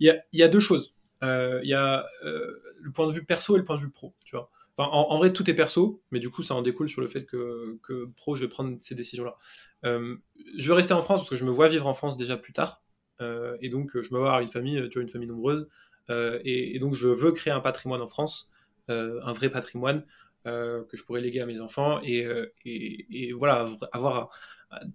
Il 0.00 0.06
y, 0.06 0.10
a, 0.10 0.16
il 0.32 0.40
y 0.40 0.42
a 0.42 0.48
deux 0.48 0.60
choses. 0.60 0.94
Il 1.22 1.60
y 1.64 1.74
a 1.74 2.06
le 2.22 2.92
point 2.92 3.06
de 3.06 3.12
vue 3.12 3.24
perso 3.24 3.56
et 3.56 3.58
le 3.58 3.64
point 3.64 3.76
de 3.76 3.82
vue 3.82 3.90
pro, 3.90 4.14
tu 4.24 4.36
vois. 4.36 4.50
Enfin, 4.76 4.88
en, 4.90 5.18
vrai, 5.18 5.32
tout 5.32 5.50
est 5.50 5.54
perso, 5.54 6.00
mais 6.12 6.20
du 6.20 6.30
coup, 6.30 6.44
ça 6.44 6.54
en 6.54 6.62
découle 6.62 6.88
sur 6.88 7.00
le 7.00 7.08
fait 7.08 7.26
que, 7.26 7.78
que 7.82 8.06
pro, 8.16 8.36
je 8.36 8.44
vais 8.44 8.48
prendre 8.48 8.76
ces 8.80 8.94
décisions-là. 8.94 9.36
je 9.82 10.68
veux 10.68 10.74
rester 10.74 10.94
en 10.94 11.02
France 11.02 11.20
parce 11.20 11.30
que 11.30 11.36
je 11.36 11.44
me 11.44 11.50
vois 11.50 11.68
vivre 11.68 11.86
en 11.86 11.94
France 11.94 12.16
déjà 12.16 12.36
plus 12.36 12.52
tard. 12.52 12.82
Euh, 13.20 13.56
et 13.60 13.68
donc, 13.68 14.00
je 14.00 14.14
me 14.14 14.18
vois 14.18 14.28
avoir 14.28 14.40
une 14.40 14.48
famille, 14.48 14.88
tu 14.88 14.98
vois, 14.98 15.02
une 15.02 15.08
famille 15.08 15.28
nombreuse. 15.28 15.68
Euh, 16.10 16.40
et, 16.44 16.78
donc, 16.78 16.94
je 16.94 17.08
veux 17.08 17.32
créer 17.32 17.52
un 17.52 17.60
patrimoine 17.60 18.00
en 18.00 18.06
France, 18.06 18.50
euh, 18.90 19.20
un 19.22 19.32
vrai 19.32 19.50
patrimoine 19.50 20.04
que 20.44 20.96
je 20.96 21.04
pourrais 21.04 21.20
léguer 21.20 21.40
à 21.40 21.46
mes 21.46 21.60
enfants 21.60 22.00
et, 22.02 22.26
et, 22.64 23.32
voilà, 23.32 23.68
avoir 23.92 24.30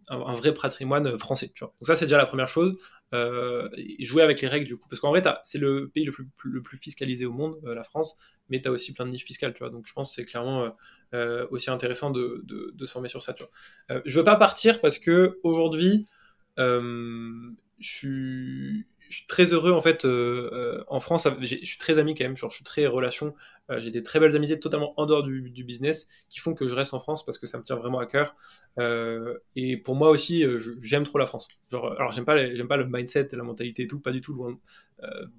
un, 0.08 0.36
vrai 0.36 0.54
patrimoine 0.54 1.18
français. 1.18 1.52
Tu 1.54 1.64
vois. 1.64 1.74
Donc 1.80 1.88
ça, 1.88 1.96
c'est 1.96 2.06
déjà 2.06 2.18
la 2.18 2.26
première 2.26 2.48
chose. 2.48 2.78
Euh, 3.14 3.70
jouer 4.00 4.24
avec 4.24 4.42
les 4.42 4.48
règles 4.48 4.66
du 4.66 4.78
coup. 4.78 4.88
Parce 4.90 5.00
qu'en 5.00 5.10
vrai, 5.10 5.22
c'est 5.44 5.60
le 5.60 5.90
pays 5.90 6.06
le 6.06 6.12
plus, 6.64 6.78
fiscalisé 6.78 7.26
au 7.26 7.32
monde, 7.32 7.60
la 7.64 7.84
France, 7.84 8.18
mais 8.50 8.62
tu 8.62 8.68
as 8.68 8.72
aussi 8.72 8.94
plein 8.94 9.06
de 9.06 9.12
niches 9.12 9.26
fiscales. 9.26 9.54
Tu 9.54 9.60
vois. 9.60 9.70
Donc 9.70 9.86
je 9.88 9.94
pense 9.94 10.10
que 10.10 10.16
c'est 10.16 10.26
clairement 10.26 10.76
aussi 11.52 11.70
intéressant 11.70 12.10
de, 12.10 12.42
de, 12.46 12.72
de, 12.74 12.86
se 12.86 12.92
former 12.92 13.10
sur 13.10 13.22
ça. 13.22 13.34
Tu 13.34 13.44
vois. 13.44 14.02
je 14.06 14.18
veux 14.18 14.24
pas 14.24 14.36
partir 14.36 14.82
parce 14.82 14.98
que 14.98 15.40
aujourd'hui, 15.44 16.08
je 16.58 17.54
suis, 17.80 18.88
très 19.28 19.54
heureux 19.54 19.72
en 19.72 19.82
fait 19.82 20.06
euh, 20.06 20.50
euh, 20.54 20.84
en 20.88 21.00
France. 21.00 21.28
Je 21.40 21.46
suis 21.46 21.78
très 21.78 22.00
ami 22.00 22.16
quand 22.16 22.24
même, 22.24 22.38
genre, 22.38 22.50
je 22.50 22.58
suis 22.58 22.64
très 22.64 22.86
relation. 22.88 23.34
Euh, 23.70 23.80
j'ai 23.80 23.92
des 23.92 24.04
très 24.04 24.20
belles 24.20 24.36
amitiés 24.36 24.60
totalement 24.60 24.94
en 25.00 25.06
dehors 25.06 25.24
du, 25.24 25.64
business 25.64 26.08
qui 26.30 26.40
font 26.40 26.54
que 26.54 26.68
je 26.68 26.76
reste 26.76 26.94
en 26.94 27.00
France 27.00 27.26
parce 27.26 27.38
que 27.38 27.48
ça 27.48 27.58
me 27.58 27.64
tient 27.64 27.76
vraiment 27.78 28.00
à 28.00 28.06
cœur. 28.06 28.36
et 29.56 29.78
pour 29.78 29.96
moi 29.96 30.10
aussi, 30.10 30.46
j'aime 30.82 31.04
trop 31.04 31.18
la 31.18 31.26
France. 31.26 31.48
Genre, 31.70 31.94
alors 31.94 32.12
j'aime 32.12 32.26
pas, 32.26 32.54
j'aime 32.54 32.68
pas 32.68 32.78
le 32.78 32.86
mindset, 32.86 33.30
la 33.34 33.44
mentalité 33.44 33.84
et 33.84 33.88
tout, 33.88 34.00
pas 34.00 34.12
du 34.12 34.22
tout 34.22 34.36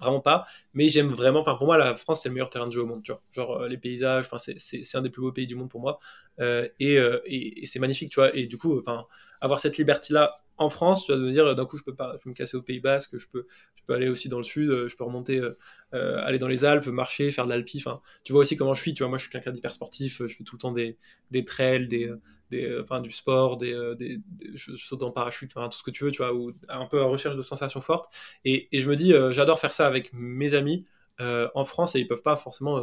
vraiment 0.01 0.21
pas. 0.21 0.47
Mais 0.75 0.89
j'aime 0.89 1.13
vraiment. 1.13 1.41
Enfin, 1.41 1.55
pour 1.55 1.67
moi, 1.67 1.79
la 1.79 1.97
France 1.97 2.23
c'est 2.23 2.29
le 2.29 2.35
meilleur 2.35 2.51
terrain 2.51 2.67
de 2.67 2.73
jeu 2.73 2.83
au 2.83 2.87
monde. 2.87 3.03
Tu 3.03 3.13
vois, 3.13 3.23
genre 3.33 3.67
les 3.67 3.79
paysages. 3.79 4.27
Enfin, 4.31 4.39
c'est 4.39 4.97
un 4.97 5.03
des 5.03 5.11
plus 5.11 5.23
beaux 5.23 5.33
pays 5.33 5.47
du 5.47 5.55
monde 5.55 5.71
pour 5.71 5.81
moi. 5.81 5.99
et, 6.41 6.97
et 7.27 7.67
c'est 7.67 7.79
magnifique, 7.79 8.11
tu 8.11 8.21
vois. 8.21 8.35
Et 8.35 8.47
du 8.47 8.57
coup, 8.59 8.79
enfin, 8.79 9.07
avoir 9.41 9.61
cette 9.61 9.77
liberté 9.77 10.13
là 10.15 10.44
en 10.57 10.69
France, 10.69 11.07
tu 11.07 11.13
vas 11.13 11.19
me 11.19 11.33
dire 11.33 11.55
d'un 11.55 11.67
coup 11.67 11.77
je 11.77 11.83
peux 11.83 11.95
pas, 11.95 12.17
je 12.23 12.29
me 12.29 12.35
casser 12.35 12.57
au 12.57 12.63
Pays 12.63 12.81
Basque, 12.81 13.19
je 13.19 13.27
peux, 13.27 13.45
je 13.75 13.83
peux 13.87 13.95
aller 13.95 14.09
aussi 14.09 14.29
dans 14.29 14.39
le 14.39 14.45
sud, 14.45 14.71
euh, 14.71 14.89
je 14.89 14.97
peux 14.97 15.05
remonter, 15.05 15.39
euh, 15.39 15.59
euh, 15.95 16.25
aller 16.25 16.39
dans 16.39 16.49
les 16.49 16.65
Alpes, 16.65 16.87
marcher, 16.87 17.33
faire 17.33 17.45
de 17.45 17.51
l'alpi. 17.51 17.79
Enfin, 17.79 18.01
tu 18.25 18.33
vois 18.33 18.43
aussi 18.43 18.57
comment 18.57 18.75
je 18.75 18.81
suis. 18.81 18.95
Tu 18.95 19.03
vois, 19.03 19.09
moi 19.09 19.19
je 19.19 19.25
suis 19.25 19.33
quelqu'un 19.33 19.53
d'hyper 19.53 19.73
sportif, 19.73 20.23
je 20.25 20.35
fais 20.35 20.45
tout 20.45 20.57
le 20.57 20.61
temps 20.61 20.73
des, 20.73 20.97
des 21.31 21.45
trails, 21.45 21.89
des, 21.89 22.13
des, 22.51 22.79
enfin 22.81 23.01
du 23.01 23.11
sport, 23.11 23.57
des, 23.57 23.95
des, 23.99 24.21
je, 24.55 24.75
saute 24.77 25.03
en 25.03 25.11
parachute, 25.11 25.53
enfin 25.57 25.69
tout 25.69 25.79
ce 25.79 25.83
que 25.83 25.91
tu 25.91 26.05
veux, 26.05 26.11
tu 26.11 26.19
vois, 26.19 26.33
ou 26.35 26.53
un 26.69 26.87
peu 26.87 27.03
en 27.03 27.11
recherche 27.11 27.37
de 27.37 27.43
sensations 27.43 27.81
fortes. 27.81 28.13
Et, 28.45 28.69
et 28.77 28.81
je 28.81 28.89
me 28.89 28.97
dis, 28.97 29.13
j'adore 29.31 29.59
faire 29.59 29.73
ça 29.73 29.87
avec 29.87 30.13
mes 30.13 30.55
amis 30.55 30.85
en 31.21 31.65
France 31.65 31.97
et 31.97 32.01
ils 32.01 32.09
peuvent 32.09 32.23
pas 32.23 32.37
forcément 32.37 32.81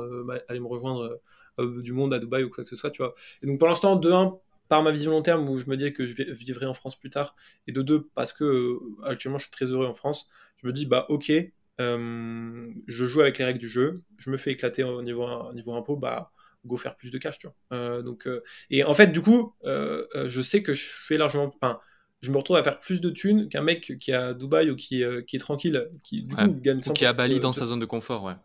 aller 0.47 0.59
me 0.59 0.67
rejoindre 0.67 1.19
du 1.59 1.93
monde 1.93 2.13
à 2.13 2.19
Dubaï 2.19 2.43
ou 2.43 2.49
quoi 2.49 2.63
que 2.63 2.69
ce 2.69 2.75
soit, 2.75 2.91
tu 2.91 3.01
vois. 3.01 3.13
Et 3.41 3.47
donc 3.47 3.59
pour 3.59 3.67
l'instant, 3.67 3.95
de 3.95 4.11
un, 4.11 4.37
par 4.71 4.83
ma 4.83 4.91
vision 4.91 5.11
long 5.11 5.21
terme 5.21 5.49
où 5.49 5.57
je 5.57 5.69
me 5.69 5.75
dis 5.75 5.91
que 5.91 6.07
je 6.07 6.13
vivrai 6.31 6.65
en 6.65 6.73
France 6.73 6.97
plus 6.97 7.09
tard, 7.09 7.35
et 7.67 7.73
de 7.73 7.81
deux, 7.81 8.09
parce 8.15 8.31
que 8.31 8.45
euh, 8.45 8.79
actuellement 9.03 9.37
je 9.37 9.43
suis 9.43 9.51
très 9.51 9.65
heureux 9.65 9.85
en 9.85 9.93
France, 9.93 10.29
je 10.55 10.65
me 10.65 10.71
dis, 10.71 10.85
bah 10.85 11.07
ok, 11.09 11.29
euh, 11.81 12.71
je 12.87 13.05
joue 13.05 13.19
avec 13.19 13.37
les 13.37 13.43
règles 13.43 13.59
du 13.59 13.67
jeu, 13.67 13.95
je 14.17 14.29
me 14.29 14.37
fais 14.37 14.51
éclater 14.51 14.85
au 14.85 15.01
niveau, 15.01 15.25
au 15.25 15.53
niveau 15.53 15.75
impôt, 15.75 15.97
bah 15.97 16.31
go 16.63 16.77
faire 16.77 16.95
plus 16.95 17.11
de 17.11 17.17
cash, 17.17 17.37
tu 17.37 17.47
vois. 17.47 17.55
Euh, 17.73 18.01
donc, 18.01 18.29
et 18.69 18.85
en 18.85 18.93
fait, 18.93 19.07
du 19.07 19.21
coup, 19.21 19.55
je 19.65 20.41
sais 20.41 20.63
que 20.63 20.73
je 20.73 20.85
fais 20.85 21.17
largement. 21.17 21.53
Enfin, 21.61 21.77
je 22.21 22.31
me 22.31 22.37
retrouve 22.37 22.55
à 22.55 22.63
faire 22.63 22.79
plus 22.79 23.01
de 23.01 23.09
thunes 23.09 23.49
qu'un 23.49 23.63
mec 23.63 23.97
qui 23.99 24.11
est 24.11 24.13
à 24.13 24.33
Dubaï 24.33 24.69
ou 24.69 24.77
qui, 24.77 25.03
qui 25.27 25.35
est 25.35 25.39
tranquille, 25.39 25.89
qui 26.01 26.21
du 26.21 26.33
coup, 26.33 26.47
gagne 26.61 26.79
Ou 26.87 26.93
qui 26.93 27.03
est 27.03 27.07
à 27.07 27.13
Bali 27.13 27.41
dans 27.41 27.51
sa 27.51 27.65
zone 27.65 27.81
de 27.81 27.85
confort, 27.85 28.23
ouais. 28.23 28.35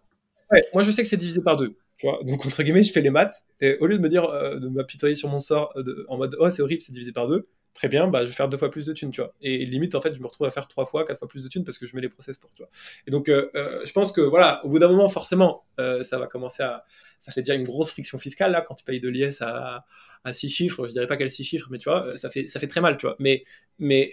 Ouais, 0.51 0.65
moi 0.75 0.83
je 0.83 0.91
sais 0.91 1.05
que 1.05 1.09
c'est 1.09 1.17
divisé 1.17 1.41
par 1.45 1.57
deux. 1.57 1.77
Tu 1.97 2.07
vois 2.07 2.21
Donc, 2.25 2.45
entre 2.45 2.63
guillemets, 2.63 2.83
je 2.83 2.93
fais 2.93 3.01
les 3.01 3.11
maths. 3.11 3.47
Et 3.61 3.77
au 3.79 3.87
lieu 3.87 3.97
de 3.97 4.03
me 4.03 4.09
dire, 4.09 4.25
euh, 4.25 4.59
de 4.59 4.69
m'apitoyer 4.69 5.15
sur 5.15 5.29
mon 5.29 5.41
sort 5.41 5.73
euh, 5.77 6.05
en 6.09 6.19
mode, 6.19 6.37
oh, 6.39 6.51
c'est 6.51 6.63
horrible, 6.63 6.83
c'est 6.83 6.93
divisé 6.93 7.13
par 7.13 7.27
deux, 7.27 7.49
très 7.73 7.89
bien, 7.89 8.07
bah, 8.07 8.23
je 8.23 8.27
vais 8.29 8.35
faire 8.35 8.49
deux 8.49 8.59
fois 8.59 8.71
plus 8.71 8.85
de 8.85 8.93
thunes, 8.93 9.11
tu 9.11 9.23
vois. 9.23 9.33
Et, 9.41 9.65
limite, 9.65 9.95
en 9.95 10.01
fait, 10.03 10.15
je 10.15 10.21
me 10.21 10.27
retrouve 10.27 10.47
à 10.47 10.51
faire 10.51 10.69
trois 10.69 10.85
fois, 10.85 11.07
quatre 11.07 11.19
fois 11.19 11.29
plus 11.29 11.43
de 11.43 11.49
thunes 11.49 11.65
parce 11.65 11.79
que 11.79 11.87
je 11.87 11.97
mets 11.97 12.03
les 12.03 12.11
process 12.11 12.37
pour, 12.37 12.53
tu 12.53 12.63
vois. 12.63 12.71
Et 13.07 13.11
donc, 13.11 13.31
euh, 13.31 13.49
je 13.85 13.93
pense 13.93 14.13
que, 14.13 14.21
voilà, 14.21 14.65
au 14.65 14.69
bout 14.69 14.79
d'un 14.79 14.89
moment, 14.89 15.09
forcément, 15.09 15.65
ça 15.79 16.19
va 16.19 16.27
commencer 16.27 16.63
à. 16.63 16.85
Ça 17.21 17.33
fait 17.33 17.41
déjà 17.41 17.55
une 17.55 17.65
grosse 17.65 17.91
friction 17.91 18.19
fiscale, 18.19 18.53
là, 18.53 18.61
quand 18.61 18.75
tu 18.75 18.85
payes 18.85 19.01
de 19.01 19.09
l'IS 19.09 19.41
à, 19.41 19.85
à 20.25 20.33
six 20.33 20.51
chiffres. 20.51 20.87
Je 20.87 20.93
dirais 20.93 21.07
pas 21.07 21.17
quel 21.17 21.31
six 21.31 21.45
chiffres, 21.45 21.69
mais 21.71 21.79
tu 21.79 21.89
vois, 21.89 22.17
ça 22.17 22.29
fait, 22.29 22.47
ça 22.47 22.61
fait 22.61 22.69
très 22.69 22.83
mal, 22.83 22.99
tu 22.99 23.07
vois. 23.07 23.17
Mais, 23.19 23.45
mais 23.79 24.13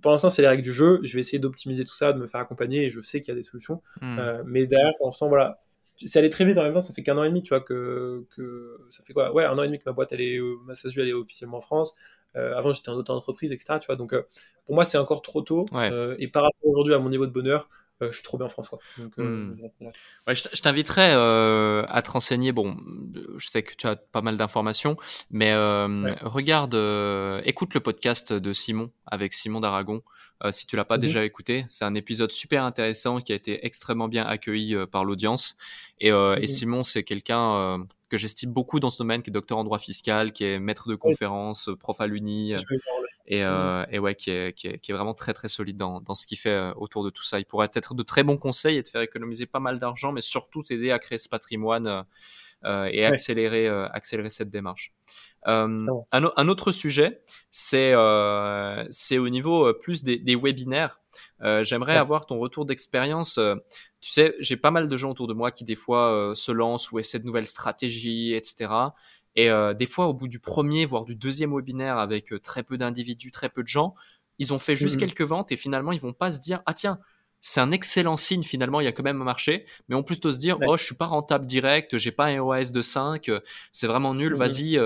pour 0.00 0.12
l'instant, 0.12 0.30
c'est 0.30 0.40
les 0.40 0.48
règles 0.48 0.62
du 0.62 0.72
jeu. 0.72 1.00
Je 1.02 1.14
vais 1.14 1.20
essayer 1.20 1.40
d'optimiser 1.40 1.84
tout 1.84 1.96
ça, 1.96 2.12
de 2.12 2.18
me 2.18 2.28
faire 2.28 2.40
accompagner 2.40 2.84
et 2.84 2.90
je 2.90 3.00
sais 3.02 3.20
qu'il 3.20 3.32
y 3.32 3.36
a 3.36 3.40
des 3.40 3.42
solutions. 3.42 3.82
Hmm. 4.00 4.42
mais 4.46 4.66
derrière, 4.66 4.92
pour 4.98 5.06
l'instant, 5.06 5.28
voilà 5.28 5.60
c'est 6.06 6.18
allé 6.18 6.30
très 6.30 6.44
vite 6.44 6.58
en 6.58 6.62
même 6.62 6.74
temps, 6.74 6.80
ça 6.80 6.94
fait 6.94 7.02
qu'un 7.02 7.18
an 7.18 7.24
et 7.24 7.28
demi, 7.28 7.42
tu 7.42 7.50
vois, 7.50 7.60
que, 7.60 8.24
que 8.36 8.78
ça 8.90 9.02
fait 9.02 9.12
quoi? 9.12 9.32
Ouais, 9.32 9.44
un 9.44 9.58
an 9.58 9.62
et 9.62 9.66
demi 9.66 9.78
que 9.78 9.84
ma 9.86 9.92
boîte, 9.92 10.12
elle 10.12 10.20
est, 10.20 10.38
ma 10.64 10.74
SASU, 10.74 11.00
elle 11.00 11.08
est 11.08 11.12
officiellement 11.12 11.58
en 11.58 11.62
France. 11.62 11.94
Euh, 12.36 12.56
avant, 12.56 12.72
j'étais 12.72 12.90
en 12.90 12.94
auto-entreprise, 12.94 13.52
etc. 13.52 13.78
Tu 13.80 13.86
vois, 13.86 13.96
donc 13.96 14.12
euh, 14.12 14.22
pour 14.66 14.74
moi, 14.74 14.84
c'est 14.84 14.98
encore 14.98 15.22
trop 15.22 15.42
tôt. 15.42 15.66
Euh, 15.74 16.14
et 16.18 16.28
par 16.28 16.44
rapport 16.44 16.70
aujourd'hui 16.70 16.94
à 16.94 16.98
mon 16.98 17.10
niveau 17.10 17.26
de 17.26 17.32
bonheur, 17.32 17.68
je 18.00 18.12
suis 18.12 18.22
trop 18.22 18.36
bien 18.36 18.46
en 18.46 18.48
France. 18.48 18.68
Quoi. 18.68 18.78
Donc, 18.96 19.12
hmm. 19.16 19.54
ouais, 20.28 20.34
je 20.34 20.62
t'inviterais 20.62 21.12
à 21.12 22.02
te 22.02 22.10
renseigner. 22.10 22.52
Bon, 22.52 22.76
je 23.36 23.48
sais 23.48 23.64
que 23.64 23.74
tu 23.74 23.88
as 23.88 23.96
pas 23.96 24.20
mal 24.20 24.36
d'informations, 24.36 24.96
mais 25.30 25.52
regarde, 26.22 26.76
écoute 27.44 27.74
le 27.74 27.80
podcast 27.80 28.32
de 28.32 28.52
Simon 28.52 28.92
avec 29.06 29.32
Simon 29.32 29.60
d'Aragon. 29.60 30.02
Euh, 30.44 30.52
si 30.52 30.66
tu 30.66 30.76
l'as 30.76 30.84
pas 30.84 30.96
mhm. 30.96 31.02
déjà 31.02 31.24
écouté. 31.24 31.66
C'est 31.68 31.84
un 31.84 31.94
épisode 31.94 32.30
super 32.30 32.64
intéressant 32.64 33.20
qui 33.20 33.32
a 33.32 33.36
été 33.36 33.66
extrêmement 33.66 34.08
bien 34.08 34.24
accueilli 34.24 34.74
euh, 34.74 34.86
par 34.86 35.04
l'audience. 35.04 35.56
Et, 36.00 36.12
euh, 36.12 36.36
et, 36.36 36.42
mhm. 36.42 36.46
Simon, 36.46 36.82
c'est 36.84 37.02
quelqu'un 37.02 37.86
que 38.08 38.16
j'estime 38.16 38.52
beaucoup 38.52 38.80
dans 38.80 38.88
ce 38.88 38.98
domaine, 38.98 39.22
qui 39.22 39.30
est 39.30 39.32
docteur 39.32 39.58
en 39.58 39.64
droit 39.64 39.78
fiscal, 39.78 40.32
qui 40.32 40.44
est 40.44 40.58
maître 40.58 40.88
de 40.88 40.94
conférences, 40.94 41.68
prof 41.78 42.00
à 42.00 42.06
l'Uni, 42.06 42.52
et, 43.26 43.42
mhm. 43.42 43.86
et, 43.90 43.98
ouais, 43.98 44.14
qui 44.14 44.30
est, 44.30 44.52
qui, 44.54 44.68
est, 44.68 44.78
qui 44.78 44.92
est, 44.92 44.94
vraiment 44.94 45.12
très 45.12 45.34
très 45.34 45.48
solide 45.48 45.76
dans, 45.76 46.00
dans 46.00 46.14
ce 46.14 46.26
qu'il 46.26 46.38
fait 46.38 46.72
autour 46.76 47.04
de 47.04 47.10
tout 47.10 47.24
ça. 47.24 47.38
Il 47.38 47.44
pourrait 47.44 47.68
être 47.74 47.94
de 47.94 48.02
très 48.02 48.22
bons 48.22 48.38
conseils 48.38 48.78
et 48.78 48.82
te 48.82 48.88
faire 48.88 49.02
économiser 49.02 49.46
pas 49.46 49.60
mal 49.60 49.78
d'argent, 49.78 50.12
mais 50.12 50.20
surtout 50.22 50.62
t'aider 50.62 50.90
à 50.90 50.98
créer 50.98 51.18
ce 51.18 51.28
patrimoine 51.28 52.04
et 52.64 53.04
accélérer, 53.04 53.68
accélérer 53.68 54.30
cette 54.30 54.50
démarche. 54.50 54.94
Euh, 55.46 55.86
un, 56.12 56.48
autre 56.48 56.72
sujet, 56.72 57.22
c'est 57.50 57.92
euh, 57.94 58.84
au 59.12 59.28
niveau 59.28 59.66
euh, 59.66 59.72
plus 59.72 60.02
des, 60.02 60.18
des 60.18 60.36
webinaires. 60.36 61.00
Euh, 61.42 61.62
J'aimerais 61.62 61.96
avoir 61.96 62.26
ton 62.26 62.38
retour 62.38 62.66
d'expérience. 62.66 63.38
Tu 64.00 64.10
sais, 64.10 64.34
j'ai 64.40 64.56
pas 64.56 64.70
mal 64.70 64.88
de 64.88 64.96
gens 64.96 65.10
autour 65.10 65.26
de 65.26 65.34
moi 65.34 65.50
qui 65.50 65.64
des 65.64 65.76
fois 65.76 66.32
se 66.34 66.52
lancent 66.52 66.90
ou 66.92 66.98
essaient 66.98 67.18
de 67.18 67.26
nouvelles 67.26 67.46
stratégies, 67.46 68.34
etc. 68.34 68.70
Et 69.36 69.50
des 69.76 69.86
fois, 69.86 70.06
au 70.06 70.14
bout 70.14 70.28
du 70.28 70.40
premier, 70.40 70.84
voire 70.84 71.04
du 71.04 71.14
deuxième 71.14 71.54
webinaire 71.54 71.98
avec 71.98 72.32
très 72.42 72.62
peu 72.62 72.76
d'individus, 72.76 73.30
très 73.30 73.48
peu 73.48 73.62
de 73.62 73.68
gens, 73.68 73.94
ils 74.38 74.52
ont 74.52 74.58
fait 74.58 74.76
juste 74.76 74.96
mmh 74.96 75.00
quelques 75.00 75.22
ventes 75.22 75.52
et 75.52 75.56
finalement, 75.56 75.92
ils 75.92 76.00
vont 76.00 76.12
pas 76.12 76.30
se 76.32 76.38
dire, 76.38 76.62
ah 76.66 76.74
tiens, 76.74 76.98
c'est 77.40 77.60
un 77.60 77.70
excellent 77.70 78.16
signe 78.16 78.42
finalement, 78.42 78.80
il 78.80 78.84
y 78.84 78.88
a 78.88 78.92
quand 78.92 79.02
même 79.02 79.20
un 79.20 79.24
marché, 79.24 79.66
mais 79.88 79.94
on 79.96 80.02
plutôt 80.02 80.30
se 80.30 80.38
dire, 80.38 80.58
oh, 80.66 80.76
je 80.76 80.84
suis 80.84 80.94
pas 80.94 81.06
rentable 81.06 81.46
direct, 81.46 81.98
j'ai 81.98 82.12
pas 82.12 82.26
un 82.26 82.40
ROAS 82.40 82.70
de 82.72 82.82
5, 82.82 83.30
c'est 83.72 83.86
vraiment 83.86 84.14
nul, 84.14 84.34
mmh 84.34 84.36
vas-y, 84.36 84.80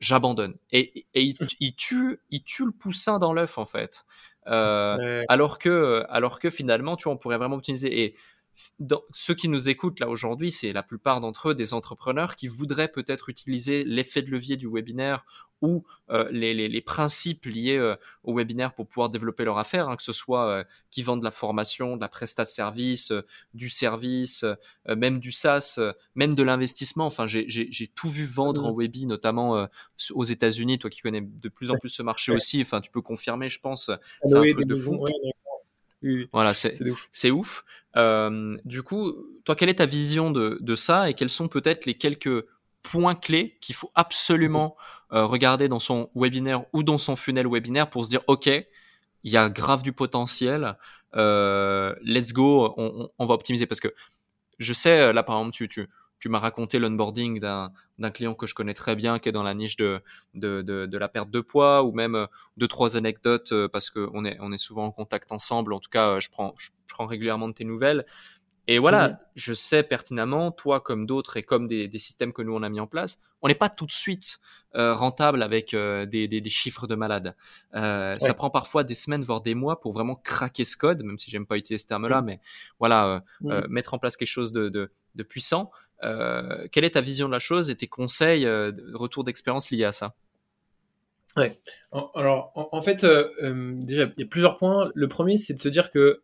j'abandonne. 0.00 0.56
Et, 0.70 1.06
et 1.14 1.22
il, 1.22 1.36
il, 1.60 1.74
tue, 1.74 2.20
il 2.30 2.42
tue 2.44 2.66
le 2.66 2.72
poussin 2.72 3.18
dans 3.18 3.32
l'œuf 3.32 3.58
en 3.58 3.66
fait. 3.66 4.04
Euh, 4.46 5.24
alors 5.28 5.58
que, 5.58 6.04
alors 6.08 6.38
que 6.38 6.50
finalement, 6.50 6.96
tu 6.96 7.04
vois, 7.04 7.12
on 7.12 7.18
pourrait 7.18 7.38
vraiment 7.38 7.56
optimiser. 7.56 8.02
Et 8.02 8.16
ceux 9.12 9.34
qui 9.34 9.48
nous 9.48 9.68
écoutent 9.68 10.00
là 10.00 10.08
aujourd'hui, 10.08 10.50
c'est 10.50 10.72
la 10.72 10.82
plupart 10.82 11.20
d'entre 11.20 11.50
eux 11.50 11.54
des 11.54 11.74
entrepreneurs 11.74 12.34
qui 12.34 12.48
voudraient 12.48 12.88
peut-être 12.88 13.28
utiliser 13.28 13.84
l'effet 13.84 14.22
de 14.22 14.30
levier 14.30 14.56
du 14.56 14.68
webinaire 14.68 15.24
ou 15.62 15.84
euh, 16.10 16.28
les, 16.30 16.80
principes 16.80 17.46
liés 17.46 17.76
euh, 17.76 17.96
au 18.22 18.34
webinaire 18.34 18.72
pour 18.72 18.86
pouvoir 18.86 19.10
développer 19.10 19.44
leur 19.44 19.58
affaire, 19.58 19.88
hein, 19.88 19.96
que 19.96 20.02
ce 20.02 20.12
soit 20.12 20.48
euh, 20.48 20.64
qui 20.90 21.02
vendent 21.02 21.20
de 21.20 21.24
la 21.24 21.30
formation, 21.30 21.96
de 21.96 22.00
la 22.00 22.08
prestat 22.08 22.44
de 22.44 22.48
service, 22.48 23.12
du 23.54 23.68
service, 23.68 24.44
même 24.86 25.18
du 25.18 25.32
SaaS, 25.32 25.78
même 26.14 26.34
de 26.34 26.42
l'investissement. 26.42 27.06
Enfin, 27.06 27.26
j'ai 27.26 27.92
tout 27.94 28.08
vu 28.08 28.24
vendre 28.24 28.64
en 28.64 28.72
webi, 28.72 29.06
notamment 29.06 29.68
aux 30.10 30.24
États-Unis. 30.24 30.78
Toi 30.78 30.90
qui 30.90 31.00
connais 31.00 31.22
de 31.22 31.48
plus 31.48 31.70
en 31.70 31.74
plus 31.74 31.88
ce 31.88 32.02
marché 32.02 32.32
aussi, 32.32 32.62
enfin, 32.62 32.80
tu 32.80 32.90
peux 32.90 33.02
confirmer, 33.02 33.48
je 33.48 33.60
pense. 33.60 33.88
Ah 33.90 33.98
c'est 34.24 34.36
un 34.36 34.52
truc 34.52 34.66
de 34.66 34.76
fou. 34.76 35.04
Voilà, 36.32 36.54
c'est 36.54 37.30
ouf. 37.30 37.64
du 38.64 38.82
coup, 38.82 39.12
toi, 39.44 39.56
quelle 39.56 39.68
est 39.68 39.76
ta 39.76 39.86
vision 39.86 40.30
de, 40.30 40.58
de 40.60 40.74
ça 40.74 41.10
et 41.10 41.14
quels 41.14 41.30
sont 41.30 41.48
peut-être 41.48 41.86
les 41.86 41.94
quelques 41.94 42.46
points 42.82 43.14
clés 43.14 43.56
qu'il 43.60 43.74
faut 43.74 43.90
absolument 43.94 44.76
euh, 45.12 45.24
regarder 45.26 45.68
dans 45.68 45.80
son 45.80 46.10
webinaire 46.14 46.64
ou 46.72 46.82
dans 46.82 46.98
son 46.98 47.16
funnel 47.16 47.46
webinaire 47.46 47.88
pour 47.90 48.04
se 48.04 48.10
dire 48.10 48.22
ok, 48.26 48.46
il 48.46 49.32
y 49.32 49.36
a 49.36 49.48
grave 49.48 49.82
du 49.82 49.92
potentiel, 49.92 50.76
euh, 51.16 51.94
let's 52.02 52.32
go, 52.32 52.74
on, 52.76 53.26
va 53.26 53.34
optimiser. 53.34 53.66
Parce 53.66 53.80
que 53.80 53.94
je 54.58 54.72
sais 54.72 55.12
là 55.12 55.22
par 55.22 55.38
exemple 55.38 55.54
tu 55.54 55.68
tu 55.68 55.88
tu 56.20 56.28
m'as 56.28 56.40
raconté 56.40 56.78
l'onboarding 56.78 57.38
d'un 57.38 58.10
client 58.10 58.34
que 58.34 58.46
je 58.46 58.54
connais 58.54 58.74
très 58.74 58.96
bien 58.96 59.18
qui 59.18 59.28
est 59.28 59.32
dans 59.32 59.42
la 59.42 59.54
niche 59.54 59.76
de 59.76 60.02
de, 60.34 60.62
de, 60.62 60.98
la 60.98 61.08
perte 61.08 61.30
de 61.30 61.40
poids 61.40 61.84
ou 61.84 61.92
même 61.92 62.14
euh, 62.16 62.26
deux 62.56 62.68
trois 62.68 62.96
anecdotes 62.96 63.54
parce 63.68 63.90
que 63.90 64.08
on 64.12 64.24
est 64.24 64.36
on 64.40 64.52
est 64.52 64.58
souvent 64.58 64.86
en 64.86 64.92
contact 64.92 65.32
ensemble. 65.32 65.72
En 65.72 65.80
tout 65.80 65.90
cas 65.90 66.20
je 66.20 66.28
prends 66.28 66.54
je 66.58 66.70
prends 66.88 67.06
régulièrement 67.06 67.48
de 67.48 67.54
tes 67.54 67.64
nouvelles 67.64 68.04
et 68.70 68.78
voilà, 68.78 69.18
je 69.34 69.54
sais 69.54 69.82
pertinemment, 69.82 70.52
toi 70.52 70.82
comme 70.82 71.06
d'autres 71.06 71.38
et 71.38 71.42
comme 71.42 71.66
des, 71.66 71.90
systèmes 71.98 72.34
que 72.34 72.42
nous 72.42 72.54
on 72.54 72.62
a 72.62 72.68
mis 72.68 72.80
en 72.80 72.86
place, 72.86 73.18
on 73.40 73.48
n'est 73.48 73.54
pas 73.54 73.70
tout 73.70 73.86
de 73.86 73.92
suite 73.92 74.40
euh, 74.74 74.92
rentable 74.92 75.42
avec 75.42 75.72
euh, 75.72 76.04
des, 76.04 76.42
chiffres 76.50 76.86
de 76.86 76.94
malade. 76.94 77.34
Euh, 77.74 78.18
ça 78.18 78.34
prend 78.34 78.50
parfois 78.50 78.84
des 78.84 78.94
semaines, 78.94 79.22
voire 79.22 79.40
des 79.40 79.54
mois 79.54 79.80
pour 79.80 79.92
vraiment 79.92 80.16
craquer 80.16 80.64
ce 80.64 80.76
code, 80.76 81.02
même 81.02 81.16
si 81.16 81.30
j'aime 81.30 81.46
pas 81.46 81.56
utiliser 81.56 81.82
ce 81.82 81.86
terme-là, 81.86 82.20
mais 82.20 82.40
voilà, 82.78 83.24
mettre 83.70 83.94
en 83.94 83.98
place 83.98 84.18
quelque 84.18 84.28
chose 84.28 84.52
de, 84.52 84.90
puissant. 85.30 85.70
quelle 86.02 86.84
est 86.84 86.90
ta 86.90 87.00
vision 87.00 87.26
de 87.26 87.32
la 87.32 87.38
chose 87.38 87.70
et 87.70 87.74
tes 87.74 87.88
conseils, 87.88 88.46
retour 88.92 89.24
d'expérience 89.24 89.70
liés 89.70 89.84
à 89.84 89.92
ça? 89.92 90.14
Ouais. 91.38 91.56
Alors, 92.14 92.52
en, 92.54 92.80
fait, 92.82 93.06
déjà, 93.06 94.02
il 94.02 94.14
y 94.18 94.24
a 94.24 94.26
plusieurs 94.26 94.58
points. 94.58 94.90
Le 94.94 95.08
premier, 95.08 95.38
c'est 95.38 95.54
de 95.54 95.58
se 95.58 95.70
dire 95.70 95.90
que 95.90 96.20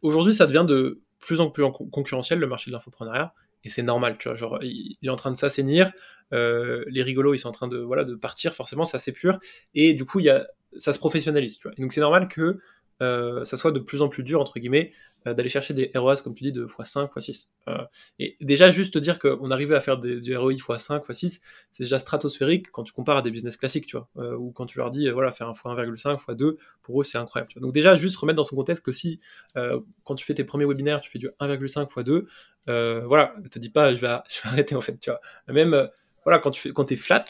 aujourd'hui, 0.00 0.32
ça 0.32 0.46
devient 0.46 0.64
de 0.68 1.00
plus 1.18 1.40
en 1.40 1.50
plus 1.50 1.64
concurrentiel 1.90 2.38
le 2.38 2.46
marché 2.46 2.70
de 2.70 2.72
l'infopreneuriat 2.74 3.34
et 3.64 3.68
c'est 3.68 3.82
normal, 3.82 4.16
tu 4.18 4.28
vois, 4.28 4.58
il, 4.62 4.96
est 5.02 5.08
en 5.08 5.16
train 5.16 5.30
de 5.30 5.36
s'assainir, 5.36 5.90
euh, 6.32 6.84
les 6.88 7.02
rigolos 7.02 7.34
ils 7.34 7.38
sont 7.38 7.48
en 7.48 7.52
train 7.52 7.68
de 7.68 7.78
voilà 7.78 8.04
de 8.04 8.14
partir, 8.14 8.54
forcément 8.54 8.84
ça 8.84 8.98
s'épure 8.98 9.38
et 9.74 9.94
du 9.94 10.04
coup 10.04 10.20
il 10.20 10.26
y 10.26 10.30
a, 10.30 10.46
ça 10.76 10.92
se 10.92 10.98
professionnalise, 10.98 11.58
tu 11.58 11.68
vois. 11.68 11.74
Donc 11.78 11.92
c'est 11.92 12.00
normal 12.00 12.28
que 12.28 12.58
euh, 13.02 13.44
ça 13.44 13.56
soit 13.56 13.72
de 13.72 13.78
plus 13.78 14.02
en 14.02 14.08
plus 14.08 14.22
dur 14.22 14.40
entre 14.40 14.58
guillemets 14.58 14.92
euh, 15.26 15.34
d'aller 15.34 15.48
chercher 15.48 15.74
des 15.74 15.90
ROAS, 15.94 16.16
comme 16.22 16.34
tu 16.34 16.44
dis, 16.44 16.52
de 16.52 16.64
x5, 16.66 17.12
x6. 17.12 17.48
Euh, 17.68 17.76
et 18.18 18.36
déjà, 18.40 18.70
juste 18.70 18.94
te 18.94 18.98
dire 18.98 19.18
qu'on 19.18 19.50
arrivait 19.50 19.74
à 19.74 19.80
faire 19.80 19.98
du 19.98 20.36
ROI 20.36 20.54
x5, 20.54 21.04
x6, 21.04 21.40
c'est 21.72 21.82
déjà 21.82 21.98
stratosphérique 21.98 22.70
quand 22.70 22.84
tu 22.84 22.92
compares 22.92 23.18
à 23.18 23.22
des 23.22 23.30
business 23.30 23.56
classiques, 23.56 23.86
tu 23.86 23.96
vois, 23.96 24.08
ou 24.36 24.52
quand 24.52 24.66
tu 24.66 24.78
leur 24.78 24.90
dis, 24.90 25.10
voilà, 25.10 25.32
faire 25.32 25.48
un 25.48 25.52
x1,5, 25.52 26.24
x2, 26.24 26.56
pour 26.82 27.00
eux, 27.00 27.04
c'est 27.04 27.18
incroyable. 27.18 27.52
Donc 27.56 27.72
déjà, 27.72 27.96
juste 27.96 28.16
remettre 28.16 28.36
dans 28.36 28.44
son 28.44 28.54
contexte 28.54 28.84
que 28.84 28.92
si, 28.92 29.18
quand 29.54 30.14
tu 30.14 30.24
fais 30.24 30.34
tes 30.34 30.44
premiers 30.44 30.66
webinaires, 30.66 31.00
tu 31.00 31.10
fais 31.10 31.18
du 31.18 31.28
1,5 31.40 31.88
x2, 31.88 33.04
voilà, 33.04 33.34
ne 33.42 33.48
te 33.48 33.58
dis 33.58 33.70
pas, 33.70 33.94
je 33.94 34.00
vais, 34.00 34.16
je 34.28 34.42
vais 34.42 34.48
arrêter, 34.48 34.76
en 34.76 34.80
fait, 34.80 34.98
tu 35.00 35.10
vois. 35.10 35.20
Même, 35.48 35.88
voilà, 36.24 36.38
quand 36.38 36.52
tu 36.52 36.72
quand 36.72 36.92
es 36.92 36.96
flat, 36.96 37.24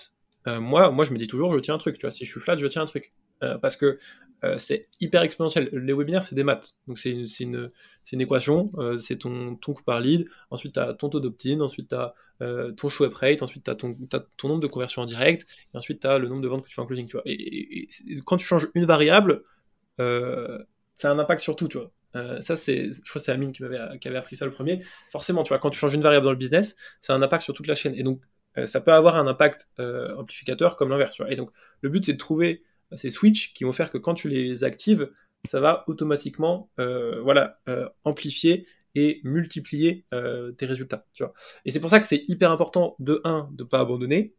moi, 0.47 0.91
moi, 0.91 1.07
je 1.07 1.13
me 1.13 1.19
dis 1.19 1.27
toujours, 1.27 1.55
je 1.55 1.59
tiens 1.59 1.75
un 1.75 1.79
truc, 1.79 1.99
tu 1.99 2.07
vois, 2.07 2.11
si 2.11 2.27
je 2.27 2.31
suis 2.31 2.41
flat, 2.41 2.57
je 2.59 2.67
tiens 2.67 2.83
un 2.83 2.87
truc. 2.87 3.15
parce 3.63 3.77
que 3.77 3.99
euh, 4.45 4.59
c'est 4.59 4.89
hyper 5.01 5.23
exponentiel. 5.23 5.69
Les 5.73 5.93
webinaires, 5.93 6.25
c'est 6.25 6.35
des 6.35 6.45
maths. 6.45 6.77
Donc, 6.87 6.99
c'est 6.99 7.11
une, 7.11 7.27
une, 7.41 7.69
une, 8.13 8.21
équation. 8.21 8.71
Euh, 8.79 8.99
c'est 8.99 9.17
ton, 9.17 9.57
ton 9.57 9.75
coût 9.75 9.83
par 9.83 10.01
lead. 10.01 10.29
Ensuite, 10.51 10.75
tu 10.75 10.81
as 10.81 10.95
ton 10.95 11.09
taux 11.09 11.21
d'opt-in. 11.21 11.61
Ensuite, 11.61 11.89
tu 11.89 11.95
as 11.95 12.15
euh, 12.43 12.73
ton 12.73 12.89
show 12.89 13.05
up 13.05 13.15
rate. 13.15 13.43
Ensuite, 13.43 13.65
tu 13.65 13.71
as, 13.71 13.75
ton, 13.75 13.97
ton 14.37 14.49
nombre 14.49 14.61
de 14.61 14.67
conversions 14.67 15.03
en 15.03 15.07
direct. 15.07 15.47
Et 15.75 15.77
ensuite, 15.77 16.01
tu 16.01 16.07
as 16.07 16.19
le 16.19 16.29
nombre 16.29 16.43
de 16.43 16.49
ventes 16.49 16.63
que 16.63 16.69
tu 16.69 16.75
fais 16.75 16.81
en 16.81 16.87
closing. 16.87 17.07
Tu 17.07 17.13
vois. 17.13 17.23
Et, 17.27 17.89
quand 18.25 18.37
tu 18.37 18.47
changes 18.47 18.69
une 18.75 18.85
variable, 18.85 19.43
ça 19.99 21.11
a 21.11 21.13
un 21.13 21.19
impact 21.19 21.41
sur 21.41 21.57
tout. 21.57 21.67
Tu 21.67 21.79
vois. 21.79 21.91
ça, 22.41 22.55
je 22.55 22.91
crois 23.09 23.15
que 23.15 23.19
c'est 23.19 23.33
Amine 23.33 23.53
qui, 23.53 23.63
m'avait, 23.63 23.99
qui 23.99 24.07
avait 24.07 24.19
appris 24.19 24.37
ça 24.37 24.45
le 24.45 24.53
premier. 24.53 24.83
Forcément, 25.11 25.43
tu 25.43 25.49
vois, 25.49 25.59
quand 25.59 25.71
tu 25.71 25.79
changes 25.79 25.95
une 25.95 26.03
variable 26.03 26.25
dans 26.25 26.33
le 26.33 26.39
business, 26.39 26.77
ça 27.01 27.13
a 27.13 27.17
un 27.17 27.23
impact 27.23 27.43
sur 27.43 27.55
toute 27.55 27.67
la 27.67 27.75
chaîne. 27.75 27.95
Et 27.97 28.05
donc, 28.05 28.21
ça 28.67 28.81
peut 28.81 28.93
avoir 28.93 29.17
un 29.17 29.27
impact 29.27 29.69
amplificateur 30.17 30.77
comme 30.77 30.91
l'inverse. 30.91 31.21
Et 31.29 31.35
donc, 31.35 31.51
le 31.81 31.89
but, 31.89 32.05
c'est 32.05 32.13
de 32.13 32.19
trouver 32.19 32.63
ces 32.97 33.11
switches 33.11 33.55
qui 33.55 33.65
vont 33.65 33.73
faire 33.73 33.91
que 33.91 33.99
quand 33.99 34.15
tu 34.15 34.29
les 34.29 34.65
actives, 34.65 35.11
ça 35.47 35.61
va 35.61 35.85
automatiquement 35.87 36.71
euh, 36.81 37.21
voilà, 37.23 37.61
euh, 37.69 37.89
amplifier 38.05 38.67
et 38.95 39.21
multiplier 39.25 40.05
euh, 40.13 40.53
tes 40.53 40.67
résultats. 40.67 41.07
Tu 41.13 41.23
vois. 41.23 41.33
Et 41.65 41.71
c'est 41.71 41.81
pour 41.81 41.91
ça 41.91 42.01
que 42.01 42.07
c'est 42.07 42.25
hyper 42.29 42.51
important, 42.51 42.97
de 42.99 43.21
1, 43.25 43.51
de 43.53 43.63
ne 43.63 43.69
pas 43.69 43.81
abandonner, 43.81 44.35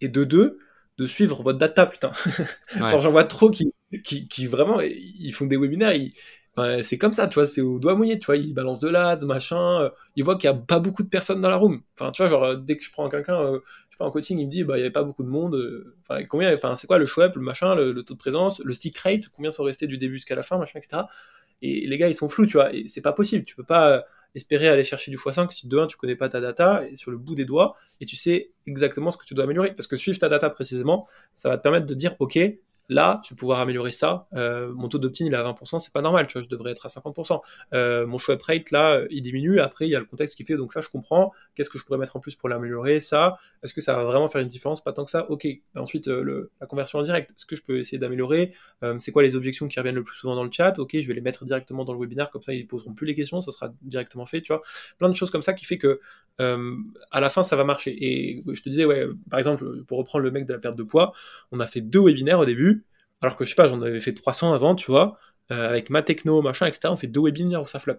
et 0.00 0.08
de 0.08 0.24
2, 0.24 0.58
de 0.98 1.06
suivre 1.06 1.42
votre 1.42 1.58
data, 1.58 1.86
putain. 1.86 2.12
J'en 2.76 3.10
vois 3.10 3.24
trop 3.24 3.50
qui, 3.50 3.72
qui, 4.04 4.28
qui, 4.28 4.46
vraiment, 4.46 4.80
ils 4.80 5.32
font 5.32 5.46
des 5.46 5.56
webinaires, 5.56 5.94
ils, 5.94 6.12
c'est 6.82 6.98
comme 6.98 7.14
ça, 7.14 7.26
tu 7.26 7.34
vois, 7.34 7.46
c'est 7.46 7.62
au 7.62 7.78
doigt 7.78 7.94
mouillé, 7.94 8.18
tu 8.18 8.26
vois, 8.26 8.36
ils 8.36 8.52
balancent 8.52 8.80
de 8.80 8.88
l'ads, 8.88 9.24
machin, 9.24 9.90
ils 10.14 10.22
voient 10.22 10.36
qu'il 10.36 10.50
n'y 10.50 10.56
a 10.56 10.60
pas 10.60 10.78
beaucoup 10.78 11.02
de 11.02 11.08
personnes 11.08 11.40
dans 11.40 11.48
la 11.48 11.56
room. 11.56 11.80
Enfin, 11.98 12.12
tu 12.12 12.22
vois, 12.22 12.30
genre, 12.30 12.56
dès 12.56 12.76
que 12.76 12.84
je 12.84 12.92
prends 12.92 13.08
quelqu'un, 13.08 13.60
en 14.04 14.10
coaching, 14.10 14.38
il 14.38 14.46
me 14.46 14.50
dit, 14.50 14.64
bah, 14.64 14.76
il 14.76 14.80
n'y 14.80 14.84
avait 14.84 14.92
pas 14.92 15.02
beaucoup 15.02 15.22
de 15.22 15.28
monde. 15.28 15.54
Euh, 15.54 15.96
enfin, 16.02 16.24
combien, 16.24 16.54
enfin, 16.54 16.74
c'est 16.74 16.86
quoi 16.86 16.98
le 16.98 17.06
show 17.06 17.22
up, 17.22 17.36
le 17.36 17.42
machin, 17.42 17.74
le, 17.74 18.02
taux 18.02 18.14
de 18.14 18.18
présence, 18.18 18.60
le 18.64 18.72
stick 18.72 18.96
rate, 18.98 19.28
combien 19.28 19.50
sont 19.50 19.64
restés 19.64 19.86
du 19.86 19.98
début 19.98 20.16
jusqu'à 20.16 20.34
la 20.34 20.42
fin, 20.42 20.58
machin, 20.58 20.78
etc. 20.78 21.02
Et 21.62 21.86
les 21.86 21.98
gars, 21.98 22.08
ils 22.08 22.14
sont 22.14 22.28
flous, 22.28 22.46
tu 22.46 22.54
vois. 22.54 22.74
Et 22.74 22.86
c'est 22.88 23.02
pas 23.02 23.12
possible. 23.12 23.44
Tu 23.44 23.54
peux 23.54 23.64
pas 23.64 24.04
espérer 24.34 24.68
aller 24.68 24.84
chercher 24.84 25.10
du 25.10 25.16
x5 25.16 25.50
si 25.50 25.68
de 25.68 25.76
1 25.76 25.88
tu 25.88 25.96
connais 25.96 26.14
pas 26.14 26.28
ta 26.28 26.40
data 26.40 26.84
et 26.88 26.96
sur 26.96 27.10
le 27.10 27.18
bout 27.18 27.34
des 27.34 27.44
doigts 27.44 27.76
et 28.00 28.04
tu 28.04 28.14
sais 28.14 28.52
exactement 28.64 29.10
ce 29.10 29.18
que 29.18 29.24
tu 29.24 29.34
dois 29.34 29.44
améliorer. 29.44 29.74
Parce 29.74 29.86
que 29.86 29.96
suivre 29.96 30.18
ta 30.18 30.28
data 30.28 30.50
précisément, 30.50 31.06
ça 31.34 31.48
va 31.48 31.58
te 31.58 31.62
permettre 31.62 31.86
de 31.86 31.94
dire, 31.94 32.14
OK, 32.20 32.38
Là, 32.90 33.20
je 33.24 33.30
vais 33.30 33.36
pouvoir 33.36 33.60
améliorer 33.60 33.92
ça. 33.92 34.26
Euh, 34.34 34.72
mon 34.74 34.88
taux 34.88 34.98
d'opt-in, 34.98 35.24
il 35.24 35.32
est 35.32 35.36
à 35.36 35.44
20%, 35.44 35.78
c'est 35.78 35.92
pas 35.92 36.02
normal, 36.02 36.26
tu 36.26 36.32
vois, 36.32 36.42
je 36.42 36.48
devrais 36.48 36.72
être 36.72 36.86
à 36.86 36.88
50%. 36.88 37.40
Euh, 37.72 38.04
mon 38.04 38.18
show 38.18 38.32
up 38.32 38.42
rate, 38.42 38.72
là, 38.72 39.02
il 39.10 39.22
diminue. 39.22 39.60
Après, 39.60 39.86
il 39.86 39.90
y 39.90 39.94
a 39.94 40.00
le 40.00 40.06
contexte 40.06 40.36
qui 40.36 40.44
fait, 40.44 40.56
donc 40.56 40.72
ça, 40.72 40.80
je 40.80 40.88
comprends. 40.88 41.32
Qu'est-ce 41.54 41.70
que 41.70 41.78
je 41.78 41.84
pourrais 41.84 41.98
mettre 41.98 42.16
en 42.16 42.20
plus 42.20 42.34
pour 42.34 42.48
l'améliorer 42.48 42.98
Ça, 42.98 43.38
est-ce 43.62 43.74
que 43.74 43.80
ça 43.80 43.94
va 43.94 44.02
vraiment 44.02 44.26
faire 44.26 44.40
une 44.40 44.48
différence? 44.48 44.82
Pas 44.82 44.92
tant 44.92 45.04
que 45.04 45.12
ça. 45.12 45.30
Ok. 45.30 45.46
Ensuite, 45.76 46.08
euh, 46.08 46.50
la 46.60 46.66
conversion 46.66 46.98
en 46.98 47.02
direct, 47.02 47.30
est-ce 47.30 47.46
que 47.46 47.54
je 47.54 47.62
peux 47.62 47.78
essayer 47.78 47.98
d'améliorer 47.98 48.54
C'est 48.98 49.12
quoi 49.12 49.22
les 49.22 49.36
objections 49.36 49.68
qui 49.68 49.78
reviennent 49.78 49.94
le 49.94 50.02
plus 50.02 50.16
souvent 50.16 50.34
dans 50.34 50.44
le 50.44 50.50
chat? 50.50 50.80
Ok, 50.80 50.98
je 51.00 51.06
vais 51.06 51.14
les 51.14 51.20
mettre 51.20 51.44
directement 51.44 51.84
dans 51.84 51.92
le 51.92 52.00
webinaire, 52.00 52.30
comme 52.30 52.42
ça, 52.42 52.52
ils 52.52 52.66
poseront 52.66 52.92
plus 52.92 53.06
les 53.06 53.14
questions, 53.14 53.40
ça 53.40 53.52
sera 53.52 53.72
directement 53.82 54.26
fait, 54.26 54.40
tu 54.40 54.52
vois. 54.52 54.62
Plein 54.98 55.08
de 55.08 55.14
choses 55.14 55.30
comme 55.30 55.42
ça 55.42 55.52
qui 55.52 55.64
fait 55.64 55.78
que 55.78 56.00
à 56.38 57.20
la 57.20 57.28
fin, 57.28 57.42
ça 57.42 57.54
va 57.54 57.64
marcher. 57.64 57.96
Et 58.00 58.42
je 58.50 58.62
te 58.62 58.68
disais, 58.68 58.84
ouais, 58.84 59.06
par 59.28 59.38
exemple, 59.38 59.84
pour 59.84 59.98
reprendre 59.98 60.24
le 60.24 60.30
mec 60.30 60.46
de 60.46 60.52
la 60.52 60.58
perte 60.58 60.76
de 60.76 60.82
poids, 60.82 61.12
on 61.52 61.60
a 61.60 61.66
fait 61.66 61.82
deux 61.82 62.02
webinaires 62.02 62.38
au 62.40 62.46
début 62.46 62.79
alors 63.20 63.36
que 63.36 63.44
je 63.44 63.50
sais 63.50 63.56
pas, 63.56 63.68
j'en 63.68 63.82
avais 63.82 64.00
fait 64.00 64.14
300 64.14 64.52
avant, 64.52 64.74
tu 64.74 64.90
vois, 64.90 65.18
euh, 65.50 65.68
avec 65.68 65.90
ma 65.90 66.02
techno, 66.02 66.42
machin, 66.42 66.66
etc. 66.66 66.92
On 66.92 66.96
fait 66.96 67.06
deux 67.06 67.22
webinaires 67.22 67.62
où 67.62 67.66
ça 67.66 67.78
flop. 67.78 67.96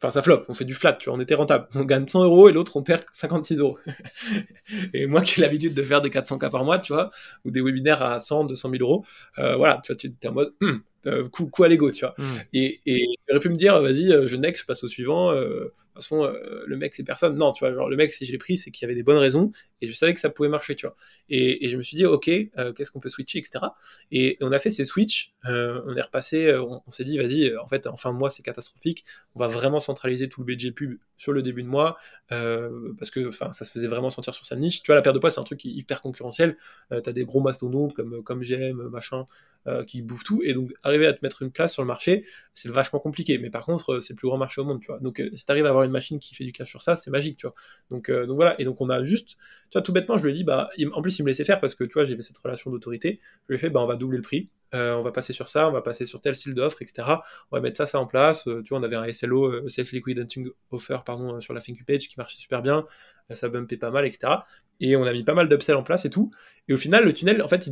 Enfin, 0.00 0.10
ça 0.12 0.22
flop, 0.22 0.42
on 0.48 0.54
fait 0.54 0.64
du 0.64 0.74
flat, 0.74 0.92
tu 0.92 1.08
vois, 1.10 1.18
on 1.18 1.20
était 1.20 1.34
rentable. 1.34 1.66
On 1.74 1.84
gagne 1.84 2.06
100 2.06 2.22
euros 2.22 2.48
et 2.48 2.52
l'autre, 2.52 2.76
on 2.76 2.82
perd 2.84 3.04
56 3.12 3.58
euros. 3.58 3.78
et 4.94 5.06
moi 5.06 5.22
qui 5.22 5.40
ai 5.40 5.42
l'habitude 5.42 5.74
de 5.74 5.82
faire 5.82 6.00
des 6.00 6.10
400K 6.10 6.50
par 6.50 6.64
mois, 6.64 6.78
tu 6.78 6.92
vois, 6.92 7.10
ou 7.44 7.50
des 7.50 7.60
webinaires 7.60 8.02
à 8.02 8.20
100, 8.20 8.44
200 8.44 8.70
000 8.70 8.82
euros, 8.82 9.04
euh, 9.38 9.56
voilà, 9.56 9.80
tu 9.84 9.92
vois, 9.92 9.96
tu 9.96 10.12
es 10.22 10.28
en 10.28 10.32
mode, 10.32 10.54
hum, 10.60 10.82
euh, 11.06 11.28
coup, 11.28 11.46
coup 11.46 11.64
à 11.64 11.68
l'ego, 11.68 11.90
tu 11.90 12.04
vois. 12.04 12.14
Hmm. 12.18 12.38
Et, 12.52 12.80
et 12.86 13.04
j'aurais 13.28 13.40
pu 13.40 13.48
me 13.48 13.56
dire, 13.56 13.80
vas-y, 13.80 14.12
euh, 14.12 14.26
je 14.26 14.36
next, 14.36 14.62
je 14.62 14.66
passe 14.66 14.84
au 14.84 14.88
suivant. 14.88 15.32
Euh, 15.32 15.74
toute 16.00 16.08
façon, 16.08 16.24
euh, 16.24 16.64
le 16.66 16.76
mec, 16.76 16.94
c'est 16.94 17.04
personne. 17.04 17.36
Non, 17.36 17.52
tu 17.52 17.64
vois, 17.64 17.72
genre, 17.74 17.88
le 17.88 17.96
mec, 17.96 18.12
si 18.12 18.24
je 18.24 18.32
l'ai 18.32 18.38
pris, 18.38 18.56
c'est 18.56 18.70
qu'il 18.70 18.82
y 18.82 18.86
avait 18.86 18.94
des 18.94 19.02
bonnes 19.02 19.18
raisons 19.18 19.52
et 19.80 19.86
je 19.86 19.92
savais 19.92 20.14
que 20.14 20.20
ça 20.20 20.30
pouvait 20.30 20.48
marcher, 20.48 20.74
tu 20.74 20.86
vois. 20.86 20.96
Et, 21.28 21.68
je 21.68 21.76
me 21.76 21.82
suis 21.82 21.96
dit, 21.96 22.06
ok, 22.06 22.24
qu'est-ce 22.24 22.90
qu'on 22.90 23.00
peut 23.00 23.08
switcher, 23.08 23.38
etc. 23.38 23.64
Et 24.10 24.36
on 24.40 24.52
a 24.52 24.58
fait 24.58 24.70
ces 24.70 24.84
switches. 24.84 25.34
on 25.44 25.96
est 25.96 26.02
repassé, 26.02 26.54
on, 26.56 26.90
s'est 26.90 27.04
dit, 27.04 27.18
vas-y, 27.18 27.56
en 27.56 27.66
fait, 27.66 27.86
en 27.86 27.96
fin 27.96 28.12
de 28.12 28.18
mois, 28.18 28.30
c'est 28.30 28.42
catastrophique. 28.42 29.04
On 29.34 29.40
va 29.40 29.48
vraiment 29.48 29.80
centraliser 29.80 30.28
tout 30.28 30.40
le 30.40 30.46
budget 30.46 30.72
pub 30.72 30.98
sur 31.16 31.32
le 31.32 31.42
début 31.42 31.62
de 31.62 31.68
mois 31.68 31.98
parce 32.28 33.10
que, 33.10 33.30
ça 33.30 33.52
se 33.52 33.70
faisait 33.70 33.86
vraiment 33.86 34.10
sentir 34.10 34.34
sur 34.34 34.44
sa 34.44 34.56
niche. 34.56 34.82
Tu 34.82 34.86
vois, 34.86 34.96
la 34.96 35.02
perte 35.02 35.14
de 35.14 35.20
poids, 35.20 35.30
c'est 35.30 35.40
un 35.40 35.44
truc 35.44 35.64
hyper 35.64 36.02
concurrentiel. 36.02 36.56
T'as 36.90 37.12
des 37.12 37.24
gros 37.24 37.40
mastodontes 37.40 37.94
comme, 37.94 38.22
comme 38.22 38.42
GM, 38.42 38.88
machin, 38.88 39.26
euh, 39.68 39.84
qui 39.84 40.02
bouffe 40.02 40.24
tout. 40.24 40.40
Et 40.44 40.54
donc, 40.54 40.72
arriver 40.82 41.06
à 41.06 41.12
te 41.12 41.18
mettre 41.22 41.42
une 41.42 41.50
place 41.52 41.72
sur 41.74 41.82
le 41.82 41.86
marché, 41.86 42.24
c'est 42.54 42.70
vachement 42.70 42.98
compliqué. 43.00 43.38
Mais 43.38 43.50
par 43.50 43.64
contre, 43.66 43.94
euh, 43.94 44.00
c'est 44.00 44.14
le 44.14 44.16
plus 44.16 44.28
grand 44.28 44.38
marché 44.38 44.60
au 44.60 44.64
monde, 44.64 44.80
tu 44.80 44.86
vois. 44.88 44.98
Donc, 45.00 45.20
euh, 45.20 45.28
si 45.34 45.44
tu 45.44 45.52
arrives 45.52 45.66
à 45.66 45.68
avoir 45.68 45.84
une 45.84 45.90
machine 45.90 46.18
qui 46.18 46.34
fait 46.34 46.44
du 46.44 46.52
cash 46.52 46.68
sur 46.68 46.82
ça, 46.82 46.96
c'est 46.96 47.10
magique, 47.10 47.36
tu 47.36 47.46
vois. 47.46 47.54
Donc, 47.90 48.10
donc 48.10 48.36
voilà. 48.36 48.60
Et 48.60 48.64
donc, 48.64 48.80
on 48.80 48.88
a 48.90 49.04
juste, 49.04 49.36
tu 49.70 49.74
vois, 49.74 49.82
tout 49.82 49.92
bêtement, 49.92 50.18
je 50.18 50.24
lui 50.24 50.32
ai 50.32 50.34
dit, 50.34 50.44
bah, 50.44 50.70
en 50.92 51.02
plus, 51.02 51.18
il 51.18 51.22
me 51.22 51.28
laissait 51.28 51.44
faire 51.44 51.60
parce 51.60 51.74
que, 51.74 51.84
tu 51.84 51.94
vois, 51.94 52.04
j'avais 52.04 52.22
cette 52.22 52.38
relation 52.38 52.70
d'autorité. 52.70 53.20
Je 53.48 53.52
lui 53.52 53.56
ai 53.56 53.58
fait, 53.58 53.70
bah, 53.70 53.80
on 53.80 53.86
va 53.86 53.96
doubler 53.96 54.16
le 54.18 54.22
prix. 54.22 54.50
euh, 54.74 54.94
on 54.94 55.02
va 55.02 55.12
passer 55.12 55.32
sur 55.32 55.48
ça, 55.48 55.68
on 55.68 55.72
va 55.72 55.80
passer 55.82 56.04
sur 56.06 56.20
tel 56.20 56.34
style 56.34 56.54
d'offre, 56.54 56.82
etc. 56.82 57.22
On 57.50 57.56
va 57.56 57.62
mettre 57.62 57.76
ça, 57.78 57.86
ça 57.86 57.98
en 58.00 58.06
place. 58.06 58.44
tu 58.44 58.68
vois, 58.70 58.78
on 58.78 58.82
avait 58.82 58.96
un 58.96 59.04
SLO, 59.04 59.68
Self 59.68 59.92
Liquidating 59.92 60.48
Offer, 60.70 60.98
pardon, 61.06 61.40
sur 61.40 61.54
la 61.54 61.60
thank 61.60 61.84
page 61.86 62.08
qui 62.08 62.14
marchait 62.18 62.38
super 62.38 62.62
bien, 62.62 62.86
ça 63.34 63.48
bumpait 63.48 63.76
pas 63.76 63.90
mal, 63.90 64.06
etc. 64.06 64.44
Et 64.80 64.96
on 64.96 65.04
a 65.04 65.12
mis 65.12 65.24
pas 65.24 65.34
mal 65.34 65.48
d'upsell 65.48 65.76
en 65.76 65.82
place 65.82 66.04
et 66.04 66.10
tout. 66.10 66.30
Et 66.68 66.74
au 66.74 66.76
final, 66.76 67.04
le 67.04 67.12
tunnel, 67.12 67.42
en 67.42 67.48
fait, 67.48 67.66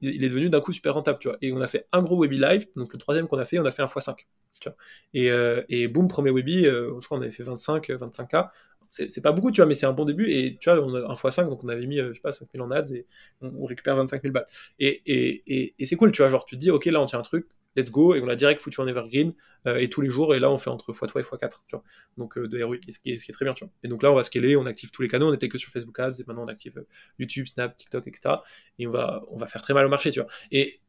il, 0.00 0.24
est 0.24 0.28
devenu 0.28 0.48
d'un 0.48 0.60
coup 0.60 0.72
super 0.72 0.94
rentable, 0.94 1.18
tu 1.18 1.28
vois. 1.28 1.36
Et 1.42 1.52
on 1.52 1.60
a 1.60 1.66
fait 1.66 1.86
un 1.92 2.00
gros 2.02 2.20
Webi 2.22 2.38
Live, 2.38 2.66
donc 2.76 2.92
le 2.92 2.98
troisième 2.98 3.26
qu'on 3.26 3.38
a 3.38 3.44
fait, 3.44 3.58
on 3.58 3.64
a 3.64 3.70
fait 3.70 3.82
un 3.82 3.86
x5, 3.86 4.16
tu 4.60 4.68
vois. 4.68 4.76
Et, 5.14 5.30
et 5.68 5.88
boum, 5.88 6.08
premier 6.08 6.30
Webi, 6.30 6.64
je 6.64 7.04
crois 7.04 7.18
qu'on 7.18 7.22
avait 7.22 7.32
fait 7.32 7.42
25, 7.42 7.90
25K 7.90 8.50
c'est 8.90 9.22
pas 9.22 9.32
beaucoup, 9.32 9.50
tu 9.50 9.60
vois, 9.60 9.66
mais 9.66 9.74
c'est 9.74 9.86
un 9.86 9.92
bon 9.92 10.04
début. 10.04 10.30
Et 10.30 10.56
tu 10.60 10.70
vois, 10.70 10.80
on 10.82 10.94
a 10.94 11.00
un 11.00 11.14
x5, 11.14 11.48
donc 11.48 11.64
on 11.64 11.68
avait 11.68 11.86
mis, 11.86 11.98
euh, 11.98 12.08
je 12.10 12.14
sais 12.14 12.20
pas, 12.20 12.32
5000 12.32 12.62
en 12.62 12.70
ads 12.70 12.92
et 12.92 13.06
on, 13.40 13.64
récupère 13.64 13.96
25 13.96 14.22
000 14.22 14.32
balles. 14.32 14.46
Et, 14.78 15.02
et, 15.06 15.74
et, 15.78 15.86
c'est 15.86 15.96
cool, 15.96 16.12
tu 16.12 16.22
vois, 16.22 16.30
genre 16.30 16.46
tu 16.46 16.56
te 16.56 16.60
dis, 16.60 16.70
ok, 16.70 16.86
là 16.86 17.00
on 17.00 17.06
tient 17.06 17.18
un 17.18 17.22
truc, 17.22 17.46
let's 17.76 17.90
go, 17.90 18.14
et 18.14 18.20
on 18.20 18.26
l'a 18.26 18.36
direct 18.36 18.60
foutu 18.60 18.80
en 18.80 18.86
evergreen, 18.86 19.34
euh, 19.66 19.76
et 19.76 19.88
tous 19.88 20.00
les 20.00 20.08
jours, 20.08 20.34
et 20.34 20.40
là 20.40 20.50
on 20.50 20.58
fait 20.58 20.70
entre 20.70 20.92
x3 20.92 21.20
et 21.20 21.22
x4, 21.22 21.62
tu 21.66 21.76
vois, 21.76 21.84
donc 22.16 22.38
euh, 22.38 22.48
de 22.48 22.62
ROI, 22.62 22.76
ce 22.88 22.98
qui, 22.98 23.12
est, 23.12 23.32
très 23.32 23.44
bien, 23.44 23.54
tu 23.54 23.64
vois. 23.64 23.72
Et 23.82 23.88
donc 23.88 24.02
là 24.02 24.12
on 24.12 24.14
va 24.14 24.22
scaler, 24.22 24.56
on 24.56 24.66
active 24.66 24.90
tous 24.90 25.02
les 25.02 25.08
canaux, 25.08 25.28
on 25.28 25.34
était 25.34 25.48
que 25.48 25.58
sur 25.58 25.70
Facebook 25.70 25.98
Ads, 25.98 26.20
et 26.20 26.24
maintenant 26.26 26.44
on 26.44 26.48
active 26.48 26.84
YouTube, 27.18 27.46
Snap, 27.46 27.76
TikTok, 27.76 28.06
etc. 28.06 28.36
Et 28.78 28.86
on 28.86 28.90
va, 28.90 29.22
on 29.30 29.38
va 29.38 29.46
faire 29.46 29.62
très 29.62 29.74
mal 29.74 29.86
au 29.86 29.90
marché, 29.90 30.10
tu 30.10 30.20
vois. 30.20 30.28
Et 30.50 30.80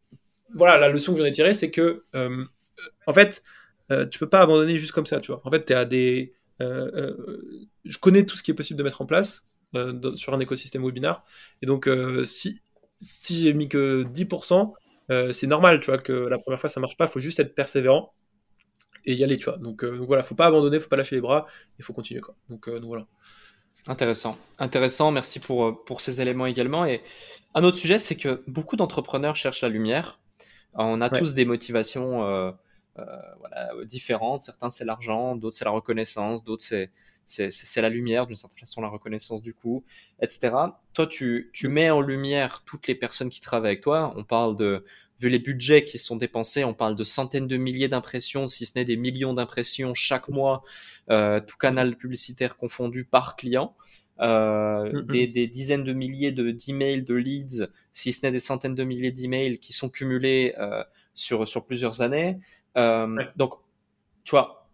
voilà, 0.54 0.78
la 0.78 0.90
leçon 0.90 1.14
que 1.14 1.20
j'en 1.20 1.26
ai 1.26 1.32
tirée, 1.32 1.54
c'est 1.54 1.72
que, 1.72 2.06
en 3.06 3.14
fait, 3.14 3.44
tu 3.90 4.20
peux 4.20 4.30
pas 4.30 4.42
abandonner 4.42 4.78
juste 4.78 4.94
comme 4.94 5.06
ça, 5.06 5.20
tu 5.20 5.32
vois. 5.32 5.42
En 5.44 5.52
fait, 5.52 5.66
tu 5.66 5.74
à 5.74 5.84
des 5.84 6.34
euh, 6.62 6.92
euh, 6.96 7.70
je 7.86 7.98
connais 7.98 8.26
tout 8.26 8.36
ce 8.36 8.44
qui 8.44 8.52
est 8.52 8.54
possible 8.54 8.78
de 8.78 8.84
mettre 8.84 9.02
en 9.02 9.06
place 9.06 9.50
euh, 9.76 10.16
sur 10.16 10.34
un 10.34 10.40
écosystème 10.40 10.84
webinar. 10.84 11.24
Et 11.62 11.66
donc, 11.66 11.90
si, 12.26 12.62
si 13.00 13.42
j'ai 13.42 13.54
mis 13.54 13.70
que 13.70 14.04
10%, 14.04 14.74
c'est 15.10 15.48
normal, 15.48 15.80
tu 15.80 15.88
vois, 15.88 15.98
que 15.98 16.14
la 16.14 16.38
première 16.38 16.60
fois 16.60 16.70
ça 16.70 16.80
marche 16.80 16.98
pas. 16.98 17.06
Il 17.06 17.12
faut 17.12 17.20
juste 17.20 17.40
être 17.40 17.56
persévérant 17.56 18.14
et 19.06 19.14
y 19.14 19.24
aller, 19.24 19.38
tu 19.38 19.46
vois. 19.46 19.58
Donc, 19.58 19.86
donc 19.86 20.08
voilà, 20.08 20.24
faut 20.24 20.36
pas 20.36 20.48
abandonner, 20.48 20.80
faut 20.80 20.90
pas 20.90 20.98
lâcher 20.98 21.16
les 21.16 21.22
bras, 21.22 21.46
il 21.80 21.86
faut 21.86 21.94
continuer, 21.94 22.22
quoi. 22.22 22.36
Donc, 22.50 22.70
donc 22.70 22.86
voilà. 22.86 23.08
Intéressant, 23.86 24.38
intéressant. 24.60 25.12
Merci 25.12 25.40
pour, 25.40 25.86
pour 25.86 26.02
ces 26.02 26.20
éléments 26.20 26.46
également. 26.46 26.86
Et 26.86 27.02
un 27.54 27.64
autre 27.64 27.78
sujet, 27.78 27.98
c'est 27.98 28.18
que 28.18 28.44
beaucoup 28.48 28.76
d'entrepreneurs 28.76 29.36
cherchent 29.36 29.62
la 29.62 29.70
lumière. 29.70 30.20
On 30.74 31.02
a 31.02 31.10
tous 31.10 31.34
des 31.34 31.46
motivations 31.46 32.24
euh, 32.26 32.52
voilà, 33.40 33.70
différentes. 33.86 34.42
Certains, 34.42 34.70
c'est 34.70 34.86
l'argent, 34.86 35.36
d'autres, 35.36 35.56
c'est 35.56 35.66
la 35.66 35.72
reconnaissance, 35.72 36.44
d'autres, 36.44 36.64
c'est 36.64 36.92
c'est 37.28 37.82
la 37.82 37.90
lumière, 37.90 38.26
d'une 38.26 38.38
certaine 38.38 38.60
façon, 38.60 38.82
la 38.82 38.88
reconnaissance 38.88 39.42
du 39.42 39.54
coup, 39.54 39.84
etc. 40.22 40.56
Toi, 40.94 41.08
tu, 41.08 41.50
tu 41.54 41.68
mets 41.68 41.90
en 41.90 42.00
lumière 42.00 42.64
toutes 42.66 42.88
les 42.88 42.96
personnes 42.96 43.30
qui 43.30 43.42
travaillent 43.42 43.72
avec 43.72 43.82
toi. 43.82 44.14
On 44.16 44.24
parle 44.24 44.56
de, 44.56 44.86
vu 45.20 45.30
les 45.30 45.40
budgets 45.40 45.84
qui 45.84 45.98
sont 45.98 46.16
dépensés, 46.16 46.64
on 46.64 46.74
parle 46.74 46.96
de 46.96 47.04
centaines 47.04 47.48
de 47.48 47.58
milliers 47.58 47.90
d'impressions, 47.90 48.48
si 48.48 48.66
ce 48.66 48.78
n'est 48.78 48.86
des 48.86 48.96
millions 48.96 49.34
d'impressions 49.34 49.94
chaque 49.94 50.30
mois, 50.30 50.64
euh, 51.10 51.42
tout 51.42 51.58
canal 51.58 51.98
publicitaire 51.98 52.56
confondu 52.56 53.04
par 53.04 53.36
client. 53.36 53.76
Euh, 54.20 54.92
mm-hmm. 54.92 55.12
des, 55.12 55.28
des, 55.28 55.46
dizaines 55.46 55.84
de 55.84 55.94
milliers 55.94 56.32
de 56.32 56.50
d'emails, 56.50 57.04
de 57.04 57.14
leads, 57.14 57.68
si 57.92 58.12
ce 58.14 58.26
n'est 58.26 58.32
des 58.32 58.40
centaines 58.40 58.74
de 58.74 58.84
milliers 58.84 59.12
d'emails 59.12 59.60
qui 59.60 59.74
sont 59.74 59.90
cumulés 59.90 60.56
euh, 60.58 60.84
sur 61.14 61.48
sur 61.48 61.68
plusieurs 61.68 62.02
années. 62.02 62.40
Euh, 62.78 63.24
donc, 63.36 63.56
tu 64.24 64.32
vois, 64.32 64.68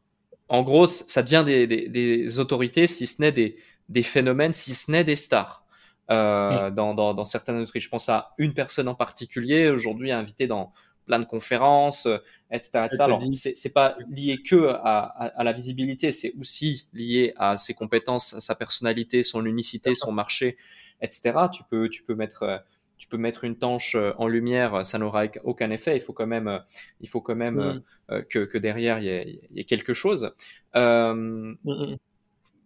en 0.50 0.62
gros, 0.62 0.88
ça 0.88 1.24
devient 1.24 1.44
des, 1.46 1.68
des, 1.68 2.40
autorités, 2.40 2.88
si 2.88 3.08
ce 3.08 3.22
n'est 3.22 3.32
des, 3.32 3.56
des, 3.90 4.04
phénomènes, 4.04 4.52
si 4.52 4.74
ce 4.74 4.92
n'est 4.92 5.04
des 5.04 5.16
stars. 5.16 5.64
Euh, 6.12 6.70
dans, 6.70 6.94
dans, 6.94 7.14
dans, 7.14 7.24
certaines 7.24 7.56
industries. 7.56 7.80
Je 7.80 7.88
pense 7.88 8.10
à 8.10 8.34
une 8.38 8.54
personne 8.54 8.90
en 8.90 8.94
particulier, 8.94 9.70
aujourd'hui 9.70 10.12
invitée 10.12 10.48
dans 10.48 10.74
plein 11.06 11.18
de 11.18 11.24
conférences, 11.24 12.08
etc. 12.52 12.72
Euh, 12.76 12.86
etc. 12.86 13.04
Alors, 13.04 13.22
c'est 13.56 13.74
pas 13.74 13.96
lié 14.10 14.42
que 14.44 14.68
à, 14.68 15.00
à, 15.00 15.44
la 15.46 15.54
visibilité, 15.54 16.12
c'est 16.12 16.34
aussi 16.38 16.88
lié 16.92 17.34
à 17.38 17.56
ses 17.56 17.74
compétences, 17.74 18.34
à 18.34 18.42
sa 18.42 18.54
personnalité, 18.54 19.24
son 19.24 19.46
unicité, 19.46 19.94
son 19.94 20.12
marché, 20.12 20.58
etc. 21.02 21.34
Tu 21.54 21.64
peux, 21.70 21.88
tu 21.88 22.04
peux 22.04 22.16
mettre 22.16 22.64
tu 23.04 23.10
peux 23.10 23.18
mettre 23.18 23.44
une 23.44 23.58
tanche 23.58 23.96
euh, 23.96 24.14
en 24.18 24.30
lumière, 24.30 24.86
ça 24.86 24.98
n'aura 24.98 25.26
aucun 25.44 25.70
effet. 25.72 25.98
Il 25.98 26.00
faut 26.00 26.14
quand 26.14 26.26
même, 26.26 26.48
euh, 26.48 26.60
il 27.02 27.10
faut 27.10 27.20
quand 27.20 27.36
même 27.36 27.82
euh, 28.10 28.22
que, 28.22 28.58
derrière 28.58 29.00
il 29.00 29.04
y, 29.52 29.60
ait, 29.60 29.64
quelque 29.66 29.94
chose. 29.94 30.34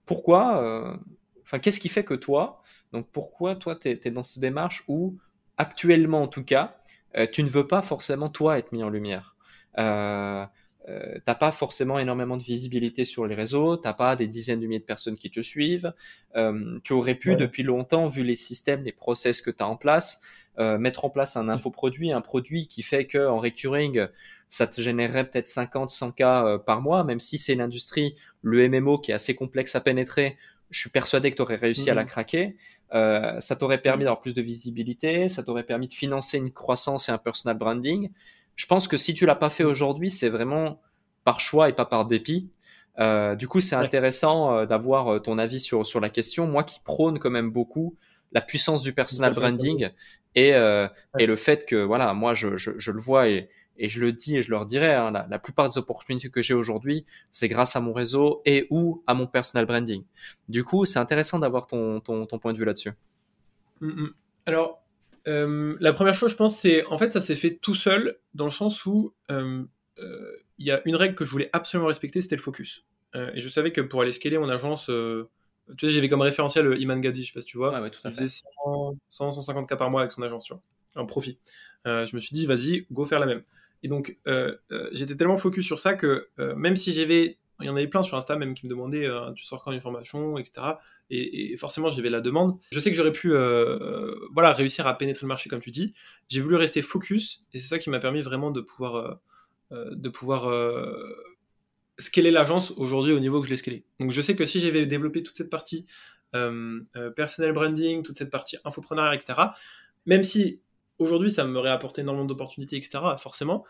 Pourquoi 0.05 0.99
Enfin, 1.41 1.57
qu'est-ce 1.57 1.79
qui 1.79 1.89
fait 1.89 2.03
que 2.03 2.13
toi, 2.13 2.61
donc 2.91 3.09
pourquoi 3.11 3.55
toi 3.55 3.75
tu 3.75 3.89
es, 3.89 4.11
dans 4.11 4.21
cette 4.21 4.41
démarche 4.41 4.83
où 4.87 5.17
actuellement 5.57 6.21
en 6.21 6.27
tout 6.27 6.43
cas, 6.43 6.77
tu 7.31 7.41
ne 7.41 7.49
veux 7.49 7.65
pas 7.65 7.81
forcément 7.81 8.29
toi 8.29 8.59
être 8.59 8.71
mis 8.71 8.83
en 8.83 8.89
lumière? 8.89 9.35
Euh, 9.79 10.45
t'as 11.25 11.35
pas 11.35 11.51
forcément 11.51 11.99
énormément 11.99 12.37
de 12.37 12.43
visibilité 12.43 13.03
sur 13.03 13.25
les 13.25 13.35
réseaux, 13.35 13.75
t'as 13.77 13.93
pas 13.93 14.15
des 14.15 14.27
dizaines 14.27 14.59
de 14.59 14.67
milliers 14.67 14.79
de 14.79 14.85
personnes 14.85 15.17
qui 15.17 15.29
te 15.29 15.41
suivent. 15.41 15.93
Euh, 16.35 16.79
tu 16.83 16.93
aurais 16.93 17.15
pu 17.15 17.35
depuis 17.35 17.63
longtemps, 17.63 18.07
vu 18.07 18.23
les 18.23 18.35
systèmes, 18.35 18.83
les 18.83 18.91
process 18.91 19.41
que 19.41 19.51
tu 19.51 19.63
as 19.63 19.67
en 19.67 19.75
place, 19.75 20.21
euh, 20.59 20.77
mettre 20.77 21.03
en 21.03 21.09
place 21.09 21.35
un 21.35 21.49
infoproduit, 21.49 22.11
un 22.11 22.21
produit 22.21 22.67
qui 22.67 22.83
fait 22.83 23.05
que 23.05 23.27
en 23.27 23.39
recurring, 23.39 24.07
ça 24.49 24.65
te 24.65 24.79
générerait 24.79 25.29
peut-être 25.29 25.47
50, 25.47 25.89
100 25.89 26.11
cas 26.13 26.57
par 26.59 26.81
mois, 26.81 27.03
même 27.03 27.19
si 27.19 27.37
c'est 27.37 27.55
l'industrie, 27.55 28.15
le 28.41 28.69
MMO 28.69 28.99
qui 28.99 29.11
est 29.11 29.15
assez 29.15 29.35
complexe 29.35 29.75
à 29.75 29.81
pénétrer. 29.81 30.37
Je 30.69 30.79
suis 30.79 30.89
persuadé 30.89 31.31
que 31.31 31.35
tu 31.35 31.41
aurais 31.41 31.55
réussi 31.55 31.89
à 31.89 31.93
la 31.93 32.03
craquer. 32.03 32.55
Euh, 32.93 33.39
ça 33.39 33.55
t'aurait 33.55 33.81
permis 33.81 34.05
d'avoir 34.05 34.19
plus 34.19 34.33
de 34.33 34.41
visibilité, 34.41 35.27
ça 35.27 35.43
t'aurait 35.43 35.65
permis 35.65 35.87
de 35.87 35.93
financer 35.93 36.37
une 36.37 36.51
croissance 36.51 37.09
et 37.09 37.11
un 37.11 37.17
personal 37.17 37.57
branding 37.57 38.11
je 38.57 38.65
pense 38.65 38.89
que 38.89 38.97
si 38.97 39.13
tu 39.13 39.25
l'as 39.25 39.35
pas 39.35 39.49
fait 39.49 39.63
aujourd'hui, 39.63 40.09
c'est 40.09 40.27
vraiment 40.27 40.81
par 41.23 41.39
choix 41.39 41.69
et 41.69 41.73
pas 41.73 41.85
par 41.85 42.05
dépit. 42.05 42.49
Euh, 42.99 43.35
du 43.35 43.47
coup, 43.47 43.61
c'est 43.61 43.75
intéressant 43.75 44.51
euh, 44.51 44.65
d'avoir 44.65 45.13
euh, 45.13 45.19
ton 45.19 45.37
avis 45.37 45.59
sur, 45.59 45.85
sur 45.85 45.99
la 45.99 46.09
question. 46.09 46.47
Moi 46.47 46.63
qui 46.63 46.79
prône 46.83 47.19
quand 47.19 47.29
même 47.29 47.51
beaucoup 47.51 47.95
la 48.31 48.41
puissance 48.41 48.81
du 48.81 48.93
personal 48.93 49.33
branding 49.33 49.87
et, 50.35 50.49
et 50.49 51.25
le 51.25 51.35
fait 51.37 51.65
que, 51.65 51.77
voilà, 51.77 52.13
moi 52.13 52.33
je, 52.33 52.57
je, 52.57 52.71
je 52.77 52.91
le 52.91 52.99
vois 52.99 53.29
et, 53.29 53.49
et 53.77 53.87
je 53.87 54.01
le 54.01 54.11
dis 54.11 54.35
et 54.35 54.43
je 54.43 54.51
leur 54.51 54.65
dirais, 54.65 54.93
hein, 54.93 55.11
la, 55.11 55.25
la, 55.29 55.39
plupart 55.39 55.69
des 55.69 55.77
opportunités 55.77 56.29
que 56.29 56.41
j'ai 56.41 56.53
aujourd'hui, 56.53 57.05
c'est 57.31 57.47
grâce 57.47 57.75
à 57.75 57.79
mon 57.79 57.93
réseau 57.93 58.41
et 58.45 58.67
ou 58.69 59.03
à 59.07 59.13
mon 59.13 59.27
personal 59.27 59.65
branding. 59.65 60.03
Du 60.49 60.63
coup, 60.63 60.85
c'est 60.85 60.99
intéressant 60.99 61.39
d'avoir 61.39 61.67
ton, 61.67 62.01
ton, 62.01 62.25
ton, 62.25 62.37
point 62.37 62.53
de 62.53 62.57
vue 62.57 62.65
là-dessus. 62.65 62.91
Mm, 63.79 63.87
mm. 63.87 64.13
Alors, 64.45 64.81
euh, 65.27 65.75
la 65.79 65.93
première 65.93 66.13
chose, 66.13 66.31
je 66.31 66.35
pense, 66.35 66.57
c'est 66.57 66.85
en 66.85 66.97
fait, 66.97 67.09
ça 67.09 67.19
s'est 67.19 67.35
fait 67.35 67.51
tout 67.51 67.75
seul, 67.75 68.17
dans 68.33 68.45
le 68.45 68.51
sens 68.51 68.85
où 68.85 69.13
euh, 69.29 69.63
euh, 69.99 70.31
il 70.57 70.65
y 70.65 70.71
a 70.71 70.81
une 70.85 70.95
règle 70.95 71.15
que 71.15 71.25
je 71.25 71.31
voulais 71.31 71.49
absolument 71.53 71.87
respecter, 71.87 72.21
c'était 72.21 72.35
le 72.35 72.41
focus. 72.41 72.85
et 73.13 73.39
je 73.39 73.49
savais 73.49 73.71
que 73.71 73.81
pour 73.81 74.01
aller 74.01 74.11
scaler 74.11 74.37
mon 74.37 74.49
agence, 74.49 74.85
tu 74.85 75.87
sais, 75.87 75.91
j'avais 75.91 76.07
comme 76.07 76.21
référentiel 76.21 76.79
Iman 76.79 76.99
Gadi, 76.99 77.23
je 77.23 77.27
sais 77.27 77.33
pas 77.33 77.41
si 77.41 77.47
tu 77.47 77.57
vois. 77.57 77.79
Ouais, 77.79 77.89
tout 77.89 77.99
à 78.03 78.09
il 78.09 78.15
faisait 78.15 78.43
100, 79.09 79.31
150 79.31 79.67
cas 79.67 79.75
par 79.75 79.89
mois 79.89 80.01
avec 80.01 80.11
son 80.11 80.21
agence, 80.21 80.45
tu 80.45 80.53
vois, 80.53 80.61
en 80.95 81.05
profit. 81.05 81.39
je 81.85 82.15
me 82.15 82.19
suis 82.19 82.33
dit, 82.33 82.45
vas-y, 82.45 82.85
go 82.91 83.05
faire 83.05 83.19
la 83.19 83.25
même. 83.25 83.43
Et 83.83 83.87
donc, 83.87 84.17
j'étais 84.91 85.15
tellement 85.15 85.37
focus 85.37 85.65
sur 85.65 85.79
ça 85.79 85.93
que 85.93 86.29
même 86.55 86.75
si 86.75 86.93
j'avais 86.93 87.37
il 87.61 87.65
y 87.65 87.69
en 87.69 87.75
avait 87.75 87.87
plein 87.87 88.03
sur 88.03 88.17
Insta 88.17 88.35
même 88.35 88.53
qui 88.53 88.65
me 88.65 88.69
demandaient 88.69 89.07
euh, 89.07 89.31
tu 89.33 89.43
sors 89.43 89.63
quand 89.63 89.71
une 89.71 89.81
formation, 89.81 90.37
etc. 90.37 90.67
Et, 91.09 91.55
forcément, 91.57 91.89
j'avais 91.89 92.09
la 92.09 92.21
demande. 92.21 92.57
Je 92.71 92.79
sais 92.79 92.91
que 92.91 92.97
j'aurais 92.97 93.11
pu 93.11 93.31
euh, 93.31 93.77
euh, 93.81 94.29
voilà, 94.33 94.53
réussir 94.53 94.87
à 94.87 94.97
pénétrer 94.97 95.23
le 95.23 95.29
marché 95.29 95.49
comme 95.49 95.61
tu 95.61 95.71
dis. 95.71 95.93
J'ai 96.27 96.41
voulu 96.41 96.55
rester 96.55 96.81
focus 96.81 97.45
et 97.53 97.59
c'est 97.59 97.67
ça 97.67 97.79
qui 97.79 97.89
m'a 97.89 97.99
permis 97.99 98.21
vraiment 98.21 98.51
de 98.51 98.61
pouvoir, 98.61 99.19
de 99.71 100.09
pouvoir 100.09 100.51
scaler 101.97 102.31
l'agence 102.31 102.71
aujourd'hui 102.71 103.13
au 103.13 103.19
niveau 103.19 103.39
que 103.41 103.47
je 103.47 103.51
l'ai 103.51 103.57
scalé. 103.57 103.85
Donc 103.99 104.11
je 104.11 104.21
sais 104.21 104.35
que 104.35 104.45
si 104.45 104.59
j'avais 104.59 104.85
développé 104.85 105.23
toute 105.23 105.37
cette 105.37 105.49
partie 105.49 105.85
personnel 107.15 107.53
branding, 107.53 108.03
toute 108.03 108.17
cette 108.17 108.31
partie 108.31 108.57
infopreneur, 108.65 109.13
etc., 109.13 109.39
même 110.05 110.23
si 110.23 110.61
aujourd'hui 110.99 111.31
ça 111.31 111.45
m'aurait 111.45 111.69
apporté 111.69 112.01
énormément 112.01 112.25
d'opportunités, 112.25 112.75
etc., 112.75 112.99
forcément, 113.17 113.63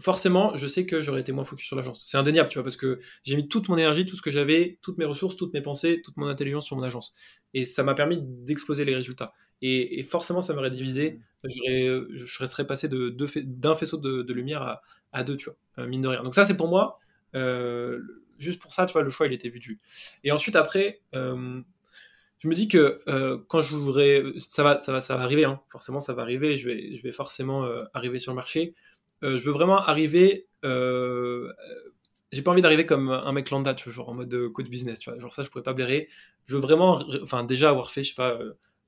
forcément, 0.00 0.56
je 0.56 0.66
sais 0.66 0.86
que 0.86 1.00
j'aurais 1.00 1.20
été 1.20 1.32
moins 1.32 1.44
focus 1.44 1.66
sur 1.66 1.76
l'agence. 1.76 2.02
C'est 2.06 2.16
indéniable, 2.16 2.48
tu 2.48 2.54
vois, 2.54 2.64
parce 2.64 2.76
que 2.76 3.00
j'ai 3.22 3.36
mis 3.36 3.48
toute 3.48 3.68
mon 3.68 3.76
énergie, 3.76 4.06
tout 4.06 4.16
ce 4.16 4.22
que 4.22 4.30
j'avais, 4.30 4.78
toutes 4.82 4.98
mes 4.98 5.04
ressources, 5.04 5.36
toutes 5.36 5.52
mes 5.52 5.60
pensées, 5.60 6.00
toute 6.02 6.16
mon 6.16 6.26
intelligence 6.26 6.66
sur 6.66 6.76
mon 6.76 6.82
agence. 6.82 7.14
Et 7.54 7.64
ça 7.64 7.82
m'a 7.82 7.94
permis 7.94 8.18
d'exploser 8.20 8.84
les 8.84 8.94
résultats. 8.94 9.32
Et, 9.62 10.02
forcément, 10.04 10.40
ça 10.40 10.54
m'aurait 10.54 10.70
divisé. 10.70 11.20
Je 11.44 12.46
serais 12.46 12.66
passé 12.66 12.88
d'un 12.88 13.74
faisceau 13.74 13.98
de, 13.98 14.32
lumière 14.32 14.80
à, 15.12 15.22
deux, 15.22 15.36
tu 15.36 15.46
vois, 15.46 15.56
euh, 15.78 15.86
mine 15.86 16.00
de 16.00 16.08
rien. 16.08 16.22
Donc 16.22 16.34
ça, 16.34 16.46
c'est 16.46 16.56
pour 16.56 16.68
moi. 16.68 16.98
Euh, 17.34 18.00
juste 18.38 18.60
pour 18.60 18.72
ça, 18.72 18.86
tu 18.86 18.94
vois, 18.94 19.02
le 19.02 19.10
choix, 19.10 19.26
il 19.26 19.32
était 19.32 19.48
vu 19.48 19.58
dessus. 19.58 19.80
Et 20.24 20.32
ensuite, 20.32 20.56
après, 20.56 21.02
euh, 21.14 21.60
je 22.38 22.48
me 22.48 22.54
dis 22.54 22.68
que 22.68 23.02
quand 23.48 23.60
je 23.60 23.76
voudrais, 23.76 24.24
ça 24.48 24.62
va, 24.62 24.78
ça 24.78 24.92
va, 24.92 25.02
ça 25.02 25.16
va 25.16 25.24
arriver. 25.24 25.44
Hein. 25.44 25.60
Forcément, 25.68 26.00
ça 26.00 26.14
va 26.14 26.22
arriver. 26.22 26.56
Je 26.56 26.68
vais, 26.68 26.96
je 26.96 27.02
vais 27.02 27.12
forcément 27.12 27.68
arriver 27.92 28.18
sur 28.18 28.32
le 28.32 28.36
marché. 28.36 28.74
Euh, 29.22 29.38
je 29.38 29.44
veux 29.46 29.52
vraiment 29.52 29.78
arriver. 29.78 30.48
Euh, 30.64 31.52
j'ai 32.32 32.42
pas 32.42 32.50
envie 32.52 32.62
d'arriver 32.62 32.86
comme 32.86 33.10
un 33.10 33.32
mec 33.32 33.50
lambda, 33.50 33.74
tu 33.74 33.84
vois, 33.84 33.92
genre 33.92 34.08
en 34.08 34.14
mode 34.14 34.52
code 34.52 34.68
business, 34.68 35.00
tu 35.00 35.10
vois. 35.10 35.18
Genre 35.18 35.32
ça, 35.32 35.42
je 35.42 35.48
pourrais 35.48 35.64
pas 35.64 35.72
blairer. 35.72 36.08
Je 36.44 36.54
veux 36.54 36.60
vraiment, 36.60 37.02
enfin, 37.22 37.44
déjà 37.44 37.70
avoir 37.70 37.90
fait, 37.90 38.02
je 38.02 38.10
sais 38.10 38.14
pas, 38.14 38.38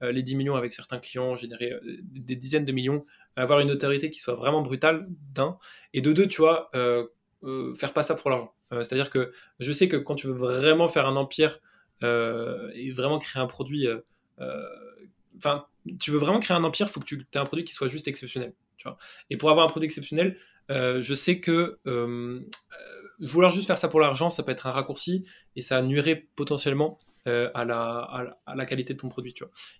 les 0.00 0.22
10 0.22 0.36
millions 0.36 0.54
avec 0.54 0.72
certains 0.72 0.98
clients, 0.98 1.34
générer 1.34 1.72
des 2.02 2.36
dizaines 2.36 2.64
de 2.64 2.72
millions, 2.72 3.04
avoir 3.34 3.60
une 3.60 3.70
autorité 3.70 4.10
qui 4.10 4.20
soit 4.20 4.34
vraiment 4.34 4.62
brutale, 4.62 5.06
d'un. 5.34 5.58
Et 5.92 6.00
de 6.00 6.12
deux, 6.12 6.28
tu 6.28 6.40
vois, 6.40 6.70
faire 7.74 7.92
pas 7.92 8.04
ça 8.04 8.14
pour 8.14 8.30
l'argent. 8.30 8.54
C'est-à-dire 8.70 9.10
que 9.10 9.32
je 9.58 9.72
sais 9.72 9.88
que 9.88 9.96
quand 9.96 10.14
tu 10.14 10.28
veux 10.28 10.34
vraiment 10.34 10.86
faire 10.86 11.06
un 11.06 11.16
empire 11.16 11.58
et 12.02 12.92
vraiment 12.92 13.18
créer 13.18 13.42
un 13.42 13.46
produit, 13.48 13.88
enfin, 15.36 15.66
tu 15.98 16.12
veux 16.12 16.18
vraiment 16.18 16.38
créer 16.38 16.56
un 16.56 16.64
empire, 16.64 16.86
il 16.88 16.92
faut 16.92 17.00
que 17.00 17.06
tu 17.06 17.26
aies 17.34 17.38
un 17.38 17.44
produit 17.44 17.64
qui 17.64 17.74
soit 17.74 17.88
juste 17.88 18.06
exceptionnel. 18.06 18.54
Et 19.30 19.36
pour 19.36 19.50
avoir 19.50 19.66
un 19.66 19.68
produit 19.68 19.86
exceptionnel, 19.86 20.36
je 20.68 21.14
sais 21.14 21.40
que 21.40 21.78
vouloir 23.20 23.50
juste 23.50 23.66
faire 23.66 23.78
ça 23.78 23.88
pour 23.88 24.00
l'argent, 24.00 24.30
ça 24.30 24.42
peut 24.42 24.52
être 24.52 24.66
un 24.66 24.72
raccourci 24.72 25.24
et 25.56 25.62
ça 25.62 25.80
nuirait 25.82 26.26
potentiellement 26.36 26.98
euh, 27.28 27.50
à, 27.54 27.64
la, 27.64 28.66
qualité 28.66 28.94
de 28.94 28.98
ton 28.98 29.08
produit. 29.08 29.32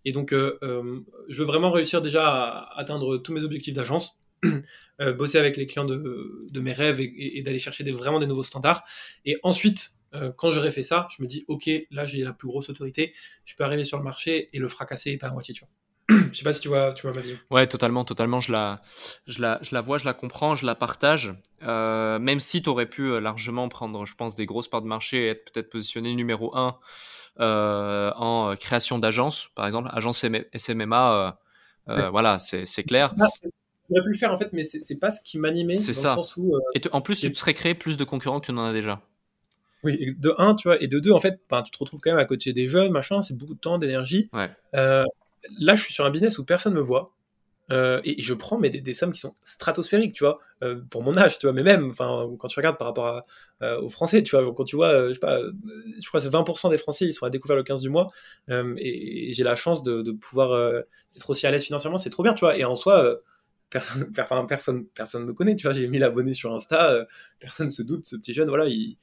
Et 0.04 0.12
donc, 0.12 0.32
euh, 0.32 0.58
euh, 0.62 1.00
je 1.28 1.40
veux 1.40 1.46
vraiment 1.46 1.72
réussir 1.72 2.00
déjà 2.00 2.24
à 2.24 2.78
atteindre 2.78 3.18
tous 3.18 3.32
mes 3.32 3.42
objectifs 3.42 3.74
d'agence, 3.74 4.20
bosser 5.18 5.38
avec 5.38 5.56
les 5.56 5.66
clients 5.66 5.84
de, 5.84 6.60
mes 6.60 6.72
rêves 6.72 7.00
et, 7.00 7.42
d'aller 7.42 7.58
chercher 7.58 7.82
vraiment 7.90 8.20
des 8.20 8.26
nouveaux 8.26 8.44
standards. 8.44 8.84
Et 9.24 9.36
ensuite, 9.42 9.90
quand 10.36 10.50
j'aurai 10.50 10.70
fait 10.70 10.84
ça, 10.84 11.08
je 11.16 11.22
me 11.22 11.26
dis, 11.26 11.44
OK, 11.48 11.68
là, 11.90 12.04
j'ai 12.04 12.22
la 12.22 12.32
plus 12.32 12.46
grosse 12.46 12.68
autorité, 12.68 13.12
je 13.44 13.56
peux 13.56 13.64
arriver 13.64 13.84
sur 13.84 13.98
le 13.98 14.04
marché 14.04 14.48
et 14.52 14.58
le 14.60 14.68
fracasser 14.68 15.16
pas 15.16 15.26
à 15.26 15.32
moitié. 15.32 15.52
Tu 15.52 15.64
vois. 15.64 15.70
Je 16.32 16.38
sais 16.38 16.44
pas 16.44 16.52
si 16.52 16.60
tu 16.60 16.68
vois, 16.68 16.92
tu 16.92 17.02
vois 17.02 17.14
ma 17.14 17.20
vision. 17.20 17.38
Ouais, 17.50 17.66
totalement, 17.66 18.04
totalement. 18.04 18.40
Je 18.40 18.52
la, 18.52 18.80
je 19.26 19.40
la, 19.40 19.58
je 19.62 19.74
la 19.74 19.80
vois, 19.80 19.98
je 19.98 20.04
la 20.04 20.14
comprends, 20.14 20.54
je 20.54 20.66
la 20.66 20.74
partage. 20.74 21.34
Euh, 21.62 22.18
même 22.18 22.40
si 22.40 22.62
tu 22.62 22.68
aurais 22.68 22.86
pu 22.86 23.02
euh, 23.02 23.20
largement 23.20 23.68
prendre, 23.68 24.04
je 24.06 24.14
pense, 24.14 24.34
des 24.34 24.46
grosses 24.46 24.68
parts 24.68 24.82
de 24.82 24.86
marché 24.86 25.24
et 25.24 25.28
être 25.28 25.52
peut-être 25.52 25.70
positionné 25.70 26.14
numéro 26.14 26.56
un 26.56 26.78
euh, 27.40 28.10
en 28.16 28.54
création 28.56 28.98
d'agence, 28.98 29.48
par 29.54 29.66
exemple, 29.66 29.90
agence 29.92 30.24
SMMA, 30.54 31.38
voilà, 31.86 32.38
c'est 32.38 32.84
clair. 32.84 33.12
J'aurais 33.90 34.04
pu 34.04 34.12
le 34.12 34.18
faire 34.18 34.32
en 34.32 34.36
fait, 34.36 34.50
mais 34.52 34.62
c'est 34.62 34.98
pas 34.98 35.10
ce 35.10 35.20
qui 35.22 35.38
m'animait. 35.38 35.76
C'est 35.76 35.92
ça. 35.92 36.18
où, 36.38 36.56
et 36.74 36.80
en 36.92 37.00
plus, 37.00 37.20
tu 37.20 37.32
te 37.32 37.38
serais 37.38 37.54
créé 37.54 37.74
plus 37.74 37.96
de 37.96 38.04
concurrents 38.04 38.40
que 38.40 38.46
tu 38.46 38.52
n'en 38.52 38.64
as 38.64 38.72
déjà. 38.72 39.02
Oui, 39.84 40.14
de 40.16 40.32
un, 40.38 40.54
tu 40.54 40.68
vois, 40.68 40.80
et 40.80 40.86
de 40.86 41.00
deux, 41.00 41.10
en 41.10 41.18
fait, 41.18 41.40
ben, 41.50 41.60
tu 41.62 41.72
te 41.72 41.78
retrouves 41.78 42.00
quand 42.00 42.10
même 42.10 42.20
à 42.20 42.24
côté 42.24 42.52
des 42.52 42.68
jeunes, 42.68 42.92
machin, 42.92 43.20
c'est 43.20 43.36
beaucoup 43.36 43.54
de 43.54 43.58
temps, 43.58 43.78
d'énergie. 43.78 44.30
Ouais 44.32 44.50
là, 45.58 45.74
je 45.74 45.82
suis 45.84 45.94
sur 45.94 46.04
un 46.04 46.10
business 46.10 46.38
où 46.38 46.44
personne 46.44 46.74
me 46.74 46.80
voit. 46.80 47.12
Euh, 47.70 48.00
et 48.04 48.20
je 48.20 48.34
prends 48.34 48.58
mais 48.58 48.70
des, 48.70 48.94
sommes 48.94 49.12
qui 49.12 49.20
sont 49.20 49.34
stratosphériques, 49.42 50.14
tu 50.14 50.24
vois, 50.24 50.40
euh, 50.62 50.80
pour 50.90 51.02
mon 51.02 51.16
âge, 51.16 51.38
tu 51.38 51.46
vois, 51.46 51.54
mais 51.54 51.62
même, 51.62 51.90
enfin, 51.90 52.28
quand 52.38 52.48
tu 52.48 52.58
regardes 52.58 52.76
par 52.76 52.88
rapport 52.88 53.22
euh, 53.62 53.80
aux 53.80 53.88
Français, 53.88 54.22
tu 54.22 54.36
vois, 54.36 54.52
quand 54.52 54.64
tu 54.64 54.76
vois, 54.76 55.12
je 55.12 55.18
crois 55.18 56.20
que 56.20 56.20
c'est 56.20 56.28
20% 56.28 56.70
des 56.70 56.76
Français, 56.76 57.06
ils 57.06 57.12
sont 57.12 57.24
à 57.24 57.30
découvert 57.30 57.56
le 57.56 57.62
15 57.62 57.80
du 57.80 57.88
mois, 57.88 58.08
et, 58.48 59.32
j'ai 59.32 59.44
la 59.44 59.54
chance 59.54 59.82
de, 59.82 60.12
pouvoir 60.12 60.82
être 61.16 61.30
aussi 61.30 61.46
à 61.46 61.50
l'aise 61.50 61.64
financièrement, 61.64 61.98
c'est 61.98 62.10
trop 62.10 62.22
bien, 62.22 62.34
tu 62.34 62.40
vois, 62.40 62.56
et 62.58 62.64
en 62.64 62.76
soi, 62.76 63.20
personne, 63.70 64.12
enfin, 64.18 64.44
personne, 64.46 64.86
me 65.24 65.32
connaît, 65.32 65.54
tu 65.56 65.62
vois, 65.66 65.72
j'ai 65.72 65.86
1000 65.86 66.04
abonnés 66.04 66.34
sur 66.34 66.52
Insta, 66.52 67.06
personne 67.38 67.70
se 67.70 67.82
doute, 67.82 68.04
ce 68.06 68.16
petit 68.16 68.34
jeune, 68.34 68.48
voilà, 68.48 68.66
il, 68.66 68.98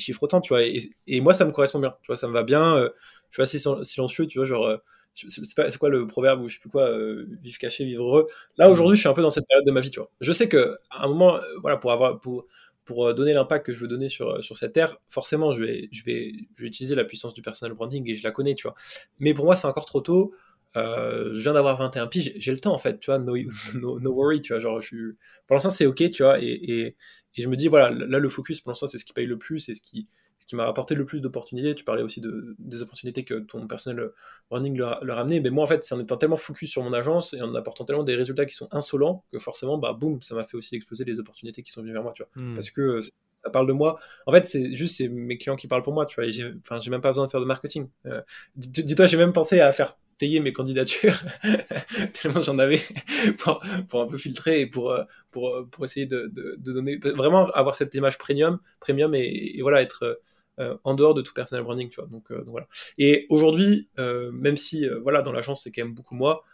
chiffre 0.00 0.22
autant, 0.22 0.40
tu 0.40 0.54
vois, 0.54 0.62
et, 0.62 1.20
moi, 1.20 1.34
ça 1.34 1.44
me 1.44 1.52
correspond 1.52 1.78
bien, 1.78 1.94
tu 2.02 2.08
vois, 2.08 2.16
ça 2.16 2.26
me 2.26 2.32
va 2.32 2.42
bien, 2.42 2.88
je 3.30 3.34
suis 3.34 3.42
assez 3.42 3.84
silencieux, 3.84 4.26
tu 4.26 4.38
vois, 4.38 4.46
genre 4.46 4.80
c'est 5.28 5.78
quoi 5.78 5.88
le 5.88 6.06
proverbe 6.06 6.42
ou 6.42 6.48
je 6.48 6.54
sais 6.54 6.60
plus 6.60 6.70
quoi, 6.70 6.88
euh, 6.88 7.26
vivre 7.42 7.58
caché, 7.58 7.84
vivre 7.84 8.04
heureux. 8.04 8.26
Là 8.56 8.68
mm. 8.68 8.72
aujourd'hui, 8.72 8.96
je 8.96 9.00
suis 9.00 9.08
un 9.08 9.12
peu 9.12 9.22
dans 9.22 9.30
cette 9.30 9.46
période 9.46 9.66
de 9.66 9.70
ma 9.70 9.80
vie, 9.80 9.90
tu 9.90 10.00
vois. 10.00 10.10
Je 10.20 10.32
sais 10.32 10.48
que 10.48 10.78
à 10.90 11.04
un 11.04 11.08
moment, 11.08 11.36
euh, 11.36 11.40
voilà, 11.60 11.76
pour 11.76 11.92
avoir, 11.92 12.20
pour 12.20 12.46
pour 12.84 13.08
euh, 13.08 13.14
donner 13.14 13.32
l'impact 13.32 13.66
que 13.66 13.72
je 13.72 13.80
veux 13.80 13.88
donner 13.88 14.08
sur 14.08 14.42
sur 14.42 14.56
cette 14.56 14.72
terre, 14.72 14.96
forcément, 15.08 15.52
je 15.52 15.62
vais 15.62 15.88
je 15.92 16.04
vais 16.04 16.32
je 16.56 16.62
vais 16.62 16.68
utiliser 16.68 16.94
la 16.94 17.04
puissance 17.04 17.34
du 17.34 17.42
personal 17.42 17.74
branding 17.74 18.08
et 18.10 18.16
je 18.16 18.24
la 18.24 18.30
connais, 18.32 18.54
tu 18.54 18.64
vois. 18.64 18.74
Mais 19.18 19.34
pour 19.34 19.44
moi, 19.44 19.56
c'est 19.56 19.66
encore 19.66 19.86
trop 19.86 20.00
tôt. 20.00 20.32
Je 20.74 21.40
viens 21.40 21.52
d'avoir 21.52 21.76
21 21.76 22.06
piges, 22.06 22.32
j'ai 22.36 22.52
le 22.52 22.60
temps 22.60 22.74
en 22.74 22.78
fait, 22.78 22.98
tu 23.00 23.10
vois, 23.10 23.18
no, 23.74 24.00
no, 24.00 24.12
worry, 24.12 24.40
tu 24.40 24.52
vois, 24.52 24.60
genre 24.60 24.80
je 24.80 24.86
suis... 24.86 25.02
pour 25.46 25.54
l'instant 25.54 25.70
c'est 25.70 25.86
ok, 25.86 26.10
tu 26.10 26.22
vois, 26.22 26.40
et, 26.40 26.46
et, 26.46 26.96
et, 27.36 27.42
je 27.42 27.48
me 27.48 27.56
dis 27.56 27.68
voilà, 27.68 27.90
là 27.90 28.18
le 28.18 28.28
focus 28.28 28.60
pour 28.60 28.70
l'instant 28.70 28.86
c'est 28.86 28.98
ce 28.98 29.04
qui 29.04 29.12
paye 29.12 29.26
le 29.26 29.38
plus, 29.38 29.60
c'est 29.60 29.74
ce 29.74 29.80
qui, 29.80 30.08
ce 30.40 30.46
qui 30.46 30.56
m'a 30.56 30.64
rapporté 30.64 30.94
le 30.94 31.04
plus 31.04 31.20
d'opportunités. 31.20 31.74
Tu 31.74 31.84
parlais 31.84 32.02
aussi 32.02 32.22
de, 32.22 32.56
des 32.58 32.80
opportunités 32.80 33.24
que 33.24 33.34
ton 33.34 33.66
personnel 33.66 34.08
running 34.50 34.74
leur, 34.74 35.18
a 35.18 35.20
amené. 35.20 35.38
Mais 35.38 35.50
moi, 35.50 35.62
en 35.62 35.66
fait, 35.66 35.84
c'est 35.84 35.94
en 35.94 36.00
étant 36.00 36.16
tellement 36.16 36.38
focus 36.38 36.70
sur 36.70 36.82
mon 36.82 36.94
agence 36.94 37.34
et 37.34 37.42
en 37.42 37.54
apportant 37.54 37.84
tellement 37.84 38.04
des 38.04 38.16
résultats 38.16 38.46
qui 38.46 38.54
sont 38.54 38.66
insolents 38.72 39.22
que 39.30 39.38
forcément, 39.38 39.76
bah, 39.76 39.92
boum, 39.92 40.22
ça 40.22 40.34
m'a 40.34 40.44
fait 40.44 40.56
aussi 40.56 40.74
exploser 40.76 41.04
les 41.04 41.20
opportunités 41.20 41.62
qui 41.62 41.70
sont 41.70 41.82
venues 41.82 41.92
vers 41.92 42.02
moi, 42.02 42.14
tu 42.16 42.22
vois. 42.22 42.42
Hmm. 42.42 42.54
Parce 42.54 42.70
que 42.70 43.02
ça 43.42 43.50
parle 43.50 43.66
de 43.66 43.74
moi. 43.74 44.00
En 44.26 44.32
fait, 44.32 44.46
c'est 44.46 44.74
juste 44.74 44.96
c'est 44.96 45.08
mes 45.08 45.36
clients 45.36 45.56
qui 45.56 45.68
parlent 45.68 45.82
pour 45.82 45.92
moi, 45.92 46.06
tu 46.06 46.14
vois. 46.14 46.30
j'ai, 46.30 46.54
enfin, 46.60 46.78
j'ai 46.78 46.90
même 46.90 47.02
pas 47.02 47.10
besoin 47.10 47.26
de 47.26 47.30
faire 47.30 47.40
de 47.40 47.46
marketing. 47.46 47.90
Euh, 48.06 48.22
dis-toi, 48.56 49.04
j'ai 49.04 49.18
même 49.18 49.34
pensé 49.34 49.60
à 49.60 49.72
faire 49.72 49.98
payer 50.20 50.38
mes 50.38 50.52
candidatures 50.52 51.18
tellement 52.12 52.42
j'en 52.42 52.58
avais 52.60 52.80
pour, 53.38 53.60
pour, 53.88 54.02
un 54.02 54.06
peu 54.06 54.18
filtrer 54.18 54.60
et 54.60 54.66
pour, 54.66 54.96
pour, 55.32 55.66
pour 55.70 55.84
essayer 55.84 56.06
de, 56.06 56.30
de, 56.32 56.56
donner 56.72 56.98
vraiment 56.98 57.50
avoir 57.50 57.74
cette 57.74 57.92
image 57.94 58.18
premium 58.18 58.60
premium 58.78 59.12
et, 59.14 59.58
voilà 59.62 59.82
être 59.82 60.20
euh, 60.60 60.76
en 60.84 60.94
dehors 60.94 61.14
de 61.14 61.22
tout 61.22 61.32
personal 61.32 61.64
branding, 61.64 61.88
tu 61.88 62.00
vois. 62.00 62.10
Donc, 62.10 62.30
euh, 62.30 62.42
voilà. 62.46 62.68
Et 62.98 63.26
aujourd'hui, 63.30 63.88
euh, 63.98 64.30
même 64.32 64.58
si 64.58 64.86
voilà, 65.02 65.22
dans 65.22 65.32
l'agence 65.32 65.62
c'est 65.62 65.72
quand 65.72 65.84
même 65.84 65.94
beaucoup 65.94 66.14
moi, 66.14 66.44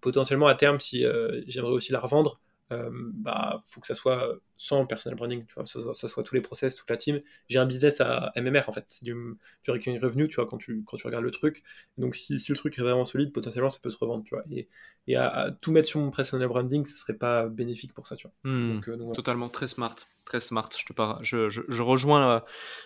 potentiellement 0.00 0.48
à 0.48 0.54
terme, 0.56 0.80
si 0.80 1.04
j'aimerais 1.46 1.72
aussi 1.72 1.92
la 1.92 2.00
revendre, 2.00 2.40
euh, 2.72 2.90
bah, 2.92 3.58
faut 3.66 3.80
que 3.80 3.86
ça 3.86 3.94
soit 3.94 4.38
sans 4.56 4.86
personal 4.86 5.16
branding, 5.16 5.44
tu 5.46 5.54
vois, 5.54 5.66
ça, 5.66 5.78
ça, 5.94 6.08
soit 6.08 6.22
tous 6.22 6.34
les 6.34 6.40
process, 6.40 6.74
toute 6.74 6.90
la 6.90 6.96
team. 6.96 7.20
J'ai 7.48 7.58
un 7.58 7.66
business 7.66 8.00
à 8.00 8.32
MMR 8.36 8.68
en 8.68 8.72
fait, 8.72 8.84
c'est 8.88 9.04
du, 9.04 9.14
du 9.62 9.70
recurring 9.70 10.00
revenu, 10.00 10.26
tu 10.28 10.36
vois, 10.36 10.46
quand 10.46 10.58
tu, 10.58 10.82
quand 10.84 10.96
tu 10.96 11.06
regardes 11.06 11.24
le 11.24 11.30
truc. 11.30 11.62
Donc 11.96 12.16
si, 12.16 12.40
si, 12.40 12.50
le 12.50 12.58
truc 12.58 12.76
est 12.78 12.82
vraiment 12.82 13.04
solide, 13.04 13.32
potentiellement 13.32 13.70
ça 13.70 13.78
peut 13.80 13.90
se 13.90 13.98
revendre, 13.98 14.24
tu 14.24 14.34
vois. 14.34 14.44
Et, 14.50 14.68
et 15.06 15.16
à, 15.16 15.54
tout 15.60 15.70
mettre 15.70 15.88
sur 15.88 16.00
mon 16.00 16.10
personal 16.10 16.48
branding, 16.48 16.84
ce 16.84 16.96
serait 16.96 17.16
pas 17.16 17.46
bénéfique 17.46 17.92
pour 17.92 18.08
ça, 18.08 18.16
tu 18.16 18.26
vois. 18.26 18.50
Hmm. 18.50 18.80
donc, 18.80 19.14
Totalement, 19.14 19.48
très 19.48 19.68
smart, 19.68 19.94
très 20.24 20.40
smart. 20.40 20.68
Je, 20.76 20.84
te 20.84 20.92
par... 20.92 21.22
je, 21.22 21.48
je, 21.48 21.62
je 21.68 21.82
rejoins 21.82 22.20
la, 22.20 22.44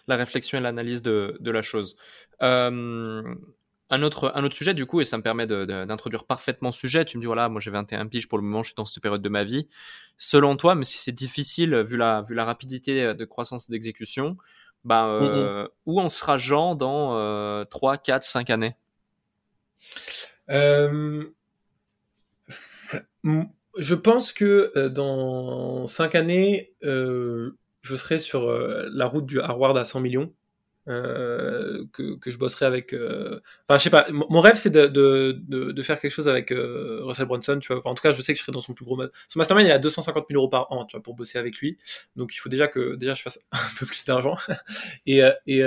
la 0.09 0.17
réflexion 0.17 0.59
et 0.59 0.61
l'analyse 0.61 1.01
de, 1.01 1.39
de 1.41 1.51
la 1.51 1.63
chose. 1.63 1.97
Euh, 2.43 3.23
un 3.91 4.03
autre, 4.03 4.33
un 4.35 4.45
autre 4.45 4.55
sujet, 4.55 4.75
du 4.75 4.87
coup, 4.87 5.01
et 5.01 5.05
ça 5.05 5.17
me 5.19 5.23
permet 5.23 5.47
d'introduire 5.47 6.25
parfaitement 6.25 6.71
ce 6.73 6.79
sujet. 6.81 7.05
Tu 7.05 7.17
me 7.17 7.23
dis, 7.23 7.27
voilà, 7.27 7.49
moi 7.49 7.61
j'ai 7.61 7.71
21 7.71 8.07
piges 8.07 8.29
pour 8.29 8.39
le 8.39 8.45
moment, 8.45 8.63
je 8.63 8.69
suis 8.69 8.77
dans 8.77 8.85
cette 8.87 9.03
période 9.03 9.23
de 9.23 9.29
ma 9.29 9.45
vie. 9.45 9.69
Selon 10.19 10.57
toi, 10.57 10.75
mais 10.75 10.85
si 10.85 10.99
c'est 10.99 11.13
difficile, 11.13 11.77
vu 11.83 11.97
la, 11.97 12.23
vu 12.23 12.35
la 12.35 12.45
rapidité 12.45 13.15
de 13.15 13.25
croissance 13.25 13.69
et 13.69 13.73
d'exécution, 13.73 14.37
bah, 14.85 15.09
euh, 15.09 15.69
où 15.87 16.01
en 16.01 16.09
sera 16.09 16.39
Jean 16.39 16.75
dans 16.75 17.65
3, 17.67 17.99
4, 17.99 18.25
5 18.25 18.51
années? 18.51 18.77
Euh, 20.51 21.25
Je 23.79 23.95
pense 23.95 24.33
que 24.33 24.73
euh, 24.77 24.89
dans 24.89 25.87
5 25.87 26.15
années, 26.15 26.73
je 26.83 27.53
serai 27.97 28.19
sur 28.19 28.51
la 28.51 29.07
route 29.07 29.25
du 29.25 29.41
Harvard 29.41 29.77
à 29.77 29.85
100 29.85 30.01
millions. 30.01 30.33
Euh, 30.91 31.85
que, 31.93 32.19
je 32.27 32.37
bosserai 32.37 32.67
avec. 32.67 32.93
Euh... 32.93 33.41
Enfin, 33.69 33.79
je 33.79 33.85
sais 33.85 33.91
pas. 33.91 34.07
Mon 34.11 34.41
rêve, 34.41 34.57
c'est 34.57 34.71
de, 34.71 34.87
de, 34.87 35.33
de, 35.73 35.83
faire 35.83 36.01
quelque 36.01 36.11
chose 36.11 36.29
avec 36.29 36.51
euh, 36.51 37.01
Russell 37.05 37.27
Brunson. 37.27 37.59
Tu 37.61 37.73
vois. 37.73 37.87
En 37.87 37.95
tout 37.95 38.03
cas, 38.03 38.13
je 38.13 38.21
sais 38.23 38.33
que 38.33 38.39
je 38.39 38.43
serai 38.43 38.53
dans 38.53 38.61
son 38.61 38.75
plus 38.75 38.85
gros. 38.85 39.01
Son 39.29 39.39
mastermind, 39.39 39.69
il 39.69 39.71
a 39.71 39.79
250 39.79 40.27
000 40.29 40.41
euros 40.41 40.49
par 40.49 40.73
an, 40.73 40.85
tu 40.87 40.97
vois, 40.97 41.03
pour 41.03 41.15
bosser 41.15 41.39
avec 41.39 41.59
lui. 41.59 41.79
Donc, 42.17 42.35
il 42.35 42.39
faut 42.39 42.49
déjà 42.49 42.67
que 42.67 42.97
déjà 42.97 43.15
je 43.15 43.23
fasse 43.23 43.39
un 43.53 43.59
peu 43.79 43.87
plus 43.87 44.05
d'argent. 44.05 44.35
et, 45.07 45.23
et, 45.47 45.61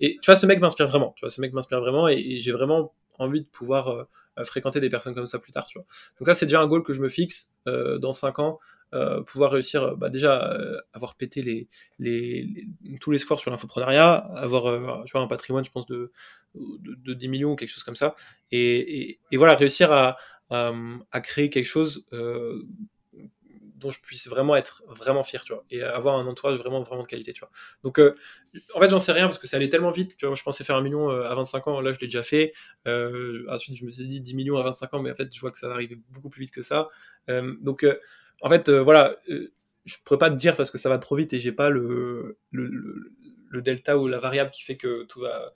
et, 0.00 0.18
tu 0.22 0.26
vois, 0.26 0.36
ce 0.36 0.46
mec 0.46 0.60
m'inspire 0.60 0.86
vraiment. 0.86 1.12
Tu 1.16 1.26
vois, 1.26 1.30
ce 1.30 1.40
mec 1.42 1.52
m'inspire 1.52 1.80
vraiment, 1.80 2.08
et, 2.08 2.14
et 2.14 2.40
j'ai 2.40 2.52
vraiment 2.52 2.94
envie 3.18 3.42
de 3.42 3.46
pouvoir 3.46 4.06
fréquenter 4.44 4.80
des 4.80 4.88
personnes 4.88 5.14
comme 5.14 5.26
ça 5.26 5.38
plus 5.38 5.52
tard. 5.52 5.66
Tu 5.66 5.78
vois. 5.78 5.86
Donc 6.18 6.26
ça, 6.26 6.34
c'est 6.34 6.46
déjà 6.46 6.60
un 6.60 6.66
goal 6.66 6.82
que 6.82 6.94
je 6.94 7.02
me 7.02 7.08
fixe 7.10 7.54
dans 7.66 8.14
5 8.14 8.38
ans. 8.38 8.58
Euh, 8.92 9.22
pouvoir 9.22 9.52
réussir 9.52 9.84
euh, 9.84 9.94
bah, 9.94 10.08
déjà 10.08 10.50
euh, 10.50 10.80
avoir 10.92 11.14
pété 11.14 11.42
les, 11.42 11.68
les, 12.00 12.66
tous 13.00 13.12
les 13.12 13.18
scores 13.18 13.38
sur 13.38 13.52
l'infoprenariat, 13.52 14.14
avoir 14.14 14.80
vois, 14.80 15.20
un 15.20 15.26
patrimoine, 15.28 15.64
je 15.64 15.70
pense, 15.70 15.86
de, 15.86 16.10
de, 16.56 16.96
de, 16.96 17.14
10 17.14 17.28
millions 17.28 17.52
ou 17.52 17.56
quelque 17.56 17.68
chose 17.68 17.84
comme 17.84 17.94
ça, 17.94 18.16
et, 18.50 19.10
et, 19.10 19.20
et 19.30 19.36
voilà, 19.36 19.54
réussir 19.54 19.92
à, 19.92 20.16
à, 20.50 21.20
créer 21.20 21.50
quelque 21.50 21.66
chose 21.66 22.04
dont 23.76 23.90
je 23.90 24.00
puisse 24.00 24.26
vraiment 24.26 24.56
être 24.56 24.82
vraiment 24.88 25.22
fier, 25.22 25.44
tu 25.44 25.52
vois, 25.52 25.64
et 25.70 25.82
avoir 25.82 26.16
un 26.16 26.26
entourage 26.26 26.58
vraiment, 26.58 26.82
vraiment 26.82 27.02
de 27.02 27.08
qualité, 27.08 27.32
tu 27.32 27.40
vois. 27.40 27.50
Donc, 27.84 28.00
en 28.74 28.80
fait, 28.80 28.90
j'en 28.90 28.98
sais 28.98 29.12
rien 29.12 29.26
parce 29.26 29.38
que 29.38 29.46
ça 29.46 29.56
allait 29.56 29.68
tellement 29.68 29.92
vite, 29.92 30.16
tu 30.16 30.26
vois. 30.26 30.34
je 30.34 30.42
pensais 30.42 30.64
faire 30.64 30.76
un 30.76 30.82
million 30.82 31.08
à 31.08 31.34
25 31.36 31.68
ans, 31.68 31.80
là, 31.80 31.92
je 31.92 32.00
l'ai 32.00 32.08
déjà 32.08 32.24
fait. 32.24 32.52
ensuite, 32.86 33.76
je 33.76 33.84
me 33.84 33.90
suis 33.92 34.08
dit 34.08 34.20
10 34.20 34.34
millions 34.34 34.58
à 34.58 34.64
25 34.64 34.94
ans, 34.94 35.00
mais 35.00 35.12
en 35.12 35.14
fait, 35.14 35.32
je 35.32 35.40
vois 35.40 35.52
que 35.52 35.58
ça 35.58 35.68
va 35.68 35.74
arriver 35.74 35.96
beaucoup 36.10 36.28
plus 36.28 36.40
vite 36.40 36.52
que 36.52 36.62
ça. 36.62 36.88
donc, 37.28 37.86
en 38.40 38.48
fait, 38.48 38.68
euh, 38.68 38.82
voilà, 38.82 39.16
euh, 39.28 39.52
je 39.84 39.96
pourrais 40.04 40.18
pas 40.18 40.30
te 40.30 40.36
dire 40.36 40.56
parce 40.56 40.70
que 40.70 40.78
ça 40.78 40.88
va 40.88 40.98
trop 40.98 41.16
vite 41.16 41.32
et 41.32 41.38
j'ai 41.38 41.52
pas 41.52 41.70
le, 41.70 42.38
le, 42.50 43.12
delta 43.62 43.98
ou 43.98 44.08
la 44.08 44.18
variable 44.18 44.50
qui 44.50 44.62
fait 44.62 44.76
que 44.76 45.04
tout 45.04 45.20
va. 45.20 45.52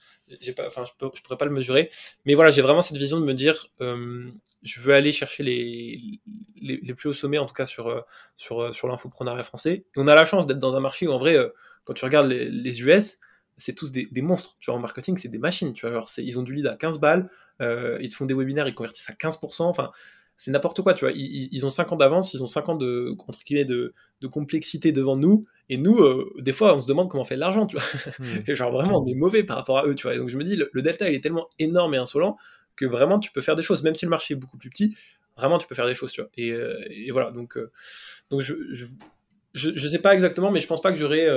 Enfin, 0.67 0.85
je, 0.85 0.91
je 1.15 1.23
pourrais 1.23 1.39
pas 1.39 1.45
le 1.45 1.51
mesurer. 1.51 1.91
Mais 2.25 2.35
voilà, 2.35 2.51
j'ai 2.51 2.61
vraiment 2.61 2.81
cette 2.81 2.97
vision 2.97 3.19
de 3.21 3.25
me 3.25 3.35
dire, 3.35 3.69
euh, 3.81 4.31
je 4.63 4.81
veux 4.81 4.93
aller 4.95 5.13
chercher 5.13 5.43
les, 5.43 6.21
les, 6.61 6.95
plus 6.95 7.11
hauts 7.11 7.15
sommets, 7.15 7.39
en 7.39 7.47
tout 7.47 7.55
cas 7.55 7.67
sur 7.67 8.05
sur 8.37 8.75
sur 8.75 8.89
l'infoprenariat 8.89 9.43
français. 9.43 9.73
Et 9.73 9.97
on 9.97 10.09
a 10.09 10.15
la 10.15 10.25
chance 10.25 10.47
d'être 10.47 10.59
dans 10.59 10.75
un 10.75 10.81
marché 10.81 11.07
où 11.07 11.13
en 11.13 11.19
vrai, 11.19 11.37
quand 11.85 11.95
tu 11.95 12.05
regardes 12.05 12.29
les, 12.29 12.83
US, 12.83 13.19
c'est 13.57 13.75
tous 13.75 13.93
des, 13.93 14.23
monstres. 14.23 14.57
Tu 14.61 14.71
vois, 14.71 14.79
en 14.79 14.83
marketing, 14.83 15.17
c'est 15.17 15.29
des 15.29 15.39
machines. 15.39 15.73
Tu 15.73 15.89
vois, 15.89 16.05
ils 16.19 16.39
ont 16.39 16.43
du 16.43 16.55
lead 16.55 16.67
à 16.67 16.77
15 16.77 16.99
balles, 16.99 17.31
euh, 17.61 17.99
ils 18.01 18.09
te 18.09 18.15
font 18.15 18.27
des 18.27 18.35
webinaires, 18.35 18.67
ils 18.67 18.75
convertissent 18.75 19.09
à 19.11 19.15
15%. 19.15 19.63
Enfin, 19.63 19.93
c'est 20.37 20.51
n'importe 20.51 20.83
quoi, 20.83 20.95
tu 20.95 21.05
vois. 21.05 21.13
Ils, 21.15 21.65
ont 21.65 21.69
5 21.69 21.93
ans 21.93 21.97
d'avance, 21.97 22.35
ils 22.35 22.43
ont 22.43 22.47
5 22.47 22.69
ans 22.71 22.75
de, 22.75 23.15
entre 23.27 23.45
guillemets, 23.45 23.65
de, 23.65 23.95
complexité 24.31 24.91
devant 24.91 25.17
nous. 25.17 25.47
Et 25.69 25.77
nous, 25.77 25.99
euh, 25.99 26.33
des 26.39 26.53
fois, 26.53 26.75
on 26.75 26.81
se 26.81 26.87
demande 26.87 27.11
comment 27.11 27.23
on 27.23 27.27
fait 27.27 27.35
de 27.35 27.41
l'argent, 27.41 27.67
tu 27.67 27.77
vois. 27.77 27.85
Hmm. 28.19 28.43
genre, 28.55 28.73
vraiment, 28.73 29.03
on 29.03 29.07
est 29.07 29.15
mauvais 29.15 29.45
par 29.45 29.57
rapport 29.57 29.79
à 29.79 29.87
eux, 29.87 29.95
tu 29.95 30.05
vois. 30.05 30.15
Et 30.15 30.19
donc, 30.19 30.29
je 30.29 30.37
me 30.37 30.45
dis, 30.45 30.57
le, 30.57 30.83
delta, 30.83 31.09
il 31.09 31.15
est 31.15 31.21
tellement 31.21 31.49
énorme 31.59 31.95
et 31.95 31.99
insolent 31.99 32.37
que 32.75 32.87
vraiment, 32.87 33.19
tu 33.19 33.31
peux 33.33 33.43
faire 33.43 33.55
des 33.55 33.63
choses, 33.63 33.83
même 33.83 33.95
si 33.95 34.07
le 34.07 34.11
marché 34.11 34.35
est 34.35 34.37
beaucoup 34.37 34.57
plus 34.57 34.71
petit. 34.71 34.97
Vraiment, 35.37 35.59
tu 35.59 35.67
peux 35.67 35.75
faire 35.75 35.87
des 35.87 35.95
choses, 35.95 36.13
tu 36.13 36.23
vois. 36.23 36.31
Et, 36.37 36.53
euh, 36.53 36.81
voilà, 37.13 37.31
donc, 37.31 37.59
donc 38.31 38.41
je, 38.41 38.55
je, 38.73 38.87
je, 39.53 39.89
sais 39.89 39.99
pas 39.99 40.15
exactement, 40.15 40.51
mais 40.51 40.61
je 40.61 40.67
pense 40.67 40.81
pas 40.81 40.91
que 40.91 40.99
j'aurais 40.99 41.29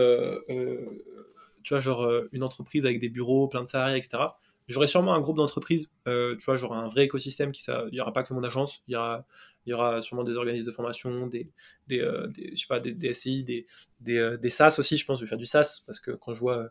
tu 1.67 1.73
vois, 1.73 1.81
genre 1.81 2.05
euh, 2.05 2.29
une 2.31 2.43
entreprise 2.43 2.85
avec 2.85 3.01
des 3.01 3.09
bureaux, 3.09 3.49
plein 3.49 3.61
de 3.61 3.67
salariés, 3.67 3.97
etc. 3.97 4.19
J'aurai 4.67 4.87
sûrement 4.87 5.13
un 5.13 5.21
groupe 5.21 5.37
d'entreprises, 5.37 5.89
euh, 6.07 6.35
tu 6.35 6.43
vois, 6.43 6.57
j'aurai 6.57 6.77
un 6.77 6.87
vrai 6.87 7.05
écosystème 7.05 7.51
qui 7.53 7.63
il 7.91 7.95
y 7.95 8.01
aura 8.01 8.11
pas 8.11 8.23
que 8.23 8.33
mon 8.33 8.43
agence, 8.43 8.83
il 8.87 8.93
y 8.93 8.95
aura, 8.97 9.25
y 9.65 9.73
aura 9.73 10.01
sûrement 10.01 10.23
des 10.23 10.35
organismes 10.35 10.65
de 10.65 10.71
formation, 10.71 11.27
des, 11.27 11.49
des, 11.87 12.01
euh, 12.01 12.27
je 12.37 12.55
sais 12.55 12.67
pas, 12.67 12.79
des, 12.81 12.93
des 12.93 13.13
SCI, 13.13 13.43
des, 13.43 13.65
des, 14.01 14.37
des, 14.37 14.49
SaaS 14.49 14.75
aussi, 14.79 14.97
je 14.97 15.05
pense, 15.05 15.19
je 15.19 15.23
vais 15.23 15.29
faire 15.29 15.37
du 15.37 15.45
SaaS 15.45 15.83
parce 15.85 15.99
que 15.99 16.11
quand 16.11 16.33
je 16.33 16.41
vois 16.41 16.69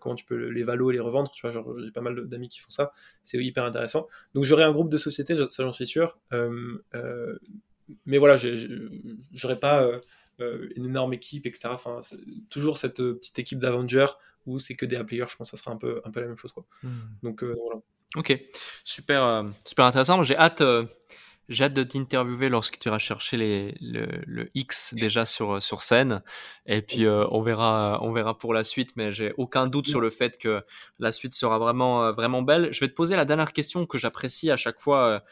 comment 0.00 0.16
tu 0.16 0.24
peux 0.24 0.48
les 0.48 0.64
valo 0.64 0.90
et 0.90 0.94
les 0.94 1.00
revendre, 1.00 1.30
tu 1.30 1.46
vois, 1.46 1.64
j'ai 1.78 1.92
pas 1.92 2.00
mal 2.00 2.28
d'amis 2.28 2.48
qui 2.48 2.58
font 2.58 2.70
ça, 2.70 2.92
c'est 3.22 3.38
hyper 3.38 3.64
intéressant. 3.64 4.08
Donc 4.34 4.42
j'aurai 4.42 4.64
un 4.64 4.72
groupe 4.72 4.90
de 4.90 4.98
sociétés, 4.98 5.36
ça 5.36 5.46
j'en 5.58 5.72
suis 5.72 5.86
sûr, 5.86 6.18
mais 8.04 8.18
voilà, 8.18 8.36
j'aurai 9.32 9.58
pas 9.58 9.88
une 10.40 10.84
énorme 10.84 11.14
équipe, 11.14 11.46
etc. 11.46 11.68
Enfin, 11.70 12.00
toujours 12.50 12.76
cette 12.76 12.96
petite 12.96 13.38
équipe 13.38 13.58
d'Avengers 13.58 14.08
ou 14.46 14.58
c'est 14.58 14.74
que 14.74 14.86
des 14.86 15.02
players, 15.04 15.26
je 15.28 15.36
pense 15.36 15.50
que 15.50 15.56
ça 15.56 15.62
sera 15.62 15.74
un 15.74 15.78
peu, 15.78 16.00
un 16.04 16.10
peu 16.10 16.20
la 16.20 16.26
même 16.26 16.36
chose. 16.36 16.52
Quoi. 16.52 16.64
Hmm. 16.82 17.00
Donc 17.22 17.42
euh, 17.42 17.54
voilà. 17.60 17.80
Ok, 18.16 18.40
super, 18.84 19.22
euh, 19.22 19.44
super 19.66 19.84
intéressant. 19.84 20.22
J'ai 20.22 20.36
hâte, 20.36 20.62
euh, 20.62 20.86
j'ai 21.50 21.64
hâte 21.64 21.74
de 21.74 21.82
t'interviewer 21.82 22.48
lorsque 22.48 22.78
tu 22.78 22.88
iras 22.88 22.98
chercher 22.98 23.36
les, 23.36 23.74
le, 23.80 24.50
X 24.54 24.94
déjà 24.94 25.26
sur, 25.26 25.62
sur 25.62 25.82
scène. 25.82 26.22
Et 26.64 26.80
puis 26.80 27.06
on, 27.06 27.42
verra, 27.42 27.98
on 28.02 28.12
verra 28.12 28.38
pour 28.38 28.54
la 28.54 28.64
suite, 28.64 28.96
mais 28.96 29.12
j'ai 29.12 29.34
aucun 29.36 29.66
doute 29.66 29.88
sur 29.88 30.00
le 30.00 30.08
fait 30.08 30.38
que 30.38 30.64
la 30.98 31.12
suite 31.12 31.34
sera 31.34 31.58
vraiment, 31.58 32.12
vraiment 32.12 32.40
belle. 32.40 32.72
Je 32.72 32.80
vais 32.80 32.88
te 32.88 32.94
poser 32.94 33.14
la 33.14 33.26
dernière 33.26 33.52
question 33.52 33.84
que 33.84 33.98
j'apprécie 33.98 34.50
à 34.50 34.56
chaque 34.56 34.80
fois 34.80 35.22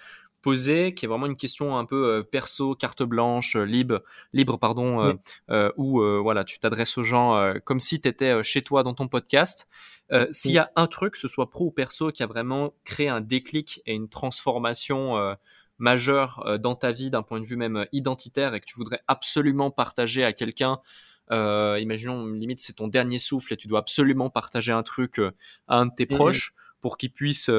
qui 0.55 1.05
est 1.05 1.09
vraiment 1.09 1.27
une 1.27 1.37
question 1.37 1.77
un 1.77 1.85
peu 1.85 2.07
euh, 2.07 2.23
perso, 2.23 2.75
carte 2.75 3.03
blanche, 3.03 3.57
euh, 3.57 3.65
libre, 3.65 4.03
libre 4.33 4.59
pardon, 4.59 5.19
euh, 5.51 5.73
où 5.77 6.01
voilà, 6.23 6.45
tu 6.45 6.59
t'adresses 6.59 6.97
aux 6.99 7.03
gens 7.03 7.55
comme 7.65 7.81
si 7.81 8.01
tu 8.01 8.09
étais 8.09 8.43
chez 8.43 8.63
toi 8.63 8.83
dans 8.83 8.95
ton 8.95 9.09
podcast. 9.09 9.69
S'il 10.31 10.53
y 10.53 10.59
a 10.59 10.71
un 10.77 10.87
truc, 10.87 11.17
ce 11.17 11.29
soit 11.29 11.51
pro 11.51 11.67
ou 11.67 11.71
perso, 11.71 12.11
qui 12.11 12.23
a 12.23 12.27
vraiment 12.27 12.75
créé 12.85 13.09
un 13.09 13.21
déclic 13.21 13.83
et 13.87 13.95
une 13.95 14.09
transformation 14.09 15.37
majeure 15.79 16.59
dans 16.61 16.75
ta 16.75 16.93
vie 16.93 17.11
d'un 17.11 17.23
point 17.23 17.41
de 17.41 17.45
vue 17.45 17.57
même 17.57 17.87
identitaire 17.93 18.55
et 18.55 18.61
que 18.61 18.67
tu 18.67 18.77
voudrais 18.77 19.01
absolument 19.09 19.71
partager 19.71 20.25
à 20.25 20.33
quelqu'un, 20.33 20.81
imaginons 21.31 22.27
limite 22.27 22.61
c'est 22.61 22.75
ton 22.75 22.89
dernier 22.89 23.19
souffle 23.19 23.53
et 23.53 23.57
tu 23.57 23.69
dois 23.69 23.81
absolument 23.81 24.31
partager 24.31 24.73
un 24.73 24.83
truc 24.83 25.21
à 25.69 25.79
un 25.79 25.87
de 25.87 25.93
tes 25.95 26.05
mmh 26.05 26.17
proches 26.17 26.55
pour 26.81 26.99
qu'il 26.99 27.11
puisse 27.11 27.51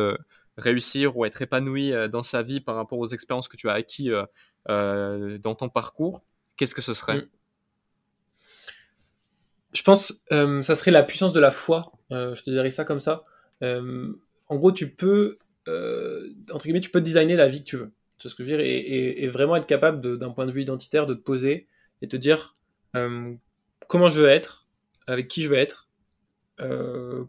réussir 0.58 1.16
ou 1.16 1.26
être 1.26 1.42
épanoui 1.42 1.94
euh, 1.94 2.08
dans 2.08 2.24
sa 2.24 2.42
vie 2.42 2.60
par 2.60 2.76
rapport 2.76 3.00
aux 3.00 3.08
expériences 3.08 3.48
que 3.48 3.58
tu 3.58 3.70
as 3.70 3.74
acquis 3.74 4.12
euh, 4.12 4.26
euh, 4.70 5.38
dans 5.38 5.56
ton 5.56 5.70
parcours, 5.70 6.24
qu'est-ce 6.58 6.76
que 6.76 6.82
ce 6.82 6.94
serait? 6.94 7.28
Je 9.74 9.84
pense 9.84 10.24
que 10.30 10.62
ça 10.64 10.76
serait 10.76 10.92
la 10.92 11.04
puissance 11.04 11.34
de 11.34 11.40
la 11.40 11.52
foi. 11.52 11.92
je 12.10 12.42
te 12.42 12.50
dirais 12.50 12.72
ça 12.72 12.84
comme 12.84 13.00
ça. 13.00 13.24
en 13.62 14.56
gros, 14.56 14.72
tu 14.72 14.96
peux, 14.96 15.38
entre 15.68 16.64
guillemets, 16.64 16.82
tu 16.82 16.90
peux 16.90 17.02
designer 17.02 17.36
la 17.36 17.48
vie 17.48 17.60
que 17.60 17.70
tu 17.70 17.78
veux. 17.78 17.92
Tu 18.18 18.28
ce 18.28 18.34
que 18.34 18.44
je 18.44 18.50
veux 18.50 18.58
dire? 18.58 18.66
Et, 18.66 19.28
vraiment 19.28 19.56
être 19.56 19.68
capable, 19.68 20.18
d'un 20.18 20.32
point 20.32 20.48
de 20.48 20.52
vue 20.52 20.64
identitaire, 20.64 21.06
de 21.06 21.14
te 21.14 21.22
poser 21.22 21.68
et 22.02 22.08
te 22.08 22.18
dire 22.18 22.58
comment 22.94 24.10
je 24.10 24.22
veux 24.22 24.30
être, 24.30 24.68
avec 25.06 25.28
qui 25.28 25.44
je 25.44 25.50
veux 25.50 25.58
être, 25.58 25.90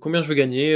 combien 0.00 0.22
je 0.22 0.28
veux 0.28 0.34
gagner, 0.34 0.74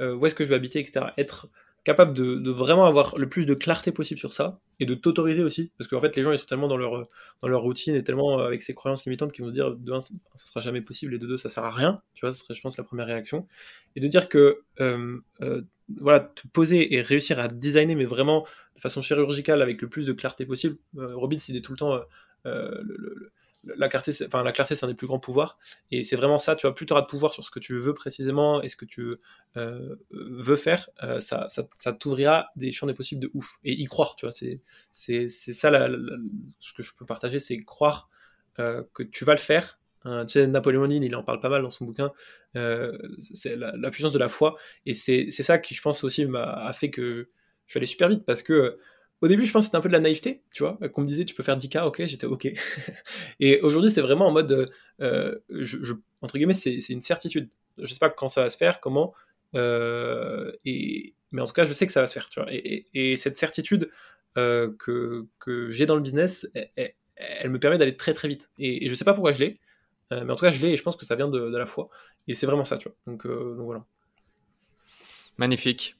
où 0.00 0.26
est-ce 0.26 0.34
que 0.34 0.42
je 0.42 0.48
veux 0.48 0.56
habiter, 0.56 0.80
etc. 0.80 1.06
Être 1.18 1.48
capable 1.84 2.12
de, 2.12 2.50
vraiment 2.50 2.86
avoir 2.86 3.18
le 3.18 3.28
plus 3.28 3.44
de 3.46 3.54
clarté 3.54 3.90
possible 3.90 4.20
sur 4.20 4.32
ça 4.32 4.60
et 4.78 4.86
de 4.86 4.94
t'autoriser 4.94 5.42
aussi. 5.42 5.72
Parce 5.78 5.88
qu'en 5.88 6.00
fait 6.00 6.14
les 6.16 6.22
gens 6.22 6.32
ils 6.32 6.38
sont 6.38 6.46
tellement 6.46 6.68
dans 6.68 6.76
leur 6.76 7.08
dans 7.42 7.48
leur 7.48 7.62
routine 7.62 7.94
et 7.94 8.04
tellement 8.04 8.40
euh, 8.40 8.46
avec 8.46 8.62
ces 8.62 8.74
croyances 8.74 9.04
limitantes 9.04 9.32
qu'ils 9.32 9.44
vont 9.44 9.50
se 9.50 9.54
dire 9.54 9.74
de 9.74 9.92
un 9.92 10.00
ça 10.00 10.14
sera 10.34 10.60
jamais 10.60 10.80
possible 10.80 11.14
et 11.14 11.18
de 11.18 11.26
deux 11.26 11.38
ça 11.38 11.48
sert 11.48 11.64
à 11.64 11.70
rien. 11.70 12.00
Tu 12.14 12.24
vois 12.24 12.32
ce 12.32 12.38
serait 12.38 12.54
je 12.54 12.60
pense 12.60 12.76
la 12.76 12.84
première 12.84 13.06
réaction. 13.06 13.48
Et 13.96 14.00
de 14.00 14.06
dire 14.06 14.28
que 14.28 14.62
euh, 14.80 15.18
euh, 15.42 15.62
voilà 16.00 16.20
te 16.20 16.46
poser 16.48 16.94
et 16.94 17.02
réussir 17.02 17.40
à 17.40 17.48
designer 17.48 17.96
mais 17.96 18.04
vraiment 18.04 18.46
de 18.76 18.80
façon 18.80 19.02
chirurgicale 19.02 19.60
avec 19.60 19.82
le 19.82 19.88
plus 19.88 20.06
de 20.06 20.12
clarté 20.12 20.46
possible. 20.46 20.76
Robin 20.96 21.38
il 21.48 21.56
est 21.56 21.62
tout 21.62 21.72
le 21.72 21.78
temps 21.78 22.00
le, 22.44 23.32
la 23.64 23.88
clarté, 23.88 24.12
enfin, 24.26 24.42
la 24.42 24.52
clarté, 24.52 24.74
c'est 24.74 24.84
un 24.84 24.88
des 24.88 24.94
plus 24.94 25.06
grands 25.06 25.18
pouvoirs. 25.18 25.58
Et 25.90 26.02
c'est 26.02 26.16
vraiment 26.16 26.38
ça, 26.38 26.56
tu 26.56 26.66
vois, 26.66 26.74
plus 26.74 26.86
tu 26.86 26.92
auras 26.92 27.02
de 27.02 27.06
pouvoir 27.06 27.32
sur 27.32 27.44
ce 27.44 27.50
que 27.50 27.60
tu 27.60 27.78
veux 27.78 27.94
précisément 27.94 28.62
et 28.62 28.68
ce 28.68 28.76
que 28.76 28.84
tu 28.84 29.14
euh, 29.56 29.96
veux 30.10 30.56
faire, 30.56 30.90
euh, 31.02 31.20
ça, 31.20 31.46
ça, 31.48 31.92
t'ouvrira 31.92 32.48
des 32.56 32.70
champs 32.70 32.86
des 32.86 32.94
possibles 32.94 33.20
de 33.20 33.30
ouf. 33.34 33.58
Et 33.64 33.72
y 33.72 33.84
croire, 33.84 34.16
tu 34.16 34.26
vois, 34.26 34.32
c'est, 34.32 34.60
c'est, 34.92 35.28
ça 35.28 35.70
ce 36.58 36.72
que 36.72 36.82
je 36.82 36.92
peux 36.96 37.06
partager, 37.06 37.38
c'est 37.38 37.62
croire 37.62 38.08
euh, 38.58 38.82
que 38.94 39.02
tu 39.02 39.24
vas 39.24 39.34
le 39.34 39.40
faire. 39.40 39.78
tu 40.04 40.10
sais, 40.28 40.46
Napoléon 40.46 40.88
Hill, 40.90 41.04
il 41.04 41.14
en 41.14 41.22
parle 41.22 41.40
pas 41.40 41.48
mal 41.48 41.62
dans 41.62 41.70
son 41.70 41.84
bouquin, 41.84 42.10
c'est 42.54 43.56
la, 43.56 43.90
puissance 43.90 44.12
de 44.12 44.18
la 44.18 44.28
foi. 44.28 44.56
Et 44.86 44.94
c'est, 44.94 45.30
ça 45.30 45.58
qui, 45.58 45.74
je 45.74 45.82
pense, 45.82 46.04
aussi 46.04 46.26
m'a 46.26 46.42
a 46.42 46.72
fait 46.72 46.90
que 46.90 47.28
je 47.66 47.72
suis 47.72 47.78
allé 47.78 47.86
super 47.86 48.08
vite 48.08 48.24
parce 48.26 48.42
que 48.42 48.78
au 49.22 49.28
début, 49.28 49.46
je 49.46 49.52
pense 49.52 49.62
que 49.62 49.66
c'était 49.66 49.76
un 49.76 49.80
peu 49.80 49.88
de 49.88 49.92
la 49.92 50.00
naïveté, 50.00 50.42
tu 50.50 50.64
vois, 50.64 50.76
qu'on 50.92 51.02
me 51.02 51.06
disait 51.06 51.24
tu 51.24 51.34
peux 51.34 51.44
faire 51.44 51.56
10K, 51.56 51.84
ok, 51.86 52.04
j'étais 52.06 52.26
ok. 52.26 52.48
et 53.40 53.60
aujourd'hui, 53.60 53.90
c'est 53.90 54.00
vraiment 54.00 54.26
en 54.26 54.32
mode, 54.32 54.68
euh, 55.00 55.38
je, 55.48 55.94
entre 56.20 56.36
guillemets, 56.36 56.54
c'est 56.54 56.76
une 56.88 57.00
certitude. 57.00 57.48
Je 57.78 57.86
sais 57.86 58.00
pas 58.00 58.10
quand 58.10 58.26
ça 58.26 58.42
va 58.42 58.50
se 58.50 58.56
faire, 58.56 58.80
comment, 58.80 59.14
euh, 59.54 60.50
et, 60.64 61.14
mais 61.30 61.40
en 61.40 61.46
tout 61.46 61.52
cas, 61.52 61.64
je 61.64 61.72
sais 61.72 61.86
que 61.86 61.92
ça 61.92 62.00
va 62.00 62.08
se 62.08 62.14
faire, 62.14 62.28
tu 62.30 62.40
vois. 62.40 62.48
Et, 62.50 63.16
cette 63.16 63.36
certitude 63.36 63.90
euh, 64.38 64.72
que, 64.76 65.28
j'ai 65.70 65.86
dans 65.86 65.94
le 65.94 66.02
business, 66.02 66.50
elle, 67.14 67.50
me 67.50 67.60
permet 67.60 67.78
d'aller 67.78 67.96
très 67.96 68.14
très 68.14 68.26
vite. 68.26 68.50
Et, 68.58 68.88
je 68.88 68.94
sais 68.96 69.04
pas 69.04 69.14
pourquoi 69.14 69.30
je 69.30 69.38
l'ai, 69.38 69.60
mais 70.10 70.30
en 70.32 70.34
tout 70.34 70.44
cas, 70.44 70.50
je 70.50 70.60
l'ai 70.60 70.72
et 70.72 70.76
je 70.76 70.82
pense 70.82 70.96
que 70.96 71.06
ça 71.06 71.14
vient 71.14 71.28
de, 71.28 71.56
la 71.56 71.66
foi. 71.66 71.90
Et 72.26 72.34
c'est 72.34 72.46
vraiment 72.46 72.64
ça, 72.64 72.76
tu 72.76 72.88
vois. 72.88 72.96
Donc 73.06 73.24
voilà. 73.24 73.84
Magnifique. 75.38 75.96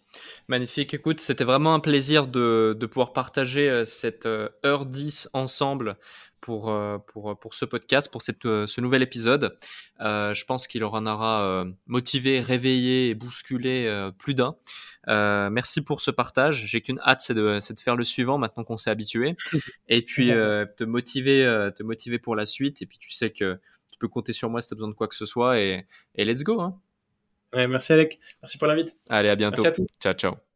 Magnifique. 0.48 0.94
Écoute, 0.94 1.20
c'était 1.20 1.44
vraiment 1.44 1.74
un 1.74 1.80
plaisir 1.80 2.26
de, 2.26 2.76
de 2.78 2.86
pouvoir 2.86 3.12
partager 3.12 3.70
euh, 3.70 3.84
cette 3.84 4.26
euh, 4.26 4.48
heure 4.64 4.86
10 4.86 5.30
ensemble 5.32 5.96
pour, 6.40 6.70
euh, 6.70 6.98
pour, 6.98 7.38
pour 7.38 7.54
ce 7.54 7.64
podcast, 7.64 8.10
pour 8.10 8.20
cette, 8.22 8.42
ce 8.42 8.80
nouvel 8.80 9.02
épisode. 9.02 9.56
je 10.00 10.44
pense 10.44 10.66
qu'il 10.66 10.84
en 10.84 11.06
aura 11.06 11.64
motivé, 11.86 12.40
réveillé 12.40 13.10
et 13.10 13.14
bousculé 13.14 14.10
plus 14.18 14.34
d'un. 14.34 14.56
merci 15.06 15.84
pour 15.84 16.00
ce 16.00 16.10
partage. 16.10 16.66
J'ai 16.66 16.80
qu'une 16.80 16.98
hâte, 16.98 17.20
c'est 17.20 17.34
de, 17.34 17.58
de, 17.58 17.80
faire 17.80 17.94
le 17.94 18.02
suivant 18.02 18.38
maintenant 18.38 18.64
qu'on 18.64 18.76
s'est 18.76 18.90
habitué. 18.90 19.36
Et 19.86 20.02
puis 20.02 20.30
te, 20.30 20.82
motiver, 20.82 21.70
te 21.76 21.84
motiver 21.84 22.18
pour 22.18 22.34
la 22.34 22.44
suite. 22.44 22.82
Et 22.82 22.86
puis 22.86 22.98
tu 22.98 23.12
sais 23.12 23.30
que 23.30 23.60
tu 23.92 23.98
peux 24.00 24.08
compter 24.08 24.32
sur 24.32 24.50
moi 24.50 24.60
si 24.60 24.66
tu 24.66 24.74
as 24.74 24.76
besoin 24.76 24.88
de 24.88 24.94
quoi 24.94 25.06
que 25.06 25.14
ce 25.14 25.26
soit. 25.26 25.60
Et, 25.60 25.86
et 26.16 26.24
let's 26.24 26.42
go. 26.42 26.60
Hein 26.60 26.80
merci 27.54 27.92
Alec. 27.92 28.18
Merci 28.42 28.58
pour 28.58 28.66
l'invite. 28.66 28.96
Allez, 29.08 29.28
à 29.28 29.36
bientôt. 29.36 29.62
Merci 29.62 29.80
à 29.80 29.84
tous. 29.84 29.96
Ciao, 30.00 30.14
ciao. 30.14 30.51